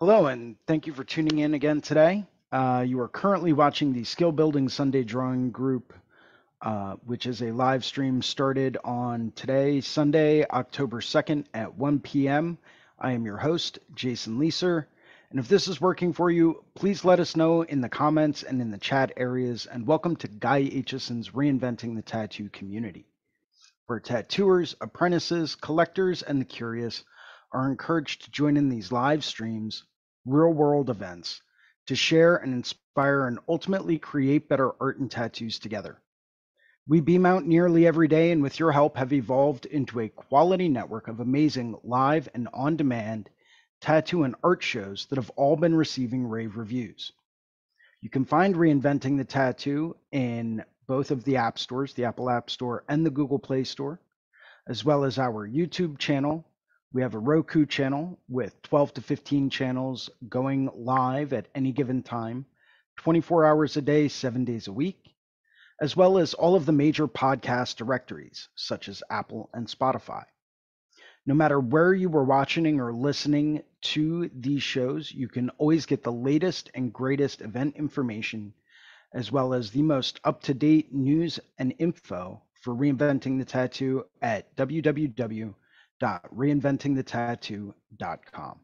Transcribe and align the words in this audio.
Hello, 0.00 0.26
and 0.26 0.54
thank 0.68 0.86
you 0.86 0.92
for 0.92 1.02
tuning 1.02 1.40
in 1.40 1.54
again 1.54 1.80
today. 1.80 2.24
Uh, 2.52 2.84
you 2.86 3.00
are 3.00 3.08
currently 3.08 3.52
watching 3.52 3.92
the 3.92 4.04
Skill 4.04 4.30
Building 4.30 4.68
Sunday 4.68 5.02
Drawing 5.02 5.50
Group, 5.50 5.92
uh, 6.62 6.92
which 7.04 7.26
is 7.26 7.42
a 7.42 7.50
live 7.50 7.84
stream 7.84 8.22
started 8.22 8.78
on 8.84 9.32
today, 9.34 9.80
Sunday, 9.80 10.46
October 10.46 11.00
2nd 11.00 11.46
at 11.52 11.74
1 11.74 11.98
p.m. 11.98 12.58
I 12.96 13.10
am 13.10 13.24
your 13.24 13.38
host, 13.38 13.80
Jason 13.92 14.38
Leeser. 14.38 14.86
And 15.30 15.40
if 15.40 15.48
this 15.48 15.66
is 15.66 15.80
working 15.80 16.12
for 16.12 16.30
you, 16.30 16.62
please 16.76 17.04
let 17.04 17.18
us 17.18 17.34
know 17.34 17.62
in 17.62 17.80
the 17.80 17.88
comments 17.88 18.44
and 18.44 18.62
in 18.62 18.70
the 18.70 18.78
chat 18.78 19.10
areas. 19.16 19.66
And 19.66 19.84
welcome 19.84 20.14
to 20.18 20.28
Guy 20.28 20.62
Aitchison's 20.62 21.30
Reinventing 21.30 21.96
the 21.96 22.02
Tattoo 22.02 22.50
Community, 22.50 23.04
where 23.88 23.98
tattooers, 23.98 24.76
apprentices, 24.80 25.56
collectors, 25.56 26.22
and 26.22 26.40
the 26.40 26.44
curious 26.44 27.02
are 27.52 27.70
encouraged 27.70 28.24
to 28.24 28.30
join 28.30 28.56
in 28.56 28.68
these 28.68 28.92
live 28.92 29.24
streams, 29.24 29.84
real 30.24 30.52
world 30.52 30.90
events, 30.90 31.42
to 31.86 31.96
share 31.96 32.36
and 32.36 32.52
inspire 32.52 33.26
and 33.26 33.38
ultimately 33.48 33.98
create 33.98 34.48
better 34.48 34.72
art 34.80 34.98
and 34.98 35.10
tattoos 35.10 35.58
together. 35.58 36.00
We 36.86 37.00
beam 37.00 37.26
out 37.26 37.44
nearly 37.44 37.86
every 37.86 38.08
day 38.08 38.30
and 38.30 38.42
with 38.42 38.58
your 38.58 38.72
help 38.72 38.96
have 38.96 39.12
evolved 39.12 39.66
into 39.66 40.00
a 40.00 40.08
quality 40.08 40.68
network 40.68 41.08
of 41.08 41.20
amazing 41.20 41.78
live 41.84 42.28
and 42.34 42.48
on 42.52 42.76
demand 42.76 43.30
tattoo 43.80 44.24
and 44.24 44.34
art 44.42 44.62
shows 44.62 45.06
that 45.06 45.16
have 45.16 45.30
all 45.30 45.56
been 45.56 45.74
receiving 45.74 46.26
rave 46.26 46.56
reviews. 46.56 47.12
You 48.00 48.10
can 48.10 48.24
find 48.24 48.54
Reinventing 48.54 49.16
the 49.16 49.24
Tattoo 49.24 49.96
in 50.12 50.64
both 50.86 51.10
of 51.10 51.24
the 51.24 51.36
app 51.36 51.58
stores, 51.58 51.92
the 51.94 52.04
Apple 52.04 52.30
App 52.30 52.48
Store 52.48 52.84
and 52.88 53.04
the 53.04 53.10
Google 53.10 53.38
Play 53.38 53.64
Store, 53.64 54.00
as 54.66 54.84
well 54.84 55.04
as 55.04 55.18
our 55.18 55.48
YouTube 55.48 55.98
channel, 55.98 56.44
we 56.90 57.02
have 57.02 57.14
a 57.14 57.18
Roku 57.18 57.66
channel 57.66 58.18
with 58.30 58.62
12 58.62 58.94
to 58.94 59.02
15 59.02 59.50
channels 59.50 60.08
going 60.26 60.70
live 60.74 61.34
at 61.34 61.48
any 61.54 61.70
given 61.70 62.02
time, 62.02 62.46
24 62.96 63.44
hours 63.44 63.76
a 63.76 63.82
day, 63.82 64.08
seven 64.08 64.46
days 64.46 64.68
a 64.68 64.72
week, 64.72 65.14
as 65.82 65.94
well 65.94 66.16
as 66.16 66.32
all 66.32 66.54
of 66.54 66.64
the 66.64 66.72
major 66.72 67.06
podcast 67.06 67.76
directories, 67.76 68.48
such 68.54 68.88
as 68.88 69.02
Apple 69.10 69.50
and 69.52 69.66
Spotify. 69.66 70.24
No 71.26 71.34
matter 71.34 71.60
where 71.60 71.92
you 71.92 72.08
were 72.08 72.24
watching 72.24 72.80
or 72.80 72.94
listening 72.94 73.62
to 73.82 74.30
these 74.34 74.62
shows, 74.62 75.12
you 75.12 75.28
can 75.28 75.50
always 75.58 75.84
get 75.84 76.02
the 76.02 76.10
latest 76.10 76.70
and 76.74 76.90
greatest 76.90 77.42
event 77.42 77.76
information, 77.76 78.54
as 79.12 79.30
well 79.30 79.52
as 79.52 79.70
the 79.70 79.82
most 79.82 80.20
up 80.24 80.40
to 80.44 80.54
date 80.54 80.90
news 80.94 81.38
and 81.58 81.74
info 81.78 82.40
for 82.62 82.74
reinventing 82.74 83.38
the 83.38 83.44
tattoo 83.44 84.06
at 84.22 84.56
www 84.56 85.54
www.reinventingthetattoo.com. 86.00 88.60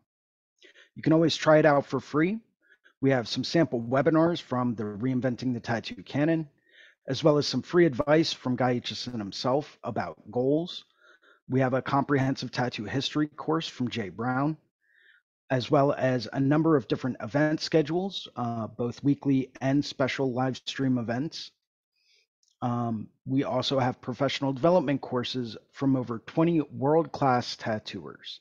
You 0.95 1.03
can 1.03 1.13
always 1.13 1.37
try 1.37 1.59
it 1.59 1.67
out 1.67 1.87
for 1.87 2.01
free. 2.01 2.41
We 3.01 3.11
have 3.11 3.29
some 3.29 3.45
sample 3.45 3.83
webinars 3.83 4.41
from 4.41 4.75
the 4.75 4.85
Reinventing 4.85 5.53
the 5.53 5.61
Tattoo 5.61 6.03
Canon, 6.03 6.49
as 7.07 7.23
well 7.23 7.37
as 7.37 7.47
some 7.47 7.63
free 7.63 7.85
advice 7.85 8.33
from 8.33 8.57
Guy 8.57 8.81
Aitchison 8.81 9.19
himself 9.19 9.79
about 9.83 10.31
goals. 10.31 10.85
We 11.49 11.61
have 11.61 11.75
a 11.75 11.83
comprehensive 11.83 12.51
tattoo 12.51 12.85
history 12.85 13.27
course 13.27 13.69
from 13.69 13.91
Jay 13.91 14.09
Brown, 14.09 14.57
as 15.51 15.71
well 15.71 15.93
as 15.93 16.27
a 16.33 16.41
number 16.41 16.77
of 16.77 16.89
different 16.89 17.19
event 17.21 17.61
schedules, 17.61 18.27
uh, 18.37 18.69
both 18.69 19.05
weekly 19.05 19.53
and 19.61 19.85
special 19.85 20.33
live 20.33 20.57
stream 20.57 20.97
events. 20.97 21.51
Um, 22.65 23.09
we 23.27 23.45
also 23.45 23.79
have 23.79 24.01
professional 24.01 24.55
development 24.55 25.03
courses 25.03 25.55
from 25.73 25.97
over 25.97 26.21
20 26.21 26.63
world 26.73 27.13
class 27.13 27.57
tattooers. 27.57 28.41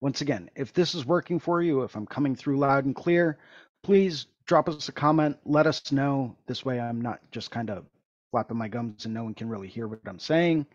Once 0.00 0.20
again, 0.20 0.50
if 0.56 0.72
this 0.72 0.96
is 0.96 1.06
working 1.06 1.38
for 1.38 1.62
you, 1.62 1.82
if 1.82 1.94
I'm 1.94 2.06
coming 2.06 2.34
through 2.34 2.58
loud 2.58 2.86
and 2.86 2.94
clear, 2.94 3.38
please 3.84 4.26
drop 4.46 4.68
us 4.68 4.88
a 4.88 4.92
comment. 4.92 5.38
Let 5.44 5.68
us 5.68 5.92
know. 5.92 6.36
This 6.48 6.64
way, 6.64 6.80
I'm 6.80 7.00
not 7.00 7.20
just 7.30 7.52
kind 7.52 7.70
of 7.70 7.86
flapping 8.32 8.56
my 8.56 8.66
gums 8.66 9.04
and 9.04 9.14
no 9.14 9.22
one 9.22 9.34
can 9.34 9.48
really 9.48 9.68
hear 9.68 9.86
what 9.86 10.00
I'm 10.06 10.18
saying. 10.18 10.66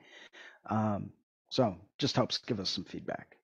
Um, 0.70 1.12
so, 1.50 1.76
just 1.98 2.16
helps 2.16 2.38
give 2.38 2.62
us 2.62 2.70
some 2.70 2.86
feedback. 2.86 3.36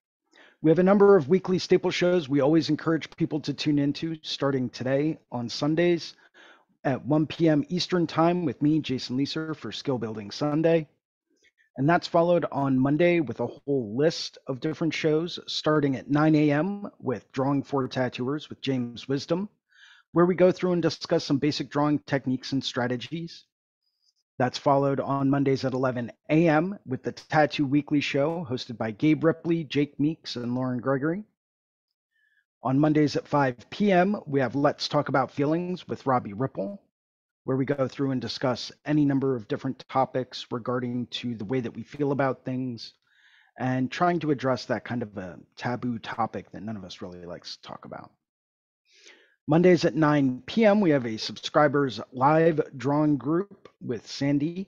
We 0.61 0.71
have 0.71 0.79
a 0.79 0.83
number 0.83 1.17
of 1.17 1.27
weekly 1.27 1.59
staple 1.59 1.91
shows 1.91 2.29
we 2.29 2.39
always 2.39 2.69
encourage 2.69 3.13
people 3.17 3.41
to 3.41 3.53
tune 3.53 3.77
into 3.77 4.15
starting 4.21 4.69
today 4.69 5.19
on 5.33 5.49
Sundays 5.49 6.15
at 6.85 7.03
1 7.03 7.25
p.m. 7.25 7.65
Eastern 7.67 8.05
Time 8.05 8.45
with 8.45 8.61
me, 8.61 8.79
Jason 8.79 9.17
Leeser, 9.17 9.55
for 9.55 9.71
Skill 9.71 9.97
Building 9.97 10.29
Sunday. 10.29 10.87
And 11.77 11.89
that's 11.89 12.07
followed 12.07 12.45
on 12.51 12.79
Monday 12.79 13.19
with 13.19 13.39
a 13.39 13.47
whole 13.47 13.97
list 13.97 14.37
of 14.47 14.59
different 14.59 14.93
shows, 14.93 15.39
starting 15.47 15.95
at 15.95 16.09
9 16.09 16.35
a.m. 16.35 16.87
with 16.99 17.29
Drawing 17.31 17.63
for 17.63 17.87
Tattooers 17.87 18.49
with 18.49 18.61
James 18.61 19.07
Wisdom, 19.07 19.49
where 20.11 20.27
we 20.27 20.35
go 20.35 20.51
through 20.51 20.73
and 20.73 20.81
discuss 20.81 21.25
some 21.25 21.39
basic 21.39 21.69
drawing 21.71 21.99
techniques 21.99 22.51
and 22.53 22.63
strategies. 22.63 23.45
That's 24.37 24.57
followed 24.57 24.99
on 24.99 25.29
Mondays 25.29 25.65
at 25.65 25.73
11 25.73 26.11
a.m. 26.29 26.77
with 26.85 27.01
the 27.03 27.13
Tattoo 27.13 27.65
Weekly 27.65 27.99
Show, 27.99 28.45
hosted 28.47 28.77
by 28.77 28.91
Gabe 28.91 29.23
Ripley, 29.23 29.63
Jake 29.63 29.99
Meeks, 29.99 30.35
and 30.35 30.53
Lauren 30.53 30.79
Gregory. 30.79 31.23
On 32.65 32.79
Mondays 32.79 33.15
at 33.15 33.27
5 33.27 33.69
p.m., 33.69 34.19
we 34.25 34.39
have 34.39 34.55
Let's 34.55 34.87
Talk 34.87 35.07
About 35.07 35.29
Feelings 35.29 35.87
with 35.87 36.07
Robbie 36.07 36.33
Ripple, 36.33 36.81
where 37.43 37.57
we 37.57 37.63
go 37.63 37.87
through 37.87 38.09
and 38.09 38.19
discuss 38.19 38.71
any 38.87 39.05
number 39.05 39.35
of 39.35 39.47
different 39.47 39.85
topics 39.87 40.47
regarding 40.49 41.05
to 41.11 41.35
the 41.35 41.45
way 41.45 41.59
that 41.59 41.75
we 41.75 41.83
feel 41.83 42.11
about 42.11 42.43
things 42.43 42.93
and 43.59 43.91
trying 43.91 44.17
to 44.21 44.31
address 44.31 44.65
that 44.65 44.83
kind 44.83 45.03
of 45.03 45.15
a 45.15 45.37
taboo 45.55 45.99
topic 45.99 46.51
that 46.51 46.63
none 46.63 46.75
of 46.75 46.83
us 46.83 47.03
really 47.03 47.23
likes 47.23 47.55
to 47.55 47.61
talk 47.61 47.85
about. 47.85 48.09
Mondays 49.45 49.85
at 49.85 49.93
9 49.93 50.41
p.m., 50.47 50.81
we 50.81 50.89
have 50.89 51.05
a 51.05 51.17
subscribers 51.17 52.01
live 52.13 52.59
drawing 52.77 53.15
group 53.15 53.69
with 53.79 54.07
Sandy, 54.07 54.67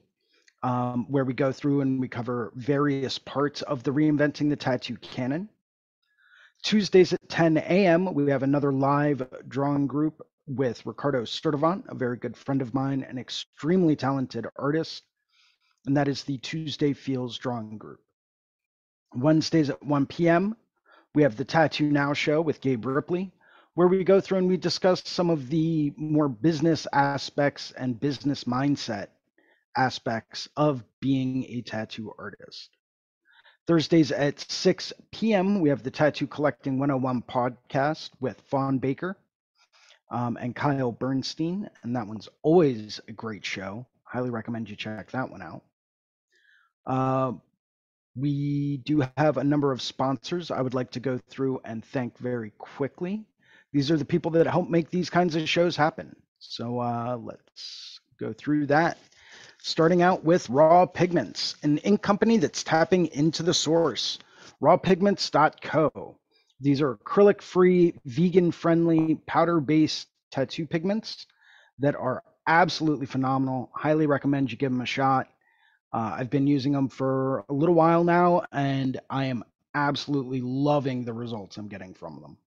um, 0.62 1.08
where 1.10 1.26
we 1.26 1.34
go 1.34 1.52
through 1.52 1.82
and 1.82 2.00
we 2.00 2.08
cover 2.08 2.54
various 2.54 3.18
parts 3.18 3.64
of 3.64 3.82
the 3.82 3.90
Reinventing 3.90 4.50
the 4.50 4.56
Tattoo 4.56 4.98
canon. 4.98 5.50
Tuesdays 6.64 7.14
at 7.14 7.30
10 7.30 7.58
a.m., 7.58 8.14
we 8.14 8.30
have 8.30 8.44
another 8.44 8.72
live 8.72 9.28
drawing 9.48 9.88
group 9.88 10.22
with 10.48 10.86
Ricardo 10.86 11.24
Sturdivant, 11.24 11.86
a 11.88 11.96
very 11.96 12.18
good 12.18 12.36
friend 12.36 12.62
of 12.62 12.74
mine, 12.74 13.04
an 13.04 13.18
extremely 13.18 13.96
talented 13.96 14.46
artist, 14.58 15.04
and 15.86 15.96
that 15.96 16.08
is 16.08 16.24
the 16.24 16.38
Tuesday 16.38 16.94
Feels 16.94 17.38
Drawing 17.38 17.78
Group. 17.78 18.00
Wednesdays 19.16 19.70
at 19.70 19.84
1 19.84 20.06
p.m., 20.08 20.56
we 21.16 21.24
have 21.24 21.38
the 21.38 21.46
Tattoo 21.46 21.90
Now 21.90 22.14
show 22.14 22.42
with 22.42 22.62
Gabe 22.62 22.86
Ripley, 22.86 23.32
where 23.74 23.88
we 23.88 24.04
go 24.04 24.20
through 24.20 24.40
and 24.40 24.48
we 24.48 24.58
discuss 24.58 25.04
some 25.06 25.30
of 25.30 25.50
the 25.50 25.94
more 25.98 26.28
business 26.28 26.88
aspects 26.94 27.72
and 27.72 28.00
business 28.00 28.44
mindset 28.46 29.08
aspects 29.76 30.50
of 30.58 30.84
being 31.00 31.46
a 31.46 31.62
tattoo 31.62 32.14
artist. 32.18 32.77
Thursdays 33.68 34.14
at 34.14 34.40
6 34.50 34.94
p.m., 35.12 35.60
we 35.60 35.68
have 35.68 35.84
the 35.84 35.92
Tattoo 35.92 36.26
Collecting 36.26 36.80
101 36.80 37.22
podcast 37.24 38.12
with 38.22 38.40
Fawn 38.50 38.78
Baker 38.78 39.18
um, 40.10 40.38
and 40.40 40.56
Kyle 40.56 40.94
Bernstein. 40.94 41.70
And 41.84 41.94
that 41.94 42.08
one's 42.08 42.30
always 42.44 43.02
a 43.10 43.12
great 43.12 43.46
show. 43.46 43.86
Highly 44.06 44.30
recommend 44.30 44.70
you 44.70 44.78
check 44.78 45.12
that 45.12 45.30
one 45.30 45.42
out. 45.42 45.64
Uh, 46.86 47.34
we 48.16 48.78
do 48.86 49.04
have 49.18 49.36
a 49.36 49.44
number 49.44 49.74
of 49.74 49.82
sponsors 49.82 50.50
I 50.50 50.62
would 50.62 50.74
like 50.74 50.92
to 50.92 51.02
go 51.02 51.20
through 51.30 51.60
and 51.66 51.84
thank 51.84 52.18
very 52.18 52.52
quickly. 52.58 53.26
These 53.74 53.92
are 53.92 53.98
the 53.98 54.06
people 54.06 54.32
that 54.32 54.48
help 54.48 54.70
make 54.70 54.90
these 54.90 55.10
kinds 55.10 55.36
of 55.36 55.48
shows 55.50 55.76
happen. 55.76 56.16
So 56.40 56.80
uh, 56.80 57.18
let's 57.22 58.00
go 58.18 58.32
through 58.32 58.68
that 58.68 58.98
starting 59.68 60.02
out 60.02 60.24
with 60.24 60.50
Raw 60.50 60.86
Pigments, 60.86 61.58
an 61.62 61.78
ink 61.80 62.02
company 62.02 62.38
that's 62.38 62.64
tapping 62.64 63.08
into 63.08 63.44
the 63.44 63.54
source. 63.54 64.18
Rawpigments.co. 64.62 66.18
These 66.62 66.82
are 66.82 66.96
acrylic 66.96 67.42
free, 67.42 67.94
vegan 68.06 68.52
friendly, 68.52 69.16
powder 69.28 69.60
based 69.60 70.08
tattoo 70.32 70.66
pigments 70.66 71.28
that 71.80 71.96
are 71.96 72.24
absolutely 72.48 73.08
phenomenal. 73.08 73.70
Highly 73.76 74.08
recommend 74.08 74.52
you 74.52 74.58
give 74.58 74.72
them 74.72 74.82
a 74.82 74.86
shot. 74.86 75.28
Uh, 75.92 76.16
I've 76.18 76.30
been 76.30 76.48
using 76.48 76.72
them 76.72 76.88
for 76.88 77.44
a 77.50 77.54
little 77.54 77.76
while 77.76 78.06
now, 78.06 78.44
and 78.54 79.00
I 79.10 79.26
am 79.26 79.44
absolutely 79.76 80.40
loving 80.42 81.04
the 81.04 81.14
results 81.14 81.58
I'm 81.58 81.68
getting 81.68 81.94
from 81.94 82.22
them. 82.22 82.38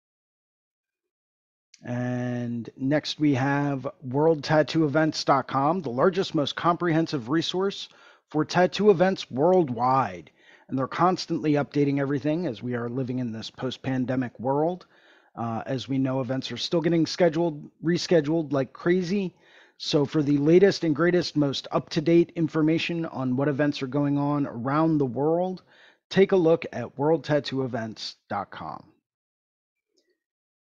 And 1.82 2.69
next 2.77 3.19
we 3.19 3.35
have 3.35 3.87
worldtattooevents.com, 4.06 5.82
the 5.82 5.91
largest, 5.91 6.35
most 6.35 6.55
comprehensive 6.55 7.31
resource 7.31 7.88
for 8.29 8.44
tattoo 8.44 8.91
events 8.91 9.31
worldwide. 9.31 10.31
And 10.69 10.79
they're 10.79 10.87
constantly 10.87 11.53
updating 11.55 11.99
everything 11.99 12.47
as 12.47 12.62
we 12.62 12.75
are 12.75 12.88
living 12.88 13.19
in 13.19 13.32
this 13.32 13.50
post 13.50 13.82
pandemic 13.82 14.38
world. 14.38 14.87
Uh, 15.35 15.62
as 15.67 15.88
we 15.88 15.99
know, 15.99 16.21
events 16.21 16.53
are 16.53 16.56
still 16.56 16.81
getting 16.81 17.06
scheduled, 17.06 17.71
rescheduled 17.82 18.53
like 18.53 18.73
crazy. 18.73 19.35
So, 19.79 20.05
for 20.05 20.23
the 20.23 20.37
latest 20.37 20.85
and 20.85 20.94
greatest, 20.94 21.37
most 21.37 21.67
up 21.73 21.88
to 21.91 22.03
date 22.03 22.32
information 22.37 23.06
on 23.06 23.37
what 23.37 23.49
events 23.49 23.82
are 23.82 23.87
going 23.87 24.19
on 24.19 24.47
around 24.47 24.99
the 24.99 25.06
world, 25.06 25.62
take 26.11 26.32
a 26.32 26.37
look 26.37 26.67
at 26.73 26.97
worldtattooevents.com. 26.97 28.85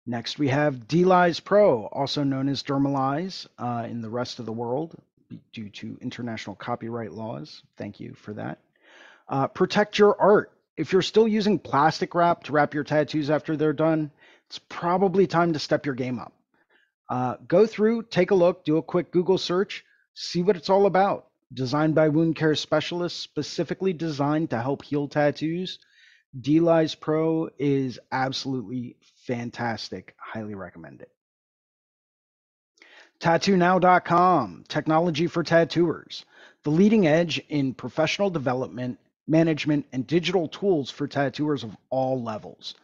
Next, 0.08 0.38
we 0.38 0.50
have 0.50 0.88
D-Lyze 0.88 1.40
Pro, 1.40 1.86
also 1.88 2.24
known 2.24 2.48
as 2.48 2.62
Dermalize 2.62 3.48
uh, 3.58 3.88
in 3.90 4.02
the 4.02 4.10
rest 4.10 4.40
of 4.40 4.46
the 4.46 4.54
world 4.54 4.96
due 5.52 5.70
to 5.70 5.98
international 6.00 6.56
copyright 6.56 7.12
laws. 7.12 7.64
Thank 7.78 8.00
you 8.00 8.14
for 8.14 8.34
that. 8.34 8.60
Uh, 9.28 9.48
protect 9.48 9.98
your 9.98 10.20
art. 10.22 10.52
If 10.78 10.94
you're 10.94 11.02
still 11.02 11.28
using 11.28 11.58
plastic 11.58 12.14
wrap 12.14 12.44
to 12.44 12.52
wrap 12.52 12.74
your 12.74 12.84
tattoos 12.84 13.32
after 13.32 13.58
they're 13.58 13.74
done, 13.74 14.12
it's 14.48 14.60
probably 14.60 15.26
time 15.26 15.54
to 15.54 15.60
step 15.60 15.86
your 15.86 15.96
game 15.96 16.20
up. 16.20 16.34
Uh, 17.10 17.38
go 17.48 17.66
through, 17.66 18.04
take 18.04 18.32
a 18.32 18.36
look, 18.36 18.64
do 18.64 18.78
a 18.78 18.84
quick 18.84 19.12
Google 19.12 19.38
search, 19.38 19.84
see 20.14 20.44
what 20.44 20.56
it's 20.56 20.70
all 20.70 20.86
about. 20.86 21.28
Designed 21.54 21.96
by 21.96 22.10
wound 22.10 22.36
care 22.36 22.56
specialists, 22.56 23.20
specifically 23.20 23.94
designed 23.94 24.50
to 24.52 24.62
help 24.62 24.84
heal 24.84 25.08
tattoos. 25.08 25.80
D-Lyze 26.40 26.96
Pro 26.96 27.50
is 27.58 28.00
absolutely 28.12 28.98
fantastic. 29.26 30.16
Highly 30.18 30.56
recommend 30.56 31.02
it. 31.02 31.12
TattooNow.com, 33.22 34.66
technology 34.68 35.28
for 35.28 35.44
tattooers, 35.44 36.26
the 36.64 36.70
leading 36.70 37.08
edge 37.08 37.42
in 37.48 37.74
professional 37.74 38.30
development, 38.30 39.00
management, 39.28 39.86
and 39.94 40.06
digital 40.06 40.48
tools 40.48 40.92
for 40.92 41.08
tattooers 41.08 41.64
of 41.64 41.76
all 41.90 42.22
levels. 42.22 42.76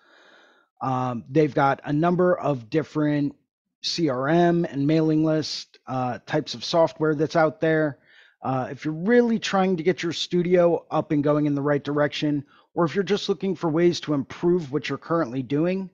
Um, 0.82 1.26
they've 1.30 1.54
got 1.54 1.82
a 1.84 1.94
number 1.94 2.38
of 2.38 2.70
different 2.70 3.36
CRM 3.84 4.72
and 4.72 4.88
mailing 4.88 5.26
list 5.26 5.80
uh, 5.88 6.20
types 6.26 6.54
of 6.54 6.64
software 6.64 7.16
that's 7.16 7.36
out 7.36 7.60
there. 7.60 7.98
Uh, 8.42 8.70
if 8.72 8.86
you're 8.86 8.94
really 8.94 9.38
trying 9.38 9.78
to 9.78 9.84
get 9.84 10.02
your 10.02 10.14
studio 10.14 10.84
up 10.90 11.12
and 11.12 11.24
going 11.24 11.46
in 11.46 11.54
the 11.54 11.62
right 11.62 11.84
direction, 11.84 12.44
or 12.74 12.86
if 12.86 12.96
you're 12.96 13.04
just 13.04 13.30
looking 13.30 13.56
for 13.56 13.70
ways 13.70 14.00
to 14.02 14.14
improve 14.14 14.72
what 14.72 14.88
you're 14.88 14.98
currently 14.98 15.44
doing, 15.44 15.90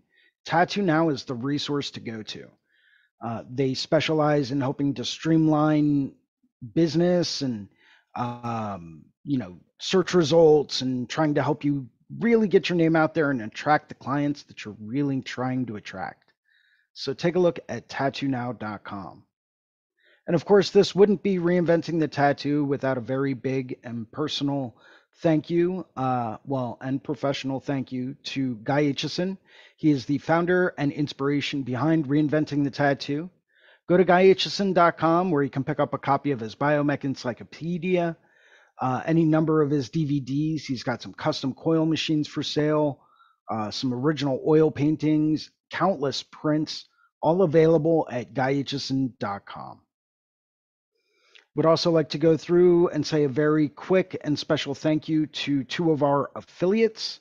Tattoo 0.45 0.81
Now 0.81 1.09
is 1.09 1.23
the 1.23 1.33
resource 1.33 1.91
to 1.91 1.99
go 1.99 2.23
to. 2.23 2.47
Uh, 3.23 3.43
they 3.49 3.73
specialize 3.73 4.51
in 4.51 4.61
helping 4.61 4.93
to 4.93 5.05
streamline 5.05 6.13
business 6.73 7.41
and 7.41 7.67
um, 8.15 9.03
you 9.23 9.37
know 9.37 9.57
search 9.79 10.13
results 10.13 10.81
and 10.81 11.09
trying 11.09 11.35
to 11.35 11.43
help 11.43 11.63
you 11.63 11.87
really 12.19 12.47
get 12.47 12.69
your 12.69 12.77
name 12.77 12.95
out 12.95 13.13
there 13.13 13.31
and 13.31 13.41
attract 13.41 13.89
the 13.89 13.95
clients 13.95 14.43
that 14.43 14.63
you're 14.63 14.77
really 14.79 15.21
trying 15.21 15.65
to 15.65 15.75
attract. 15.75 16.31
So 16.93 17.13
take 17.13 17.35
a 17.35 17.39
look 17.39 17.59
at 17.69 17.89
tattoonow.com. 17.89 19.23
And 20.25 20.35
of 20.35 20.45
course, 20.45 20.71
this 20.71 20.95
wouldn't 20.95 21.23
be 21.23 21.37
reinventing 21.37 21.99
the 21.99 22.07
tattoo 22.07 22.63
without 22.65 22.97
a 22.97 23.01
very 23.01 23.33
big 23.33 23.79
and 23.83 24.11
personal 24.11 24.75
thank 25.21 25.49
you, 25.49 25.85
uh, 25.95 26.37
well, 26.45 26.77
and 26.81 27.03
professional 27.03 27.59
thank 27.59 27.91
you 27.91 28.15
to 28.23 28.55
Guy 28.63 28.83
Aitchison. 28.83 29.37
He 29.75 29.91
is 29.91 30.05
the 30.05 30.17
founder 30.17 30.73
and 30.77 30.91
inspiration 30.91 31.63
behind 31.63 32.07
Reinventing 32.07 32.63
the 32.63 32.71
Tattoo. 32.71 33.29
Go 33.87 33.95
to 33.95 34.03
guyaitchison.com 34.03 35.31
where 35.31 35.43
you 35.43 35.49
can 35.49 35.63
pick 35.63 35.79
up 35.79 35.93
a 35.93 35.97
copy 35.97 36.31
of 36.31 36.39
his 36.39 36.55
Biomech 36.55 37.05
Encyclopedia, 37.05 38.17
uh, 38.81 39.01
any 39.05 39.23
number 39.23 39.61
of 39.61 39.71
his 39.71 39.89
DVDs. 39.89 40.63
He's 40.63 40.83
got 40.83 41.01
some 41.01 41.13
custom 41.13 41.53
coil 41.53 41.85
machines 41.85 42.27
for 42.27 42.43
sale, 42.43 42.99
uh, 43.49 43.71
some 43.71 43.93
original 43.93 44.43
oil 44.45 44.71
paintings, 44.71 45.51
countless 45.71 46.21
prints, 46.21 46.85
all 47.21 47.43
available 47.43 48.07
at 48.11 48.33
guyaitchison.com. 48.33 49.81
Would 51.57 51.65
also 51.65 51.89
like 51.89 52.09
to 52.09 52.19
go 52.19 52.37
through 52.37 52.89
and 52.89 53.03
say 53.03 53.23
a 53.23 53.29
very 53.29 53.67
quick 53.67 54.15
and 54.23 54.37
special 54.37 54.75
thank 54.75 55.09
you 55.09 55.25
to 55.25 55.63
two 55.63 55.91
of 55.91 56.03
our 56.03 56.29
affiliates, 56.35 57.19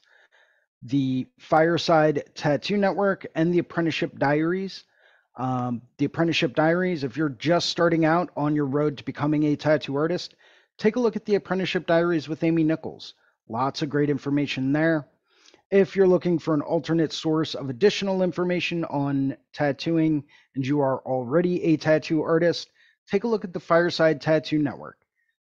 the 0.83 1.27
Fireside 1.39 2.23
Tattoo 2.35 2.77
Network 2.77 3.25
and 3.35 3.51
the 3.51 3.61
Apprenticeship 3.61 4.19
Diaries. 4.19 4.85
Um, 5.37 5.81
the 5.97 6.05
Apprenticeship 6.05 6.55
Diaries, 6.55 7.03
if 7.03 7.17
you're 7.17 7.31
just 7.31 7.71
starting 7.71 8.05
out 8.05 8.29
on 8.37 8.55
your 8.55 8.67
road 8.67 8.99
to 8.99 9.05
becoming 9.05 9.45
a 9.45 9.57
tattoo 9.57 9.97
artist, 9.97 10.35
take 10.77 10.97
a 10.97 11.01
look 11.01 11.17
at 11.17 11.25
the 11.25 11.37
Apprenticeship 11.37 11.87
Diaries 11.87 12.29
with 12.29 12.45
Amy 12.45 12.63
Nichols. 12.63 13.15
Lots 13.49 13.81
of 13.81 13.89
great 13.89 14.11
information 14.11 14.71
there. 14.71 15.09
If 15.71 15.97
you're 15.97 16.07
looking 16.07 16.39
for 16.39 16.53
an 16.53 16.61
alternate 16.61 17.15
source 17.15 17.55
of 17.55 17.71
additional 17.71 18.23
information 18.23 18.85
on 18.85 19.39
tattooing 19.55 20.25
and 20.55 20.67
you 20.67 20.81
are 20.81 20.99
already 21.07 21.65
a 21.65 21.79
tattoo 21.79 22.21
artist, 22.21 22.69
take 23.11 23.25
a 23.25 23.29
look 23.29 23.45
at 23.45 23.53
the 23.53 23.61
Fireside 23.61 24.21
Tattoo 24.21 24.59
Network. 24.59 24.99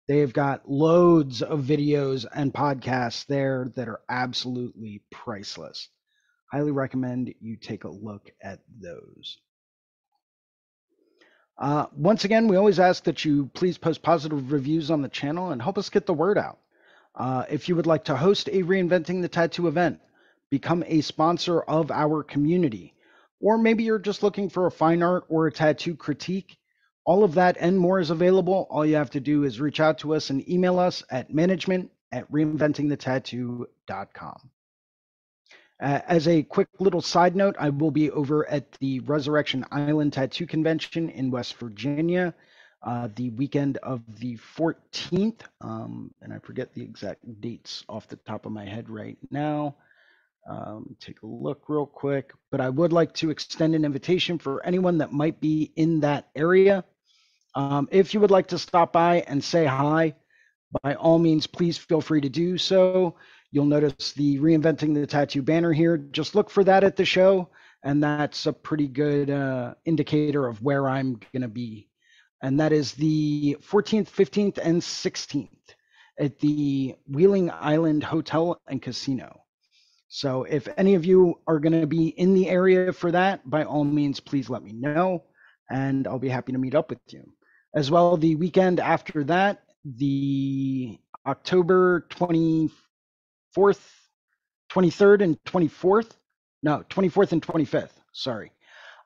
They've 0.09 0.33
got 0.33 0.69
loads 0.69 1.43
of 1.43 1.61
videos 1.61 2.27
and 2.35 2.53
podcasts 2.53 3.27
there 3.27 3.71
that 3.77 3.89
are 3.89 4.01
absolutely 4.09 5.03
priceless. 5.11 5.89
Highly 6.51 6.73
recommend 6.73 7.33
you 7.41 7.57
take 7.57 7.85
a 7.85 7.91
look 7.91 8.29
at 8.43 8.59
those. 8.81 9.39
Uh, 11.57 11.87
once 11.95 12.25
again, 12.25 12.49
we 12.49 12.57
always 12.57 12.81
ask 12.81 13.05
that 13.05 13.25
you 13.25 13.51
please 13.55 13.79
post 13.79 14.03
positive 14.03 14.51
reviews 14.51 14.91
on 14.91 15.03
the 15.03 15.09
channel 15.09 15.51
and 15.51 15.61
help 15.61 15.79
us 15.79 15.91
get 15.91 16.07
the 16.07 16.15
word 16.15 16.39
out. 16.39 16.59
Uh, 17.15 17.45
if 17.51 17.69
you 17.69 17.77
would 17.77 17.87
like 17.87 18.05
to 18.05 18.17
host 18.17 18.49
a 18.49 18.63
Reinventing 18.63 19.21
the 19.21 19.29
Tattoo 19.29 19.69
event, 19.69 20.01
become 20.51 20.83
a 20.87 21.03
sponsor 21.03 21.61
of 21.61 21.91
our 21.91 22.23
community, 22.23 22.95
or 23.41 23.59
maybe 23.59 23.85
you're 23.85 23.99
just 23.99 24.23
looking 24.23 24.49
for 24.49 24.67
a 24.67 24.71
fine 24.71 25.03
art 25.03 25.25
or 25.29 25.47
a 25.47 25.53
tattoo 25.53 25.95
critique, 25.95 26.57
all 27.05 27.25
of 27.25 27.35
that 27.35 27.57
and 27.59 27.79
more 27.79 28.01
is 28.01 28.11
available. 28.11 28.67
All 28.71 28.87
you 28.87 28.97
have 28.97 29.11
to 29.11 29.21
do 29.21 29.45
is 29.45 29.61
reach 29.61 29.81
out 29.81 29.99
to 29.99 30.15
us 30.15 30.31
and 30.31 30.49
email 30.49 30.79
us 30.79 31.05
at 31.11 31.33
management 31.33 31.91
at 32.13 32.31
reinventingthetattoo.com. 32.31 34.51
Uh, 35.83 36.01
as 36.07 36.29
a 36.29 36.43
quick 36.43 36.69
little 36.79 37.01
side 37.01 37.35
note, 37.35 37.57
I 37.59 37.71
will 37.71 37.91
be 37.91 38.11
over 38.11 38.47
at 38.49 38.71
the 38.81 39.01
Resurrection 39.01 39.65
Island 39.71 40.13
Tattoo 40.13 40.47
Convention 40.47 41.09
in 41.09 41.31
West 41.31 41.57
Virginia 41.57 42.35
uh, 42.83 43.09
the 43.15 43.31
weekend 43.31 43.77
of 43.79 44.03
the 44.19 44.39
14th. 44.57 45.41
Um, 45.61 46.13
and 46.23 46.33
I 46.33 46.39
forget 46.39 46.73
the 46.75 46.83
exact 46.83 47.41
dates 47.41 47.85
off 47.89 48.09
the 48.09 48.17
top 48.17 48.47
of 48.47 48.53
my 48.53 48.65
head 48.65 48.89
right 48.89 49.19
now. 49.31 49.77
Um, 50.49 50.97
take 51.01 51.23
a 51.23 51.27
look 51.27 51.69
real 51.69 51.87
quick. 51.87 52.33
But 52.51 52.61
I 52.61 52.69
would 52.69 52.93
like 52.93 53.15
to 53.15 53.31
extend 53.31 53.75
an 53.75 53.85
invitation 53.85 54.39
for 54.39 54.65
anyone 54.65 54.99
that 54.99 55.13
might 55.13 55.41
be 55.41 55.73
in 55.77 56.01
that 56.01 56.29
area 56.35 56.85
um, 57.55 57.89
if 57.91 58.15
you 58.15 58.21
would 58.21 58.31
like 58.31 58.49
to 58.49 58.59
stop 58.59 58.93
by 58.93 59.21
and 59.27 59.43
say 59.43 59.65
hi, 59.65 60.15
by 60.83 60.95
all 60.95 61.19
means, 61.19 61.47
please 61.47 61.77
feel 61.77 62.01
free 62.01 62.21
to 62.21 62.29
do 62.29 62.57
so. 62.57 63.17
You'll 63.51 63.65
notice 63.65 64.13
the 64.13 64.39
Reinventing 64.39 64.95
the 64.95 65.07
Tattoo 65.07 65.43
banner 65.43 65.73
here. 65.73 65.97
Just 65.97 66.35
look 66.35 66.49
for 66.49 66.63
that 66.65 66.85
at 66.85 66.97
the 66.97 67.05
show, 67.05 67.49
and 67.83 68.03
that's 68.03 68.47
a 68.47 68.53
pretty 68.53 68.87
good 68.87 69.31
uh, 69.31 69.75
indicator 69.85 70.47
of 70.47 70.63
where 70.63 70.89
I'm 70.89 71.21
going 71.33 71.43
to 71.43 71.49
be. 71.49 71.89
And 72.43 72.61
that 72.61 72.73
is 72.73 72.93
the 72.93 73.57
14th, 73.61 74.09
15th, 74.09 74.59
and 74.63 74.81
16th 74.81 75.49
at 76.19 76.39
the 76.39 76.95
Wheeling 77.09 77.51
Island 77.51 78.05
Hotel 78.05 78.61
and 78.69 78.81
Casino. 78.81 79.41
So 80.11 80.45
if 80.45 80.69
any 80.77 80.95
of 80.95 81.05
you 81.07 81.39
are 81.47 81.59
going 81.59 81.81
to 81.81 81.87
be 81.87 82.09
in 82.09 82.35
the 82.35 82.49
area 82.49 82.93
for 82.93 83.11
that, 83.13 83.49
by 83.49 83.65
all 83.65 83.85
means, 83.85 84.21
please 84.21 84.51
let 84.51 84.63
me 84.63 84.73
know, 84.73 85.23
and 85.71 86.07
I'll 86.07 86.19
be 86.19 86.29
happy 86.29 86.53
to 86.53 86.59
meet 86.59 86.75
up 86.75 86.91
with 86.91 86.99
you 87.09 87.25
as 87.75 87.91
well 87.91 88.17
the 88.17 88.35
weekend 88.35 88.81
after 88.81 89.25
that, 89.25 89.63
the 89.85 90.99
October 91.27 92.07
24th, 92.11 92.71
23rd, 94.73 95.23
and 95.23 95.43
24th. 95.45 96.11
No, 96.63 96.85
24th 96.91 97.33
and 97.33 97.43
25th. 97.43 97.93
Sorry. 98.13 98.53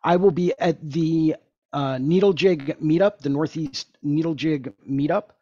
I 0.03 0.17
will 0.17 0.31
be 0.31 0.53
at 0.59 0.79
the 0.91 1.37
uh, 1.73 1.99
Needle 1.99 2.33
Jig 2.33 2.79
meetup, 2.81 3.19
the 3.19 3.29
Northeast 3.29 3.97
Needle 4.03 4.35
Jig 4.35 4.73
meetup, 4.89 5.34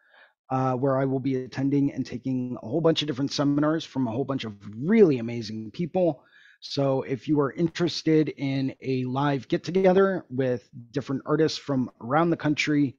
uh, 0.53 0.75
where 0.75 0.99
I 0.99 1.05
will 1.05 1.19
be 1.19 1.35
attending 1.37 1.91
and 1.91 2.05
taking 2.05 2.55
a 2.61 2.67
whole 2.67 2.79
bunch 2.79 3.01
of 3.01 3.07
different 3.07 3.31
seminars 3.31 3.83
from 3.83 4.07
a 4.07 4.11
whole 4.11 4.23
bunch 4.23 4.43
of 4.43 4.53
really 4.77 5.17
amazing 5.17 5.71
people. 5.71 6.23
So 6.59 7.01
if 7.01 7.27
you 7.27 7.39
are 7.39 7.51
interested 7.51 8.29
in 8.29 8.75
a 8.79 9.03
live 9.05 9.47
get 9.47 9.63
together 9.63 10.25
with 10.29 10.69
different 10.91 11.23
artists 11.25 11.57
from 11.57 11.89
around 11.99 12.29
the 12.29 12.37
country 12.37 12.95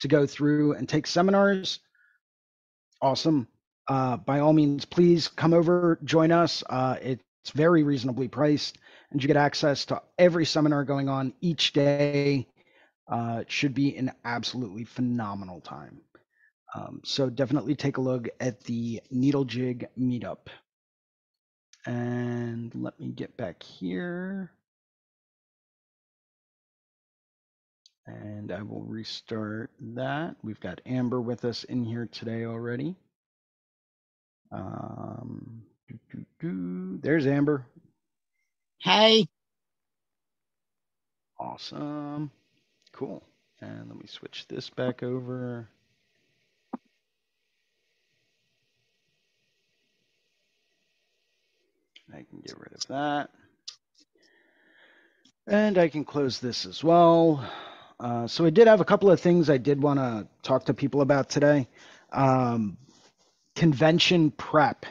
to 0.00 0.08
go 0.08 0.26
through 0.26 0.72
and 0.72 0.88
take 0.88 1.06
seminars, 1.06 1.78
awesome. 3.00 3.46
Uh, 3.86 4.16
by 4.16 4.40
all 4.40 4.52
means, 4.52 4.84
please 4.84 5.28
come 5.28 5.54
over, 5.54 6.00
join 6.02 6.32
us. 6.32 6.64
Uh, 6.68 6.96
it's 7.00 7.52
very 7.54 7.84
reasonably 7.84 8.26
priced, 8.26 8.78
and 9.12 9.22
you 9.22 9.28
get 9.28 9.36
access 9.36 9.84
to 9.84 10.02
every 10.18 10.44
seminar 10.44 10.82
going 10.82 11.08
on 11.08 11.34
each 11.40 11.72
day. 11.72 12.48
Uh, 13.06 13.38
it 13.42 13.52
should 13.52 13.74
be 13.74 13.96
an 13.96 14.10
absolutely 14.24 14.82
phenomenal 14.82 15.60
time. 15.60 16.00
Um, 16.76 17.00
so 17.04 17.30
definitely 17.30 17.74
take 17.74 17.96
a 17.96 18.02
look 18.02 18.28
at 18.38 18.60
the 18.64 19.00
Needle 19.10 19.44
Jig 19.44 19.88
meetup. 19.98 20.48
And 21.86 22.70
let 22.74 23.00
me 23.00 23.08
get 23.08 23.36
back 23.36 23.62
here. 23.62 24.50
And 28.06 28.52
I 28.52 28.62
will 28.62 28.82
restart 28.82 29.70
that. 29.94 30.36
We've 30.42 30.60
got 30.60 30.82
Amber 30.84 31.20
with 31.20 31.44
us 31.46 31.64
in 31.64 31.82
here 31.82 32.06
today 32.12 32.44
already. 32.44 32.94
Um, 34.52 35.62
doo, 35.88 35.98
doo, 36.12 36.26
doo. 36.40 36.98
There's 37.02 37.26
Amber. 37.26 37.66
Hey. 38.80 39.26
Awesome. 41.38 42.30
Cool. 42.92 43.22
And 43.60 43.88
let 43.88 43.98
me 43.98 44.06
switch 44.06 44.46
this 44.48 44.68
back 44.68 45.02
over. 45.02 45.68
I 52.12 52.18
can 52.28 52.40
get 52.44 52.58
rid 52.58 52.72
of 52.72 52.86
that. 52.88 53.30
And 55.46 55.78
I 55.78 55.88
can 55.88 56.04
close 56.04 56.40
this 56.40 56.66
as 56.66 56.82
well. 56.82 57.48
Uh, 57.98 58.26
so 58.26 58.44
I 58.44 58.50
did 58.50 58.66
have 58.66 58.80
a 58.80 58.84
couple 58.84 59.10
of 59.10 59.20
things 59.20 59.48
I 59.48 59.58
did 59.58 59.80
want 59.80 59.98
to 59.98 60.26
talk 60.42 60.66
to 60.66 60.74
people 60.74 61.00
about 61.00 61.28
today. 61.28 61.68
Um, 62.12 62.76
convention 63.54 64.30
prep. 64.30 64.86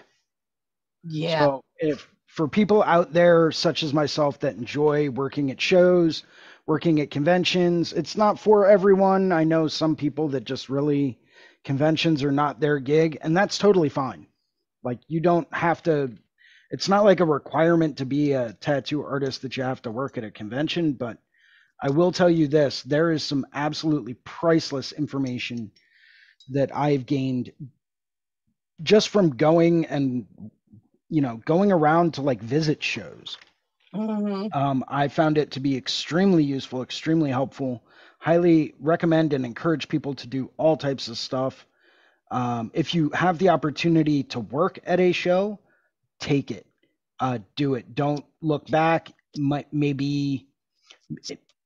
Yeah. 1.03 1.39
So 1.39 1.61
if 1.77 2.07
for 2.27 2.47
people 2.47 2.83
out 2.83 3.13
there 3.13 3.51
such 3.51 3.83
as 3.83 3.93
myself 3.93 4.39
that 4.39 4.55
enjoy 4.55 5.09
working 5.09 5.51
at 5.51 5.61
shows, 5.61 6.23
working 6.65 6.99
at 6.99 7.11
conventions, 7.11 7.93
it's 7.93 8.17
not 8.17 8.39
for 8.39 8.67
everyone. 8.67 9.31
I 9.31 9.43
know 9.43 9.67
some 9.67 9.95
people 9.95 10.29
that 10.29 10.43
just 10.43 10.69
really 10.69 11.19
conventions 11.63 12.23
are 12.23 12.31
not 12.31 12.59
their 12.59 12.79
gig 12.79 13.17
and 13.21 13.35
that's 13.37 13.57
totally 13.57 13.89
fine. 13.89 14.27
Like 14.83 14.99
you 15.07 15.19
don't 15.19 15.51
have 15.53 15.83
to 15.83 16.11
it's 16.75 16.89
not 16.89 17.05
like 17.05 17.21
a 17.21 17.25
requirement 17.25 17.95
to 17.95 18.05
be 18.05 18.33
a 18.33 18.51
tattoo 18.51 19.01
artist 19.01 19.41
that 19.41 19.55
you 19.55 19.63
have 19.63 19.81
to 19.81 19.89
work 19.89 20.17
at 20.17 20.25
a 20.25 20.29
convention, 20.29 20.91
but 20.91 21.17
I 21.81 21.89
will 21.89 22.11
tell 22.11 22.29
you 22.29 22.49
this 22.49 22.83
there 22.83 23.13
is 23.13 23.23
some 23.23 23.45
absolutely 23.53 24.15
priceless 24.25 24.91
information 24.91 25.71
that 26.49 26.75
I've 26.75 27.05
gained 27.05 27.53
just 28.83 29.07
from 29.07 29.37
going 29.37 29.85
and 29.85 30.25
you 31.09 31.21
know 31.21 31.37
going 31.45 31.71
around 31.71 32.15
to 32.15 32.21
like 32.21 32.41
visit 32.41 32.83
shows. 32.83 33.37
Hmm 33.93 34.47
um, 34.51 34.83
i 34.89 35.07
found 35.07 35.37
it 35.37 35.51
to 35.51 35.61
be 35.61 35.77
extremely 35.77 36.43
useful 36.43 36.81
extremely 36.83 37.29
helpful. 37.29 37.85
Highly 38.19 38.75
recommend 38.81 39.31
and 39.31 39.45
encourage 39.45 39.87
people 39.87 40.13
to 40.15 40.27
do 40.27 40.51
all 40.57 40.75
types 40.75 41.07
of 41.07 41.17
stuff. 41.17 41.65
Um, 42.31 42.69
if 42.73 42.93
you 42.93 43.11
have 43.11 43.37
the 43.37 43.47
opportunity 43.47 44.23
to 44.23 44.41
work 44.41 44.77
at 44.85 44.99
a 44.99 45.13
show 45.13 45.59
take 46.19 46.51
it 46.51 46.65
uh, 47.19 47.39
do 47.57 47.75
it. 47.75 47.95
Don't 47.95 48.25
look 48.41 48.67
back. 48.69 49.11
Might 49.37 49.73
maybe 49.73 50.47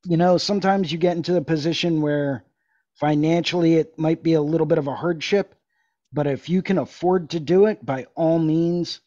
you 0.05 0.17
know 0.17 0.37
sometimes 0.37 0.91
you 0.91 0.97
get 0.97 1.17
into 1.17 1.33
the 1.33 1.41
position 1.41 2.01
where 2.01 2.45
financially 2.95 3.75
it 3.75 3.97
might 3.99 4.23
be 4.23 4.33
a 4.33 4.41
little 4.41 4.67
bit 4.67 4.77
of 4.79 4.87
a 4.87 4.95
hardship 4.95 5.55
but 6.13 6.27
if 6.27 6.49
you 6.49 6.61
can 6.61 6.77
afford 6.79 7.31
to 7.31 7.39
do 7.39 7.67
it 7.67 7.85
by 7.85 8.05
all 8.15 8.39
means 8.39 9.01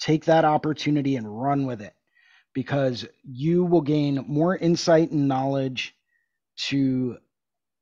take 0.00 0.26
that 0.26 0.44
opportunity 0.44 1.16
and 1.16 1.42
run 1.42 1.66
with 1.66 1.82
it 1.82 1.94
because 2.54 3.06
you 3.24 3.64
will 3.64 3.82
gain 3.82 4.24
more 4.28 4.56
insight 4.56 5.10
and 5.12 5.28
knowledge 5.28 5.94
to 6.56 7.18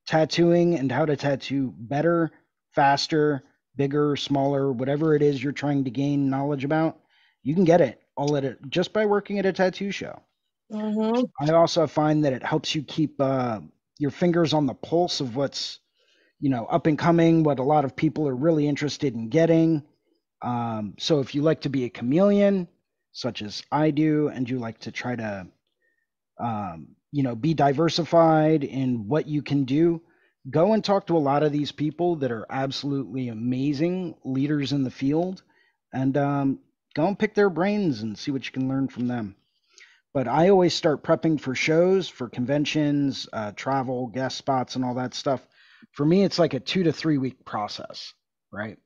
tattooing 0.08 0.76
and 0.78 0.92
how 0.92 1.06
to 1.06 1.16
tattoo 1.16 1.74
better 1.78 2.30
faster 2.74 3.44
bigger 3.76 4.16
smaller 4.16 4.72
whatever 4.72 5.14
it 5.16 5.22
is 5.22 5.42
you're 5.42 5.52
trying 5.52 5.84
to 5.84 5.90
gain 5.90 6.30
knowledge 6.30 6.64
about 6.64 6.98
you 7.42 7.54
can 7.54 7.64
get 7.64 7.80
it 7.80 8.00
all 8.16 8.36
at 8.36 8.44
it 8.44 8.58
just 8.68 8.92
by 8.92 9.06
working 9.06 9.38
at 9.38 9.46
a 9.46 9.52
tattoo 9.52 9.90
show. 9.90 10.20
Hmm 10.70 11.22
I 11.40 11.50
also 11.52 11.86
find 11.86 12.24
that 12.24 12.32
it 12.32 12.42
helps 12.42 12.74
you 12.74 12.82
keep 12.82 13.20
uh, 13.20 13.60
your 13.98 14.10
fingers 14.10 14.52
on 14.54 14.66
the 14.66 14.74
pulse 14.74 15.20
of 15.20 15.36
what's, 15.36 15.80
you 16.40 16.50
know, 16.50 16.64
up 16.66 16.86
and 16.86 16.98
coming, 16.98 17.42
what 17.42 17.58
a 17.58 17.62
lot 17.64 17.84
of 17.84 17.94
people 17.94 18.26
are 18.28 18.34
really 18.34 18.66
interested 18.66 19.14
in 19.14 19.28
getting. 19.28 19.82
Um, 20.42 20.94
so 20.98 21.20
if 21.20 21.34
you 21.34 21.42
like 21.42 21.60
to 21.62 21.68
be 21.68 21.84
a 21.84 21.90
chameleon, 21.90 22.68
such 23.12 23.42
as 23.42 23.62
I 23.70 23.90
do, 23.90 24.28
and 24.28 24.48
you 24.48 24.58
like 24.58 24.78
to 24.80 24.92
try 24.92 25.14
to, 25.16 25.46
um, 26.40 26.88
you 27.12 27.22
know, 27.22 27.34
be 27.34 27.54
diversified 27.54 28.64
in 28.64 29.06
what 29.06 29.28
you 29.28 29.42
can 29.42 29.64
do, 29.64 30.00
go 30.50 30.72
and 30.72 30.82
talk 30.82 31.06
to 31.06 31.16
a 31.16 31.18
lot 31.18 31.42
of 31.42 31.52
these 31.52 31.70
people 31.70 32.16
that 32.16 32.32
are 32.32 32.46
absolutely 32.50 33.28
amazing 33.28 34.16
leaders 34.24 34.72
in 34.72 34.82
the 34.82 34.90
field, 34.90 35.42
and 35.92 36.16
um, 36.16 36.58
go 36.94 37.06
and 37.06 37.18
pick 37.18 37.34
their 37.34 37.50
brains 37.50 38.02
and 38.02 38.18
see 38.18 38.30
what 38.30 38.46
you 38.46 38.52
can 38.52 38.68
learn 38.68 38.88
from 38.88 39.08
them 39.08 39.36
but 40.14 40.28
I 40.28 40.50
always 40.50 40.74
start 40.74 41.02
prepping 41.02 41.40
for 41.40 41.54
shows, 41.54 42.08
for 42.08 42.28
conventions, 42.28 43.28
uh, 43.32 43.52
travel, 43.52 44.08
guest 44.08 44.36
spots, 44.36 44.76
and 44.76 44.84
all 44.84 44.94
that 44.94 45.14
stuff. 45.14 45.46
For 45.92 46.04
me, 46.04 46.22
it's 46.22 46.38
like 46.38 46.54
a 46.54 46.60
two 46.60 46.82
to 46.84 46.92
three 46.92 47.18
week 47.18 47.44
process, 47.44 48.12
right? 48.52 48.78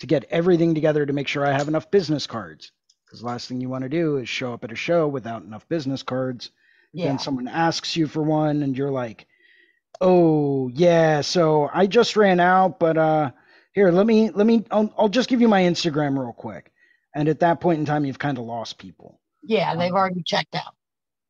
To 0.00 0.06
get 0.06 0.24
everything 0.30 0.74
together 0.74 1.04
to 1.04 1.12
make 1.12 1.26
sure 1.28 1.44
I 1.44 1.52
have 1.52 1.68
enough 1.68 1.90
business 1.90 2.26
cards. 2.26 2.70
Because 3.04 3.20
the 3.20 3.26
last 3.26 3.48
thing 3.48 3.60
you 3.60 3.68
want 3.68 3.82
to 3.82 3.88
do 3.88 4.18
is 4.18 4.28
show 4.28 4.52
up 4.52 4.64
at 4.64 4.72
a 4.72 4.76
show 4.76 5.08
without 5.08 5.42
enough 5.42 5.68
business 5.68 6.02
cards. 6.02 6.50
Yeah. 6.92 7.06
Then 7.06 7.18
someone 7.18 7.48
asks 7.48 7.96
you 7.96 8.06
for 8.06 8.22
one, 8.22 8.62
and 8.62 8.76
you're 8.76 8.90
like, 8.90 9.26
"Oh 10.00 10.68
yeah, 10.68 11.22
so 11.22 11.68
I 11.72 11.86
just 11.86 12.16
ran 12.16 12.38
out, 12.38 12.78
but 12.78 12.96
uh, 12.96 13.30
here, 13.72 13.90
let 13.90 14.06
me 14.06 14.30
let 14.30 14.46
me. 14.46 14.64
I'll, 14.70 14.92
I'll 14.96 15.08
just 15.08 15.28
give 15.28 15.40
you 15.40 15.48
my 15.48 15.62
Instagram 15.62 16.18
real 16.18 16.32
quick." 16.32 16.70
And 17.14 17.28
at 17.28 17.40
that 17.40 17.60
point 17.60 17.80
in 17.80 17.86
time, 17.86 18.04
you've 18.04 18.18
kind 18.18 18.38
of 18.38 18.44
lost 18.44 18.78
people. 18.78 19.20
Yeah. 19.42 19.74
They've 19.76 19.92
already 19.92 20.22
checked 20.24 20.54
out. 20.54 20.74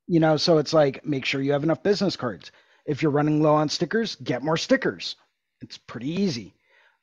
you 0.07 0.21
know 0.21 0.37
so 0.37 0.59
it's 0.59 0.73
like 0.73 1.05
make 1.05 1.25
sure 1.25 1.41
you 1.43 1.53
have 1.53 1.65
enough 1.65 1.83
business 1.83 2.17
cards. 2.17 2.51
If 2.87 3.03
you're 3.03 3.13
running 3.13 3.43
low 3.43 3.55
on 3.55 3.69
stickers 3.69 4.17
get 4.17 4.43
more 4.43 4.57
stickers. 4.57 5.17
It's 5.61 5.79
pretty 5.79 6.11
easy. 6.11 6.55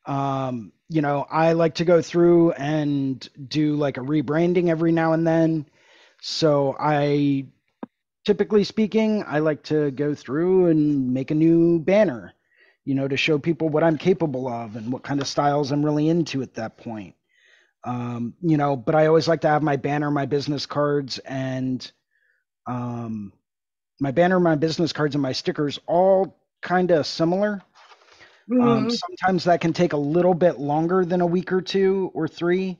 Um, 0.06 0.72
you 0.90 1.02
know 1.02 1.26
i 1.32 1.54
like 1.54 1.76
to 1.76 1.86
go 1.86 2.02
through 2.02 2.52
and 2.54 3.28
do 3.48 3.76
like 3.76 3.98
a 3.98 4.02
rebranding 4.02 4.70
every 4.70 4.92
now 4.92 5.14
and 5.14 5.26
then. 5.28 5.66
So 6.22 6.76
i 6.80 7.46
typically 8.26 8.64
speaking 8.64 9.24
i 9.28 9.40
like 9.40 9.64
to 9.64 9.92
go 9.92 10.14
through 10.16 10.68
and 10.68 11.14
make 11.14 11.32
a 11.32 11.36
new 11.36 11.80
banner 11.80 12.34
you 12.86 12.96
know 12.96 13.08
to 13.08 13.18
show 13.18 13.38
people 13.40 13.70
what 13.70 13.84
i'm 13.84 13.98
capable 13.98 14.48
of 14.48 14.76
and 14.76 14.92
what 14.92 15.04
kind 15.04 15.22
of 15.22 15.28
styles 15.28 15.72
i'm 15.72 15.86
really 15.86 16.10
into 16.10 16.42
at 16.42 16.54
that 16.56 16.78
point 16.78 17.16
um, 17.86 18.34
you 18.42 18.58
know 18.58 18.76
but 18.76 18.96
i 18.96 19.08
always 19.08 19.28
like 19.28 19.42
to 19.42 19.48
have 19.50 19.64
my 19.64 19.78
banner 19.78 20.12
my 20.12 20.26
business 20.26 20.66
cards 20.66 21.20
and 21.20 21.92
um, 22.68 23.34
my 24.00 24.12
banner, 24.12 24.40
my 24.40 24.56
business 24.56 24.94
cards, 24.94 25.16
and 25.16 25.22
my 25.22 25.32
stickers 25.32 25.80
all 25.88 26.38
kind 26.62 26.92
of 26.92 27.06
similar. 27.08 27.62
Um, 28.60 28.88
Mhm. 28.88 28.90
sometimes 28.90 29.46
that 29.46 29.62
can 29.62 29.74
take 29.74 29.94
a 29.94 29.98
little 29.98 30.34
bit 30.34 30.60
longer 30.60 31.06
than 31.06 31.22
a 31.22 31.26
week 31.28 31.52
or 31.52 31.62
two 31.62 32.12
or 32.14 32.28
three. 32.28 32.78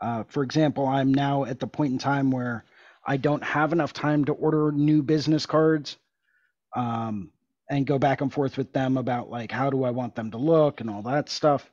Uh, 0.00 0.24
for 0.24 0.42
example, 0.42 0.86
I'm 0.86 1.12
now 1.12 1.44
at 1.44 1.60
the 1.60 1.66
point 1.66 1.92
in 1.92 1.98
time 1.98 2.30
where 2.30 2.64
I 3.06 3.16
don't 3.16 3.42
have 3.42 3.72
enough 3.72 3.92
time 3.92 4.24
to 4.26 4.32
order 4.32 4.72
new 4.72 5.02
business 5.02 5.46
cards 5.46 5.96
um, 6.76 7.30
and 7.70 7.86
go 7.86 7.98
back 7.98 8.20
and 8.20 8.32
forth 8.32 8.56
with 8.56 8.72
them 8.72 8.96
about 8.96 9.30
like 9.30 9.50
how 9.52 9.70
do 9.70 9.84
I 9.84 9.90
want 9.90 10.14
them 10.14 10.30
to 10.32 10.38
look 10.38 10.80
and 10.80 10.90
all 10.90 11.02
that 11.02 11.28
stuff. 11.28 11.70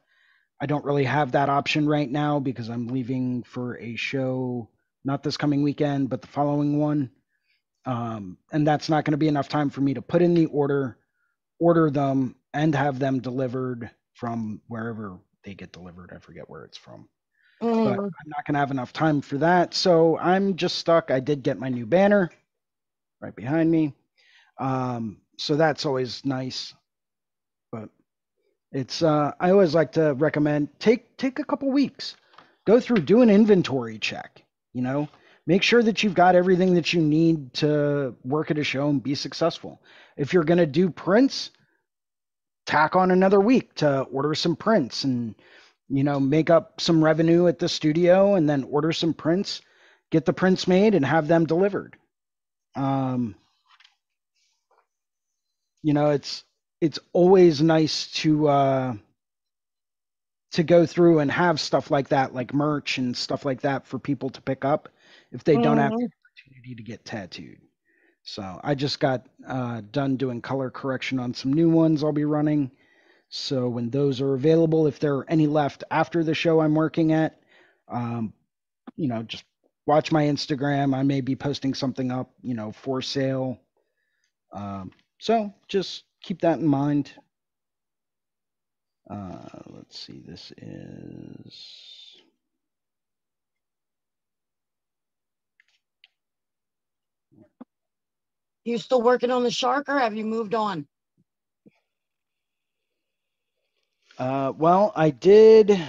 I 0.62 0.66
don't 0.66 0.86
really 0.86 1.04
have 1.04 1.32
that 1.32 1.50
option 1.50 1.88
right 1.88 2.10
now 2.10 2.40
because 2.40 2.70
I'm 2.70 2.88
leaving 2.88 3.44
for 3.44 3.78
a 3.80 3.96
show 3.96 4.70
not 5.06 5.24
this 5.24 5.38
coming 5.38 5.64
weekend, 5.64 6.10
but 6.10 6.22
the 6.22 6.28
following 6.28 6.80
one. 6.80 7.12
Um, 7.86 8.38
and 8.52 8.68
that's 8.68 8.90
not 8.90 9.06
going 9.06 9.12
to 9.14 9.18
be 9.18 9.28
enough 9.28 9.50
time 9.50 9.70
for 9.70 9.82
me 9.82 9.94
to 9.94 10.02
put 10.02 10.22
in 10.22 10.34
the 10.34 10.46
order, 10.48 10.98
order 11.60 11.90
them, 11.90 12.36
and 12.54 12.76
have 12.76 13.00
them 13.00 13.20
delivered 13.20 13.90
from 14.14 14.62
wherever 14.68 15.18
they 15.44 15.54
get 15.54 15.72
delivered. 15.72 16.12
I 16.16 16.20
forget 16.20 16.50
where 16.50 16.64
it's 16.64 16.78
from, 16.78 17.08
but 17.84 18.00
Mhm. 18.00 18.10
I'm 18.22 18.30
not 18.30 18.46
going 18.46 18.54
to 18.54 18.60
have 18.60 18.72
enough 18.72 18.94
time 18.94 19.22
for 19.22 19.38
that. 19.40 19.74
So 19.74 20.18
I'm 20.18 20.56
just 20.56 20.78
stuck. 20.78 21.12
I 21.12 21.20
did 21.20 21.44
get 21.44 21.60
my 21.60 21.70
new 21.70 21.86
banner 21.86 22.30
right 23.22 23.36
behind 23.36 23.70
me. 23.72 23.94
Um, 24.60 25.22
so 25.38 25.56
that's 25.56 25.86
always 25.86 26.26
nice. 26.26 26.74
But 27.72 27.90
it's 28.78 29.02
uh, 29.02 29.32
I 29.40 29.50
always 29.50 29.74
like 29.74 29.94
to 29.94 30.14
recommend 30.14 30.70
take 30.80 31.18
take 31.18 31.40
a 31.40 31.44
couple 31.44 31.72
weeks, 31.72 32.16
go 32.68 32.80
through, 32.80 33.02
do 33.02 33.24
an 33.24 33.30
inventory 33.30 33.98
check. 33.98 34.44
You 34.74 34.84
know, 34.84 35.10
make 35.48 35.64
sure 35.64 35.82
that 35.82 36.04
you've 36.04 36.14
got 36.14 36.36
everything 36.36 36.76
that 36.76 36.94
you 36.94 37.02
need 37.02 37.56
to 37.56 38.16
work 38.24 38.52
at 38.52 38.60
a 38.60 38.64
show 38.64 38.90
and 38.90 39.02
be 39.02 39.16
successful. 39.16 39.82
If 40.16 40.32
you're 40.32 40.44
gonna 40.44 40.68
do 40.68 40.92
prints, 40.92 41.50
tack 42.68 42.96
on 42.96 43.10
another 43.10 43.40
week 43.40 43.74
to 43.76 44.02
order 44.02 44.36
some 44.36 44.56
prints 44.56 45.06
and 45.06 45.34
you 45.90 46.04
know 46.04 46.20
make 46.20 46.52
up 46.52 46.80
some 46.80 47.04
revenue 47.04 47.48
at 47.48 47.58
the 47.58 47.68
studio 47.68 48.36
and 48.36 48.48
then 48.48 48.64
order 48.66 48.92
some 48.92 49.16
prints, 49.16 49.62
get 50.12 50.26
the 50.26 50.34
prints 50.34 50.68
made 50.68 50.94
and 50.94 51.04
have 51.04 51.28
them 51.28 51.48
delivered. 51.48 51.98
Um, 52.76 53.34
you 55.82 55.94
know 55.94 56.12
it's 56.12 56.44
it's 56.82 57.00
always 57.14 57.62
nice 57.62 58.08
to 58.12 58.48
uh 58.48 58.94
to 60.52 60.64
go 60.64 60.86
through 60.86 61.20
and 61.20 61.32
have 61.32 61.60
stuff 61.60 61.92
like 61.92 62.10
that 62.10 62.34
like 62.34 62.54
merch 62.54 62.98
and 62.98 63.16
stuff 63.16 63.46
like 63.46 63.62
that 63.62 63.86
for 63.86 64.00
people 64.00 64.30
to 64.30 64.42
pick 64.42 64.64
up 64.66 64.90
if 65.32 65.44
they 65.44 65.58
don't 65.58 65.78
have 65.78 65.94
the 65.98 66.04
Mhm. 66.04 66.12
opportunity 66.26 66.76
to 66.76 66.84
get 66.84 67.06
tattooed. 67.06 67.60
So 68.24 68.60
i 68.64 68.76
just 68.76 69.00
got 69.00 69.28
uh, 69.48 69.82
done 69.92 70.18
doing 70.18 70.42
color 70.42 70.70
correction 70.70 71.20
on 71.20 71.34
some 71.34 71.54
new 71.54 71.70
ones 71.70 72.04
i'll 72.04 72.12
be 72.14 72.26
running. 72.26 72.72
So 73.30 73.68
when 73.70 73.90
those 73.90 74.22
are 74.22 74.34
available 74.36 74.88
if 74.88 75.00
there 75.00 75.16
are 75.18 75.30
any 75.30 75.48
left 75.48 75.84
after 75.92 76.24
the 76.24 76.34
show 76.36 76.62
i'm 76.62 76.76
working 76.76 77.12
at 77.14 77.40
um, 77.90 78.34
you 78.96 79.08
know 79.08 79.24
just 79.24 79.44
watch 79.86 80.12
my 80.12 80.24
instagram. 80.26 80.96
I 80.96 81.04
may 81.04 81.22
be 81.22 81.36
posting 81.36 81.74
something 81.74 82.12
up 82.12 82.32
you 82.42 82.54
know 82.56 82.72
for 82.72 83.02
sale. 83.02 83.60
Um, 84.52 84.92
so 85.20 85.54
just 85.68 86.04
keep 86.28 86.42
that 86.42 86.60
in 86.60 86.68
mind. 86.68 87.10
Uh, 89.10 89.48
let's 89.68 89.98
see, 89.98 90.22
this 90.28 90.52
is. 90.58 92.18
You 98.66 98.78
still 98.78 99.02
working 99.02 99.32
on 99.32 99.44
the 99.44 99.52
shark 99.52 99.88
or 99.88 99.98
have 99.98 100.14
you 100.18 100.26
moved 100.26 100.54
on? 100.54 100.86
Uh, 104.20 104.52
well, 104.58 104.92
I 104.98 105.12
did. 105.12 105.82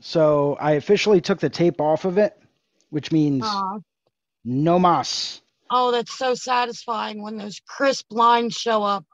So 0.00 0.56
I 0.60 0.72
officially 0.72 1.20
took 1.20 1.38
the 1.38 1.48
tape 1.48 1.80
off 1.80 2.04
of 2.04 2.18
it, 2.18 2.36
which 2.90 3.12
means 3.12 3.44
Aw. 3.44 3.78
no 4.44 4.80
mas. 4.80 5.40
Oh, 5.70 5.92
that's 5.92 6.18
so 6.18 6.34
satisfying 6.34 7.22
when 7.22 7.36
those 7.36 7.60
crisp 7.68 8.06
lines 8.10 8.54
show 8.54 8.82
up. 8.82 9.04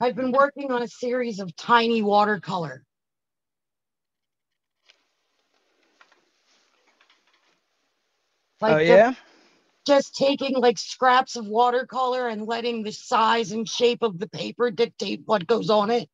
I've 0.00 0.16
been 0.16 0.32
working 0.32 0.72
on 0.72 0.82
a 0.82 0.88
series 0.88 1.40
of 1.40 1.54
tiny 1.56 2.00
watercolor. 2.00 2.82
Like 8.62 8.74
oh, 8.74 8.78
yeah? 8.78 9.14
just 9.86 10.14
taking 10.14 10.56
like 10.56 10.78
scraps 10.78 11.36
of 11.36 11.46
watercolor 11.46 12.28
and 12.28 12.46
letting 12.46 12.82
the 12.82 12.92
size 12.92 13.52
and 13.52 13.68
shape 13.68 14.02
of 14.02 14.18
the 14.18 14.28
paper 14.28 14.70
dictate 14.70 15.22
what 15.26 15.46
goes 15.46 15.68
on 15.68 15.90
it. 15.90 16.08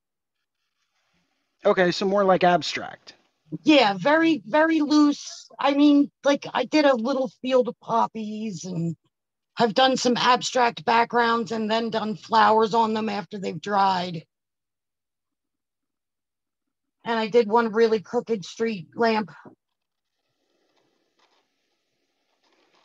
Okay, 1.64 1.90
so 1.90 2.07
more 2.07 2.25
like 2.25 2.45
abstract. 2.45 3.14
Yeah, 3.62 3.95
very, 3.99 4.43
very 4.47 4.81
loose. 4.81 5.49
I 5.59 5.75
mean, 5.75 6.11
like 6.25 6.47
I 6.52 6.64
did 6.64 6.85
a 6.85 6.95
little 6.95 7.31
field 7.43 7.69
of 7.69 7.78
poppies 7.81 8.64
and 8.64 8.97
I've 9.58 9.75
done 9.75 9.96
some 9.96 10.16
abstract 10.16 10.84
backgrounds 10.84 11.50
and 11.50 11.70
then 11.70 11.90
done 11.90 12.16
flowers 12.16 12.75
on 12.75 12.92
them 12.92 13.08
after 13.08 13.38
they've 13.38 13.60
dried. 13.60 14.25
And 17.04 17.18
I 17.18 17.28
did 17.28 17.48
one 17.48 17.72
really 17.72 18.00
crooked 18.00 18.44
street 18.44 18.88
lamp. 18.94 19.30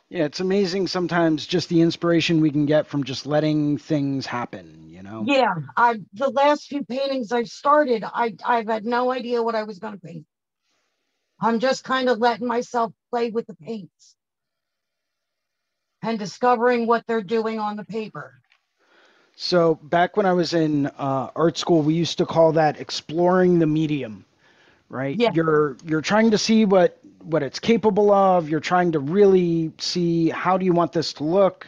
Yeah, 0.08 0.26
it's 0.26 0.40
amazing 0.40 0.88
sometimes 0.88 1.46
just 1.46 1.70
the 1.70 1.82
inspiration 1.82 2.42
we 2.42 2.52
can 2.52 2.66
get 2.66 2.88
from 2.88 3.04
just 3.04 3.26
letting 3.26 3.78
things 3.78 4.26
happen, 4.26 4.86
you 4.90 5.04
know? 5.04 5.24
Yeah, 5.26 5.56
I 5.76 6.02
the 6.14 6.30
last 6.30 6.68
few 6.68 6.84
paintings 6.84 7.32
I've 7.32 7.48
started, 7.48 8.04
I 8.04 8.36
I've 8.46 8.68
had 8.68 8.86
no 8.86 9.12
idea 9.12 9.42
what 9.42 9.56
I 9.56 9.64
was 9.64 9.80
gonna 9.80 9.98
paint. 9.98 10.26
I'm 11.40 11.60
just 11.60 11.84
kind 11.84 12.10
of 12.10 12.20
letting 12.20 12.46
myself 12.46 12.94
play 13.10 13.32
with 13.32 13.48
the 13.48 13.56
paints 13.56 14.16
and 16.04 16.20
discovering 16.20 16.88
what 16.88 17.06
they're 17.08 17.22
doing 17.24 17.60
on 17.60 17.76
the 17.78 17.86
paper. 17.86 18.34
So 19.36 19.76
back 19.76 20.18
when 20.18 20.26
I 20.26 20.34
was 20.34 20.54
in 20.54 20.88
uh, 20.88 21.30
art 21.36 21.58
school, 21.58 21.82
we 21.82 21.94
used 21.94 22.18
to 22.20 22.26
call 22.26 22.54
that 22.54 22.80
exploring 22.80 23.60
the 23.60 23.68
medium, 23.68 24.26
right? 24.90 25.20
Yeah. 25.20 25.32
You're 25.34 25.78
you're 25.86 26.02
trying 26.02 26.32
to 26.32 26.38
see 26.38 26.66
what 26.66 27.00
what 27.24 27.44
it's 27.44 27.60
capable 27.60 28.12
of. 28.12 28.50
You're 28.50 28.60
trying 28.60 28.92
to 28.94 29.00
really 29.00 29.72
see 29.80 30.30
how 30.30 30.58
do 30.58 30.66
you 30.66 30.74
want 30.74 30.92
this 30.94 31.14
to 31.14 31.24
look. 31.24 31.68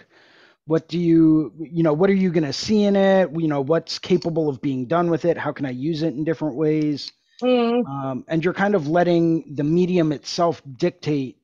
What 0.65 0.87
do 0.87 0.99
you 0.99 1.53
you 1.59 1.83
know 1.83 1.93
what 1.93 2.09
are 2.09 2.15
you 2.15 2.31
going 2.31 2.45
to 2.45 2.53
see 2.53 2.83
in 2.83 2.95
it? 2.95 3.29
You 3.33 3.47
know 3.47 3.61
what's 3.61 3.99
capable 3.99 4.49
of 4.49 4.61
being 4.61 4.85
done 4.85 5.09
with 5.09 5.25
it? 5.25 5.37
How 5.37 5.51
can 5.51 5.65
I 5.65 5.71
use 5.71 6.03
it 6.03 6.13
in 6.13 6.23
different 6.23 6.55
ways? 6.55 7.11
Mm, 7.41 7.83
Um, 7.87 8.25
and 8.27 8.43
you're 8.43 8.53
kind 8.53 8.75
of 8.75 8.87
letting 8.87 9.55
the 9.55 9.63
medium 9.63 10.11
itself 10.13 10.61
dictate, 10.77 11.37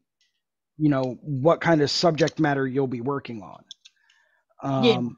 you 0.80 0.90
know, 0.90 1.20
what 1.22 1.62
kind 1.62 1.82
of 1.82 1.92
subject 1.92 2.40
matter 2.40 2.68
you'll 2.68 2.88
be 2.88 3.02
working 3.02 3.44
on. 3.44 3.66
Um, 4.64 5.18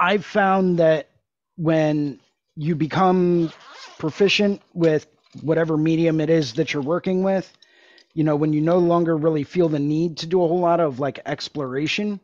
I've 0.00 0.24
found 0.26 0.78
that 0.80 1.10
when 1.56 2.20
you 2.56 2.74
become 2.76 3.52
proficient 3.98 4.62
with 4.74 5.06
whatever 5.42 5.76
medium 5.76 6.20
it 6.20 6.30
is 6.30 6.54
that 6.54 6.72
you're 6.74 6.82
working 6.82 7.22
with, 7.24 7.52
you 8.14 8.24
know, 8.24 8.36
when 8.36 8.52
you 8.54 8.60
no 8.62 8.78
longer 8.78 9.16
really 9.16 9.44
feel 9.44 9.68
the 9.68 9.80
need 9.80 10.18
to 10.18 10.26
do 10.26 10.42
a 10.44 10.48
whole 10.48 10.60
lot 10.60 10.80
of 10.80 11.00
like 11.00 11.20
exploration, 11.26 12.20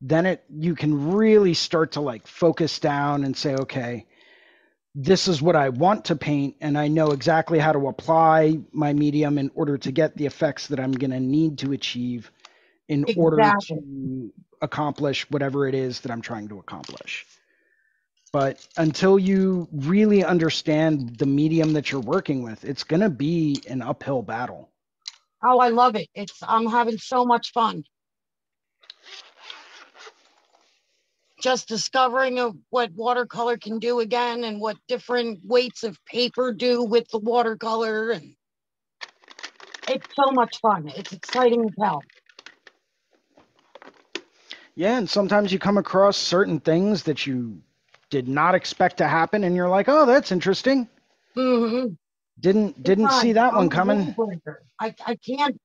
then 0.00 0.26
it 0.26 0.44
you 0.50 0.74
can 0.76 1.12
really 1.12 1.54
start 1.54 1.92
to 1.92 2.00
like 2.00 2.26
focus 2.26 2.80
down 2.80 3.24
and 3.24 3.36
say, 3.36 3.54
okay, 3.56 4.06
this 4.98 5.28
is 5.28 5.42
what 5.42 5.56
I 5.56 5.68
want 5.68 6.06
to 6.06 6.16
paint, 6.16 6.56
and 6.62 6.78
I 6.78 6.88
know 6.88 7.10
exactly 7.10 7.58
how 7.58 7.72
to 7.72 7.88
apply 7.88 8.60
my 8.72 8.94
medium 8.94 9.36
in 9.36 9.50
order 9.54 9.76
to 9.76 9.92
get 9.92 10.16
the 10.16 10.24
effects 10.24 10.68
that 10.68 10.80
I'm 10.80 10.92
going 10.92 11.10
to 11.10 11.20
need 11.20 11.58
to 11.58 11.72
achieve 11.72 12.32
in 12.88 13.04
order 13.14 13.52
to 13.68 14.32
accomplish 14.62 15.30
whatever 15.30 15.68
it 15.68 15.74
is 15.74 16.00
that 16.00 16.10
I'm 16.10 16.22
trying 16.22 16.48
to 16.48 16.58
accomplish. 16.58 17.26
But 18.32 18.66
until 18.78 19.18
you 19.18 19.68
really 19.70 20.24
understand 20.24 21.18
the 21.18 21.26
medium 21.26 21.74
that 21.74 21.92
you're 21.92 22.00
working 22.00 22.42
with, 22.42 22.64
it's 22.64 22.84
going 22.84 23.00
to 23.00 23.10
be 23.10 23.62
an 23.68 23.82
uphill 23.82 24.22
battle. 24.22 24.70
oh, 25.42 25.58
I 25.58 25.68
love 25.68 25.96
it. 25.96 26.08
It's 26.14 26.42
I'm 26.42 26.66
having 26.66 26.96
so 26.96 27.26
much 27.26 27.52
fun. 27.52 27.84
Just 31.40 31.68
discovering 31.68 32.38
of 32.38 32.56
what 32.70 32.92
watercolor 32.92 33.58
can 33.58 33.78
do 33.78 34.00
again 34.00 34.44
and 34.44 34.60
what 34.60 34.76
different 34.88 35.40
weights 35.44 35.84
of 35.84 36.02
paper 36.06 36.52
do 36.52 36.82
with 36.82 37.08
the 37.10 37.18
watercolor 37.18 38.10
and 38.10 38.34
it's 39.88 40.06
so 40.16 40.32
much 40.32 40.58
fun. 40.60 40.88
It's 40.96 41.12
exciting 41.12 41.66
as 41.66 41.72
hell. 41.80 42.04
Yeah, 44.74 44.98
and 44.98 45.08
sometimes 45.08 45.52
you 45.52 45.58
come 45.58 45.78
across 45.78 46.16
certain 46.16 46.60
things 46.60 47.04
that 47.04 47.26
you 47.26 47.60
did 48.10 48.28
not 48.28 48.54
expect 48.54 48.98
to 48.98 49.08
happen, 49.08 49.44
and 49.44 49.56
you're 49.56 49.68
like, 49.68 49.88
"Oh, 49.88 50.06
that's 50.06 50.32
interesting." 50.32 50.88
hmm 51.34 51.86
Didn't 52.40 52.82
didn't 52.82 53.10
see 53.10 53.32
that 53.32 53.54
one 53.54 53.70
coming. 53.70 54.14
I, 54.78 54.94
I 55.06 55.16
can't 55.16 55.58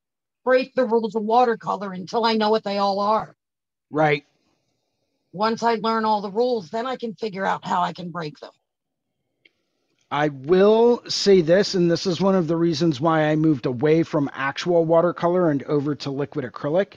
break 0.46 0.74
the 0.74 0.86
rules 0.86 1.16
of 1.16 1.24
watercolor 1.24 1.92
until 1.92 2.26
I 2.26 2.36
know 2.36 2.50
what 2.50 2.64
they 2.64 2.78
all 2.78 3.00
are. 3.00 3.36
Right. 3.90 4.26
Once 5.34 5.64
I 5.64 5.76
learn 5.76 6.06
all 6.06 6.22
the 6.22 6.32
rules, 6.32 6.70
then 6.70 6.86
I 6.86 6.98
can 6.98 7.16
figure 7.16 7.46
out 7.46 7.66
how 7.66 7.82
I 7.82 7.94
can 7.94 8.12
break 8.12 8.40
them. 8.40 8.52
I 10.12 10.28
will 10.30 11.04
say 11.08 11.42
this, 11.42 11.74
and 11.74 11.90
this 11.90 12.06
is 12.06 12.20
one 12.20 12.36
of 12.36 12.48
the 12.48 12.58
reasons 12.58 13.00
why 13.00 13.24
I 13.30 13.38
moved 13.38 13.66
away 13.66 14.04
from 14.04 14.30
actual 14.34 14.84
watercolor 14.84 15.50
and 15.50 15.64
over 15.64 15.96
to 15.96 16.12
liquid 16.12 16.46
acrylic. 16.46 16.96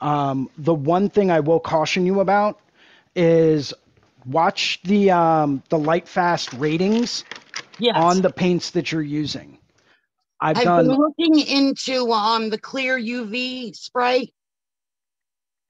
Um, 0.00 0.48
the 0.56 0.74
one 0.74 1.10
thing 1.10 1.30
I 1.30 1.40
will 1.40 1.60
caution 1.60 2.06
you 2.06 2.20
about 2.20 2.60
is 3.16 3.74
watch 4.26 4.80
the 4.84 5.10
um, 5.10 5.62
the 5.70 5.78
light 5.78 6.08
fast 6.08 6.52
ratings 6.54 7.24
Yes. 7.78 7.96
on 7.96 8.22
the 8.22 8.30
paints 8.30 8.70
that 8.70 8.92
you're 8.92 9.02
using. 9.02 9.58
I've, 10.40 10.56
I've 10.58 10.64
done 10.64 10.86
been 10.86 10.88
looking 10.88 11.38
into 11.40 12.12
um 12.12 12.50
the 12.50 12.58
clear 12.58 12.98
UV 12.98 13.74
spray 13.76 14.32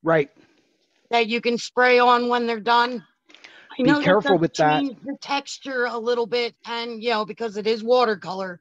right. 0.02 0.30
That 1.10 1.28
you 1.28 1.40
can 1.40 1.58
spray 1.58 1.98
on 1.98 2.28
when 2.28 2.46
they're 2.46 2.60
done. 2.60 3.04
I 3.78 3.82
Be 3.82 3.96
know 3.96 3.96
careful 3.96 4.38
does 4.38 4.38
with 4.38 4.54
that. 4.54 4.86
The 5.04 5.16
texture 5.22 5.86
a 5.86 5.98
little 5.98 6.26
bit, 6.26 6.54
and 6.66 7.02
you 7.02 7.10
know 7.10 7.24
because 7.26 7.56
it 7.56 7.66
is 7.66 7.82
watercolor. 7.84 8.60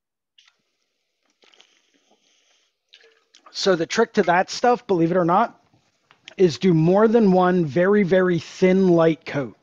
So 3.51 3.75
the 3.75 3.85
trick 3.85 4.13
to 4.13 4.23
that 4.23 4.49
stuff, 4.49 4.88
believe 4.88 5.12
it 5.12 5.17
or 5.17 5.25
not, 5.25 5.59
is 6.38 6.57
do 6.59 6.73
more 6.73 7.07
than 7.07 7.31
one 7.31 7.65
very 7.65 8.03
very 8.03 8.39
thin 8.39 8.89
light 8.89 9.25
coat. 9.25 9.57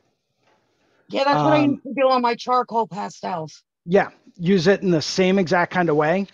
Yeah, 1.08 1.24
that's 1.24 1.42
what 1.42 1.52
I 1.54 1.58
Um, 1.58 1.68
used 1.68 1.82
to 1.84 1.94
do 1.94 2.08
on 2.10 2.22
my 2.22 2.34
charcoal 2.36 2.86
pastels. 2.88 3.62
Yeah, 3.86 4.10
use 4.36 4.66
it 4.66 4.82
in 4.82 4.90
the 4.90 5.02
same 5.02 5.38
exact 5.38 5.72
kind 5.72 5.88
of 5.90 5.96
way. 5.96 6.26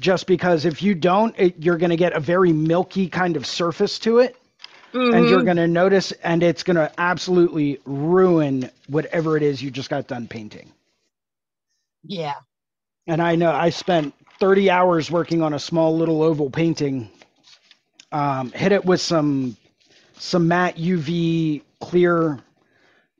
Just 0.00 0.26
because 0.26 0.64
if 0.64 0.82
you 0.82 0.94
don't, 0.94 1.34
it, 1.38 1.62
you're 1.62 1.78
going 1.78 1.90
to 1.90 1.96
get 1.96 2.12
a 2.14 2.20
very 2.20 2.52
milky 2.52 3.08
kind 3.08 3.36
of 3.36 3.46
surface 3.46 3.98
to 4.00 4.18
it, 4.18 4.36
and 5.10 5.28
you're 5.28 5.42
Mhm. 5.42 5.44
going 5.44 5.56
to 5.58 5.68
notice, 5.68 6.12
and 6.12 6.42
it's 6.42 6.62
going 6.62 6.76
to 6.76 6.90
absolutely 6.98 7.80
ruin 7.84 8.70
whatever 8.88 9.36
it 9.36 9.42
is 9.42 9.62
you 9.62 9.70
just 9.70 9.90
got 9.90 10.06
done 10.08 10.28
painting. 10.28 10.72
Yeah. 12.04 12.40
And 13.06 13.20
I 13.22 13.34
know 13.36 13.50
I 13.52 13.70
spent 13.70 14.14
30 14.38 14.70
hours 14.70 15.10
working 15.10 15.42
on 15.42 15.54
a 15.54 15.58
small 15.58 15.96
little 15.96 16.22
oval 16.22 16.50
painting. 16.50 17.10
Um, 18.12 18.50
hit 18.52 18.72
it 18.72 18.84
with 18.84 19.00
some 19.00 19.56
some 20.18 20.48
matte 20.48 20.78
UV 20.78 21.62
clear 21.80 22.40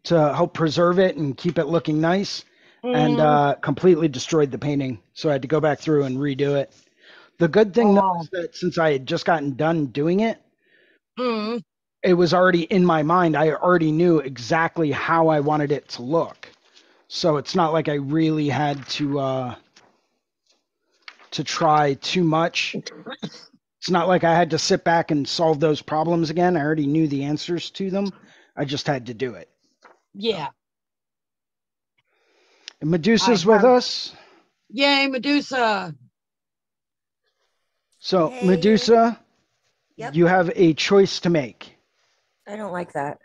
to 0.04 0.34
help 0.34 0.54
preserve 0.54 0.98
it 0.98 1.16
and 1.16 1.36
keep 1.36 1.58
it 1.58 1.66
looking 1.66 2.00
nice 2.00 2.44
and 2.92 3.20
Mhm. 3.20 3.20
uh, 3.20 3.56
completely 3.62 4.08
destroyed 4.08 4.50
the 4.50 4.58
painting. 4.58 5.00
So 5.14 5.28
I 5.28 5.32
had 5.32 5.42
to 5.42 5.48
go 5.48 5.60
back 5.60 5.80
through 5.80 6.04
and 6.04 6.18
redo 6.18 6.56
it. 6.56 6.72
The 7.38 7.48
good 7.48 7.74
thing 7.74 7.94
though 7.94 8.02
Oh. 8.02 8.20
is 8.20 8.28
that 8.32 8.56
since 8.56 8.78
I 8.78 8.92
had 8.92 9.06
just 9.06 9.26
gotten 9.26 9.56
done 9.56 9.86
doing 9.88 10.20
it, 10.20 10.40
Mhm. 11.18 11.62
it 12.02 12.14
was 12.14 12.34
already 12.34 12.62
in 12.64 12.84
my 12.84 13.02
mind. 13.02 13.36
I 13.36 13.50
already 13.52 13.92
knew 13.92 14.18
exactly 14.18 14.90
how 14.90 15.28
I 15.28 15.40
wanted 15.40 15.72
it 15.72 15.88
to 15.90 16.02
look. 16.02 16.48
So 17.08 17.36
it's 17.36 17.54
not 17.54 17.72
like 17.72 17.88
I 17.88 17.94
really 17.94 18.48
had 18.48 18.84
to 18.90 19.18
uh, 19.20 19.54
to 21.32 21.44
try 21.44 21.94
too 21.94 22.24
much 22.24 22.74
It's 23.80 23.90
not 23.90 24.08
like 24.08 24.24
I 24.24 24.34
had 24.34 24.48
to 24.50 24.58
sit 24.58 24.82
back 24.82 25.10
and 25.10 25.28
solve 25.28 25.60
those 25.60 25.82
problems 25.82 26.30
again. 26.30 26.56
I 26.56 26.60
already 26.62 26.86
knew 26.86 27.06
the 27.06 27.24
answers 27.24 27.70
to 27.72 27.90
them. 27.90 28.10
I 28.56 28.64
just 28.64 28.86
had 28.86 29.04
to 29.06 29.14
do 29.14 29.34
it. 29.34 29.50
Yeah. 30.14 30.48
And 32.80 32.90
Medusa's 32.90 33.44
with 33.44 33.56
have- 33.60 33.64
us. 33.66 34.14
Yay, 34.70 35.06
Medusa. 35.08 35.94
So, 37.98 38.28
Hey. 38.30 38.46
Medusa, 38.46 39.20
Yep. 39.96 40.14
you 40.14 40.26
have 40.26 40.50
a 40.54 40.74
choice 40.74 41.20
to 41.20 41.30
make. 41.30 41.76
I 42.46 42.56
don't 42.56 42.72
like 42.72 42.92
that. 42.94 43.18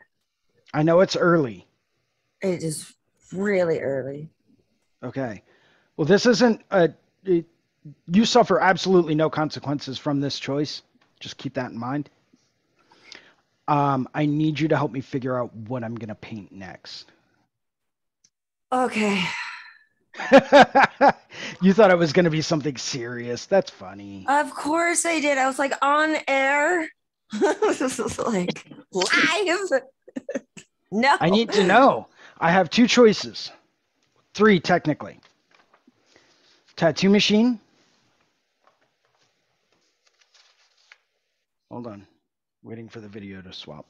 I 0.73 0.83
know 0.83 1.01
it's 1.01 1.15
early. 1.15 1.67
It 2.41 2.63
is 2.63 2.93
really 3.33 3.79
early. 3.79 4.29
Okay. 5.03 5.43
Well, 5.97 6.05
this 6.05 6.25
isn't 6.25 6.61
a. 6.71 6.91
it- 7.25 7.45
you 8.07 8.25
suffer 8.25 8.59
absolutely 8.59 9.15
no 9.15 9.29
consequences 9.29 9.97
from 9.97 10.19
this 10.19 10.37
choice. 10.37 10.83
Just 11.19 11.37
keep 11.37 11.53
that 11.53 11.71
in 11.71 11.77
mind. 11.77 12.09
Um, 13.67 14.07
I 14.13 14.25
need 14.25 14.59
you 14.59 14.67
to 14.67 14.75
help 14.75 14.91
me 14.91 14.99
figure 14.99 15.39
out 15.39 15.55
what 15.55 15.83
I'm 15.83 15.95
going 15.95 16.09
to 16.09 16.15
paint 16.15 16.51
next. 16.51 17.11
Okay. 18.71 19.23
you 21.61 21.73
thought 21.73 21.91
it 21.91 21.97
was 21.97 22.13
going 22.13 22.25
to 22.25 22.29
be 22.29 22.41
something 22.41 22.75
serious. 22.77 23.45
That's 23.45 23.69
funny. 23.69 24.25
Of 24.27 24.51
course 24.53 25.05
I 25.05 25.19
did. 25.19 25.37
I 25.37 25.47
was 25.47 25.59
like 25.59 25.73
on 25.81 26.15
air. 26.27 26.87
this 27.39 27.81
is 27.99 28.19
like 28.19 28.65
live. 28.91 29.59
no. 30.91 31.17
I 31.19 31.29
need 31.29 31.51
to 31.53 31.63
know. 31.63 32.07
I 32.39 32.51
have 32.51 32.69
two 32.69 32.87
choices. 32.87 33.51
Three, 34.33 34.59
technically. 34.59 35.19
Tattoo 36.75 37.09
machine. 37.09 37.59
Hold 41.71 41.87
on. 41.87 42.07
Waiting 42.63 42.89
for 42.89 42.99
the 42.99 43.07
video 43.07 43.41
to 43.41 43.53
swap. 43.53 43.85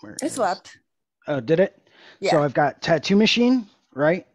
Where 0.00 0.12
It 0.14 0.22
is- 0.22 0.32
swapped. 0.34 0.78
Oh, 1.26 1.40
did 1.40 1.60
it? 1.60 1.80
Yeah. 2.20 2.32
So 2.32 2.42
I've 2.42 2.52
got 2.52 2.82
tattoo 2.82 3.16
machine, 3.16 3.66
right? 3.94 4.26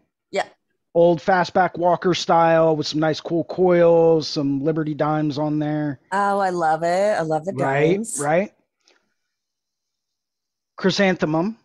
Yeah. 0.96 1.00
Old 1.00 1.20
fastback 1.20 1.78
walker 1.78 2.14
style 2.14 2.76
with 2.76 2.88
some 2.88 3.00
nice 3.00 3.22
cool 3.22 3.44
coils, 3.46 4.28
some 4.28 4.64
Liberty 4.64 4.94
dimes 4.94 5.38
on 5.38 5.60
there. 5.60 6.00
Oh, 6.12 6.40
I 6.40 6.50
love 6.50 6.84
it. 6.84 7.18
I 7.18 7.22
love 7.22 7.46
the 7.46 7.54
dimes. 7.54 8.18
right. 8.20 8.40
right. 8.42 8.52
Chrysanthemum. 10.78 11.58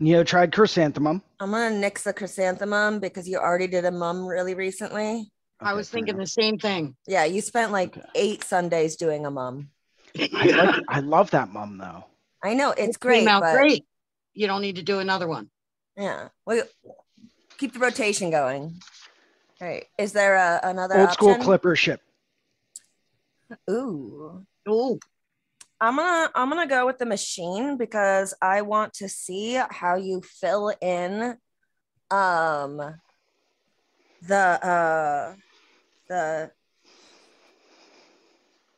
Neo 0.00 0.22
trad 0.22 0.52
chrysanthemum. 0.52 1.22
I'm 1.40 1.50
gonna 1.50 1.76
nix 1.76 2.04
the 2.04 2.12
chrysanthemum 2.12 3.00
because 3.00 3.28
you 3.28 3.38
already 3.38 3.66
did 3.66 3.84
a 3.84 3.90
mum 3.90 4.24
really 4.26 4.54
recently. 4.54 5.30
I 5.60 5.72
was 5.72 5.90
thinking 5.90 6.14
enough. 6.14 6.26
the 6.26 6.30
same 6.30 6.56
thing. 6.58 6.94
Yeah, 7.08 7.24
you 7.24 7.40
spent 7.40 7.72
like 7.72 7.96
Okay. 7.96 8.06
eight 8.14 8.44
Sundays 8.44 8.94
doing 8.94 9.26
a 9.26 9.30
mum. 9.30 9.70
I 10.16 10.28
like. 10.46 10.84
I 10.88 11.00
love 11.00 11.32
that 11.32 11.48
mum 11.52 11.78
though. 11.78 12.04
I 12.44 12.54
know 12.54 12.70
it's 12.70 12.96
It 12.96 13.00
great, 13.00 13.18
Came 13.20 13.28
out 13.28 13.40
but 13.42 13.54
great. 13.56 13.84
You 14.34 14.46
don't 14.46 14.62
need 14.62 14.76
to 14.76 14.82
do 14.84 15.00
another 15.00 15.26
one. 15.26 15.50
yeah, 15.96 16.28
we 16.46 16.62
keep 17.58 17.72
the 17.74 17.80
rotation 17.80 18.30
going. 18.30 18.80
All 19.60 19.68
right, 19.68 19.86
is 19.98 20.12
there 20.12 20.36
a, 20.36 20.60
another 20.62 21.00
Old 21.00 21.12
school 21.12 21.30
option? 21.30 21.44
clipper 21.44 21.76
ship. 21.76 22.00
Ooh, 23.70 24.44
Oh, 24.66 24.98
I'm 25.80 25.96
gonna 25.96 26.30
I'm 26.34 26.48
gonna 26.50 26.66
go 26.66 26.86
with 26.86 26.98
the 26.98 27.06
machine 27.06 27.76
because 27.76 28.34
I 28.42 28.62
want 28.62 28.94
to 28.94 29.08
see 29.08 29.58
how 29.70 29.96
you 29.96 30.20
fill 30.22 30.72
in 30.80 31.36
um 32.10 32.76
the 34.22 34.36
uh 34.36 35.34
the 36.08 36.50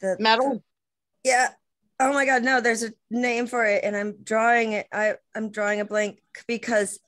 the 0.00 0.16
metal. 0.18 0.62
yeah 1.24 1.50
oh 2.00 2.12
my 2.12 2.26
god 2.26 2.42
no 2.42 2.60
there's 2.60 2.82
a 2.82 2.92
name 3.10 3.46
for 3.46 3.64
it 3.64 3.84
and 3.84 3.96
i'm 3.96 4.16
drawing 4.22 4.72
it 4.72 4.86
i 4.92 5.14
i'm 5.34 5.50
drawing 5.50 5.80
a 5.80 5.84
blank 5.84 6.20
because 6.46 6.98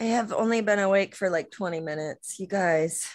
i 0.00 0.04
have 0.04 0.32
only 0.32 0.60
been 0.60 0.78
awake 0.78 1.14
for 1.14 1.30
like 1.30 1.50
20 1.50 1.80
minutes 1.80 2.38
you 2.38 2.46
guys 2.46 3.06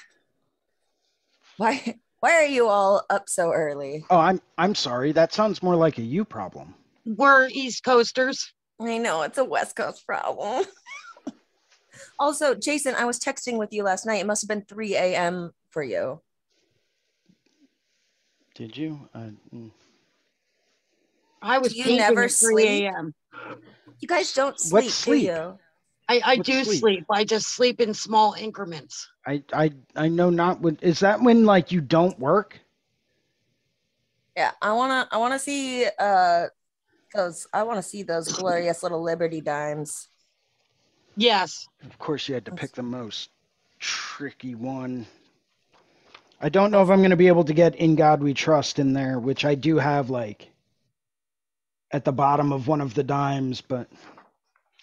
why 1.57 1.95
why 2.19 2.33
are 2.35 2.45
you 2.45 2.67
all 2.67 3.03
up 3.09 3.27
so 3.27 3.51
early 3.51 4.05
Oh, 4.09 4.17
I'm. 4.19 4.39
I'm 4.57 4.75
sorry. 4.75 5.11
That 5.11 5.33
sounds 5.33 5.63
more 5.63 5.75
like 5.75 5.97
a 5.97 6.03
you 6.03 6.23
problem. 6.23 6.75
We're 7.05 7.47
East 7.47 7.83
Coasters. 7.83 8.53
i 8.79 8.97
know 8.97 9.23
it's 9.23 9.37
a 9.39 9.43
west 9.45 9.75
coast 9.75 10.05
problem 10.05 10.65
also 12.19 12.53
jason 12.55 12.93
i 12.95 13.05
was 13.05 13.19
texting 13.19 13.57
with 13.57 13.73
you 13.73 13.83
last 13.83 14.05
night 14.05 14.19
it 14.21 14.25
must 14.27 14.41
have 14.43 14.49
been 14.49 14.65
3 14.65 14.95
a.m 14.95 15.51
for 15.71 15.83
you 15.83 16.21
Did 18.55 18.75
you? 18.77 19.07
Uh, 19.15 19.29
mm. 19.53 19.71
I 21.41 21.57
was 21.57 21.73
You 21.75 21.95
never 21.97 22.23
at 22.25 22.31
3 22.31 22.53
sleep? 22.63 22.83
a.m. 22.85 23.13
you 23.99 24.07
guys 24.07 24.33
don't 24.33 24.53
What 24.69 24.83
sleep, 24.83 24.91
sleep? 24.91 25.21
do 25.21 25.27
you 25.27 25.59
I, 26.11 26.21
I 26.31 26.35
do 26.37 26.63
sleep? 26.63 26.79
sleep. 26.79 27.05
I 27.09 27.23
just 27.23 27.47
sleep 27.47 27.79
in 27.79 27.93
small 27.93 28.33
increments. 28.33 29.09
I. 29.25 29.43
I. 29.53 29.71
I 29.95 30.09
know 30.09 30.29
not. 30.29 30.59
When 30.59 30.77
is 30.81 30.99
that 30.99 31.21
when 31.21 31.45
like 31.45 31.71
you 31.71 31.79
don't 31.79 32.17
work? 32.19 32.59
Yeah, 34.35 34.51
I 34.61 34.73
wanna 34.73 35.07
I 35.11 35.17
wanna 35.17 35.39
see 35.39 35.85
uh 35.99 36.47
those 37.13 37.47
I 37.53 37.63
wanna 37.63 37.83
see 37.83 38.03
those 38.03 38.27
glorious 38.27 38.83
little 38.83 39.01
Liberty 39.01 39.39
dimes. 39.39 40.07
Yes. 41.15 41.67
Of 41.85 41.97
course, 41.97 42.27
you 42.27 42.33
had 42.33 42.45
to 42.45 42.51
pick 42.51 42.73
the 42.73 42.83
most 42.83 43.29
tricky 43.79 44.55
one. 44.55 45.05
I 46.41 46.49
don't 46.49 46.71
know 46.71 46.81
if 46.81 46.89
I'm 46.89 46.99
going 46.99 47.11
to 47.11 47.17
be 47.17 47.27
able 47.27 47.43
to 47.43 47.53
get 47.53 47.75
"In 47.75 47.95
God 47.95 48.23
We 48.23 48.33
Trust" 48.33 48.79
in 48.79 48.93
there, 48.93 49.19
which 49.19 49.45
I 49.45 49.55
do 49.55 49.77
have 49.77 50.09
like 50.09 50.49
at 51.91 52.03
the 52.03 52.11
bottom 52.11 52.51
of 52.51 52.67
one 52.67 52.81
of 52.81 52.93
the 52.93 53.03
dimes, 53.03 53.61
but 53.61 53.87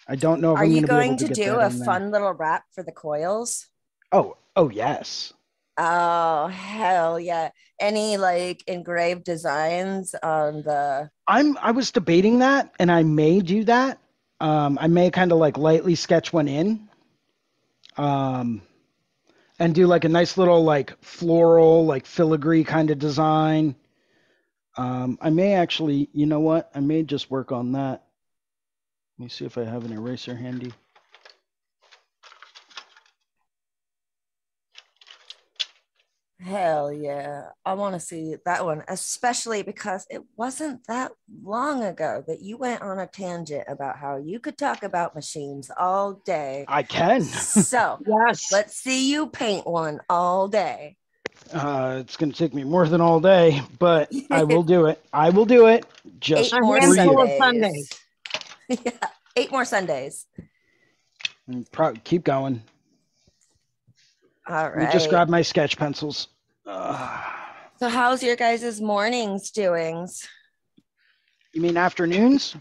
I 0.09 0.15
don't 0.15 0.41
know 0.41 0.55
Are 0.55 0.63
I'm 0.63 0.71
you 0.71 0.81
going 0.81 1.17
to 1.17 1.27
to 1.27 1.35
be 1.35 1.43
able 1.43 1.59
to 1.59 1.69
do 1.69 1.79
a 1.81 1.85
fun 1.85 2.09
little 2.09 2.33
wrap 2.33 2.63
for 2.73 2.83
the 2.83 2.91
coils? 2.91 3.67
Oh, 4.11 4.37
oh 4.55 4.69
yes. 4.69 5.33
Oh 5.77 6.47
hell 6.47 7.19
yeah. 7.19 7.51
Any 7.79 8.17
like 8.17 8.63
engraved 8.67 9.23
designs 9.23 10.15
on 10.21 10.63
the 10.63 11.09
I'm. 11.27 11.57
I 11.59 11.71
was 11.71 11.91
debating 11.91 12.39
that, 12.39 12.73
and 12.79 12.91
I 12.91 13.03
may 13.03 13.39
do 13.39 13.63
that. 13.65 13.99
Um, 14.41 14.77
I 14.81 14.87
may 14.87 15.11
kind 15.11 15.31
of 15.31 15.37
like 15.37 15.57
lightly 15.57 15.95
sketch 15.95 16.33
one 16.33 16.47
in, 16.47 16.89
um, 17.95 18.61
and 19.59 19.75
do 19.75 19.85
like 19.85 20.05
a 20.05 20.09
nice 20.09 20.37
little 20.37 20.63
like 20.63 21.01
floral, 21.03 21.85
like 21.85 22.05
filigree 22.05 22.63
kind 22.63 22.89
of 22.89 22.97
design. 22.99 23.75
Um, 24.75 25.17
I 25.21 25.29
may 25.29 25.53
actually, 25.53 26.09
you 26.13 26.25
know 26.25 26.39
what? 26.39 26.71
I 26.73 26.79
may 26.79 27.03
just 27.03 27.29
work 27.29 27.51
on 27.51 27.73
that. 27.73 28.03
Let 29.19 29.23
me 29.25 29.29
see 29.29 29.43
if 29.43 29.57
I 29.57 29.65
have 29.65 29.83
an 29.83 29.91
eraser 29.91 30.33
handy. 30.33 30.71
hell 36.39 36.91
yeah. 36.91 37.49
I 37.65 37.73
wanna 37.73 37.99
see 37.99 38.35
that 38.45 38.63
one, 38.63 38.83
especially 38.87 39.61
because 39.61 40.07
it 40.09 40.23
wasn't 40.37 40.87
that 40.87 41.11
long 41.43 41.83
ago 41.83 42.23
that 42.27 42.41
you 42.41 42.55
went 42.57 42.81
on 42.81 42.97
a 42.97 43.07
tangent 43.07 43.65
about 43.67 43.97
how 43.97 44.15
you 44.17 44.39
could 44.39 44.57
talk 44.57 44.83
about 44.83 45.15
machines 45.15 45.69
all 45.77 46.13
day. 46.25 46.65
I 46.67 46.83
can. 46.83 47.23
So 47.23 47.99
Yes. 48.07 48.51
let's 48.51 48.77
see 48.77 49.11
you 49.11 49.27
paint 49.27 49.67
one 49.67 49.99
all 50.09 50.47
day. 50.47 50.95
Uh, 51.53 51.97
it's 51.99 52.15
going 52.15 52.31
to 52.31 52.37
take 52.37 52.53
me 52.53 52.63
more 52.63 52.87
than 52.87 53.01
all 53.01 53.19
day, 53.19 53.61
but 53.79 54.13
I 54.31 54.43
will 54.43 54.63
do 54.63 54.85
it. 54.85 55.03
I 55.11 55.29
will 55.29 55.45
do 55.45 55.67
it 55.67 55.85
just 56.19 56.53
eight 56.53 56.61
more 56.61 56.79
for 56.79 56.95
handful 56.95 57.19
you. 57.19 57.21
of 57.21 57.31
Sundays. 57.37 57.89
Sundays. 58.69 58.85
yeah, 59.01 59.09
eight 59.35 59.51
more 59.51 59.65
Sundays. 59.65 60.25
Pro- 61.71 61.93
keep 62.03 62.23
going. 62.23 62.61
All 64.47 64.69
Let 64.69 64.77
me 64.77 64.87
just 64.91 65.09
grab 65.09 65.29
my 65.29 65.41
sketch 65.41 65.77
pencils. 65.77 66.27
Uh, 66.65 67.23
so, 67.79 67.87
how's 67.87 68.21
your 68.21 68.35
guys' 68.35 68.81
mornings 68.81 69.51
doings? 69.51 70.27
you 71.53 71.61
mean 71.61 71.77
afternoons? 71.77 72.55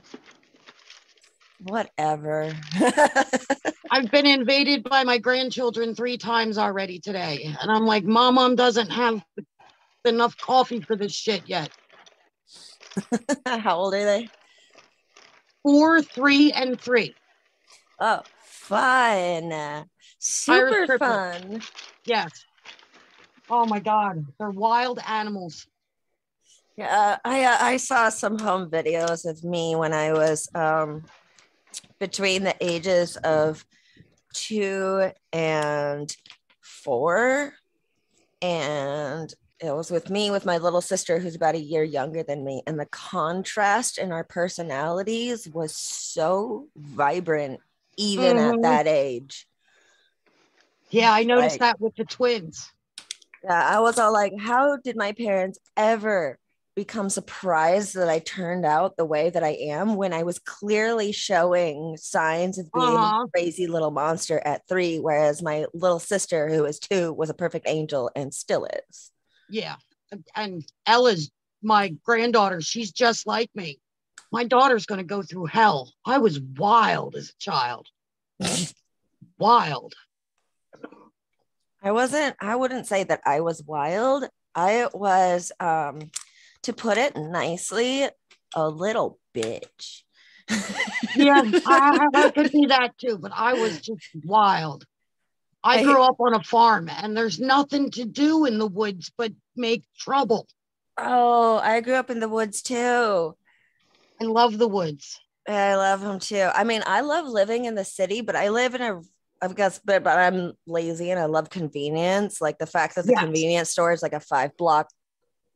Whatever. 1.61 2.55
I've 3.91 4.11
been 4.11 4.27
invaded 4.27 4.85
by 4.85 5.03
my 5.05 5.19
grandchildren 5.19 5.95
three 5.95 6.17
times 6.17 6.57
already 6.57 7.01
today. 7.01 7.55
And 7.61 7.71
I'm 7.71 7.85
like, 7.85 8.05
Mom, 8.05 8.37
Mom 8.37 8.55
doesn't 8.55 8.91
have 8.91 9.23
enough 10.05 10.37
coffee 10.37 10.81
for 10.81 10.95
this 10.95 11.13
shit 11.13 11.43
yet. 11.47 11.71
How 13.47 13.79
old 13.79 13.95
are 13.95 14.05
they? 14.05 14.29
Four, 15.63 16.03
three, 16.03 16.53
and 16.53 16.81
three. 16.81 17.15
Oh, 18.01 18.23
fun. 18.43 19.89
Super 20.19 20.99
fun. 20.99 21.63
Yes. 22.05 22.31
Oh 23.51 23.67
my 23.67 23.81
God. 23.81 24.25
They're 24.39 24.51
wild 24.51 25.01
animals. 25.07 25.67
Yeah, 26.77 27.19
I 27.25 27.43
uh, 27.43 27.57
I 27.61 27.77
saw 27.77 28.09
some 28.09 28.39
home 28.39 28.71
videos 28.71 29.29
of 29.29 29.43
me 29.43 29.75
when 29.75 29.93
I 29.93 30.13
was 30.13 30.49
um 30.55 31.03
between 31.99 32.45
the 32.45 32.55
ages 32.61 33.17
of 33.17 33.65
two 34.33 35.11
and 35.33 36.17
four, 36.61 37.55
and 38.41 39.35
it 39.61 39.75
was 39.75 39.91
with 39.91 40.09
me 40.09 40.31
with 40.31 40.45
my 40.47 40.59
little 40.59 40.81
sister 40.81 41.19
who's 41.19 41.35
about 41.35 41.55
a 41.57 41.61
year 41.61 41.83
younger 41.83 42.23
than 42.23 42.45
me 42.45 42.63
and 42.67 42.79
the 42.79 42.87
contrast 42.87 43.99
in 43.99 44.13
our 44.13 44.25
personalities 44.25 45.49
was 45.49 45.75
so 45.75 46.67
vibrant 46.77 47.61
even 47.97 48.37
Mhm. 48.37 48.55
at 48.55 48.63
that 48.63 48.87
age 48.87 49.47
Yeah, 50.91 51.13
I 51.13 51.23
noticed 51.25 51.55
Like- 51.55 51.61
that 51.61 51.81
with 51.81 51.95
the 51.97 52.05
twins. 52.05 52.71
yeah 53.45 53.69
i 53.77 53.79
was 53.81 53.99
all 53.99 54.13
like 54.13 54.33
how 54.39 54.77
did 54.79 54.97
my 54.97 55.13
parents 55.13 55.59
ever 55.77 56.39
become 56.75 57.09
surprised 57.11 57.95
that 57.95 58.09
i 58.09 58.19
turned 58.21 58.65
out 58.65 58.97
the 58.97 59.05
way 59.05 59.31
that 59.31 59.45
i 59.45 59.51
am 59.51 59.95
when 59.97 60.13
i 60.13 60.23
was 60.25 60.39
clearly 60.41 61.13
showing 61.13 61.97
signs 61.97 62.59
of 62.59 62.71
being 62.73 62.97
Uh-huh. 62.97 63.25
a 63.27 63.31
crazy 63.31 63.67
little 63.69 63.91
monster 63.93 64.41
at 64.45 64.67
three 64.69 64.99
whereas 64.99 65.41
my 65.43 65.67
little 65.75 65.99
sister 66.01 66.49
who 66.49 66.65
is 66.65 66.79
two 66.81 67.13
was 67.13 67.31
a 67.31 67.35
perfect 67.35 67.67
angel 67.69 68.11
and 68.17 68.33
still 68.35 68.65
is 68.65 69.13
Yeah. 69.51 69.77
And 70.35 70.65
Ella's 70.87 71.31
my 71.63 71.89
granddaughter. 72.05 72.61
She's 72.61 72.93
just 72.93 73.27
like 73.27 73.51
me. 73.55 73.79
My 74.31 74.45
daughter's 74.45 74.87
going 74.87 74.99
to 74.99 75.05
go 75.05 75.23
through 75.23 75.47
hell. 75.47 75.93
I 76.05 76.19
was 76.19 76.41
wild 76.41 77.17
as 77.17 77.31
a 77.31 77.39
child. 77.39 77.87
wild. 79.39 79.95
I 81.83 81.93
wasn't, 81.93 82.37
I 82.41 82.57
wouldn't 82.57 82.87
say 82.87 83.05
that 83.05 83.21
I 83.25 83.41
was 83.41 83.63
wild. 83.63 84.25
I 84.55 84.89
was, 84.93 85.53
um, 85.61 86.11
to 86.63 86.73
put 86.73 86.99
it 86.99 87.17
nicely, 87.17 88.09
a 88.55 88.69
little 88.69 89.19
bitch. 89.35 90.03
Yeah, 91.15 91.43
I, 91.67 92.09
I 92.15 92.31
could 92.35 92.51
see 92.51 92.67
that 92.67 92.97
too, 92.99 93.19
but 93.19 93.33
I 93.35 93.55
was 93.55 93.81
just 93.81 94.07
wild. 94.25 94.85
I 95.65 95.83
grew 95.83 96.03
up 96.03 96.17
on 96.21 96.35
a 96.35 96.43
farm 96.43 96.89
and 96.89 97.17
there's 97.17 97.41
nothing 97.41 97.91
to 97.93 98.05
do 98.05 98.45
in 98.45 98.59
the 98.59 98.67
woods 98.67 99.11
but 99.17 99.33
make 99.57 99.85
trouble. 99.99 100.47
oh, 100.97 101.59
I 101.59 101.81
grew 101.81 101.95
up 101.95 102.11
in 102.11 102.21
the 102.21 102.29
woods 102.29 102.63
too. 102.63 103.37
I 104.21 104.25
love 104.25 104.59
the 104.59 104.69
woods. 104.69 105.21
I 105.49 105.77
love 105.77 106.01
them 106.01 106.19
too. 106.19 106.49
I 106.55 106.65
mean, 106.65 106.83
I 106.87 107.01
love 107.01 107.27
living 107.27 107.65
in 107.65 107.75
the 107.75 107.85
city, 107.85 108.21
but 108.21 108.37
I 108.37 108.49
live 108.49 108.75
in 108.75 108.83
a, 108.83 109.01
I 109.41 109.49
guess, 109.49 109.81
but, 109.85 110.03
but 110.03 110.19
I'm 110.19 110.53
lazy 110.67 111.11
and 111.11 111.21
I 111.21 111.27
love 111.27 111.51
convenience. 111.51 112.41
Like 112.41 112.59
the 112.59 112.67
fact 112.67 112.97
that 112.97 113.07
the 113.07 113.13
Yes. 113.13 113.23
convenience 113.25 113.71
store 113.71 113.93
is 113.93 114.03
like 114.03 114.13
a 114.13 114.21
five 114.21 114.57
block 114.57 114.89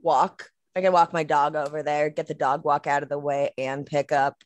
walk. 0.01 0.49
I 0.75 0.81
can 0.81 0.93
walk 0.93 1.13
my 1.13 1.25
dog 1.25 1.55
over 1.57 1.83
there, 1.83 2.09
get 2.09 2.29
the 2.29 2.35
dog 2.35 2.65
walk 2.65 2.87
out 2.87 3.03
of 3.03 3.09
the 3.09 3.19
way, 3.19 3.51
and 3.59 3.85
pick 3.85 4.13
up 4.13 4.37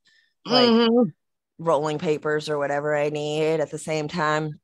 like 0.45 0.69
Mhm. 0.71 1.13
rolling 1.59 1.99
papers 1.99 2.49
or 2.49 2.59
whatever 2.59 2.97
I 2.97 3.11
need 3.11 3.61
at 3.61 3.71
the 3.71 3.79
same 3.79 4.09
time. 4.09 4.59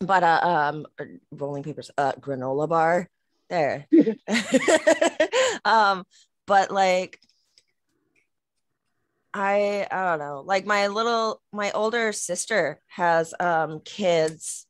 But 0.00 0.22
uh, 0.22 0.40
um, 0.42 0.86
rolling 1.30 1.62
papers, 1.62 1.90
uh, 1.98 2.12
granola 2.12 2.68
bar 2.68 3.08
there. 3.50 3.86
um, 5.64 6.04
but 6.46 6.70
like, 6.70 7.20
I 9.32 9.86
I 9.90 10.04
don't 10.10 10.18
know. 10.18 10.42
Like 10.44 10.66
my 10.66 10.88
little 10.88 11.40
my 11.52 11.70
older 11.72 12.12
sister 12.12 12.80
has 12.88 13.34
um 13.38 13.80
kids 13.84 14.66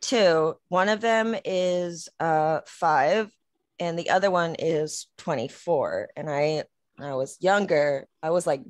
too. 0.00 0.56
One 0.68 0.88
of 0.88 1.00
them 1.00 1.36
is 1.44 2.08
uh 2.20 2.60
five, 2.66 3.30
and 3.78 3.98
the 3.98 4.10
other 4.10 4.30
one 4.30 4.56
is 4.58 5.06
twenty 5.18 5.48
four. 5.48 6.08
And 6.16 6.28
I 6.30 6.64
I 6.98 7.14
was 7.14 7.36
younger. 7.40 8.08
I 8.22 8.30
was 8.30 8.46
like 8.46 8.62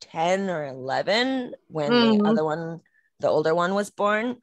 10 0.00 0.50
or 0.50 0.66
11 0.66 1.54
when 1.68 1.92
the 2.00 2.18
Mhm. 2.18 2.26
other 2.26 2.44
one, 2.44 2.80
the 3.20 3.28
older 3.28 3.54
one, 3.54 3.74
was 3.74 3.90
born. 3.90 4.40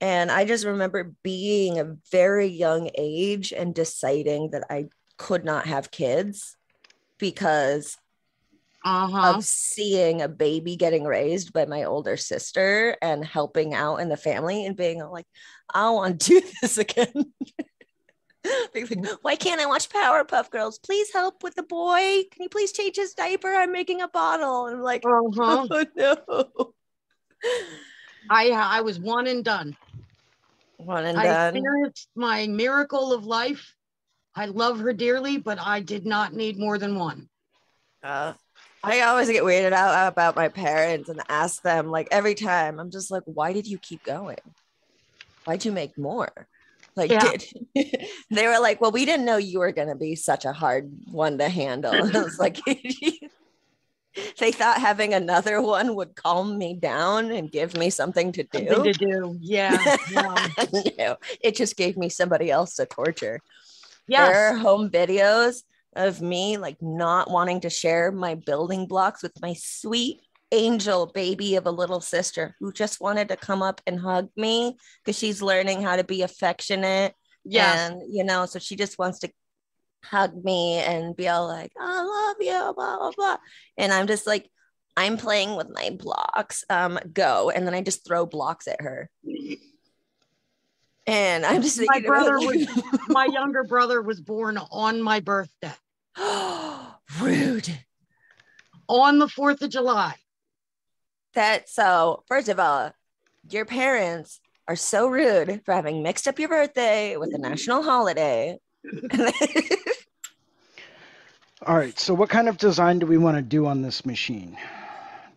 And 0.00 0.30
I 0.30 0.44
just 0.44 0.64
remember 0.64 1.12
being 1.22 1.78
a 1.78 1.96
very 2.10 2.46
young 2.46 2.90
age 2.96 3.52
and 3.52 3.74
deciding 3.74 4.50
that 4.52 4.64
I 4.70 4.86
could 5.18 5.44
not 5.44 5.66
have 5.66 5.90
kids 5.90 6.56
because 7.18 7.96
Uh-huh. 8.82 9.34
of 9.36 9.44
seeing 9.44 10.22
a 10.22 10.28
baby 10.28 10.76
getting 10.76 11.04
raised 11.04 11.52
by 11.52 11.66
my 11.66 11.84
older 11.84 12.16
sister 12.16 12.96
and 13.02 13.22
helping 13.22 13.74
out 13.74 13.96
in 13.96 14.08
the 14.08 14.16
family 14.16 14.64
and 14.64 14.74
being 14.74 15.04
like, 15.04 15.26
I 15.74 15.90
want 15.90 16.18
to 16.22 16.40
do 16.40 16.40
this 16.62 16.78
again. 16.78 17.12
Why 19.20 19.36
can't 19.36 19.60
I 19.60 19.66
watch 19.66 19.90
Powerpuff 19.90 20.50
Girls? 20.50 20.78
Please 20.78 21.12
help 21.12 21.42
with 21.42 21.54
the 21.56 21.62
boy. 21.62 22.22
Can 22.32 22.42
you 22.44 22.48
please 22.48 22.72
change 22.72 22.96
his 22.96 23.12
diaper? 23.12 23.52
I'm 23.54 23.70
making 23.70 24.00
a 24.00 24.08
bottle. 24.08 24.66
And 24.66 24.76
I'm 24.78 24.82
like, 24.82 25.04
Uh-huh. 25.04 25.66
oh 25.70 25.84
no. 25.94 26.72
I 28.30 28.48
I 28.50 28.80
was 28.80 28.98
one 28.98 29.26
and 29.26 29.44
done. 29.44 29.76
One 30.84 31.04
and 31.04 31.18
I 31.18 31.24
done. 31.24 31.54
experienced 31.54 32.08
my 32.16 32.46
miracle 32.46 33.12
of 33.12 33.24
life. 33.24 33.74
I 34.34 34.46
love 34.46 34.78
her 34.80 34.92
dearly, 34.92 35.38
but 35.38 35.58
I 35.60 35.80
did 35.80 36.06
not 36.06 36.32
need 36.32 36.58
more 36.58 36.78
than 36.78 36.98
one. 36.98 37.28
Uh, 38.02 38.32
I 38.82 39.02
always 39.02 39.28
get 39.28 39.42
weirded 39.42 39.72
out 39.72 40.08
about 40.08 40.36
my 40.36 40.48
parents 40.48 41.08
and 41.08 41.20
ask 41.28 41.62
them 41.62 41.90
like 41.90 42.08
every 42.10 42.34
time. 42.34 42.78
I'm 42.78 42.90
just 42.90 43.10
like, 43.10 43.22
why 43.26 43.52
did 43.52 43.66
you 43.66 43.78
keep 43.78 44.02
going? 44.04 44.38
Why'd 45.44 45.64
you 45.64 45.72
make 45.72 45.98
more? 45.98 46.48
Like, 46.96 47.10
Yeah. 47.10 47.20
did 47.20 47.44
they 48.30 48.46
were 48.46 48.58
like, 48.60 48.80
well, 48.80 48.92
we 48.92 49.04
didn't 49.04 49.26
know 49.26 49.36
you 49.36 49.58
were 49.58 49.72
gonna 49.72 49.96
be 49.96 50.16
such 50.16 50.44
a 50.44 50.52
hard 50.52 50.90
one 51.10 51.38
to 51.38 51.48
handle. 51.48 51.92
And 51.92 52.16
I 52.16 52.22
was 52.22 52.38
like, 52.38 52.58
they 54.38 54.52
thought 54.52 54.80
having 54.80 55.14
another 55.14 55.62
one 55.62 55.94
would 55.94 56.16
calm 56.16 56.58
me 56.58 56.74
down 56.74 57.30
and 57.30 57.50
give 57.50 57.76
me 57.76 57.90
something 57.90 58.32
to 58.32 58.42
do. 58.44 58.66
Something 58.68 58.92
to 58.92 58.98
do. 58.98 59.38
Yeah. 59.40 59.96
yeah. 60.10 60.48
no, 60.98 61.16
it 61.40 61.54
just 61.54 61.76
gave 61.76 61.96
me 61.96 62.08
somebody 62.08 62.50
else 62.50 62.74
to 62.76 62.86
torture. 62.86 63.40
Yes. 64.08 64.28
There 64.28 64.48
are 64.48 64.56
home 64.56 64.90
videos 64.90 65.62
of 65.94 66.20
me 66.20 66.56
like 66.56 66.80
not 66.80 67.30
wanting 67.30 67.60
to 67.60 67.70
share 67.70 68.12
my 68.12 68.34
building 68.34 68.86
blocks 68.86 69.22
with 69.22 69.40
my 69.40 69.54
sweet 69.54 70.20
angel 70.52 71.06
baby 71.06 71.54
of 71.56 71.66
a 71.66 71.70
little 71.70 72.00
sister 72.00 72.56
who 72.58 72.72
just 72.72 73.00
wanted 73.00 73.28
to 73.28 73.36
come 73.36 73.62
up 73.62 73.80
and 73.86 74.00
hug 74.00 74.28
me 74.36 74.76
because 75.04 75.18
she's 75.18 75.42
learning 75.42 75.82
how 75.82 75.96
to 75.96 76.04
be 76.04 76.22
affectionate. 76.22 77.14
Yeah, 77.44 77.86
And, 77.86 78.02
you 78.08 78.24
know, 78.24 78.46
so 78.46 78.58
she 78.58 78.76
just 78.76 78.98
wants 78.98 79.20
to 79.20 79.30
hug 80.02 80.44
me 80.44 80.78
and 80.78 81.16
be 81.16 81.28
all 81.28 81.46
like, 81.46 81.72
I 81.78 82.02
love 82.02 82.36
you, 82.40 82.72
blah, 82.74 82.98
blah, 82.98 83.12
blah. 83.16 83.36
And 83.76 83.92
I'm 83.92 84.06
just 84.06 84.26
like, 84.26 84.48
I'm 84.96 85.16
playing 85.16 85.56
with 85.56 85.68
my 85.72 85.90
blocks. 85.90 86.64
Um, 86.68 86.98
go. 87.12 87.50
And 87.50 87.66
then 87.66 87.74
I 87.74 87.82
just 87.82 88.06
throw 88.06 88.26
blocks 88.26 88.66
at 88.68 88.80
her. 88.80 89.10
And 91.06 91.44
I'm 91.46 91.62
just 91.62 91.80
My 91.86 92.00
brother 92.06 92.38
like, 92.40 92.68
my 93.08 93.26
younger 93.26 93.64
brother 93.64 94.02
was 94.02 94.20
born 94.20 94.58
on 94.58 95.02
my 95.02 95.20
birthday, 95.20 95.72
rude. 97.20 97.68
on 98.88 99.18
the 99.18 99.26
4th 99.26 99.62
of 99.62 99.70
July. 99.70 100.14
That 101.34 101.68
so 101.68 102.24
first 102.26 102.48
of 102.48 102.58
all, 102.58 102.92
your 103.48 103.64
parents 103.64 104.40
are 104.68 104.76
so 104.76 105.08
rude 105.08 105.62
for 105.64 105.72
having 105.72 106.02
mixed 106.02 106.28
up 106.28 106.38
your 106.38 106.48
birthday 106.48 107.16
with 107.16 107.34
a 107.34 107.38
national 107.38 107.82
holiday. 107.82 108.58
All 111.66 111.76
right. 111.76 111.98
So, 111.98 112.14
what 112.14 112.30
kind 112.30 112.48
of 112.48 112.56
design 112.56 112.98
do 112.98 113.06
we 113.06 113.18
want 113.18 113.36
to 113.36 113.42
do 113.42 113.66
on 113.66 113.82
this 113.82 114.06
machine? 114.06 114.56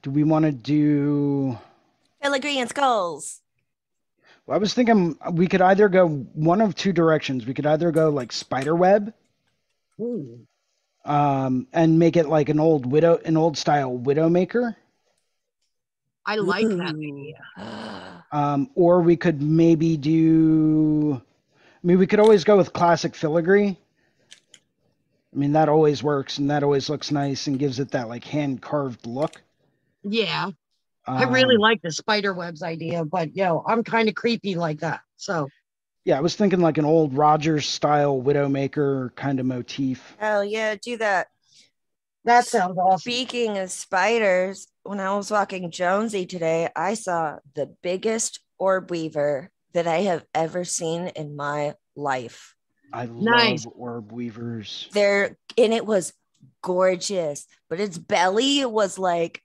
Do 0.02 0.12
we 0.12 0.24
want 0.24 0.46
to 0.46 0.52
do? 0.52 1.58
Filigree 2.22 2.58
and 2.58 2.70
skulls. 2.70 3.42
Well, 4.46 4.56
I 4.56 4.60
was 4.60 4.74
thinking 4.74 5.18
we 5.32 5.48
could 5.48 5.62
either 5.62 5.90
go 5.90 6.08
one 6.08 6.62
of 6.62 6.76
two 6.76 6.94
directions. 6.94 7.46
We 7.46 7.54
could 7.54 7.66
either 7.66 7.92
go 7.92 8.10
like 8.10 8.32
spider 8.32 8.76
web, 8.76 9.14
Ooh. 10.00 10.46
um, 11.06 11.68
and 11.74 12.00
make 12.00 12.18
it 12.18 12.28
like 12.28 12.50
an 12.50 12.60
old 12.60 12.86
widow, 12.86 13.20
an 13.26 13.38
old 13.38 13.58
style 13.58 13.98
widowmaker, 13.98 14.76
I 16.26 16.36
like 16.38 16.68
that 16.68 16.96
Ooh. 16.96 17.36
idea. 17.58 18.26
um, 18.32 18.70
or 18.76 19.02
we 19.02 19.16
could 19.16 19.42
maybe 19.42 19.98
do. 19.98 21.22
I 21.84 21.88
mean, 21.88 22.00
we 22.00 22.08
could 22.08 22.20
always 22.20 22.44
go 22.44 22.58
with 22.58 22.74
classic 22.74 23.16
filigree. 23.16 23.78
I 25.34 25.38
mean, 25.38 25.54
that 25.54 25.70
always 25.70 26.02
works, 26.04 26.38
and 26.38 26.50
that 26.52 26.64
always 26.64 26.90
looks 26.90 27.12
nice 27.12 27.48
and 27.48 27.60
gives 27.60 27.80
it 27.80 27.92
that 27.92 28.08
like 28.08 28.24
hand 28.24 28.62
carved 28.62 29.06
look. 29.06 29.42
Yeah. 30.04 30.52
I 31.16 31.24
really 31.26 31.56
Um, 31.56 31.62
like 31.62 31.82
the 31.82 31.92
spider 31.92 32.34
webs 32.34 32.64
idea, 32.64 33.06
but 33.06 33.36
yo, 33.36 33.64
I'm 33.68 33.84
kind 33.84 34.10
of 34.10 34.16
creepy 34.16 34.56
like 34.56 34.82
that. 34.82 35.02
So 35.18 35.50
Yeah, 36.06 36.18
I 36.18 36.22
was 36.22 36.36
thinking 36.36 36.60
like 36.62 36.78
an 36.78 36.86
old 36.86 37.14
Rogers 37.14 37.68
style 37.68 38.22
widowmaker 38.22 39.16
kind 39.16 39.40
of 39.40 39.46
motif. 39.46 40.18
Hell 40.18 40.44
yeah, 40.44 40.76
do 40.82 40.98
that. 40.98 41.28
that 42.26 42.46
sounds 42.46 42.78
awesome. 42.78 43.00
Speaking 43.00 43.58
of 43.58 43.72
spiders, 43.72 44.68
when 44.84 45.00
I 45.00 45.16
was 45.16 45.32
walking 45.32 45.72
Jonesy 45.72 46.26
today, 46.26 46.70
I 46.76 46.94
saw 46.94 47.40
the 47.56 47.76
biggest 47.82 48.40
orb 48.58 48.92
weaver 48.92 49.52
that 49.74 49.88
I 49.88 50.00
have 50.02 50.24
ever 50.34 50.64
seen 50.66 51.08
in 51.08 51.36
my 51.36 51.76
life. 51.96 52.56
I 52.92 53.06
love 53.06 53.24
Nice. 53.24 53.66
orb 53.76 54.12
weavers. 54.12 54.88
There, 54.94 55.38
and 55.58 55.74
it 55.74 55.86
was 55.86 56.14
gorgeous, 56.62 57.48
but 57.70 57.80
its 57.80 57.98
belly 57.98 58.66
was 58.66 59.00
like, 59.00 59.42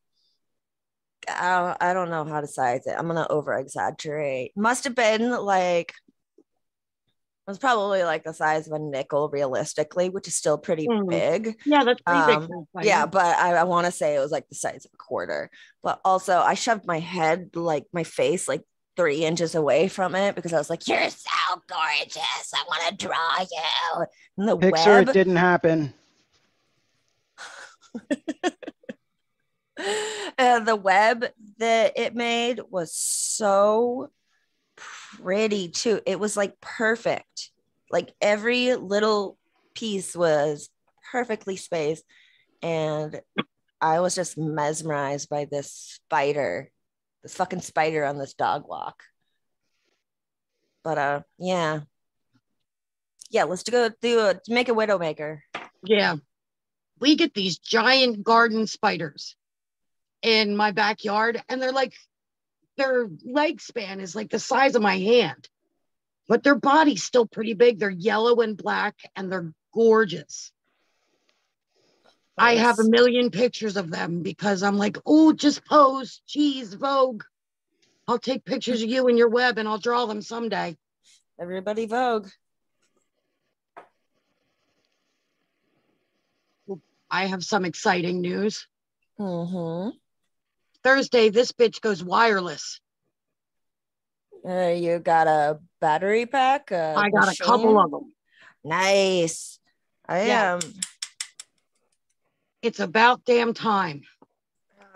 I 1.28 1.58
don't, 1.60 1.82
I 1.82 1.92
don't 1.94 2.10
know 2.10 2.24
how 2.24 2.40
to 2.40 2.46
size 2.46 2.86
it. 2.86 2.94
I'm 2.96 3.06
gonna 3.06 3.26
over 3.28 3.54
exaggerate. 3.54 4.52
Must 4.56 4.84
have 4.84 4.94
been 4.94 5.30
like 5.30 5.92
it 6.38 7.50
was 7.50 7.58
probably 7.58 8.02
like 8.04 8.24
the 8.24 8.34
size 8.34 8.66
of 8.66 8.74
a 8.74 8.78
nickel 8.78 9.30
realistically, 9.30 10.10
which 10.10 10.28
is 10.28 10.34
still 10.34 10.58
pretty 10.58 10.86
Mm. 10.86 11.08
big. 11.08 11.56
Yeah, 11.64 11.82
that's 11.84 12.02
pretty 12.02 12.20
big. 12.26 12.36
Um, 12.36 12.46
for 12.46 12.60
a 12.60 12.64
spider. 12.66 12.86
Yeah, 12.86 13.06
but 13.06 13.24
I, 13.24 13.54
I 13.54 13.64
want 13.64 13.86
to 13.86 13.92
say 13.92 14.14
it 14.14 14.20
was 14.20 14.30
like 14.30 14.48
the 14.50 14.54
size 14.54 14.84
of 14.84 14.90
a 14.92 14.96
quarter. 14.98 15.50
But 15.82 16.00
also, 16.04 16.38
I 16.38 16.52
shoved 16.54 16.86
my 16.86 16.98
head, 17.00 17.56
like 17.56 17.84
my 17.92 18.04
face, 18.04 18.48
like 18.48 18.62
three 18.98 19.24
inches 19.24 19.54
away 19.54 19.88
from 19.88 20.14
it 20.14 20.34
because 20.34 20.52
I 20.52 20.58
was 20.58 20.68
like, 20.68 20.86
"You're 20.86 21.08
so 21.08 21.62
gorgeous. 21.66 22.52
I 22.54 22.64
want 22.68 22.98
to 22.98 23.06
draw 23.06 23.38
you." 23.40 24.06
And 24.36 24.48
the 24.48 24.58
Picture 24.58 24.90
web, 24.90 25.08
it 25.08 25.12
didn't 25.12 25.36
happen. 25.36 25.94
uh, 30.38 30.60
the 30.60 30.76
web 30.76 31.24
that 31.58 31.92
it 31.96 32.14
made 32.14 32.60
was 32.68 32.94
so 32.94 34.10
pretty 34.76 35.68
too. 35.68 36.00
It 36.04 36.20
was 36.20 36.36
like 36.36 36.60
perfect. 36.60 37.50
Like 37.90 38.12
every 38.20 38.74
little 38.74 39.38
piece 39.74 40.14
was 40.14 40.68
perfectly 41.10 41.56
spaced. 41.56 42.04
And 42.62 43.20
I 43.80 44.00
was 44.00 44.14
just 44.14 44.36
mesmerized 44.36 45.28
by 45.28 45.46
this 45.46 45.72
spider, 45.72 46.70
fucking 47.34 47.60
spider 47.60 48.04
on 48.04 48.18
this 48.18 48.34
dog 48.34 48.68
walk. 48.68 49.02
But 50.84 50.98
uh 50.98 51.20
yeah. 51.38 51.80
Yeah, 53.30 53.44
let's 53.44 53.62
go 53.62 53.90
do 54.00 54.20
a 54.20 54.40
make 54.48 54.68
a 54.68 54.74
widowmaker. 54.74 55.40
Yeah. 55.84 56.16
We 57.00 57.14
get 57.14 57.34
these 57.34 57.58
giant 57.58 58.24
garden 58.24 58.66
spiders 58.66 59.36
in 60.22 60.56
my 60.56 60.72
backyard, 60.72 61.40
and 61.48 61.62
they're 61.62 61.72
like, 61.72 61.94
their 62.76 63.08
leg 63.24 63.60
span 63.60 64.00
is 64.00 64.16
like 64.16 64.30
the 64.30 64.38
size 64.38 64.74
of 64.74 64.82
my 64.82 64.98
hand, 64.98 65.48
but 66.26 66.42
their 66.42 66.54
body's 66.54 67.04
still 67.04 67.26
pretty 67.26 67.54
big. 67.54 67.78
They're 67.78 67.90
yellow 67.90 68.40
and 68.40 68.56
black, 68.56 68.96
and 69.14 69.30
they're 69.30 69.52
gorgeous. 69.72 70.50
I 72.38 72.56
have 72.56 72.78
a 72.78 72.84
million 72.84 73.30
pictures 73.30 73.76
of 73.76 73.90
them 73.90 74.22
because 74.22 74.62
I'm 74.62 74.76
like, 74.76 74.96
oh, 75.04 75.32
just 75.32 75.64
pose, 75.64 76.22
cheese, 76.26 76.74
Vogue. 76.74 77.24
I'll 78.06 78.18
take 78.18 78.44
pictures 78.44 78.82
of 78.82 78.88
you 78.88 79.08
and 79.08 79.18
your 79.18 79.28
web 79.28 79.58
and 79.58 79.68
I'll 79.68 79.78
draw 79.78 80.06
them 80.06 80.22
someday. 80.22 80.76
everybody 81.38 81.86
Vogue. 81.86 82.28
I 87.10 87.26
have 87.26 87.42
some 87.42 87.64
exciting 87.64 88.20
news. 88.20 88.68
Mm-hmm. 89.18 89.96
Thursday, 90.84 91.30
this 91.30 91.52
bitch 91.52 91.80
goes 91.80 92.04
wireless. 92.04 92.80
Uh, 94.48 94.68
you 94.68 94.98
got 94.98 95.26
a 95.26 95.58
battery 95.80 96.26
pack? 96.26 96.70
I 96.70 96.94
I 96.94 97.10
got 97.10 97.32
a 97.32 97.36
couple 97.42 97.80
of 97.80 97.90
them. 97.90 98.12
Nice. 98.64 99.58
I 100.06 100.26
Yeah. 100.26 100.54
am. 100.54 100.60
It's 102.62 102.80
about 102.80 103.24
damn 103.24 103.54
time. 103.54 104.02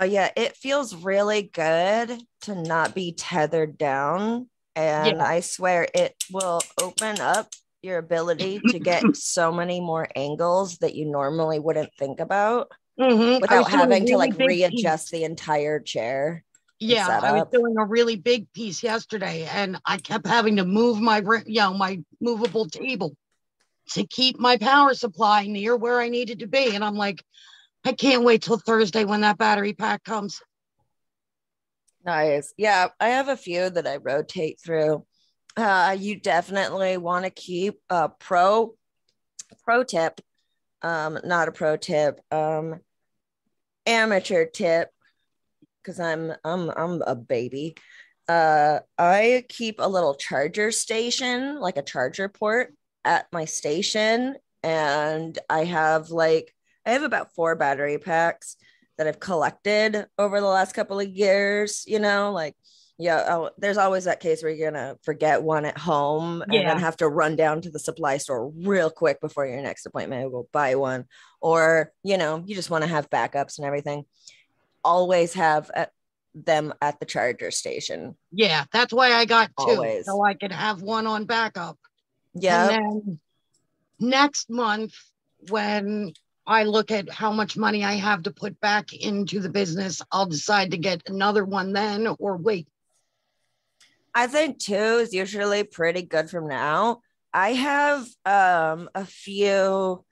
Oh 0.01 0.05
yeah, 0.05 0.31
it 0.37 0.57
feels 0.57 0.95
really 0.95 1.43
good 1.43 2.21
to 2.43 2.55
not 2.55 2.95
be 2.95 3.13
tethered 3.13 3.79
down, 3.79 4.49
and 4.75 5.19
Yeah. 5.19 5.25
I 5.25 5.41
swear 5.41 5.87
it 5.95 6.17
will 6.33 6.63
open 6.77 7.21
up 7.21 7.49
your 7.83 7.99
ability 7.99 8.61
to 8.69 8.79
get 8.79 9.05
so 9.17 9.53
many 9.53 9.81
more 9.81 10.09
angles 10.17 10.79
that 10.79 10.95
you 10.95 11.07
normally 11.07 11.59
wouldn't 11.59 11.95
think 11.99 12.21
about 12.21 12.71
Mhm. 12.99 13.41
Without 13.41 13.71
having 13.71 14.07
to 14.07 14.17
like 14.17 14.37
readjust 14.39 15.11
the 15.11 15.25
entire 15.25 15.81
chair. 15.81 16.45
Yeah, 16.79 17.21
I 17.23 17.33
was 17.33 17.49
doing 17.53 17.77
a 17.79 17.87
really 17.87 18.17
big 18.17 18.53
piece 18.53 18.83
yesterday, 18.83 19.45
and 19.45 19.81
I 19.87 19.99
kept 19.99 20.27
having 20.27 20.57
to 20.57 20.65
move 20.65 21.01
my, 21.01 21.19
you 21.47 21.61
know, 21.61 21.75
my 21.75 22.01
movable 22.21 22.69
table 22.69 23.17
to 23.91 24.07
keep 24.07 24.39
my 24.39 24.57
power 24.57 24.95
supply 24.95 25.47
near 25.47 25.77
where 25.77 26.01
I 26.01 26.09
needed 26.09 26.41
to 26.41 26.47
be. 26.47 26.75
And 26.75 26.85
I'm 26.85 26.97
like, 26.97 27.25
I 27.85 27.93
can't 27.93 28.25
wait 28.25 28.43
till 28.43 28.59
Thursday 28.59 29.05
when 29.05 29.23
that 29.23 29.39
battery 29.39 29.73
pack 29.73 30.05
comes. 30.05 30.41
Nice. 32.05 32.53
Yeah, 32.57 32.89
I 33.01 33.09
have 33.09 33.29
a 33.29 33.37
few 33.37 33.71
that 33.71 33.87
I 33.87 33.97
rotate 33.97 34.61
through. 34.65 35.05
Uh, 35.57 35.97
you 35.99 36.19
definitely 36.19 36.97
want 36.97 37.25
to 37.25 37.31
keep 37.31 37.75
a 37.91 38.09
pro 38.09 38.75
pro 39.65 39.85
tip, 39.85 40.21
um, 40.81 41.19
not 41.25 41.49
a 41.49 41.53
pro 41.53 41.77
tip, 41.77 42.21
um, 42.33 42.81
amateur 43.87 44.47
tip, 44.47 44.91
because 45.83 46.01
I'm 46.01 46.33
I'm 46.45 46.71
I'm 46.71 47.03
a 47.03 47.15
baby. 47.15 47.77
Uh, 48.29 48.81
I 48.99 49.45
keep 49.49 49.77
a 49.79 49.89
little 49.89 50.15
charger 50.15 50.71
station, 50.71 51.61
like 51.61 51.77
a 51.77 51.83
charger 51.83 52.29
port, 52.29 52.75
at 53.05 53.27
my 53.33 53.45
station, 53.45 54.37
and 54.63 55.39
I 55.51 55.65
have 55.65 56.11
like 56.11 56.55
I 56.85 56.93
have 56.93 57.03
about 57.03 57.35
four 57.35 57.55
battery 57.55 57.99
packs 57.99 58.57
that 58.99 59.07
I've 59.07 59.21
collected 59.21 60.07
over 60.19 60.41
the 60.41 60.47
last 60.47 60.75
couple 60.75 61.01
of 61.01 61.09
years, 61.09 61.85
you 61.87 61.99
know, 61.99 62.33
like 62.33 62.55
yeah, 62.99 63.25
oh, 63.29 63.51
there's 63.59 63.79
always 63.79 64.05
that 64.05 64.21
case 64.21 64.43
where 64.43 64.53
you're 64.53 64.71
gonna 64.71 64.97
forget 65.03 65.43
one 65.43 65.65
at 65.65 65.79
home 65.79 66.43
and 66.43 66.53
then 66.53 66.79
have 66.79 66.97
to 66.99 67.09
run 67.09 67.35
down 67.37 67.61
to 67.63 67.71
the 67.71 67.79
supply 67.79 68.19
store 68.19 68.49
real 68.49 68.91
quick 68.91 69.21
before 69.21 69.47
your 69.47 69.61
next 69.61 69.87
appointment 69.87 70.23
and 70.23 70.31
go 70.31 70.47
buy 70.53 70.75
one. 70.77 71.07
Or, 71.41 71.93
you 72.05 72.17
know, 72.17 72.45
you 72.47 72.55
just 72.55 72.71
want 72.71 72.85
to 72.85 72.89
have 72.89 73.11
backups 73.11 73.59
and 73.59 73.67
everything. 73.67 74.05
Always 74.85 75.33
have 75.35 75.71
at 75.75 75.91
them 76.35 76.73
at 76.81 77.01
the 77.01 77.07
charger 77.07 77.51
station. 77.51 78.17
Yeah, 78.31 78.65
that's 78.73 78.93
why 78.93 79.13
I 79.13 79.25
got 79.25 79.51
two, 79.59 79.73
Always. 79.73 80.07
so 80.07 80.25
I 80.25 80.35
could 80.35 80.53
have 80.53 80.81
one 80.83 81.07
on 81.07 81.25
backup. 81.25 81.79
Yeah. 82.35 82.69
And 82.69 83.03
then 83.03 83.21
next 83.99 84.49
month, 84.49 84.95
when 85.51 86.13
I 86.47 86.65
look 86.65 86.91
at 86.91 87.09
how 87.11 87.33
much 87.33 87.57
money 87.57 87.85
I 87.85 87.93
have 87.95 88.25
to 88.25 88.33
put 88.33 88.59
back 88.61 88.93
into 88.93 89.41
the 89.41 89.49
business, 89.49 90.03
I'll 90.11 90.27
decide 90.27 90.73
to 90.73 90.77
get 90.79 91.03
another 91.07 91.45
one 91.45 91.73
then 91.73 92.09
or 92.19 92.37
wait. 92.37 92.69
I 94.15 94.27
think 94.27 94.59
two 94.59 94.75
is 94.75 95.15
usually 95.15 95.65
pretty 95.65 96.03
good 96.03 96.29
from 96.29 96.49
now. 96.49 97.01
I 97.33 97.53
have 97.55 98.07
um 98.27 98.91
a 98.95 99.07
few 99.07 100.05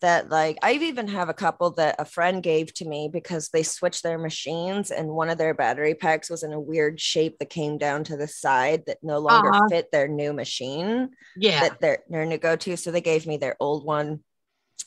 that 0.00 0.28
like 0.28 0.58
I 0.62 0.72
even 0.74 1.08
have 1.08 1.28
a 1.30 1.34
couple 1.34 1.70
that 1.72 1.96
a 1.98 2.04
friend 2.04 2.42
gave 2.42 2.72
to 2.74 2.84
me 2.84 3.08
because 3.10 3.48
they 3.48 3.62
switched 3.62 4.02
their 4.02 4.18
machines 4.18 4.90
and 4.90 5.08
one 5.08 5.30
of 5.30 5.38
their 5.38 5.54
battery 5.54 5.94
packs 5.94 6.28
was 6.28 6.42
in 6.42 6.52
a 6.52 6.60
weird 6.60 7.00
shape 7.00 7.38
that 7.38 7.48
came 7.50 7.78
down 7.78 8.04
to 8.04 8.16
the 8.16 8.28
side 8.28 8.84
that 8.86 8.98
no 9.02 9.18
longer 9.18 9.48
Uh-huh. 9.48 9.68
fit 9.70 9.90
their 9.90 10.06
new 10.08 10.32
machine 10.32 11.10
Yeah. 11.36 11.60
that 11.62 11.80
they're 11.80 12.04
their 12.08 12.26
new 12.26 12.38
go-to. 12.38 12.76
So 12.76 12.90
they 12.90 13.00
gave 13.00 13.26
me 13.26 13.38
their 13.38 13.56
old 13.58 13.84
one. 13.84 14.22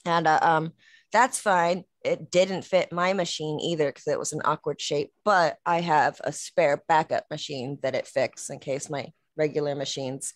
And 0.05 0.27
uh, 0.27 0.39
um 0.41 0.73
that's 1.11 1.39
fine. 1.39 1.83
It 2.03 2.29
didn't 2.31 2.63
fit 2.63 2.91
my 2.91 3.13
machine 3.13 3.59
either 3.59 3.87
because 3.87 4.07
it 4.07 4.19
was 4.19 4.33
an 4.33 4.41
awkward 4.45 4.81
shape, 4.81 5.11
but 5.23 5.57
I 5.65 5.81
have 5.81 6.19
a 6.23 6.31
spare 6.31 6.83
backup 6.87 7.25
machine 7.31 7.79
that 7.81 7.95
it 7.95 8.07
fixed 8.07 8.49
in 8.49 8.59
case 8.59 8.89
my 8.89 9.07
regular 9.37 9.73
machines 9.75 10.33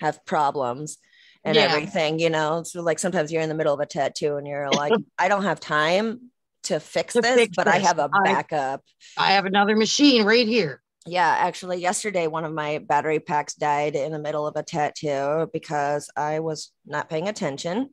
have 0.00 0.24
problems 0.24 0.98
and 1.44 1.56
Yeah. 1.56 1.64
everything, 1.64 2.18
you 2.18 2.30
know. 2.30 2.62
So 2.62 2.82
like 2.82 2.98
sometimes 2.98 3.32
you're 3.32 3.42
in 3.42 3.48
the 3.48 3.54
middle 3.54 3.74
of 3.74 3.80
a 3.80 3.86
tattoo 3.86 4.36
and 4.36 4.46
you're 4.46 4.70
like, 4.70 4.94
I 5.18 5.28
don't 5.28 5.42
have 5.44 5.60
time 5.60 6.30
to 6.64 6.80
fix 6.80 7.14
To 7.14 7.22
this, 7.22 7.36
fix 7.36 7.56
but 7.56 7.68
I 7.68 7.76
have 7.78 7.98
a 7.98 8.08
backup. 8.08 8.82
I 9.16 9.32
have 9.32 9.46
another 9.46 9.76
machine 9.76 10.24
right 10.24 10.46
here. 10.46 10.82
Yeah, 11.06 11.34
actually, 11.38 11.80
yesterday 11.80 12.26
one 12.26 12.44
of 12.44 12.52
my 12.52 12.78
battery 12.78 13.20
packs 13.20 13.54
died 13.54 13.94
in 13.94 14.12
the 14.12 14.18
middle 14.18 14.46
of 14.46 14.56
a 14.56 14.62
tattoo 14.62 15.48
because 15.52 16.10
I 16.16 16.40
was 16.40 16.70
not 16.84 17.08
paying 17.08 17.28
attention. 17.28 17.90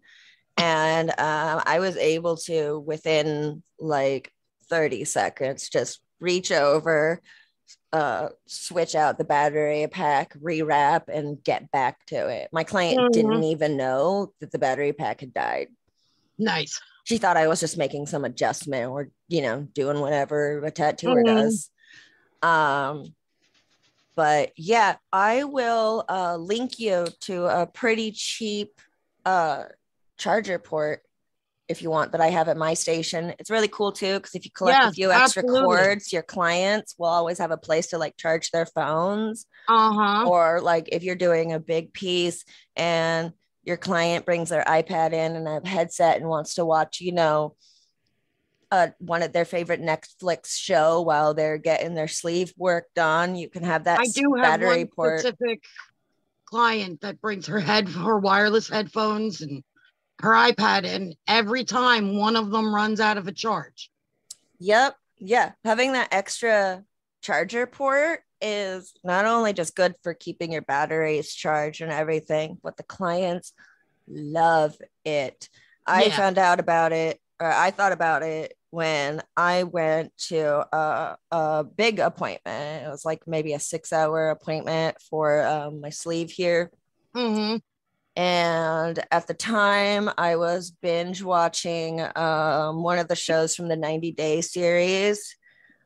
And 0.58 1.10
um, 1.12 1.62
I 1.66 1.80
was 1.80 1.98
able 1.98 2.38
to, 2.38 2.80
within 2.80 3.62
like 3.80 4.32
30 4.70 5.04
seconds, 5.06 5.70
just 5.70 6.00
reach 6.20 6.52
over, 6.52 7.22
uh, 7.92 8.30
switch 8.48 8.96
out 8.96 9.18
the 9.18 9.26
battery 9.26 9.88
pack, 9.88 10.34
rewrap, 10.36 11.04
and 11.10 11.44
get 11.44 11.72
back 11.72 12.06
to 12.08 12.28
it. 12.30 12.50
My 12.52 12.64
client 12.64 13.00
Mhm. 13.00 13.12
didn't 13.12 13.44
even 13.44 13.78
know 13.78 14.34
that 14.40 14.52
the 14.52 14.60
battery 14.60 14.94
pack 14.94 15.22
had 15.22 15.34
died 15.34 15.68
Nice. 16.38 16.80
she 17.04 17.18
thought 17.18 17.38
I 17.38 17.48
was 17.48 17.60
just 17.60 17.78
making 17.78 18.08
some 18.08 18.26
adjustment 18.26 18.90
or 18.92 19.10
you 19.28 19.42
know 19.42 19.62
doing 19.74 20.00
whatever 20.00 20.60
a 20.64 20.72
tattooer 20.72 21.24
Mhm. 21.24 21.26
does. 21.26 21.70
Um, 22.42 23.16
but 24.16 24.52
yeah, 24.56 24.96
I 25.12 25.44
will 25.44 26.06
uh, 26.08 26.38
link 26.38 26.80
you 26.80 27.08
to 27.22 27.46
a 27.46 27.68
pretty 27.68 28.12
cheap 28.12 28.80
uh, 29.26 29.66
charger 30.18 30.60
port 30.60 31.02
if 31.68 31.82
you 31.82 31.90
want 31.90 32.12
that 32.12 32.22
I 32.22 32.28
have 32.28 32.48
at 32.48 32.58
my 32.58 32.76
station. 32.76 33.34
It's 33.40 33.50
really 33.50 33.68
cool 33.68 33.92
too 33.92 34.16
because 34.16 34.36
if 34.36 34.46
you 34.46 34.52
collect 34.52 34.86
a 34.86 34.92
few 34.92 35.12
extra 35.12 35.42
absolutely. 35.42 35.66
cords, 35.66 36.14
your 36.14 36.22
clients 36.22 36.96
will 36.98 37.08
always 37.08 37.40
have 37.40 37.52
a 37.52 37.58
place 37.58 37.88
to 37.88 37.98
like 37.98 38.16
charge 38.18 38.52
their 38.52 38.68
phones 38.68 39.48
Uh 39.68 39.92
huh. 39.94 40.30
or 40.30 40.62
like 40.62 40.90
if 40.92 41.04
you're 41.04 41.16
doing 41.16 41.54
a 41.54 41.60
big 41.60 41.92
piece 41.92 42.46
and 42.76 43.34
your 43.64 43.78
client 43.78 44.26
brings 44.26 44.50
their 44.50 44.64
iPad 44.64 45.14
in 45.14 45.36
and 45.36 45.48
a 45.48 45.68
headset 45.68 46.18
and 46.18 46.30
wants 46.30 46.54
to 46.56 46.66
watch, 46.66 47.02
you 47.02 47.12
know, 47.12 47.56
uh, 48.70 48.90
one 49.00 49.24
of 49.24 49.34
their 49.34 49.46
favorite 49.46 49.82
Netflix 49.82 50.56
show 50.58 51.02
while 51.02 51.34
they're 51.34 51.58
getting 51.58 51.96
their 51.96 52.08
sleeve 52.08 52.54
work 52.58 52.86
done, 52.96 53.36
you 53.36 53.50
can 53.50 53.64
have 53.64 53.86
that 53.86 54.00
I 54.00 54.06
do 54.06 54.36
have 54.36 54.60
battery 54.60 54.84
one 54.84 54.88
port. 54.88 55.20
specific 55.20 55.64
client 56.46 57.02
that 57.02 57.20
brings 57.22 57.48
her 57.48 57.60
head 57.60 57.88
her 57.90 58.20
wireless 58.20 58.70
headphones 58.70 59.42
and 59.42 59.64
her 60.22 60.32
iPad, 60.32 60.86
and 60.86 61.16
every 61.28 61.64
time 61.64 62.18
one 62.18 62.36
of 62.36 62.52
them 62.52 62.74
runs 62.74 63.00
out 63.00 63.18
of 63.18 63.28
a 63.28 63.32
charge. 63.32 63.90
Yep. 64.60 64.96
Yeah. 65.18 65.52
Having 65.64 65.94
that 65.94 66.10
extra 66.12 66.84
charger 67.22 67.68
port 67.68 68.22
is 68.42 68.94
not 69.04 69.26
only 69.26 69.54
just 69.54 69.76
good 69.76 69.96
for 70.04 70.14
keeping 70.14 70.52
your 70.52 70.62
batteries 70.62 71.34
charged 71.34 71.82
and 71.82 71.92
everything, 71.92 72.58
but 72.64 72.78
the 72.78 72.84
clients 72.84 73.54
love 74.08 74.76
it. 75.04 75.50
I 75.86 76.06
Yeah. 76.06 76.18
found 76.18 76.38
out 76.38 76.60
about 76.60 76.92
it, 76.92 77.20
or 77.40 77.52
I 77.52 77.72
thought 77.72 77.92
about 77.92 78.24
it 78.24 78.56
when 78.72 79.22
I 79.38 79.64
went 79.64 80.16
to 80.30 80.66
a, 80.76 81.18
a 81.32 81.64
big 81.64 82.00
appointment. 82.00 82.86
It 82.86 82.90
was 82.90 83.06
like 83.06 83.28
maybe 83.28 83.54
a 83.54 83.60
six 83.60 83.94
hour 83.94 84.30
appointment 84.30 84.98
for 85.10 85.46
um, 85.46 85.82
my 85.82 85.90
sleeve 85.90 86.32
here. 86.32 86.72
hmm 87.14 87.58
And 88.16 89.04
at 89.12 89.28
the 89.28 89.34
time, 89.34 90.10
I 90.18 90.38
was 90.38 90.72
binge 90.72 91.22
watching 91.22 92.02
um, 92.16 92.82
one 92.82 92.98
of 93.00 93.08
the 93.08 93.16
shows 93.16 93.56
from 93.56 93.68
the 93.68 93.76
90 93.76 94.12
Day 94.12 94.42
series. 94.42 95.36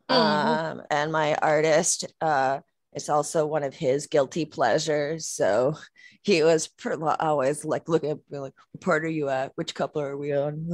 Mhm. 0.10 0.16
Um, 0.16 0.82
and 0.90 1.12
my 1.12 1.36
artist, 1.36 2.06
uh, 2.22 2.60
it's 2.94 3.10
also 3.10 3.46
one 3.46 3.64
of 3.64 3.76
his 3.76 4.08
guilty 4.08 4.46
pleasures. 4.46 5.28
So 5.28 5.76
he 6.24 6.44
was 6.44 6.68
per- 6.68 7.00
always 7.20 7.64
like 7.66 7.88
looking 7.88 8.12
at 8.12 8.20
me 8.30 8.40
like, 8.40 8.54
what 8.72 8.82
part 8.82 9.06
are 9.06 9.08
you 9.08 9.30
at? 9.30 9.52
Which 9.56 9.76
couple 9.76 10.02
are 10.02 10.18
we 10.18 10.34
on? 10.34 10.66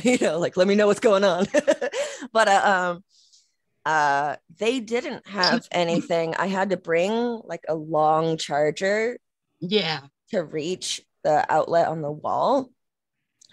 you 0.04 0.18
know, 0.20 0.38
like, 0.38 0.56
let 0.56 0.68
me 0.68 0.74
know 0.74 0.86
what's 0.86 1.00
going 1.00 1.24
on. 1.24 1.46
but 2.32 2.48
uh, 2.48 2.92
um, 2.94 3.04
uh, 3.84 4.36
they 4.58 4.80
didn't 4.80 5.26
have 5.28 5.66
anything. 5.72 6.34
I 6.36 6.46
had 6.46 6.70
to 6.70 6.76
bring 6.76 7.40
like 7.44 7.64
a 7.68 7.74
long 7.74 8.36
charger 8.36 9.18
Yeah. 9.60 10.02
To 10.30 10.42
reach 10.44 11.00
the 11.24 11.44
outlet 11.52 11.88
on 11.88 12.02
the 12.02 12.10
wall. 12.10 12.70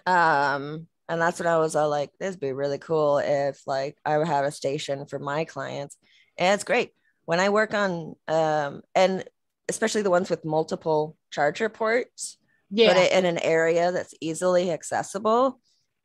Um, 0.06 0.88
and 1.08 1.22
that's 1.22 1.40
when 1.40 1.48
I 1.48 1.58
was 1.58 1.76
all 1.76 1.90
like, 1.90 2.12
this 2.20 2.32
would 2.32 2.40
be 2.40 2.52
really 2.52 2.78
cool 2.78 3.20
if 3.20 3.62
like 3.68 3.98
I 4.06 4.18
would 4.18 4.28
have 4.28 4.46
a 4.46 4.52
station 4.52 5.06
for 5.06 5.20
my 5.20 5.46
clients. 5.46 5.98
And 6.38 6.54
it's 6.54 6.64
great 6.64 6.92
when 7.26 7.40
I 7.40 7.50
work 7.50 7.74
on 7.74 8.16
um 8.28 8.82
and 8.94 9.24
especially 9.68 10.04
the 10.04 10.12
ones 10.12 10.30
with 10.30 10.46
multiple 10.46 11.18
charger 11.32 11.70
ports, 11.70 12.38
Yeah. 12.70 12.88
put 12.90 12.98
it 12.98 13.12
in 13.12 13.26
an 13.26 13.40
area 13.40 13.92
that's 13.92 14.14
easily 14.22 14.72
accessible. 14.72 15.60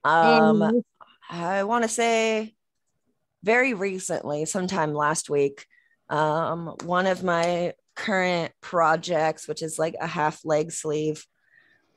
Um 0.04 0.60
Mhm. 0.60 0.82
I 1.30 1.64
want 1.64 1.84
to 1.84 1.88
say 1.88 2.54
very 3.42 3.74
recently, 3.74 4.44
sometime 4.44 4.92
last 4.94 5.30
week, 5.30 5.66
um, 6.08 6.74
one 6.84 7.06
of 7.06 7.22
my 7.22 7.74
current 8.00 8.52
projects, 8.60 9.46
which 9.46 9.62
is 9.62 9.78
like 9.78 9.94
a 10.00 10.06
half 10.06 10.40
leg 10.44 10.72
sleeve, 10.72 11.24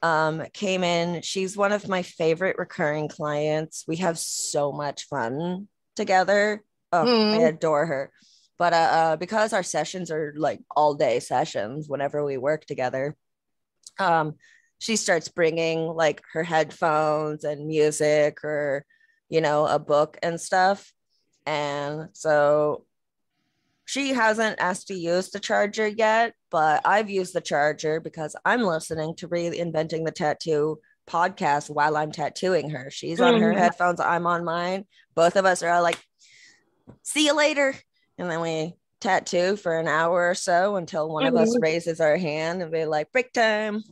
um, 0.01 0.43
came 0.54 0.84
in. 0.84 1.22
She's 1.22 1.56
one 1.56 1.72
of 1.72 1.88
my 1.88 2.01
favorite 2.04 2.58
recurring 2.58 3.08
clients. 3.08 3.86
We 3.88 3.97
have 3.97 4.20
so 4.20 4.72
much 4.72 5.06
fun 5.08 5.68
together. 5.95 6.64
Oh, 6.91 7.06
I 7.32 7.38
Mhm. 7.38 7.47
adore 7.47 7.86
her. 7.86 8.12
But 8.58 8.74
uh, 8.74 8.76
uh, 8.76 9.16
because 9.16 9.54
our 9.54 9.64
sessions 9.64 10.12
are 10.12 10.34
like 10.36 10.60
all 10.76 10.93
day 10.93 11.20
sessions 11.20 11.88
whenever 11.88 12.24
we 12.24 12.38
work 12.38 12.66
together, 12.66 13.16
um, 13.99 14.36
she 14.80 14.95
starts 14.97 15.30
bringing 15.30 15.88
like 15.88 16.22
her 16.34 16.43
headphones 16.43 17.45
and 17.45 17.68
music 17.68 18.43
or 18.43 18.86
you 19.30 19.39
know 19.41 19.66
a 19.66 19.80
book 19.80 20.18
and 20.22 20.39
stuff 20.39 20.91
and 21.45 22.10
so 22.14 22.86
she 23.86 24.09
hasn't 24.13 24.59
asked 24.59 24.88
to 24.88 24.93
use 24.93 25.29
the 25.29 25.39
charger 25.39 25.88
yet 25.88 26.34
but 26.49 26.81
i've 26.86 27.09
used 27.09 27.34
the 27.34 27.41
charger 27.41 27.99
because 27.99 28.36
i'm 28.45 28.61
listening 28.61 29.15
to 29.15 29.27
reinventing 29.27 30.05
the 30.05 30.11
tattoo 30.11 30.79
podcast 31.07 31.69
while 31.69 31.97
i'm 31.97 32.11
tattooing 32.11 32.69
her 32.69 32.89
she's 32.89 33.19
on 33.19 33.39
her 33.41 33.53
Mhm. 33.53 33.57
headphones 33.57 33.99
i'm 33.99 34.25
on 34.25 34.45
mine 34.45 34.86
both 35.15 35.36
of 35.36 35.45
us 35.45 35.61
are 35.63 35.69
all 35.69 35.84
like 35.84 35.99
see 37.01 37.25
you 37.25 37.36
later 37.36 37.75
and 38.17 38.29
then 38.31 38.39
we 38.41 38.73
tattoo 39.01 39.57
for 39.57 39.77
an 39.77 39.88
hour 39.89 40.29
or 40.29 40.36
so 40.36 40.77
until 40.77 41.09
one 41.09 41.25
of 41.25 41.36
us 41.36 41.53
Mhm. 41.55 41.61
raises 41.61 41.99
our 41.99 42.15
hand 42.15 42.61
and 42.61 42.71
be 42.71 42.86
like 42.86 43.11
break 43.11 43.34
time 43.34 43.84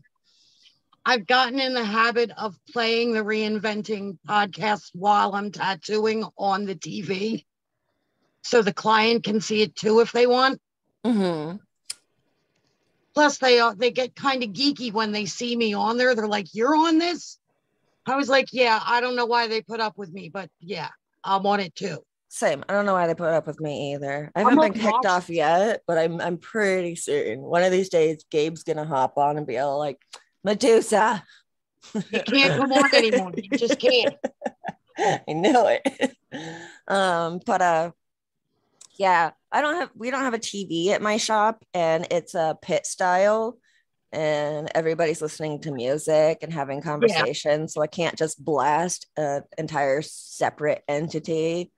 I've 1.03 1.25
gotten 1.25 1.59
in 1.59 1.73
the 1.73 1.83
habit 1.83 2.29
of 2.37 2.55
playing 2.71 3.13
the 3.13 3.23
reinventing 3.23 4.19
podcast 4.29 4.91
while 4.93 5.33
I'm 5.33 5.51
tattooing 5.51 6.23
on 6.37 6.65
the 6.65 6.75
TV. 6.75 7.43
So 8.43 8.61
the 8.61 8.73
client 8.73 9.23
can 9.23 9.41
see 9.41 9.61
it 9.61 9.75
too 9.75 9.99
if 9.99 10.11
they 10.11 10.27
want. 10.27 10.59
hmm 11.05 11.55
Plus, 13.13 13.37
they 13.39 13.59
uh, 13.59 13.73
they 13.75 13.91
get 13.91 14.15
kind 14.15 14.41
of 14.41 14.51
geeky 14.51 14.93
when 14.93 15.11
they 15.11 15.25
see 15.25 15.55
me 15.55 15.73
on 15.73 15.97
there. 15.97 16.15
They're 16.15 16.27
like, 16.27 16.47
"You're 16.53 16.75
on 16.75 16.97
this?" 16.97 17.39
I 18.05 18.15
was 18.15 18.29
like, 18.29 18.47
"Yeah, 18.53 18.81
I 18.85 19.01
don't 19.01 19.17
know 19.17 19.25
why 19.25 19.47
they 19.47 19.61
put 19.61 19.81
up 19.81 19.97
with 19.97 20.11
me, 20.13 20.29
but 20.29 20.49
yeah, 20.59 20.87
I'm 21.23 21.45
on 21.45 21.59
it 21.59 21.75
too." 21.75 22.03
Same. 22.29 22.63
I 22.69 22.73
don't 22.73 22.85
know 22.85 22.93
why 22.93 23.07
they 23.07 23.13
put 23.15 23.27
up 23.27 23.45
with 23.45 23.59
me 23.59 23.93
either. 23.93 24.31
I 24.33 24.39
haven't 24.39 24.55
not 24.55 24.73
been 24.73 24.81
kicked 24.81 25.05
off 25.05 25.29
yet, 25.29 25.81
but 25.85 25.97
I'm 25.97 26.21
I'm 26.21 26.37
pretty 26.37 26.95
certain 26.95 27.41
one 27.41 27.63
of 27.63 27.71
these 27.73 27.89
days 27.89 28.23
Gabe's 28.31 28.63
gonna 28.63 28.85
hop 28.85 29.17
on 29.17 29.37
and 29.37 29.45
be 29.45 29.57
all 29.57 29.77
like, 29.77 29.99
Medusa. 30.45 31.25
You 31.93 32.21
can't 32.21 32.55
come 32.55 32.71
on 32.71 32.95
anymore. 32.95 33.33
You 33.35 33.49
just 33.57 33.77
can't. 33.79 34.15
I 34.97 35.33
know 35.33 35.67
it. 35.67 36.15
um, 36.87 37.41
but 37.45 37.61
uh 37.61 37.91
yeah, 38.97 39.31
I 39.51 39.61
don't 39.61 39.75
have 39.75 39.89
we 39.95 40.11
don't 40.11 40.21
have 40.21 40.33
a 40.33 40.39
TV 40.39 40.87
at 40.89 41.01
my 41.01 41.17
shop 41.17 41.63
and 41.73 42.07
it's 42.11 42.35
a 42.35 42.57
pit 42.61 42.85
style 42.85 43.57
and 44.11 44.69
everybody's 44.75 45.21
listening 45.21 45.61
to 45.61 45.71
music 45.71 46.39
and 46.41 46.51
having 46.51 46.81
conversations. 46.81 47.73
So 47.73 47.81
I 47.81 47.87
can't 47.87 48.17
just 48.17 48.43
blast 48.43 49.07
an 49.15 49.43
entire 49.57 50.01
separate 50.01 50.83
entity 50.87 51.71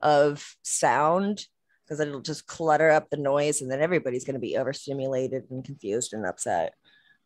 of 0.00 0.56
sound 0.62 1.44
because 1.84 2.00
it'll 2.00 2.20
just 2.20 2.46
clutter 2.46 2.90
up 2.90 3.10
the 3.10 3.16
noise 3.16 3.60
and 3.60 3.70
then 3.70 3.80
everybody's 3.80 4.24
going 4.24 4.34
to 4.34 4.40
be 4.40 4.56
overstimulated 4.56 5.44
and 5.50 5.64
confused 5.64 6.14
and 6.14 6.26
upset. 6.26 6.72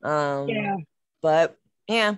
Um, 0.02 0.48
Yeah. 0.48 0.76
But 1.22 1.56
yeah, 1.86 2.16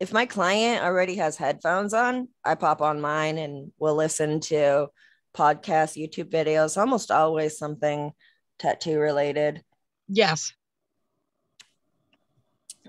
if 0.00 0.12
my 0.12 0.26
client 0.26 0.84
already 0.84 1.16
has 1.16 1.36
headphones 1.36 1.94
on, 1.94 2.28
I 2.44 2.54
pop 2.54 2.82
on 2.82 3.00
mine 3.00 3.38
and 3.38 3.72
we'll 3.78 3.96
listen 3.96 4.40
to 4.40 4.88
podcasts, 5.38 5.96
YouTube 5.96 6.30
videos, 6.30 6.76
almost 6.76 7.10
always 7.10 7.56
something 7.56 8.12
tattoo 8.58 8.98
related. 8.98 9.62
Yes. 10.08 10.52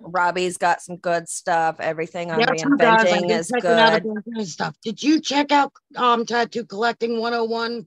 Robbie's 0.02 0.58
got 0.58 0.82
some 0.82 0.98
good 0.98 1.30
stuff. 1.30 1.78
Everything 1.80 2.32
I'm 2.32 2.40
Yes, 2.40 2.50
he 2.56 2.64
does. 2.78 2.82
I've 2.82 3.08
reinventing 3.08 3.30
is 3.40 3.48
checking 3.50 4.14
good. 4.34 4.48
stuff. 4.48 4.76
Did 4.84 5.04
you 5.04 5.22
check 5.22 5.52
out 5.52 5.74
um 5.96 6.26
Tattoo 6.26 6.66
Collecting 6.66 7.20
101 7.20 7.86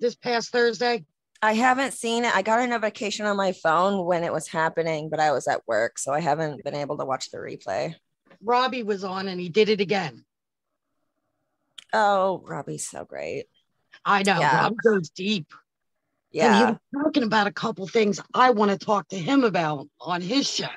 this 0.00 0.14
past 0.14 0.50
Thursday? 0.50 1.04
I 1.44 1.54
haven't 1.54 1.92
seen 1.92 2.24
it. 2.24 2.34
I 2.34 2.42
got 2.42 2.60
a 2.60 2.66
notification 2.68 3.26
on 3.26 3.36
my 3.36 3.50
phone 3.52 4.06
when 4.06 4.22
it 4.22 4.32
was 4.32 4.46
happening, 4.46 5.10
but 5.10 5.18
I 5.18 5.32
was 5.32 5.48
at 5.48 5.66
work, 5.66 5.98
so 5.98 6.12
I 6.12 6.20
haven't 6.20 6.62
been 6.62 6.76
able 6.76 6.96
to 6.98 7.04
watch 7.04 7.30
the 7.30 7.38
replay. 7.38 7.96
Robbie 8.40 8.84
was 8.84 9.02
on 9.02 9.26
and 9.26 9.40
he 9.40 9.48
did 9.48 9.68
it 9.68 9.80
again. 9.80 10.24
Oh, 11.92 12.42
Robbie's 12.46 12.88
so 12.88 13.04
great. 13.04 13.46
I 14.04 14.22
know. 14.22 14.38
Yeah. 14.40 14.62
Rob 14.62 14.76
goes 14.82 15.10
deep. 15.10 15.52
And 15.52 15.58
he 16.32 16.38
Yeah. 16.60 16.70
was 16.70 16.78
talking 17.04 17.22
about 17.24 17.46
a 17.46 17.52
couple 17.52 17.86
things 17.86 18.20
I 18.34 18.50
want 18.50 18.70
to 18.70 18.78
talk 18.78 19.08
to 19.08 19.18
him 19.18 19.44
about 19.44 19.88
on 20.00 20.20
his 20.22 20.48
show. 20.50 20.68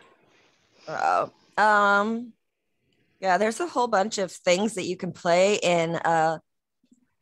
Oh, 0.88 1.32
um, 1.58 2.34
yeah, 3.20 3.38
there's 3.38 3.60
a 3.60 3.68
whole 3.68 3.88
bunch 3.88 4.18
of 4.18 4.32
things 4.32 4.74
that 4.76 4.84
you 4.86 4.98
can 4.98 5.12
play 5.14 5.56
in 5.56 5.96
uh 5.96 6.40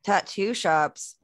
tattoo 0.03 0.53
shops. 0.53 1.15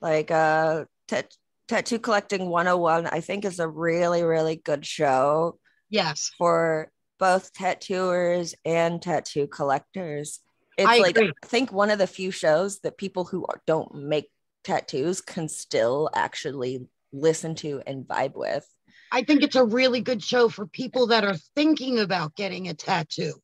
Like 0.00 0.30
uh 0.30 0.84
tat- 1.08 1.36
tattoo 1.68 1.98
collecting 2.00 2.46
101, 2.50 3.06
I 3.06 3.20
think 3.20 3.44
is 3.44 3.60
a 3.60 3.68
really, 3.68 4.22
really 4.22 4.56
good 4.56 4.84
show 4.84 5.58
Yes. 5.88 6.30
for 6.36 6.90
both 7.18 7.52
tattooers 7.52 8.54
and 8.64 9.00
tattoo 9.00 9.46
collectors. 9.46 10.40
It's 10.76 10.88
I 10.88 10.98
like 10.98 11.16
agree. 11.16 11.32
I 11.42 11.46
think 11.46 11.72
one 11.72 11.90
of 11.90 11.98
the 11.98 12.06
few 12.06 12.30
shows 12.30 12.80
that 12.80 12.98
people 12.98 13.24
who 13.24 13.44
are- 13.46 13.60
don't 13.66 13.94
make 13.94 14.30
tattoos 14.64 15.20
can 15.20 15.48
still 15.48 16.10
actually 16.14 16.86
listen 17.12 17.54
to 17.56 17.82
and 17.86 18.04
vibe 18.04 18.34
with. 18.34 18.66
I 19.12 19.22
think 19.22 19.42
it's 19.42 19.54
a 19.56 19.64
really 19.64 20.00
good 20.00 20.22
show 20.22 20.48
for 20.48 20.66
people 20.66 21.08
that 21.08 21.24
are 21.24 21.36
thinking 21.54 22.00
about 22.00 22.34
getting 22.34 22.66
a 22.68 22.74
tattoo, 22.74 23.34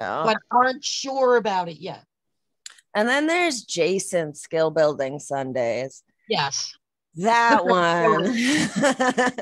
Oh. 0.00 0.24
but 0.24 0.36
aren't 0.50 0.82
sure 0.84 1.36
about 1.36 1.68
it 1.68 1.78
yet. 1.78 2.04
And 2.94 3.06
then 3.08 3.26
there's 3.26 3.62
Jason 3.62 4.34
Skill 4.34 4.70
Building 4.70 5.18
Sundays. 5.18 6.02
Yes. 6.28 6.72
That 7.16 7.66
one. 7.66 8.34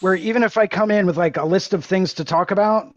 Where 0.00 0.14
even 0.14 0.42
if 0.42 0.56
I 0.56 0.66
come 0.66 0.90
in 0.90 1.06
with 1.06 1.18
like 1.18 1.36
a 1.36 1.44
list 1.44 1.74
of 1.74 1.84
things 1.84 2.14
to 2.14 2.24
talk 2.24 2.50
about, 2.50 2.94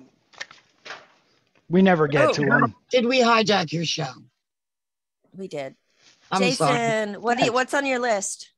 we 1.73 1.81
never 1.81 2.07
get 2.07 2.29
Oh, 2.29 2.33
to 2.33 2.45
no. 2.45 2.59
them. 2.59 2.75
Did 2.91 3.05
we 3.07 3.19
hijack 3.19 3.73
your 3.73 3.83
show? 3.83 4.13
we 5.35 5.47
did. 5.47 5.75
I'm 6.31 6.39
Jason, 6.41 6.67
sorry. 6.67 7.17
what 7.17 7.39
do 7.39 7.45
you, 7.45 7.51
what's 7.51 7.73
on 7.73 7.87
your 7.87 7.97
list? 7.97 8.51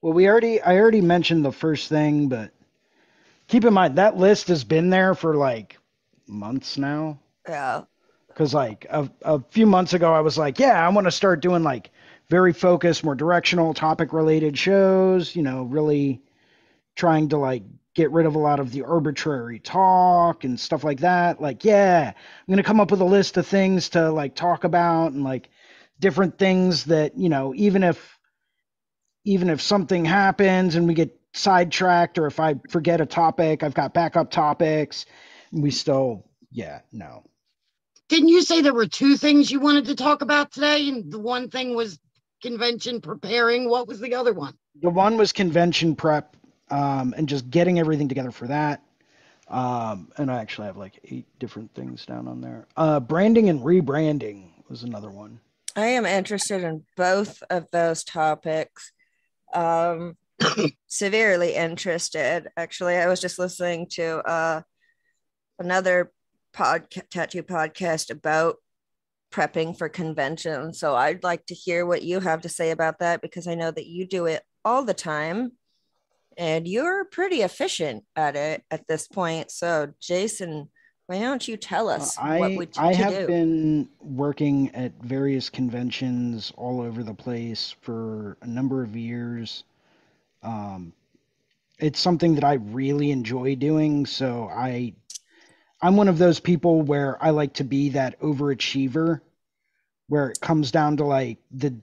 Well, 0.00 0.12
we 0.12 0.28
already 0.28 0.60
I 0.62 0.78
already 0.78 1.00
mentioned 1.00 1.44
the 1.44 1.50
first 1.50 1.88
thing, 1.88 2.28
but 2.28 2.52
keep 3.48 3.64
in 3.64 3.74
mind 3.74 3.96
that 3.96 4.16
list 4.16 4.46
has 4.48 4.62
been 4.62 4.90
there 4.90 5.14
for 5.16 5.34
like 5.34 5.76
months 6.28 6.78
now. 6.78 7.18
Yeah. 7.48 7.82
Because 8.28 8.54
like 8.54 8.86
a, 8.88 9.10
a 9.22 9.40
few 9.50 9.66
months 9.66 9.94
ago, 9.94 10.12
I 10.12 10.20
was 10.20 10.38
like, 10.38 10.60
yeah, 10.60 10.84
I 10.84 10.88
want 10.90 11.06
to 11.08 11.10
start 11.10 11.40
doing 11.40 11.64
like 11.64 11.90
very 12.28 12.52
focused, 12.52 13.02
more 13.02 13.16
directional, 13.16 13.74
topic 13.74 14.12
related 14.12 14.56
shows. 14.56 15.34
You 15.34 15.42
know, 15.42 15.64
really 15.64 16.22
trying 16.94 17.30
to 17.30 17.36
like 17.38 17.64
get 17.94 18.10
rid 18.10 18.26
of 18.26 18.34
a 18.34 18.38
lot 18.38 18.60
of 18.60 18.72
the 18.72 18.82
arbitrary 18.82 19.60
talk 19.60 20.44
and 20.44 20.58
stuff 20.58 20.84
like 20.84 21.00
that. 21.00 21.40
Like, 21.40 21.64
yeah, 21.64 22.12
I'm 22.16 22.52
gonna 22.52 22.62
come 22.62 22.80
up 22.80 22.90
with 22.90 23.00
a 23.00 23.04
list 23.04 23.36
of 23.36 23.46
things 23.46 23.90
to 23.90 24.10
like 24.10 24.34
talk 24.34 24.64
about 24.64 25.12
and 25.12 25.22
like 25.22 25.48
different 26.00 26.38
things 26.38 26.84
that 26.84 27.16
you 27.16 27.28
know, 27.28 27.54
even 27.54 27.84
if 27.84 28.18
even 29.24 29.48
if 29.48 29.60
something 29.60 30.04
happens 30.04 30.74
and 30.74 30.86
we 30.86 30.94
get 30.94 31.18
sidetracked 31.32 32.18
or 32.18 32.26
if 32.26 32.40
I 32.40 32.56
forget 32.68 33.00
a 33.00 33.06
topic, 33.06 33.62
I've 33.62 33.74
got 33.74 33.94
backup 33.94 34.30
topics. 34.30 35.06
And 35.52 35.62
we 35.62 35.70
still, 35.70 36.24
yeah, 36.50 36.80
no. 36.92 37.24
Didn't 38.08 38.28
you 38.28 38.42
say 38.42 38.60
there 38.60 38.74
were 38.74 38.86
two 38.86 39.16
things 39.16 39.50
you 39.50 39.60
wanted 39.60 39.86
to 39.86 39.94
talk 39.94 40.20
about 40.20 40.52
today? 40.52 40.88
And 40.88 41.10
the 41.10 41.18
one 41.18 41.48
thing 41.48 41.74
was 41.74 41.98
convention 42.42 43.00
preparing. 43.00 43.68
What 43.68 43.88
was 43.88 43.98
the 43.98 44.14
other 44.14 44.34
one? 44.34 44.54
The 44.82 44.90
one 44.90 45.16
was 45.16 45.32
convention 45.32 45.96
prep 45.96 46.36
um, 46.70 47.14
and 47.16 47.28
just 47.28 47.50
getting 47.50 47.78
everything 47.78 48.08
together 48.08 48.30
for 48.30 48.46
that. 48.48 48.82
Um, 49.48 50.10
and 50.16 50.30
I 50.30 50.40
actually 50.40 50.66
have 50.66 50.76
like 50.76 50.98
eight 51.04 51.26
different 51.38 51.74
things 51.74 52.06
down 52.06 52.26
on 52.28 52.40
there. 52.40 52.66
Uh, 52.76 53.00
branding 53.00 53.48
and 53.48 53.60
rebranding 53.60 54.50
was 54.68 54.82
another 54.82 55.10
one. 55.10 55.40
I 55.76 55.86
am 55.86 56.06
interested 56.06 56.62
in 56.62 56.84
both 56.96 57.42
of 57.50 57.66
those 57.72 58.04
topics. 58.04 58.92
Um, 59.52 60.16
severely 60.86 61.54
interested. 61.54 62.48
Actually, 62.56 62.96
I 62.96 63.06
was 63.06 63.20
just 63.20 63.38
listening 63.38 63.88
to 63.92 64.18
uh, 64.28 64.62
another 65.58 66.12
pod 66.52 66.90
tattoo 67.10 67.42
podcast 67.42 68.10
about 68.10 68.56
prepping 69.32 69.76
for 69.76 69.88
convention. 69.88 70.72
So 70.72 70.94
I'd 70.94 71.24
like 71.24 71.44
to 71.46 71.54
hear 71.54 71.84
what 71.84 72.02
you 72.02 72.20
have 72.20 72.42
to 72.42 72.48
say 72.48 72.70
about 72.70 73.00
that 73.00 73.20
because 73.20 73.48
I 73.48 73.54
know 73.54 73.70
that 73.70 73.86
you 73.86 74.06
do 74.06 74.26
it 74.26 74.42
all 74.64 74.84
the 74.84 74.94
time 74.94 75.52
and 76.38 76.66
you're 76.66 77.04
pretty 77.04 77.42
efficient 77.42 78.04
at 78.16 78.36
it 78.36 78.62
at 78.70 78.86
this 78.86 79.08
point. 79.08 79.50
So 79.50 79.92
Jason, 80.00 80.68
why 81.06 81.18
don't 81.18 81.46
you 81.46 81.56
tell 81.56 81.88
us 81.88 82.16
Uh, 82.18 82.22
I 82.22 82.38
what 82.38 82.56
we 82.56 82.68
I 82.78 82.94
have 82.94 83.12
do? 83.12 83.26
been 83.26 83.88
working 84.00 84.74
at 84.74 84.92
various 85.02 85.50
conventions 85.50 86.52
all 86.56 86.80
over 86.80 87.02
the 87.02 87.14
place 87.14 87.74
for 87.82 88.36
a 88.42 88.46
number 88.46 88.82
of 88.82 88.96
years. 88.96 89.64
Um, 90.42 90.92
it's 91.78 92.00
something 92.00 92.34
that 92.36 92.44
I 92.44 92.54
really 92.54 93.10
enjoy 93.10 93.54
doing, 93.56 94.06
so 94.06 94.48
I 94.50 94.94
I'm 95.82 95.96
one 95.96 96.08
of 96.08 96.16
those 96.16 96.40
people 96.40 96.80
where 96.82 97.22
I 97.22 97.30
like 97.30 97.54
to 97.54 97.64
be 97.64 97.90
that 97.90 98.18
overachiever 98.20 99.20
where 100.08 100.30
it 100.30 100.40
comes 100.40 100.70
down 100.70 100.96
to 100.98 101.04
like 101.04 101.38
the 101.50 101.74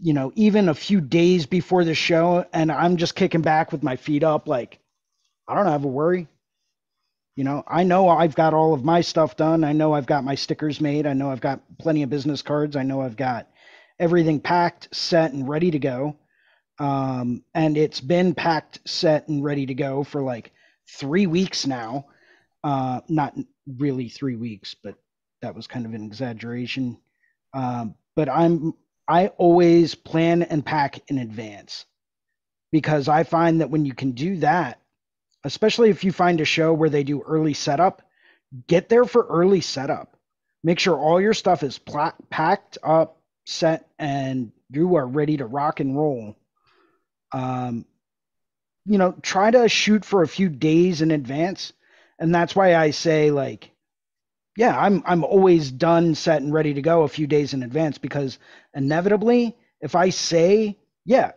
you 0.00 0.12
know, 0.12 0.32
even 0.36 0.68
a 0.68 0.74
few 0.74 1.00
days 1.00 1.46
before 1.46 1.84
the 1.84 1.94
show 1.94 2.44
and 2.52 2.70
I'm 2.70 2.96
just 2.96 3.14
kicking 3.14 3.42
back 3.42 3.72
with 3.72 3.82
my 3.82 3.96
feet 3.96 4.22
up 4.22 4.46
like 4.46 4.78
I 5.46 5.54
don't 5.54 5.66
have 5.66 5.84
a 5.84 5.88
worry. 5.88 6.28
You 7.36 7.44
know, 7.44 7.62
I 7.66 7.84
know 7.84 8.08
I've 8.08 8.34
got 8.34 8.54
all 8.54 8.74
of 8.74 8.84
my 8.84 9.00
stuff 9.00 9.36
done. 9.36 9.64
I 9.64 9.72
know 9.72 9.94
I've 9.94 10.06
got 10.06 10.24
my 10.24 10.34
stickers 10.34 10.80
made. 10.80 11.06
I 11.06 11.12
know 11.12 11.30
I've 11.30 11.40
got 11.40 11.60
plenty 11.78 12.02
of 12.02 12.10
business 12.10 12.42
cards. 12.42 12.76
I 12.76 12.82
know 12.82 13.00
I've 13.00 13.16
got 13.16 13.48
everything 13.98 14.40
packed, 14.40 14.94
set, 14.94 15.32
and 15.32 15.48
ready 15.48 15.70
to 15.70 15.78
go. 15.78 16.16
Um, 16.80 17.44
and 17.54 17.76
it's 17.76 18.00
been 18.00 18.34
packed, 18.34 18.80
set, 18.88 19.28
and 19.28 19.42
ready 19.42 19.66
to 19.66 19.74
go 19.74 20.04
for 20.04 20.22
like 20.22 20.52
three 20.88 21.26
weeks 21.26 21.66
now. 21.66 22.06
Uh, 22.64 23.00
not 23.08 23.34
really 23.76 24.08
three 24.08 24.36
weeks, 24.36 24.74
but 24.74 24.96
that 25.42 25.54
was 25.54 25.66
kind 25.66 25.86
of 25.86 25.94
an 25.94 26.04
exaggeration. 26.04 26.98
Um, 27.54 27.94
but 28.16 28.28
I'm 28.28 28.74
I 29.08 29.28
always 29.28 29.94
plan 29.94 30.42
and 30.42 30.64
pack 30.64 31.00
in 31.08 31.18
advance 31.18 31.86
because 32.70 33.08
I 33.08 33.22
find 33.22 33.60
that 33.60 33.70
when 33.70 33.86
you 33.86 33.94
can 33.94 34.12
do 34.12 34.36
that, 34.38 34.80
especially 35.44 35.90
if 35.90 36.04
you 36.04 36.12
find 36.12 36.40
a 36.40 36.44
show 36.44 36.74
where 36.74 36.90
they 36.90 37.04
do 37.04 37.22
early 37.22 37.54
setup, 37.54 38.02
get 38.66 38.88
there 38.88 39.04
for 39.04 39.26
early 39.26 39.60
setup. 39.62 40.16
Make 40.62 40.78
sure 40.78 40.98
all 40.98 41.20
your 41.20 41.34
stuff 41.34 41.62
is 41.62 41.78
packed 41.78 42.78
up, 42.82 43.20
set, 43.46 43.88
and 43.98 44.52
you 44.70 44.96
are 44.96 45.06
ready 45.06 45.36
to 45.38 45.46
rock 45.46 45.80
and 45.80 45.96
roll. 45.96 46.36
Um, 47.32 47.86
you 48.84 48.98
know, 48.98 49.12
try 49.22 49.50
to 49.50 49.68
shoot 49.68 50.04
for 50.04 50.22
a 50.22 50.28
few 50.28 50.48
days 50.48 51.00
in 51.00 51.10
advance, 51.10 51.72
and 52.18 52.34
that's 52.34 52.56
why 52.56 52.74
I 52.74 52.90
say 52.90 53.30
like, 53.30 53.70
yeah, 54.58 54.78
I'm 54.78 55.02
I'm 55.06 55.24
always 55.24 55.72
done, 55.72 56.14
set, 56.16 56.42
and 56.42 56.52
ready 56.54 56.74
to 56.74 56.82
go 56.82 57.04
a 57.04 57.08
few 57.08 57.26
days 57.28 57.54
in 57.54 57.64
advance 57.64 57.98
because 57.98 58.38
inevitably, 58.74 59.56
if 59.80 59.96
I 59.96 60.10
say 60.10 60.78
yeah, 61.06 61.32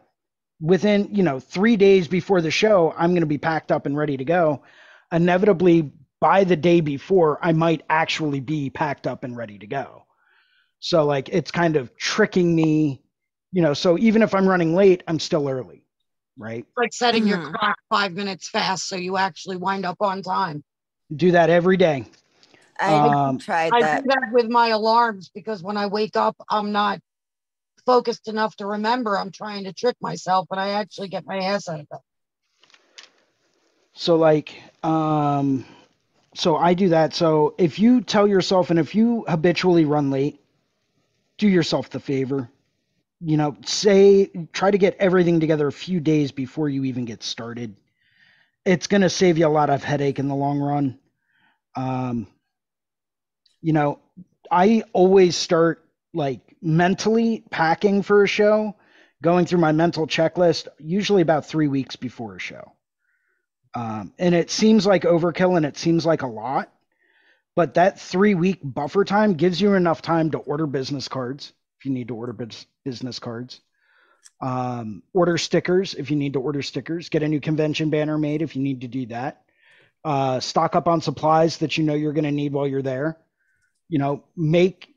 within 0.62 1.10
you 1.14 1.24
know 1.24 1.40
three 1.40 1.78
days 1.78 2.08
before 2.08 2.42
the 2.42 2.52
show 2.52 2.94
i'm 2.98 3.12
going 3.12 3.22
to 3.22 3.28
be 3.28 3.38
packed 3.38 3.72
up 3.72 3.86
and 3.88 3.98
ready 3.98 4.18
to 4.18 4.26
go 4.26 4.62
inevitably 5.12 5.92
by 6.22 6.44
the 6.46 6.56
day 6.56 6.82
before 6.82 7.40
i 7.44 7.52
might 7.52 7.84
actually 7.90 8.40
be 8.42 8.70
packed 8.70 9.08
up 9.08 9.24
and 9.24 9.38
ready 9.38 9.60
to 9.60 9.68
go 9.68 10.06
so 10.80 11.06
like 11.06 11.30
it's 11.30 11.52
kind 11.52 11.76
of 11.78 11.96
tricking 11.98 12.56
me 12.56 13.02
you 13.52 13.62
know 13.62 13.74
so 13.74 13.98
even 13.98 14.22
if 14.22 14.36
i'm 14.36 14.48
running 14.48 14.76
late 14.76 15.04
i'm 15.08 15.20
still 15.20 15.50
early 15.50 15.84
right 16.38 16.66
Like 16.78 16.94
setting 16.94 17.28
your 17.28 17.40
Mhm. 17.40 17.54
clock 17.54 17.78
five 17.90 18.14
minutes 18.14 18.50
fast 18.50 18.88
so 18.88 18.96
you 18.96 19.18
actually 19.18 19.58
wind 19.58 19.86
up 19.86 19.98
on 20.02 20.22
time. 20.24 20.64
do 21.16 21.32
that 21.32 21.50
every 21.50 21.78
day 21.78 22.06
I 22.82 23.28
um, 23.30 23.38
tried 23.38 23.74
I 23.74 23.82
do 23.82 23.88
that. 23.88 24.32
with 24.34 24.50
my 24.50 24.70
alarms 24.70 25.30
because 25.34 25.64
when 25.64 25.78
I 25.78 25.88
wake 25.88 26.16
up, 26.16 26.36
I'm 26.50 26.72
not 26.72 27.00
focused 27.86 28.28
enough 28.28 28.56
to 28.58 28.66
remember. 28.66 29.18
I'm 29.18 29.32
trying 29.32 29.66
to 29.66 29.74
trick 29.74 29.96
myself, 30.02 30.48
but 30.50 30.60
I 30.60 30.72
actually 30.72 31.10
get 31.10 31.26
my 31.26 31.38
ass 31.38 31.68
out 31.70 31.80
of 31.82 31.88
it. 31.92 32.00
so 33.94 34.16
like 34.16 34.62
um 34.84 35.66
so 36.34 36.56
i 36.56 36.74
do 36.74 36.90
that. 36.90 37.14
So 37.14 37.56
if 37.58 37.78
you 37.78 38.02
tell 38.02 38.28
yourself 38.28 38.70
and 38.70 38.80
if 38.80 38.96
you 38.96 39.26
habitually 39.28 39.86
run 39.86 40.12
late 40.12 40.40
do 41.38 41.48
yourself 41.48 41.90
the 41.90 42.00
favor. 42.00 42.50
You 43.20 43.38
know 43.38 43.56
say 43.66 44.32
try 44.54 44.72
to 44.72 44.78
get 44.78 44.96
everything 45.00 45.40
together 45.40 45.68
a 45.68 45.72
few 45.72 46.00
days 46.00 46.32
before 46.32 46.70
you 46.70 46.86
even 46.86 47.06
get 47.06 47.24
started. 47.24 47.76
It's 48.66 48.88
going 48.88 49.02
to 49.02 49.10
save 49.10 49.38
you 49.38 49.48
a 49.48 49.50
lot 49.50 49.70
of 49.70 49.84
headache 49.84 50.20
in 50.20 50.28
the 50.28 50.36
long 50.36 50.60
run. 50.60 51.00
Um 51.76 52.28
you 53.62 53.74
know 53.74 54.00
i 54.52 54.84
always 54.94 55.36
start 55.36 55.86
like 56.14 56.56
mentally 56.62 57.44
packing 57.50 58.02
for 58.02 58.24
a 58.24 58.28
show 58.28 58.76
going 59.24 59.46
through 59.46 59.60
my 59.60 59.72
mental 59.72 60.08
checklist 60.08 60.68
usually 60.80 61.22
about 61.22 61.46
three 61.46 61.68
weeks 61.68 61.96
before 61.96 62.36
a 62.36 62.40
show. 62.40 62.74
Um, 63.74 64.14
and 64.20 64.36
it 64.36 64.52
seems 64.52 64.86
like 64.86 65.04
overkill 65.04 65.56
and 65.56 65.66
it 65.66 65.78
seems 65.78 66.06
like 66.06 66.24
a 66.24 66.28
lot 66.28 66.72
but 67.56 67.76
that 67.76 68.00
three 68.00 68.36
week 68.36 68.60
buffer 68.64 69.06
time 69.06 69.34
gives 69.34 69.62
you 69.62 69.74
enough 69.76 70.02
time 70.02 70.32
to 70.32 70.38
order 70.40 70.68
business 70.68 71.08
cards 71.08 71.54
if 71.80 71.86
you 71.86 71.92
need 71.92 72.10
to 72.10 72.16
order 72.16 72.34
bus- 72.34 72.66
business 72.86 73.20
cards. 73.20 73.62
Um, 74.42 75.04
order 75.14 75.38
stickers 75.38 75.94
if 75.94 76.10
you 76.12 76.18
need 76.18 76.34
to 76.34 76.40
order 76.40 76.62
stickers. 76.62 77.10
Get 77.10 77.24
a 77.24 77.28
new 77.28 77.42
convention 77.42 77.90
banner 77.90 78.18
made 78.18 78.42
if 78.42 78.56
you 78.56 78.62
need 78.62 78.82
to 78.82 78.88
do 78.88 79.06
that. 79.08 79.44
Uh, 80.04 80.40
stock 80.40 80.76
up 80.76 80.88
on 80.88 81.02
supplies 81.02 81.58
that 81.58 81.78
you 81.78 81.84
know 81.84 81.94
you're 81.94 82.14
going 82.14 82.24
to 82.24 82.32
need 82.32 82.54
while 82.54 82.68
you're 82.68 82.82
there 82.82 83.18
you 83.92 84.00
know 84.00 84.24
make 84.36 84.96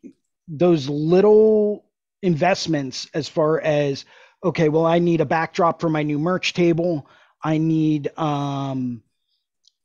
those 0.49 0.89
little 0.89 1.85
investments 2.23 3.09
as 3.13 3.29
far 3.29 3.61
as 3.61 4.05
okay 4.43 4.69
well 4.71 4.87
i 4.87 4.99
need 5.01 5.21
a 5.21 5.27
backdrop 5.27 5.81
for 5.81 5.91
my 5.91 6.03
new 6.03 6.19
merch 6.19 6.55
table. 6.55 7.07
I 7.43 7.59
need 7.59 8.17
um 8.17 9.03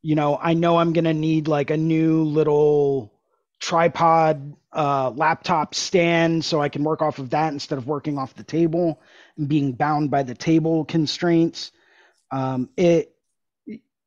you 0.01 0.15
know 0.15 0.39
i 0.41 0.53
know 0.53 0.77
i'm 0.77 0.93
going 0.93 1.05
to 1.05 1.13
need 1.13 1.49
like 1.49 1.71
a 1.71 1.77
new 1.77 2.23
little 2.23 3.11
tripod 3.59 4.55
uh 4.71 5.09
laptop 5.09 5.75
stand 5.75 6.45
so 6.45 6.61
i 6.61 6.69
can 6.69 6.83
work 6.85 7.01
off 7.01 7.19
of 7.19 7.31
that 7.31 7.51
instead 7.51 7.77
of 7.77 7.87
working 7.87 8.17
off 8.17 8.35
the 8.35 8.43
table 8.43 9.01
and 9.37 9.49
being 9.49 9.73
bound 9.73 10.11
by 10.11 10.23
the 10.23 10.35
table 10.35 10.85
constraints. 10.85 11.71
Um 12.31 12.69
it 12.77 13.13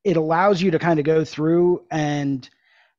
it 0.05 0.16
allows 0.16 0.62
you 0.62 0.70
to 0.70 0.78
kind 0.78 0.98
of 0.98 1.05
go 1.05 1.24
through 1.24 1.84
and 1.90 2.48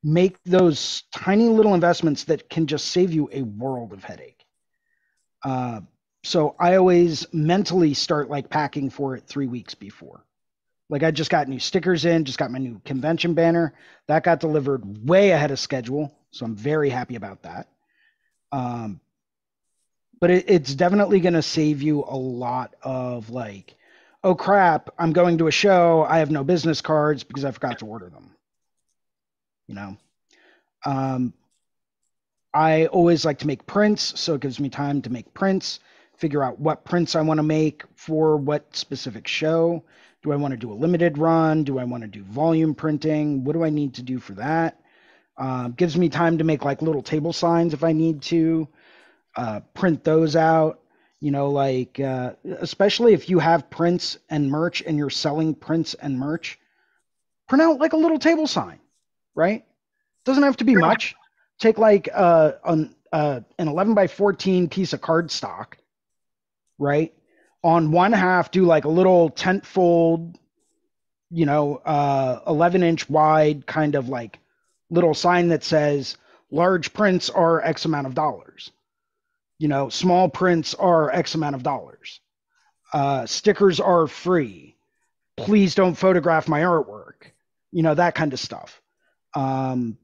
make 0.03 0.41
those 0.43 1.03
tiny 1.13 1.47
little 1.47 1.73
investments 1.73 2.25
that 2.25 2.49
can 2.49 2.67
just 2.67 2.87
save 2.87 3.13
you 3.13 3.29
a 3.31 3.41
world 3.41 3.93
of 3.93 4.03
headache. 4.03 4.45
Uh, 5.43 5.81
so 6.23 6.55
I 6.59 6.75
always 6.75 7.25
mentally 7.33 7.93
start 7.93 8.29
like 8.29 8.49
packing 8.49 8.89
for 8.89 9.15
it 9.15 9.23
three 9.27 9.47
weeks 9.47 9.75
before. 9.75 10.25
Like 10.89 11.03
I 11.03 11.11
just 11.11 11.29
got 11.29 11.47
new 11.47 11.59
stickers 11.59 12.05
in, 12.05 12.25
just 12.25 12.37
got 12.37 12.51
my 12.51 12.59
new 12.59 12.79
convention 12.85 13.33
banner 13.33 13.73
that 14.07 14.23
got 14.23 14.39
delivered 14.39 15.07
way 15.07 15.31
ahead 15.31 15.51
of 15.51 15.59
schedule, 15.59 16.13
so 16.31 16.45
I'm 16.45 16.55
very 16.55 16.89
happy 16.89 17.15
about 17.15 17.43
that. 17.43 17.67
Um, 18.51 18.99
but 20.19 20.29
it, 20.29 20.45
it's 20.47 20.75
definitely 20.75 21.19
going 21.19 21.33
to 21.33 21.41
save 21.41 21.81
you 21.81 22.03
a 22.07 22.15
lot 22.15 22.75
of 22.83 23.29
like 23.29 23.75
oh 24.23 24.35
crap, 24.35 24.89
I'm 24.97 25.11
going 25.11 25.37
to 25.39 25.47
a 25.47 25.51
show. 25.51 26.05
I 26.07 26.19
have 26.19 26.31
no 26.31 26.43
business 26.43 26.81
cards 26.81 27.23
because 27.23 27.45
I 27.45 27.51
forgot 27.51 27.79
to 27.79 27.85
order 27.85 28.09
them. 28.09 28.31
You 29.67 29.75
know, 29.75 29.97
um, 30.85 31.33
I 32.53 32.87
always 32.87 33.25
like 33.25 33.39
to 33.39 33.47
make 33.47 33.65
prints, 33.65 34.19
so 34.19 34.35
it 34.35 34.41
gives 34.41 34.59
me 34.59 34.69
time 34.69 35.01
to 35.03 35.09
make 35.09 35.33
prints, 35.33 35.79
figure 36.17 36.43
out 36.43 36.59
what 36.59 36.85
prints 36.85 37.15
I 37.15 37.21
want 37.21 37.39
to 37.39 37.43
make 37.43 37.83
for 37.95 38.37
what 38.37 38.75
specific 38.75 39.27
show. 39.27 39.83
Do 40.21 40.31
I 40.31 40.35
want 40.35 40.51
to 40.51 40.57
do 40.57 40.71
a 40.71 40.75
limited 40.75 41.17
run? 41.17 41.63
Do 41.63 41.79
I 41.79 41.83
want 41.83 42.03
to 42.03 42.07
do 42.07 42.23
volume 42.23 42.75
printing? 42.75 43.43
What 43.43 43.53
do 43.53 43.63
I 43.63 43.69
need 43.69 43.95
to 43.95 44.03
do 44.03 44.19
for 44.19 44.33
that? 44.33 44.79
Uh, 45.37 45.69
gives 45.69 45.97
me 45.97 46.09
time 46.09 46.37
to 46.37 46.43
make 46.43 46.63
like 46.63 46.81
little 46.81 47.01
table 47.01 47.33
signs 47.33 47.73
if 47.73 47.83
I 47.83 47.91
need 47.91 48.21
to, 48.23 48.67
uh, 49.35 49.61
print 49.73 50.03
those 50.03 50.35
out. 50.35 50.79
You 51.19 51.31
know, 51.31 51.49
like 51.49 51.99
uh, 51.99 52.33
especially 52.59 53.13
if 53.13 53.29
you 53.29 53.39
have 53.39 53.69
prints 53.69 54.17
and 54.29 54.51
merch 54.51 54.83
and 54.85 54.97
you're 54.97 55.09
selling 55.09 55.55
prints 55.55 55.93
and 55.93 56.19
merch, 56.19 56.59
print 57.47 57.61
out 57.61 57.79
like 57.79 57.93
a 57.93 57.97
little 57.97 58.19
table 58.19 58.45
sign, 58.45 58.79
right? 59.35 59.65
Doesn't 60.25 60.43
have 60.43 60.57
to 60.57 60.63
be 60.63 60.75
much. 60.75 61.15
Take 61.59 61.77
like 61.77 62.09
uh, 62.13 62.53
an 62.65 62.95
uh, 63.11 63.41
an 63.59 63.67
11 63.67 63.93
by 63.93 64.07
14 64.07 64.69
piece 64.69 64.93
of 64.93 65.01
cardstock, 65.01 65.73
right? 66.79 67.13
On 67.63 67.91
one 67.91 68.11
half, 68.11 68.51
do 68.51 68.65
like 68.65 68.85
a 68.85 68.89
little 68.89 69.29
tent 69.29 69.65
fold, 69.65 70.37
you 71.29 71.45
know, 71.45 71.77
uh, 71.77 72.39
11 72.47 72.83
inch 72.83 73.09
wide 73.09 73.65
kind 73.65 73.95
of 73.95 74.09
like 74.09 74.39
little 74.89 75.13
sign 75.13 75.49
that 75.49 75.63
says 75.63 76.17
large 76.51 76.93
prints 76.93 77.29
are 77.29 77.61
X 77.61 77.85
amount 77.85 78.07
of 78.07 78.15
dollars. 78.15 78.71
You 79.59 79.67
know, 79.67 79.89
small 79.89 80.29
prints 80.29 80.73
are 80.73 81.11
X 81.11 81.35
amount 81.35 81.55
of 81.55 81.63
dollars. 81.63 82.19
Uh, 82.93 83.25
stickers 83.25 83.79
are 83.79 84.07
free. 84.07 84.75
Please 85.37 85.73
don't 85.73 85.95
photograph 85.95 86.47
my 86.47 86.61
artwork. 86.61 87.31
You 87.71 87.81
know, 87.81 87.95
that 87.95 88.13
kind 88.13 88.33
of 88.33 88.39
stuff. 88.39 88.82
Um, 89.35 89.97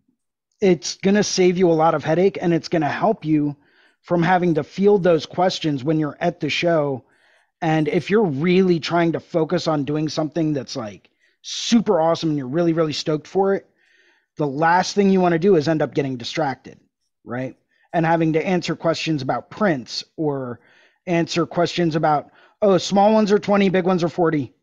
it's 0.61 0.95
going 0.95 1.15
to 1.15 1.23
save 1.23 1.57
you 1.57 1.69
a 1.69 1.73
lot 1.73 1.95
of 1.95 2.03
headache 2.03 2.37
and 2.41 2.53
it's 2.53 2.67
going 2.67 2.81
to 2.81 2.87
help 2.87 3.23
you 3.25 3.55
from 4.01 4.23
having 4.23 4.55
to 4.55 4.63
field 4.63 5.03
those 5.03 5.25
questions 5.25 5.83
when 5.83 5.99
you're 5.99 6.17
at 6.19 6.39
the 6.39 6.49
show. 6.49 7.03
And 7.61 7.87
if 7.87 8.09
you're 8.09 8.25
really 8.25 8.79
trying 8.79 9.13
to 9.13 9.19
focus 9.19 9.67
on 9.67 9.85
doing 9.85 10.09
something 10.09 10.53
that's 10.53 10.75
like 10.75 11.09
super 11.41 11.99
awesome 12.01 12.29
and 12.29 12.37
you're 12.37 12.47
really, 12.47 12.73
really 12.73 12.93
stoked 12.93 13.27
for 13.27 13.53
it, 13.53 13.69
the 14.37 14.47
last 14.47 14.95
thing 14.95 15.09
you 15.09 15.21
want 15.21 15.33
to 15.33 15.39
do 15.39 15.55
is 15.55 15.67
end 15.67 15.81
up 15.81 15.93
getting 15.93 16.17
distracted, 16.17 16.79
right? 17.23 17.57
And 17.93 18.05
having 18.05 18.33
to 18.33 18.45
answer 18.45 18.75
questions 18.75 19.21
about 19.21 19.49
prints 19.49 20.03
or 20.15 20.59
answer 21.05 21.45
questions 21.45 21.95
about, 21.95 22.31
oh, 22.61 22.77
small 22.77 23.13
ones 23.13 23.31
are 23.31 23.39
20, 23.39 23.69
big 23.69 23.85
ones 23.85 24.03
are 24.03 24.09
40. 24.09 24.53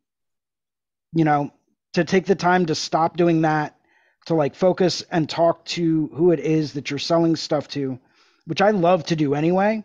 You 1.14 1.24
know, 1.24 1.52
to 1.94 2.04
take 2.04 2.26
the 2.26 2.34
time 2.34 2.66
to 2.66 2.74
stop 2.74 3.16
doing 3.16 3.42
that 3.42 3.75
to 4.26 4.34
like 4.34 4.54
focus 4.54 5.02
and 5.10 5.28
talk 5.28 5.64
to 5.64 6.08
who 6.08 6.32
it 6.32 6.40
is 6.40 6.74
that 6.74 6.90
you're 6.90 6.98
selling 6.98 7.36
stuff 7.36 7.68
to, 7.68 7.98
which 8.46 8.60
I 8.60 8.70
love 8.70 9.04
to 9.06 9.16
do 9.16 9.34
anyway. 9.34 9.84